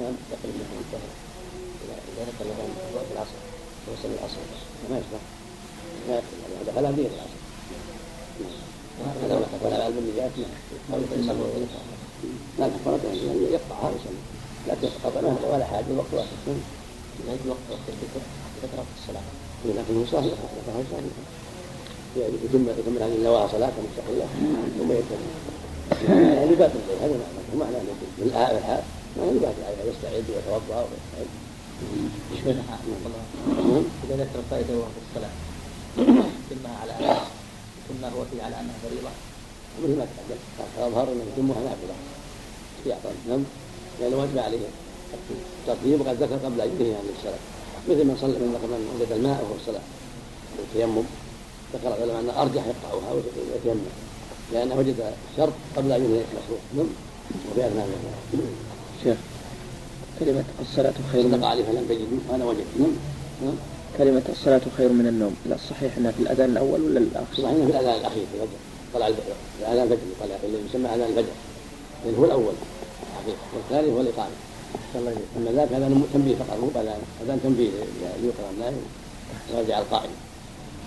نعم 0.00 0.14
تقريبا 0.32 0.64
من 0.70 0.78
الظهر 0.82 1.10
اذا 1.82 2.22
ذكر 2.28 2.46
وقت 2.96 3.10
العصر 3.14 3.38
وصل 3.88 4.10
العصر. 4.18 4.42
ما 4.90 4.96
يشبه 4.98 5.20
ما 6.08 6.14
يدخل 6.16 6.78
هذا 6.78 6.90
دين 6.90 7.06
العصر. 7.06 7.31
هذا 9.24 9.46
ولا 9.62 9.84
علم 9.84 9.94
بالنيات 9.94 10.30
لا 12.58 12.66
الكفارة 12.66 13.00
يقطعها 13.52 13.88
ويصلي 13.88 14.22
لكن 14.68 14.88
قطعناها 15.04 15.36
ولا 15.52 15.64
حاجة 15.64 15.84
الوقت 15.90 16.12
واحد 16.12 16.28
نهاية 17.26 17.38
الوقت 17.44 17.58
وقت 17.70 17.86
الذكر 17.88 18.20
ذكر 18.62 18.84
الصلاة. 18.98 19.22
لكن 19.64 19.98
هو 19.98 20.04
صحيح 20.04 20.32
ذكرها 20.32 20.84
صحيح. 20.92 21.14
يعني 22.16 22.34
يتم 22.44 22.68
يتم 22.68 23.02
هذه 23.02 23.14
النواة 23.14 23.46
صلاة 23.46 23.72
مستقلة 23.86 24.26
ثم 24.78 24.92
يتم. 24.92 25.22
يعني 26.08 26.44
الليل 26.44 26.62
هذا 27.02 27.20
معنى 27.58 27.72
معنى 27.72 27.76
الحال 28.18 28.82
معنى 29.16 29.30
الآية 29.30 29.90
يستعد 29.90 30.24
ويتوضأ 30.30 30.86
ويستعد 30.88 31.28
إذا 34.04 34.16
ذكر 34.16 34.38
الفائدة 34.38 34.74
وهو 34.74 34.84
في 34.84 35.00
الصلاة. 35.08 35.32
يتمها 36.50 36.78
على 36.82 37.16
ثم 37.88 38.04
هو 38.04 38.24
في 38.30 38.42
على 38.42 38.54
أنها 38.60 38.74
فريضة. 38.82 39.12
مثل 39.80 39.96
ما 39.98 40.04
تقدم 40.04 40.40
فأظهر 40.76 41.12
أنه 41.12 41.24
يتمها 41.32 41.60
نافلة 41.60 41.94
استيعابا 42.78 43.10
نعم. 43.28 43.42
لأنه 44.00 44.16
واجب 44.16 44.38
عليه 44.38 44.58
الترتيب 45.60 46.00
وقد 46.00 46.22
ذكر 46.22 46.36
قبل 46.44 46.60
أن 46.60 46.70
ينهي 46.80 46.94
عن 46.94 47.04
الصلاة 47.18 47.42
مثل 47.88 48.04
من 48.04 48.16
صلى 48.20 48.32
من 48.32 48.98
وجد 49.00 49.12
الماء 49.12 49.44
وهو 49.44 49.54
الصلاة 49.60 49.80
التيمم 50.58 51.04
ذكر 51.74 51.88
العلماء 51.88 52.20
أن 52.20 52.30
أرجح 52.30 52.62
يقطعها 52.66 53.12
ويتيمم. 53.12 53.80
لأنه 54.52 54.74
وجد 54.74 55.12
الشرط 55.32 55.52
قبل 55.76 55.92
أن 55.92 56.04
ينهي 56.04 56.22
المشروع. 56.32 56.60
نعم. 56.76 56.86
وفي 57.50 57.66
أثناء 57.66 57.88
شيخ 59.04 59.16
كلمة 60.20 60.44
الصلاة 60.60 60.94
خير 61.12 61.26
من 61.26 61.44
عليه 61.44 61.64
فلم 61.64 61.86
تجد 61.88 62.08
أنا 62.34 62.44
وجدت. 62.44 62.66
نعم. 62.78 62.92
نعم. 63.44 63.54
كلمة 63.98 64.22
الصلاة 64.28 64.60
خير 64.76 64.88
من 64.88 65.06
النوم 65.06 65.36
لا 65.46 65.54
الصحيح 65.54 65.96
أنها 65.96 66.12
في 66.12 66.22
الأذان 66.22 66.50
الأول 66.50 66.80
ولا 66.80 66.98
الآخر؟ 66.98 67.34
صحيح 67.34 67.50
أنها 67.50 67.66
في 67.66 67.72
الأذان 67.72 68.00
الأخير 68.00 68.24
في 68.32 68.34
الفجر 68.34 68.58
طلع 68.94 69.06
الفجر 69.06 69.34
الأذان 69.60 69.82
الفجر 69.82 70.06
طلع 70.20 70.36
اللي 70.44 70.58
يسمى 70.68 70.88
أذان 70.88 71.08
الفجر 71.10 71.34
لأنه 72.04 72.18
هو 72.18 72.24
الأول 72.24 72.54
الحقيقة 73.12 73.38
والثاني 73.54 73.92
هو 73.92 74.00
الإقامة 74.00 74.36
أما 75.36 75.50
ذاك 75.52 75.72
أذان 75.72 76.04
تنبيه 76.14 76.34
فقط 76.36 76.58
مو 76.60 76.80
أذان 76.80 77.00
أذان 77.24 77.40
تنبيه 77.42 77.70
ليقرأ 78.22 78.50
النائم 78.54 78.82
ويرجع 79.54 79.78
القائم 79.78 80.10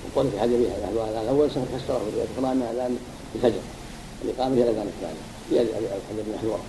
وقول 0.05 0.31
في 0.31 0.39
حديث 0.39 0.59
هذا 0.59 0.89
الأذان 0.93 1.23
الأول 1.23 1.49
فسره 1.49 1.65
في 1.77 2.15
رواية 2.15 2.27
أخرى 2.37 2.71
أذان 2.73 2.97
الفجر 3.35 3.61
الإقامة 4.25 4.55
هي 4.55 4.63
الأذان 4.63 4.87
الثاني 4.87 5.19
في 5.49 5.75
حديث 5.75 6.25
بن 6.25 6.33
محذور 6.35 6.59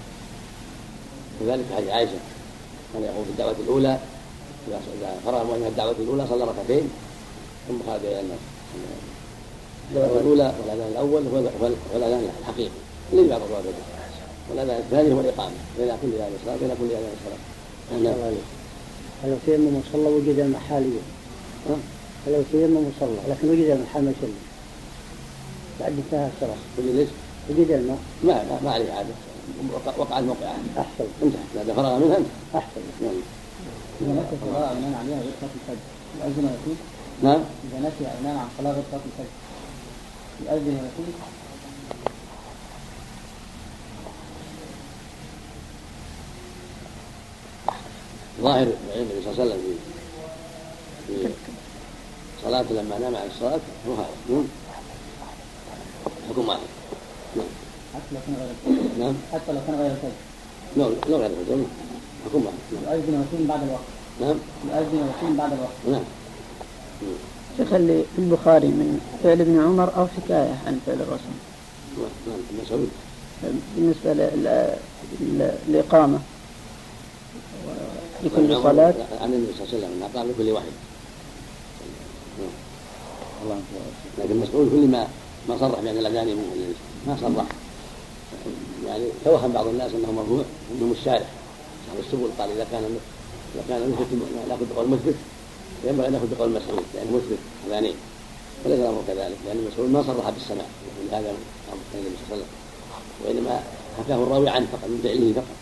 وذلك 1.41 1.65
حديث 1.77 1.89
عائشة 1.89 2.19
كان 2.93 3.03
يقول 3.03 3.25
في 3.25 3.31
الدعوة 3.31 3.57
الأولى 3.65 3.99
إذا 4.69 5.21
فرغ 5.25 5.45
من 5.45 5.67
الدعوة 5.67 5.95
الأولى 6.01 6.27
صلى 6.31 6.45
ركعتين 6.45 6.91
ثم 7.69 7.79
خرج 7.87 8.05
إلى 8.05 8.21
الناس 8.21 8.39
الدعوة 9.91 10.21
الأولى 10.21 10.55
والأذان 10.59 10.89
الأول 10.93 11.23
هو 11.33 11.67
الأذان 11.97 12.31
الحقيقي 12.41 12.71
الذي 13.13 13.29
بعد 13.29 13.41
الرابع 13.41 13.71
والأذان 14.51 14.79
الثاني 14.79 15.15
هو 15.15 15.21
الإقامة 15.21 15.55
بين 15.79 15.89
كل 16.03 16.09
أذان 16.15 16.33
الصلاة 16.41 16.57
بين 16.57 16.71
كل 16.81 16.87
أذان 16.97 17.13
الصلاة. 17.19 17.43
نعم. 18.03 18.35
لو 19.25 19.37
تيمم 19.47 19.77
وصلى 19.77 20.09
وجد 20.09 20.39
الماء 20.39 20.61
حاليا 20.61 21.03
لو 22.27 22.43
تيمم 22.53 22.77
وصلى 22.77 23.19
لكن 23.29 23.49
وجد 23.51 23.71
الماء 23.71 23.87
حال 23.95 24.05
ما 24.05 24.11
يصلي؟ 24.11 24.33
بعد 25.81 25.93
انتهى 25.93 26.31
الصلاة. 26.37 26.57
وجد 26.79 26.97
ليش؟ 26.97 27.09
وجد 27.51 27.71
الماء. 27.71 27.99
ما 28.25 28.61
ما 28.65 28.71
عليه 28.71 28.93
عادة 28.93 29.09
وقع 29.99 30.19
الموقع. 30.19 30.53
أحسن. 30.79 31.05
انتهى. 31.23 31.63
إذا 31.65 31.75
فرغ 31.75 31.99
منها 31.99 32.17
انتهى. 32.17 32.31
أحسن. 32.55 32.81
نعم. 33.03 33.13
إذا 34.01 34.12
نسي 34.12 34.36
صلاة 34.44 34.68
أو 34.68 34.74
نام 34.74 34.94
عليها 34.94 35.18
غير 35.20 35.32
صلاة 35.40 35.51
الفجر. 35.55 35.85
يؤذن 36.18 36.44
ويقول 36.44 36.77
نعم. 37.23 37.40
إذا 37.64 37.78
نسي 37.78 38.05
أو 38.06 38.23
نام 38.24 38.39
عن 38.39 38.48
صلاة 38.59 38.73
غير 38.73 38.82
صلاة 38.90 39.01
الفجر. 39.06 39.35
يؤذن 40.44 40.74
ويقول 40.74 41.06
ظاهر 48.40 48.68
النبي 48.97 49.23
صلى 49.23 49.32
الله 49.32 49.43
عليه 49.43 49.44
وسلم 49.44 49.78
في 51.06 51.14
صلاة 52.44 52.62
لما 52.62 52.98
نام 52.98 53.16
عن 53.16 53.27
الصلاة 53.27 53.60
هو 53.89 53.94
هذا. 53.94 54.06
نعم. 54.28 54.44
حكم 56.31 56.48
واحد. 56.48 56.60
نعم. 57.36 57.47
حتى 57.94 58.14
لو 58.14 58.20
كان 58.27 58.36
غير 58.36 58.51
الفجر. 58.51 59.05
نعم. 59.05 59.14
حتى 59.32 59.52
لو 59.52 59.60
كان 59.66 59.74
غير 59.74 59.90
الفجر. 59.90 60.10
لو 60.77 60.89
لو 61.09 61.16
غير 61.16 61.27
الفجر. 61.27 61.86
حكم 62.27 62.47
واحد 62.47 63.01
نعم 63.11 63.47
بعد 63.48 63.62
الوقت 63.62 63.81
نعم. 64.20 64.36
يؤذن 64.65 65.03
ويقول 65.03 65.36
بعد 65.36 65.53
الوقت 65.53 65.73
نعم. 65.90 66.03
شيخ 67.57 67.73
اللي 67.73 68.05
في 68.16 68.23
البخاري 68.23 68.66
من 68.66 69.01
فعل 69.23 69.40
ابن 69.40 69.61
عمر 69.61 69.97
أو 69.97 70.07
حكاية 70.07 70.55
عن 70.66 70.81
فعل 70.86 70.97
الرسول. 70.97 71.36
نعم 72.27 72.39
مسعود 72.65 72.89
بالنسبة 73.77 74.12
للإقامة 75.69 76.19
لكل 78.24 78.62
صلاة. 78.62 78.94
عن 79.20 79.32
النبي 79.32 79.53
صلى 79.53 79.66
الله 79.66 79.86
عليه 79.86 79.97
وسلم 79.97 80.09
قام 80.15 80.28
لكل 80.28 80.51
واحد 80.51 80.66
الله 83.43 83.61
لكن 84.19 84.36
مسعود 84.36 84.70
كل 84.70 84.89
ما 84.89 85.09
ما 85.48 85.59
صرح 85.59 85.81
بأن 85.81 85.98
الأذان 85.98 86.36
ما 87.07 87.16
صرح. 87.20 87.47
يعني 88.86 89.05
توهم 89.24 89.53
بعض 89.53 89.66
الناس 89.66 89.90
أنه 89.94 90.12
مرفوع 90.12 90.44
انهم 90.73 90.93
الشارع 90.93 91.27
السبل 91.98 92.28
قال 92.39 92.51
إذا 92.51 92.66
كان 92.73 92.85
إذا 93.55 93.64
كان 93.68 93.90
مثبت 93.90 94.09
لا 94.48 94.55
بد 94.55 94.73
قول 94.77 94.89
مثبت 94.89 95.14
ينبغي 95.85 96.09
أن 96.09 96.12
ناخذ 96.12 96.27
بقول 96.36 96.51
مسعود 96.51 96.85
لأنه 96.94 97.10
مثبت 97.16 97.39
أذانين 97.66 97.94
وليس 98.64 98.81
الأمر 98.81 99.02
كذلك 99.09 99.36
لأن 99.47 99.68
مسعود 99.73 99.90
ما 99.90 100.02
صرح 100.02 100.31
بالسماع 100.31 100.66
من 101.01 101.09
هذا 101.12 101.28
أمر 101.73 101.82
النبي 101.94 102.16
صلى 102.16 102.35
الله 102.35 102.35
عليه 102.35 102.36
وسلم. 102.36 102.51
وإنما 103.24 103.62
حكاه 103.98 104.16
الراوي 104.16 104.48
عنه 104.48 104.66
فقط 104.73 104.89
من 104.89 105.01
فعله 105.05 105.32
فقط. 105.32 105.56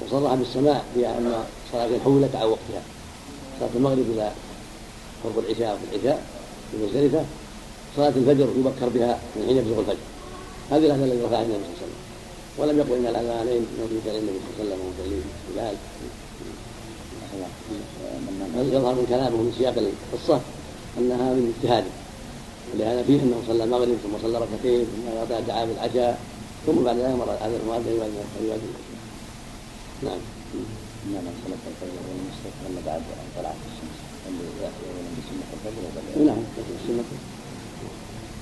وصرح 0.00 0.34
بالسماع 0.34 0.82
في 0.94 1.06
أن 1.06 1.44
صلاة 1.72 1.90
حولت 2.04 2.34
عن 2.36 2.46
وقتها 2.46 2.82
صلاة 3.60 3.70
المغرب 3.76 4.06
إلى 4.14 4.32
قرب 5.24 5.38
العشاء 5.38 5.76
في 5.76 5.96
العشاء 5.96 6.26
في 6.70 6.76
مزدلفه 6.84 7.24
صلاة 7.96 8.08
الفجر 8.08 8.48
يبكر 8.58 8.88
بها 8.88 9.20
من 9.36 9.46
حين 9.46 9.56
يبلغ 9.56 9.78
الفجر. 9.80 10.06
هذه 10.70 10.78
الاذان 10.78 11.02
التي 11.04 11.24
رفعها 11.24 11.42
النبي 11.42 11.58
صلى 11.58 11.66
الله 11.66 11.76
عليه 11.76 11.86
وسلم. 11.86 11.99
ولم 12.60 12.78
يقل 12.78 12.92
إن 12.92 13.06
الاذانين 13.06 13.66
موجودة 13.80 14.12
للنبي 14.12 14.38
صلى 14.44 14.64
الله 14.64 14.74
عليه 14.74 14.74
وسلم 14.74 14.80
وتعليم 14.88 15.24
بلال 15.54 15.76
يظهر 18.74 18.94
من 18.94 19.06
كلامه 19.08 19.36
من 19.36 19.52
سياق 19.58 19.74
القصة 19.78 20.40
انها 20.98 21.32
من 21.34 21.54
اجتهاده. 21.54 21.92
ولهذا 22.74 23.02
فيه 23.02 23.22
أنه 23.22 23.42
صلى 23.48 23.64
المغرب 23.64 23.96
ثم 24.02 24.14
صلى 24.22 24.38
ركعتين 24.38 24.84
ثم 24.84 25.34
دعا 25.48 25.64
بالعشاء 25.64 26.20
ثم 26.66 26.84
بعد 26.84 26.96
ذلك 26.96 27.14
مر 27.14 27.30
هذا 27.30 27.56
المؤذن 27.62 27.92
يؤذن 28.42 28.72
نعم. 30.02 30.20
نعم 31.12 31.24
صلاة 31.44 31.64
الفجر 31.70 32.00
والمستقبل 32.08 32.86
بعد 32.86 33.00
أن 33.00 33.28
طلعت 33.36 33.60
الشمس. 33.70 33.96
الفجر 35.52 35.82
ولا 36.16 36.24
نعم 36.26 36.42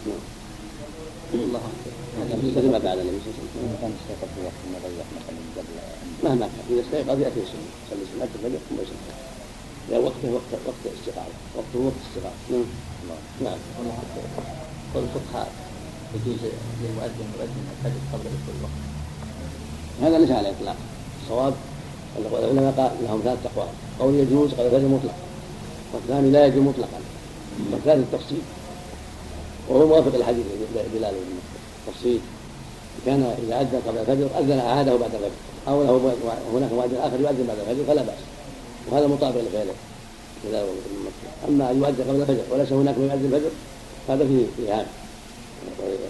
نعم. 0.07 0.38
الله 1.35 1.61
مثل 2.57 2.71
ما 2.73 2.79
فعل 2.79 2.99
النبي 3.01 3.19
صلى 3.25 3.31
الله 3.31 3.43
عليه 3.43 3.53
وسلم. 3.55 3.77
كان 3.83 3.93
يستيقظ 3.99 4.29
في 4.35 4.41
وقت 4.49 4.61
مضيق 4.75 5.09
مثلا 5.19 5.41
قبل 5.57 5.75
مهما 6.25 6.47
كان. 6.53 6.65
إذا 6.71 6.81
استيقظ 6.85 7.17
يأتي 7.25 7.41
السنة 7.47 7.69
يصلي 7.85 8.05
سنه 8.13 8.29
الفجر 8.37 8.59
ثم 8.69 8.77
يصلي 8.85 9.03
لأن 9.91 10.03
وقته 10.05 10.29
وقت 10.37 10.51
وقت 10.69 10.83
استيقاظ. 10.99 11.31
وقته 11.57 11.79
وقت 11.87 11.99
استيقاظ. 12.07 12.37
نعم. 12.53 12.69
نعم. 13.45 13.59
قول 14.95 15.03
الفقهاء. 15.09 15.49
يجوز 16.15 16.41
للمؤذن 16.81 17.29
يؤذن 17.35 17.65
الفجر 17.75 18.01
قبل 18.13 18.25
دخول 18.35 18.55
الوقت. 18.59 18.79
هذا 20.03 20.19
ليس 20.19 20.31
على 20.31 20.49
الاطلاق 20.49 20.77
الصواب 21.23 21.55
العلماء 22.19 22.73
قال 22.79 22.91
لهم 23.05 23.21
ثلاث 23.25 23.39
أقوال. 23.47 23.73
قول 24.01 24.15
يجوز 24.15 24.49
قبل 24.55 24.67
الفجر 24.67 24.89
مطلق 24.89 25.17
والثاني 25.93 26.31
لا 26.31 26.47
يجوز 26.47 26.63
مطلقا. 26.63 27.01
والثالث 27.73 28.15
التفصيل. 28.15 28.43
وهو 29.69 29.87
موافق 29.87 30.15
الحديث 30.15 30.45
بلال 30.95 31.15
بن 31.15 31.39
التفصيل 31.87 32.21
كان 33.07 33.35
اذا 33.47 33.61
اذن 33.61 33.83
قبل 33.87 33.99
الفجر 33.99 34.29
اذن 34.39 34.59
اعاده 34.59 34.97
بعد 34.97 35.15
الفجر 35.15 35.31
أو 35.69 35.83
له 35.83 36.15
هناك 36.55 36.73
مؤذن 36.73 36.97
اخر 36.97 37.21
يؤذن 37.21 37.47
بعد 37.49 37.59
الفجر 37.59 37.85
فلا 37.89 38.03
باس 38.03 38.19
وهذا 38.91 39.07
مطابق 39.07 39.41
لفعله 39.41 39.75
بلال 40.45 40.67
بن 40.67 41.11
اما 41.49 41.71
ان 41.71 41.79
يؤذن 41.79 42.05
قبل 42.09 42.21
الفجر 42.21 42.43
وليس 42.51 42.73
هناك 42.73 42.99
من 42.99 43.05
يؤذن 43.05 43.35
الفجر 43.35 43.51
هذا 44.09 44.27
فيه 44.27 44.73
عام 44.73 44.87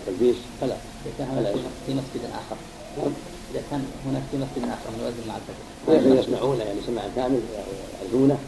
تلبيس 0.06 0.36
فلا 0.60 0.76
فلا 1.18 1.52
في 1.86 1.92
مسجد 1.92 2.22
اخر 2.34 2.56
نعم. 2.98 3.12
اذا 3.52 3.62
كان 3.70 3.84
هناك 4.06 4.22
في 4.30 4.36
مسجد 4.36 4.70
اخر 4.70 4.90
من 4.90 5.00
يؤذن 5.04 5.28
مع 5.28 5.34
الفجر 5.36 5.64
ولكن 5.86 6.22
يسمعون 6.22 6.58
يعني 6.58 6.80
سماعا 6.86 7.08
كامل 7.16 7.40
يعرفونه 8.02 8.38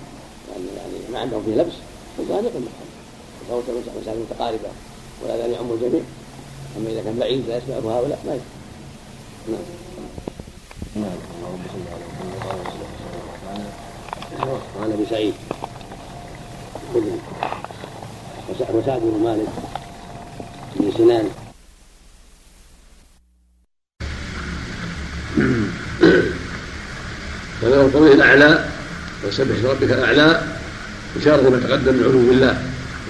يعني 0.50 0.66
يعني 0.76 1.12
ما 1.12 1.18
عندهم 1.18 1.42
فيه 1.42 1.54
لبس 1.54 1.74
فهذا 2.18 2.40
يقل 2.40 2.60
محل 2.60 2.90
صوت 3.48 3.64
مساجد 4.02 4.18
متقاربه 4.30 4.68
والاذان 5.22 5.50
يعم 5.50 5.72
الجميع. 5.72 6.02
أما 6.76 6.90
إذا 6.90 7.02
كان 7.02 7.18
بعيد 7.18 7.42
لا 7.48 7.56
يسمعه 7.56 7.98
هؤلاء 7.98 8.18
ما 8.26 8.32
يسمع. 8.34 8.44
نعم. 9.48 9.60
نعم 10.96 11.18
وعن 14.78 14.92
أبي 14.92 15.06
سعيد 15.10 15.34
وسعد 18.74 19.00
بن 19.00 19.20
مالك 19.24 19.48
بن 20.76 20.92
سنان. 20.98 21.30
وله 27.62 27.80
القوي 27.86 28.12
الأعلى 28.12 28.64
وسبح 29.24 29.64
ربك 29.64 29.90
الأعلى 29.92 30.42
إشارة 31.16 31.50
ما 31.50 31.58
تقدم 31.58 31.94
من 31.94 32.04
علو 32.04 32.32
الله 32.32 32.62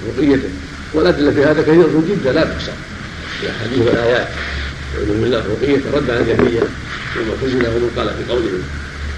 ورقيته 0.07 0.51
والأدلة 0.95 1.31
في 1.31 1.45
هذا 1.45 1.63
كثيره 1.63 2.03
جدا 2.11 2.33
لا 2.33 2.45
تحصى 2.45 2.73
في 3.41 3.51
أحاديث 3.51 3.79
والآيات. 3.87 4.29
وعلم 4.97 5.25
الله 5.25 5.39
رقية 5.39 5.81
رد 5.95 6.11
على 6.11 6.21
الجهمية 6.21 6.63
والمعتزله 7.17 7.69
ومن 7.69 7.91
قال 7.97 8.09
في 8.09 8.33
قولهم 8.33 8.63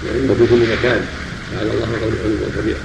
وانه 0.03 0.33
في 0.33 0.47
كل 0.47 0.61
مكان 0.61 1.05
تعالى 1.51 1.71
الله 1.71 1.87
قول 2.01 2.13
العلو 2.13 2.35
الكبير 2.47 2.77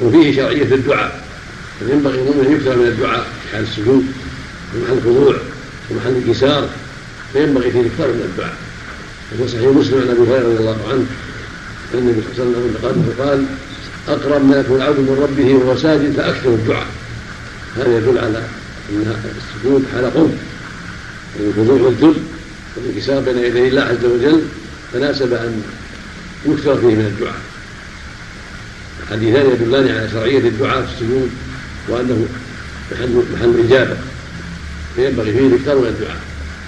وفيه 0.00 0.36
شرعية 0.36 0.74
الدعاء. 0.74 1.28
فينبغي 1.78 2.18
المؤمن 2.18 2.52
يكثر 2.52 2.76
من 2.76 2.86
الدعاء 2.86 3.26
في 3.42 3.56
حال 3.56 3.62
السجود 3.62 4.04
ومحل 4.74 4.92
الخضوع 4.92 5.36
ومحل 5.90 6.10
الانكسار 6.10 6.68
فينبغي 7.32 7.70
فيه 7.70 7.80
الإكثار 7.80 8.08
من 8.08 8.30
الدعاء. 8.32 8.56
وفي 9.32 9.48
صحيح 9.52 9.68
مسلم 9.68 10.00
عن 10.00 10.08
أبي 10.08 10.30
هريرة 10.30 10.48
رضي 10.48 10.56
الله 10.56 10.78
عنه 10.90 11.06
أن 11.94 11.98
النبي 11.98 12.22
صلى 12.36 12.44
الله 12.44 12.58
عليه 12.58 12.88
وسلم 12.88 13.14
قال 13.18 13.44
أقرب 14.08 14.44
ما 14.44 14.56
يكون 14.60 14.76
العبد 14.76 14.98
من 14.98 15.18
ربه 15.22 15.54
وهو 15.54 15.76
ساجد 15.76 16.12
فأكثر 16.16 16.48
الدعاء. 16.48 16.86
هذا 17.76 17.96
يدل 17.96 18.18
على 18.18 18.42
أن 18.90 19.16
السجود 19.36 19.84
حال 19.92 20.14
قرب 20.14 20.32
الخضوع 21.40 21.80
والذل 21.80 22.14
والانكسار 22.76 23.20
بين 23.20 23.38
يدي 23.38 23.68
الله 23.68 23.82
عز 23.82 24.04
وجل 24.04 24.42
فناسب 24.92 25.32
أن 25.32 25.62
يكثر 26.46 26.76
فيه 26.76 26.86
من 26.86 27.06
الدعاء. 27.06 27.40
الحديثان 29.02 29.50
يدلان 29.50 29.96
على 29.96 30.08
شرعية 30.10 30.38
الدعاء 30.38 30.82
في 30.82 30.92
السجود 30.92 31.30
وأنه 31.88 32.26
محل 32.92 33.22
محل 33.34 33.64
إجابة 33.66 33.96
فينبغي 34.96 35.32
فيه 35.32 35.46
الإكثار 35.46 35.78
من 35.78 35.86
الدعاء. 35.86 36.20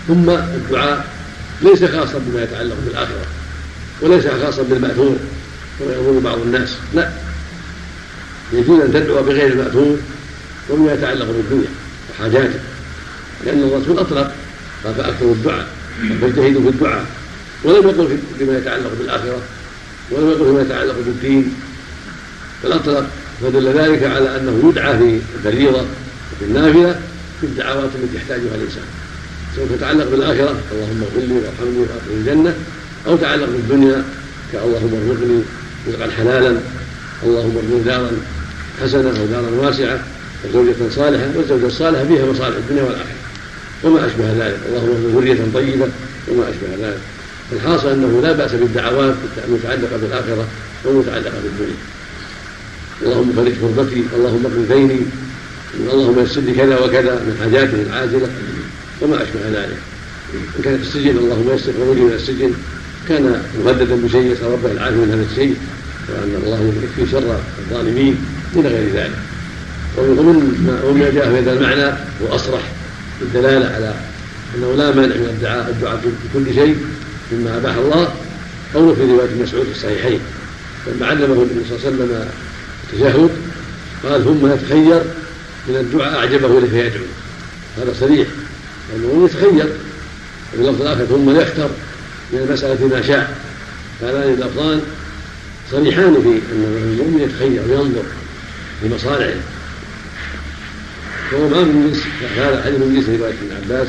ثم 0.08 0.30
الدعاء 0.30 1.06
ليس 1.62 1.84
خاصا 1.84 2.20
بما 2.26 2.42
يتعلق 2.42 2.76
بالآخرة 2.86 3.26
وليس 4.00 4.26
خاصا 4.26 4.62
بالمأثور 4.62 5.16
كما 5.78 5.92
يقول 5.92 6.20
بعض 6.20 6.38
الناس 6.38 6.76
لا. 6.94 7.10
يجوز 8.52 8.80
أن 8.80 8.92
تدعو 8.92 9.22
بغير 9.22 9.52
المأثور 9.52 9.98
وبما 10.68 10.92
يتعلق 10.92 11.26
بالدنيا 11.26 11.68
وحاجاته. 12.10 12.60
لأن 13.46 13.62
الرسول 13.62 13.98
أطلق 13.98 14.32
قال 14.84 14.94
فاكثروا 14.94 15.34
الدعاء 15.34 15.66
فاجتهدوا 16.20 16.62
في 16.62 16.68
الدعاء. 16.68 17.04
ولم 17.64 17.88
يقل 17.88 18.18
فيما 18.38 18.58
يتعلق 18.58 18.90
بالآخرة 18.98 19.42
ولم 20.10 20.30
يقل 20.30 20.44
فيما 20.44 20.62
يتعلق 20.62 20.96
بالدين. 21.06 21.54
بل 22.64 22.72
أطلق 22.72 23.06
فدل 23.42 23.68
ذلك 23.78 24.02
على 24.02 24.36
أنه 24.36 24.68
يدعى 24.68 24.98
في 24.98 25.20
الفريضة 25.36 25.80
وفي 26.32 26.44
النافلة 26.44 27.00
في 27.40 27.46
الدعوات 27.46 27.90
التي 28.02 28.16
يحتاجها 28.16 28.54
الإنسان. 28.54 28.84
سواء 29.56 29.68
تتعلق 29.76 30.10
بالآخرة 30.10 30.60
اللهم 30.72 31.02
اغفر 31.02 31.20
لي 31.20 31.34
وارحمني 31.34 31.78
وادخلني 31.78 32.16
الجنة 32.16 32.54
أو 33.06 33.16
تعلق 33.16 33.46
بالدنيا 33.46 34.04
كاللهم 34.52 35.10
ارزقني 35.10 35.42
رزقا 35.88 36.10
حلالا 36.16 36.56
اللهم 37.22 37.56
ارزقني 37.56 37.82
دارا 37.84 38.10
حسنه 38.82 39.20
أو 39.20 39.26
دارا 39.26 39.50
واسعه 39.50 40.04
وزوجة 40.44 40.74
صالحة 40.90 41.26
والزوجة 41.36 41.66
الصالحة 41.66 42.04
فيها 42.04 42.26
مصالح 42.26 42.56
الدنيا 42.56 42.82
والآخرة. 42.82 43.20
وما 43.84 44.06
أشبه 44.06 44.32
ذلك. 44.32 44.58
اللهم 44.68 45.16
ذرية 45.16 45.38
طيبة 45.54 45.88
وما 46.28 46.44
أشبه 46.50 46.86
ذلك. 46.86 47.00
الحاصل 47.52 47.88
أنه 47.88 48.20
لا 48.22 48.32
بأس 48.32 48.52
بالدعوات 48.52 49.14
المتعلقة 49.48 49.96
بالآخرة 49.96 50.46
والمتعلقة 50.84 51.34
بالدنيا. 51.44 51.76
اللهم 53.02 53.32
فرج 53.36 53.52
كربتي 53.60 54.04
اللهم 54.16 54.46
اقض 54.46 54.72
ديني 54.72 55.00
اللهم 55.92 56.24
يسر 56.24 56.40
لي 56.40 56.52
كذا 56.52 56.78
وكذا 56.78 57.14
من 57.14 57.36
حاجاته 57.40 57.82
العاجلة. 57.82 58.28
وما 59.02 59.16
أشبه 59.16 59.60
ذلك. 59.60 59.78
إن 60.34 60.62
كان 60.64 60.78
في 60.78 60.82
السجن 60.82 61.16
اللهم 61.18 61.50
يسر 61.54 61.72
خروجي 61.72 62.00
من 62.00 62.12
السجن. 62.12 62.52
كان 63.08 63.42
مهددا 63.64 63.96
بشيء 63.96 64.32
يسأل 64.32 64.52
ربه 64.52 64.72
العافية 64.72 64.96
من 64.96 65.10
هذا 65.10 65.26
الشيء. 65.32 65.56
وأن 66.08 66.42
الله 66.44 66.72
يكفي 66.82 67.12
شر 67.12 67.40
الظالمين 67.58 68.16
من 68.54 68.66
غير 68.66 69.02
ذلك. 69.02 69.29
ومن 69.98 70.80
وما 70.84 71.10
جاء 71.10 71.30
في 71.30 71.38
هذا 71.38 71.52
المعنى 71.52 71.96
هو 72.22 72.34
أصرح 72.34 72.62
بالدلاله 73.20 73.66
على 73.66 73.94
أنه 74.56 74.74
لا 74.74 74.94
مانع 74.94 75.14
من 75.14 75.28
الدعاء 75.36 75.70
الدعاء 75.70 75.96
في 75.96 76.08
كل 76.34 76.54
شيء 76.54 76.76
مما 77.32 77.56
أباح 77.56 77.76
الله. 77.76 78.14
قوله 78.74 78.94
في 78.94 79.02
رواية 79.02 79.42
مسعود 79.42 79.64
في 79.64 79.70
الصحيحين 79.70 80.20
لما 80.86 81.06
علمه 81.06 81.24
النبي 81.24 81.64
صلى 81.68 81.76
الله 81.76 81.86
عليه 81.86 81.96
وسلم 81.96 82.28
التشهد 82.92 83.30
قال 84.04 84.24
ثم 84.24 84.52
يتخير 84.52 85.02
من 85.68 85.76
الدعاء 85.76 86.18
أعجبه 86.18 86.58
إليه 86.58 86.68
فيدعو. 86.68 87.04
هذا 87.78 87.94
صريح 88.00 88.28
لأنه 88.92 89.24
يتخير. 89.24 89.68
وفي 90.52 90.62
اللفظ 90.62 90.82
الآخر 90.82 91.04
ثم 91.04 91.40
يختر 91.40 91.70
من 92.32 92.38
المسألة 92.38 92.86
ما 92.86 93.02
شاء. 93.02 93.38
هذان 94.02 94.34
اللفظان 94.34 94.80
صريحان 95.70 96.14
في 96.14 96.54
أن 96.54 96.64
المؤمن 96.92 97.20
يتخير 97.20 97.62
وينظر 97.68 98.02
لمصالحه. 98.82 99.40
وهو 101.32 101.48
ما 101.48 101.60
من 101.60 101.90
جنس 101.90 102.02
هذا 102.36 102.58
الحديث 102.58 102.78
من 102.78 102.94
جنس 102.94 103.20
رواية 103.20 103.32
ابن 103.32 103.56
عباس 103.62 103.88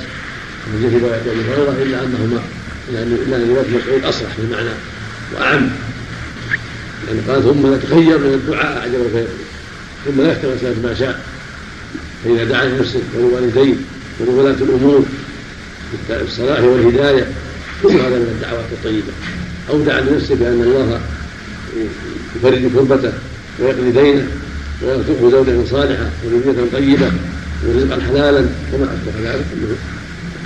ومن 0.68 0.82
جنس 0.84 1.04
رواية 1.04 1.22
أبي 1.22 1.42
هريرة 1.50 1.84
إلا 1.84 2.04
انهما 2.04 2.42
إلا 2.90 3.36
أن 3.36 3.50
روايه 3.50 3.68
مسعود 3.68 4.04
اصرح 4.04 4.30
في 4.36 4.42
المعنى 4.42 4.70
وأعم. 5.34 5.70
لأن 7.08 7.22
قال 7.28 7.44
ثم 7.44 7.74
نتخير 7.74 8.18
من 8.18 8.34
الدعاء 8.34 8.78
أعجب 8.78 9.26
ثم 10.06 10.22
يختم 10.22 10.56
مسألة 10.56 10.76
ما 10.84 10.94
شاء. 10.94 11.26
فإذا 12.24 12.44
دعا 12.44 12.66
لنفسه 12.66 13.00
ولوالديه 13.16 13.76
ولولاة 14.20 14.56
الأمور 14.62 15.06
بالصلاح 16.10 16.60
والهداية 16.60 17.28
كل 17.84 17.90
هذا 17.90 18.10
من 18.20 18.36
الدعوات 18.36 18.66
الطيبة. 18.72 19.14
أو 19.70 19.82
دعا 19.82 20.02
لنفسه 20.02 20.36
بأن 20.36 20.62
الله 20.62 21.02
يفرج 22.36 22.72
كربته 22.74 23.14
ويقضي 23.60 23.92
دينه 23.92 24.28
ويرزقه 24.84 25.32
زوجة 25.32 25.66
صالحة 25.70 26.10
وذرية 26.26 26.66
طيبة 26.74 27.12
ورزقا 27.66 28.02
حلالا 28.02 28.46
وما 28.74 28.86
أشبه 28.86 29.32
ذلك. 29.32 29.46
كله 29.52 29.76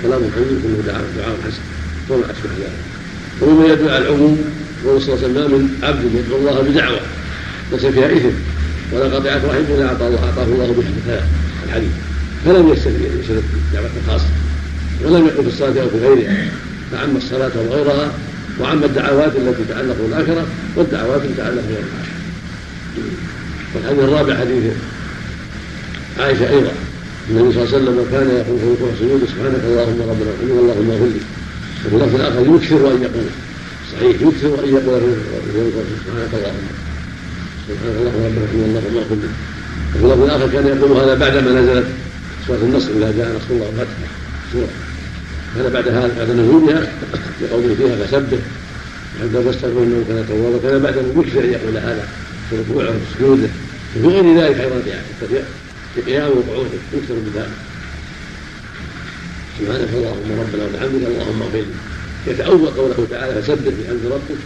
كلام 0.02 0.20
طيب 0.20 0.58
كله 0.62 0.82
دعاء 0.86 1.36
حسن. 1.46 1.62
وما 2.10 2.24
أشبه 2.24 2.50
ذلك. 2.60 2.82
ومما 3.40 3.66
يدل 3.66 3.88
على 3.88 4.08
العموم 4.08 4.44
قول 4.84 5.02
صلى 5.02 5.14
الله 5.14 5.24
عليه 5.24 5.34
وسلم 5.34 5.58
من 5.58 5.68
عبد 5.82 6.14
يدعو 6.14 6.38
الله 6.38 6.62
بدعوة. 6.62 7.00
ليس 7.72 7.86
فيها 7.86 8.16
إثم. 8.16 8.36
ولا 8.92 9.04
قطعت 9.04 9.44
رحم 9.44 9.58
إلا 9.74 9.86
أعطاه 9.86 10.08
الله 10.08 10.24
أعطاه 10.24 10.44
الله 10.44 10.74
بها 11.06 11.26
الحديث. 11.66 11.90
فلم 12.44 12.68
يستدل 12.68 13.42
بدعوة 13.72 13.90
خاصة. 14.08 14.30
ولم 15.04 15.26
يقل 15.26 15.42
في 15.42 15.48
الصلاة 15.48 15.82
أو 15.82 15.88
في 15.88 15.98
غيرها. 15.98 16.46
فعم 16.92 17.16
الصلاة 17.16 17.50
وغيرها 17.56 18.12
وعم 18.60 18.84
الدعوات 18.84 19.32
التي 19.36 19.64
تتعلق 19.64 19.96
بالآخرة 20.02 20.46
والدعوات 20.76 21.20
التي 21.22 21.34
تتعلق 21.34 21.62
بالآخرة. 21.68 22.06
والحديث 23.76 24.04
الرابع 24.04 24.34
حديث 24.36 24.64
عائشة 26.18 26.50
أيضا. 26.50 26.72
النبي 27.30 27.52
صلى 27.52 27.62
الله 27.62 27.74
عليه 27.74 27.78
وسلم 27.78 28.06
كان 28.12 28.26
يقول 28.30 28.58
في 28.60 28.66
ركوع 28.72 28.88
السجود 28.92 29.20
سبحانك 29.32 29.62
اللهم 29.64 30.00
ربنا 30.10 30.30
اغفر 30.30 30.44
اللهم 30.44 30.90
اغفر 30.90 31.06
لي 31.06 31.20
وفي 31.86 31.96
اللفظ 31.96 32.14
الآخر 32.14 32.40
يكثر 32.54 32.92
أن 32.92 33.02
يقول. 33.02 33.28
صحيح 33.92 34.16
يكثر 34.22 34.64
أن 34.64 34.70
يقول 34.76 35.00
في 35.52 35.58
ركوع 35.66 35.82
سبحانك 36.06 36.32
اللهم 36.38 36.66
سبحانك 37.68 37.96
اللهم 38.00 38.22
ربنا 38.26 38.44
اغفر 38.44 38.58
اللهم 38.66 38.96
اغفر 38.96 39.14
لي 39.14 39.28
وفي 39.94 40.04
اللفظ 40.04 40.22
الآخر 40.22 40.48
كان 40.52 40.66
يقول 40.66 40.90
هذا 41.02 41.14
بعدما 41.14 41.60
نزلت 41.60 41.86
سورة 42.46 42.62
النصر 42.62 42.90
إذا 42.90 43.12
جاء 43.18 43.28
نصر 43.36 43.50
الله 43.50 43.66
والفتح 43.66 43.98
سورة. 44.52 44.68
كان 45.56 45.72
بعد 45.72 45.88
هذا 45.88 46.10
بعد 46.18 46.30
نزولها 46.30 46.92
يقول 47.42 47.76
فيها 47.76 47.96
فسبح 47.96 48.38
حتى 49.20 49.38
تستغفر 49.50 49.82
انه 49.82 50.04
كان 50.08 50.24
توابا 50.28 50.58
كان 50.62 50.82
بعد 50.82 50.96
يكثر 50.96 51.40
أن 51.44 51.52
يقول 51.52 51.76
هذا 51.76 52.08
في 52.50 52.56
ركوعه 52.56 52.88
وفي 52.88 53.48
سجوده 53.94 54.18
وفي 54.18 54.28
غير 54.28 54.38
ذلك 54.38 54.60
أيضا 54.60 54.80
في 55.94 56.00
قيامه 56.00 56.28
وقعوده 56.28 56.70
يكثر 56.92 57.14
بذلك 57.14 57.48
سبحانك 59.58 59.88
اللهم 59.94 60.40
ربنا 60.40 60.64
وبحمدك 60.64 61.06
اللهم 61.06 61.42
اغفر 61.42 61.64
يتأول 62.26 62.68
قوله 62.68 63.06
تعالى 63.10 63.42
فسبح 63.42 63.72
بحمد 63.82 64.12
ربك. 64.12 64.38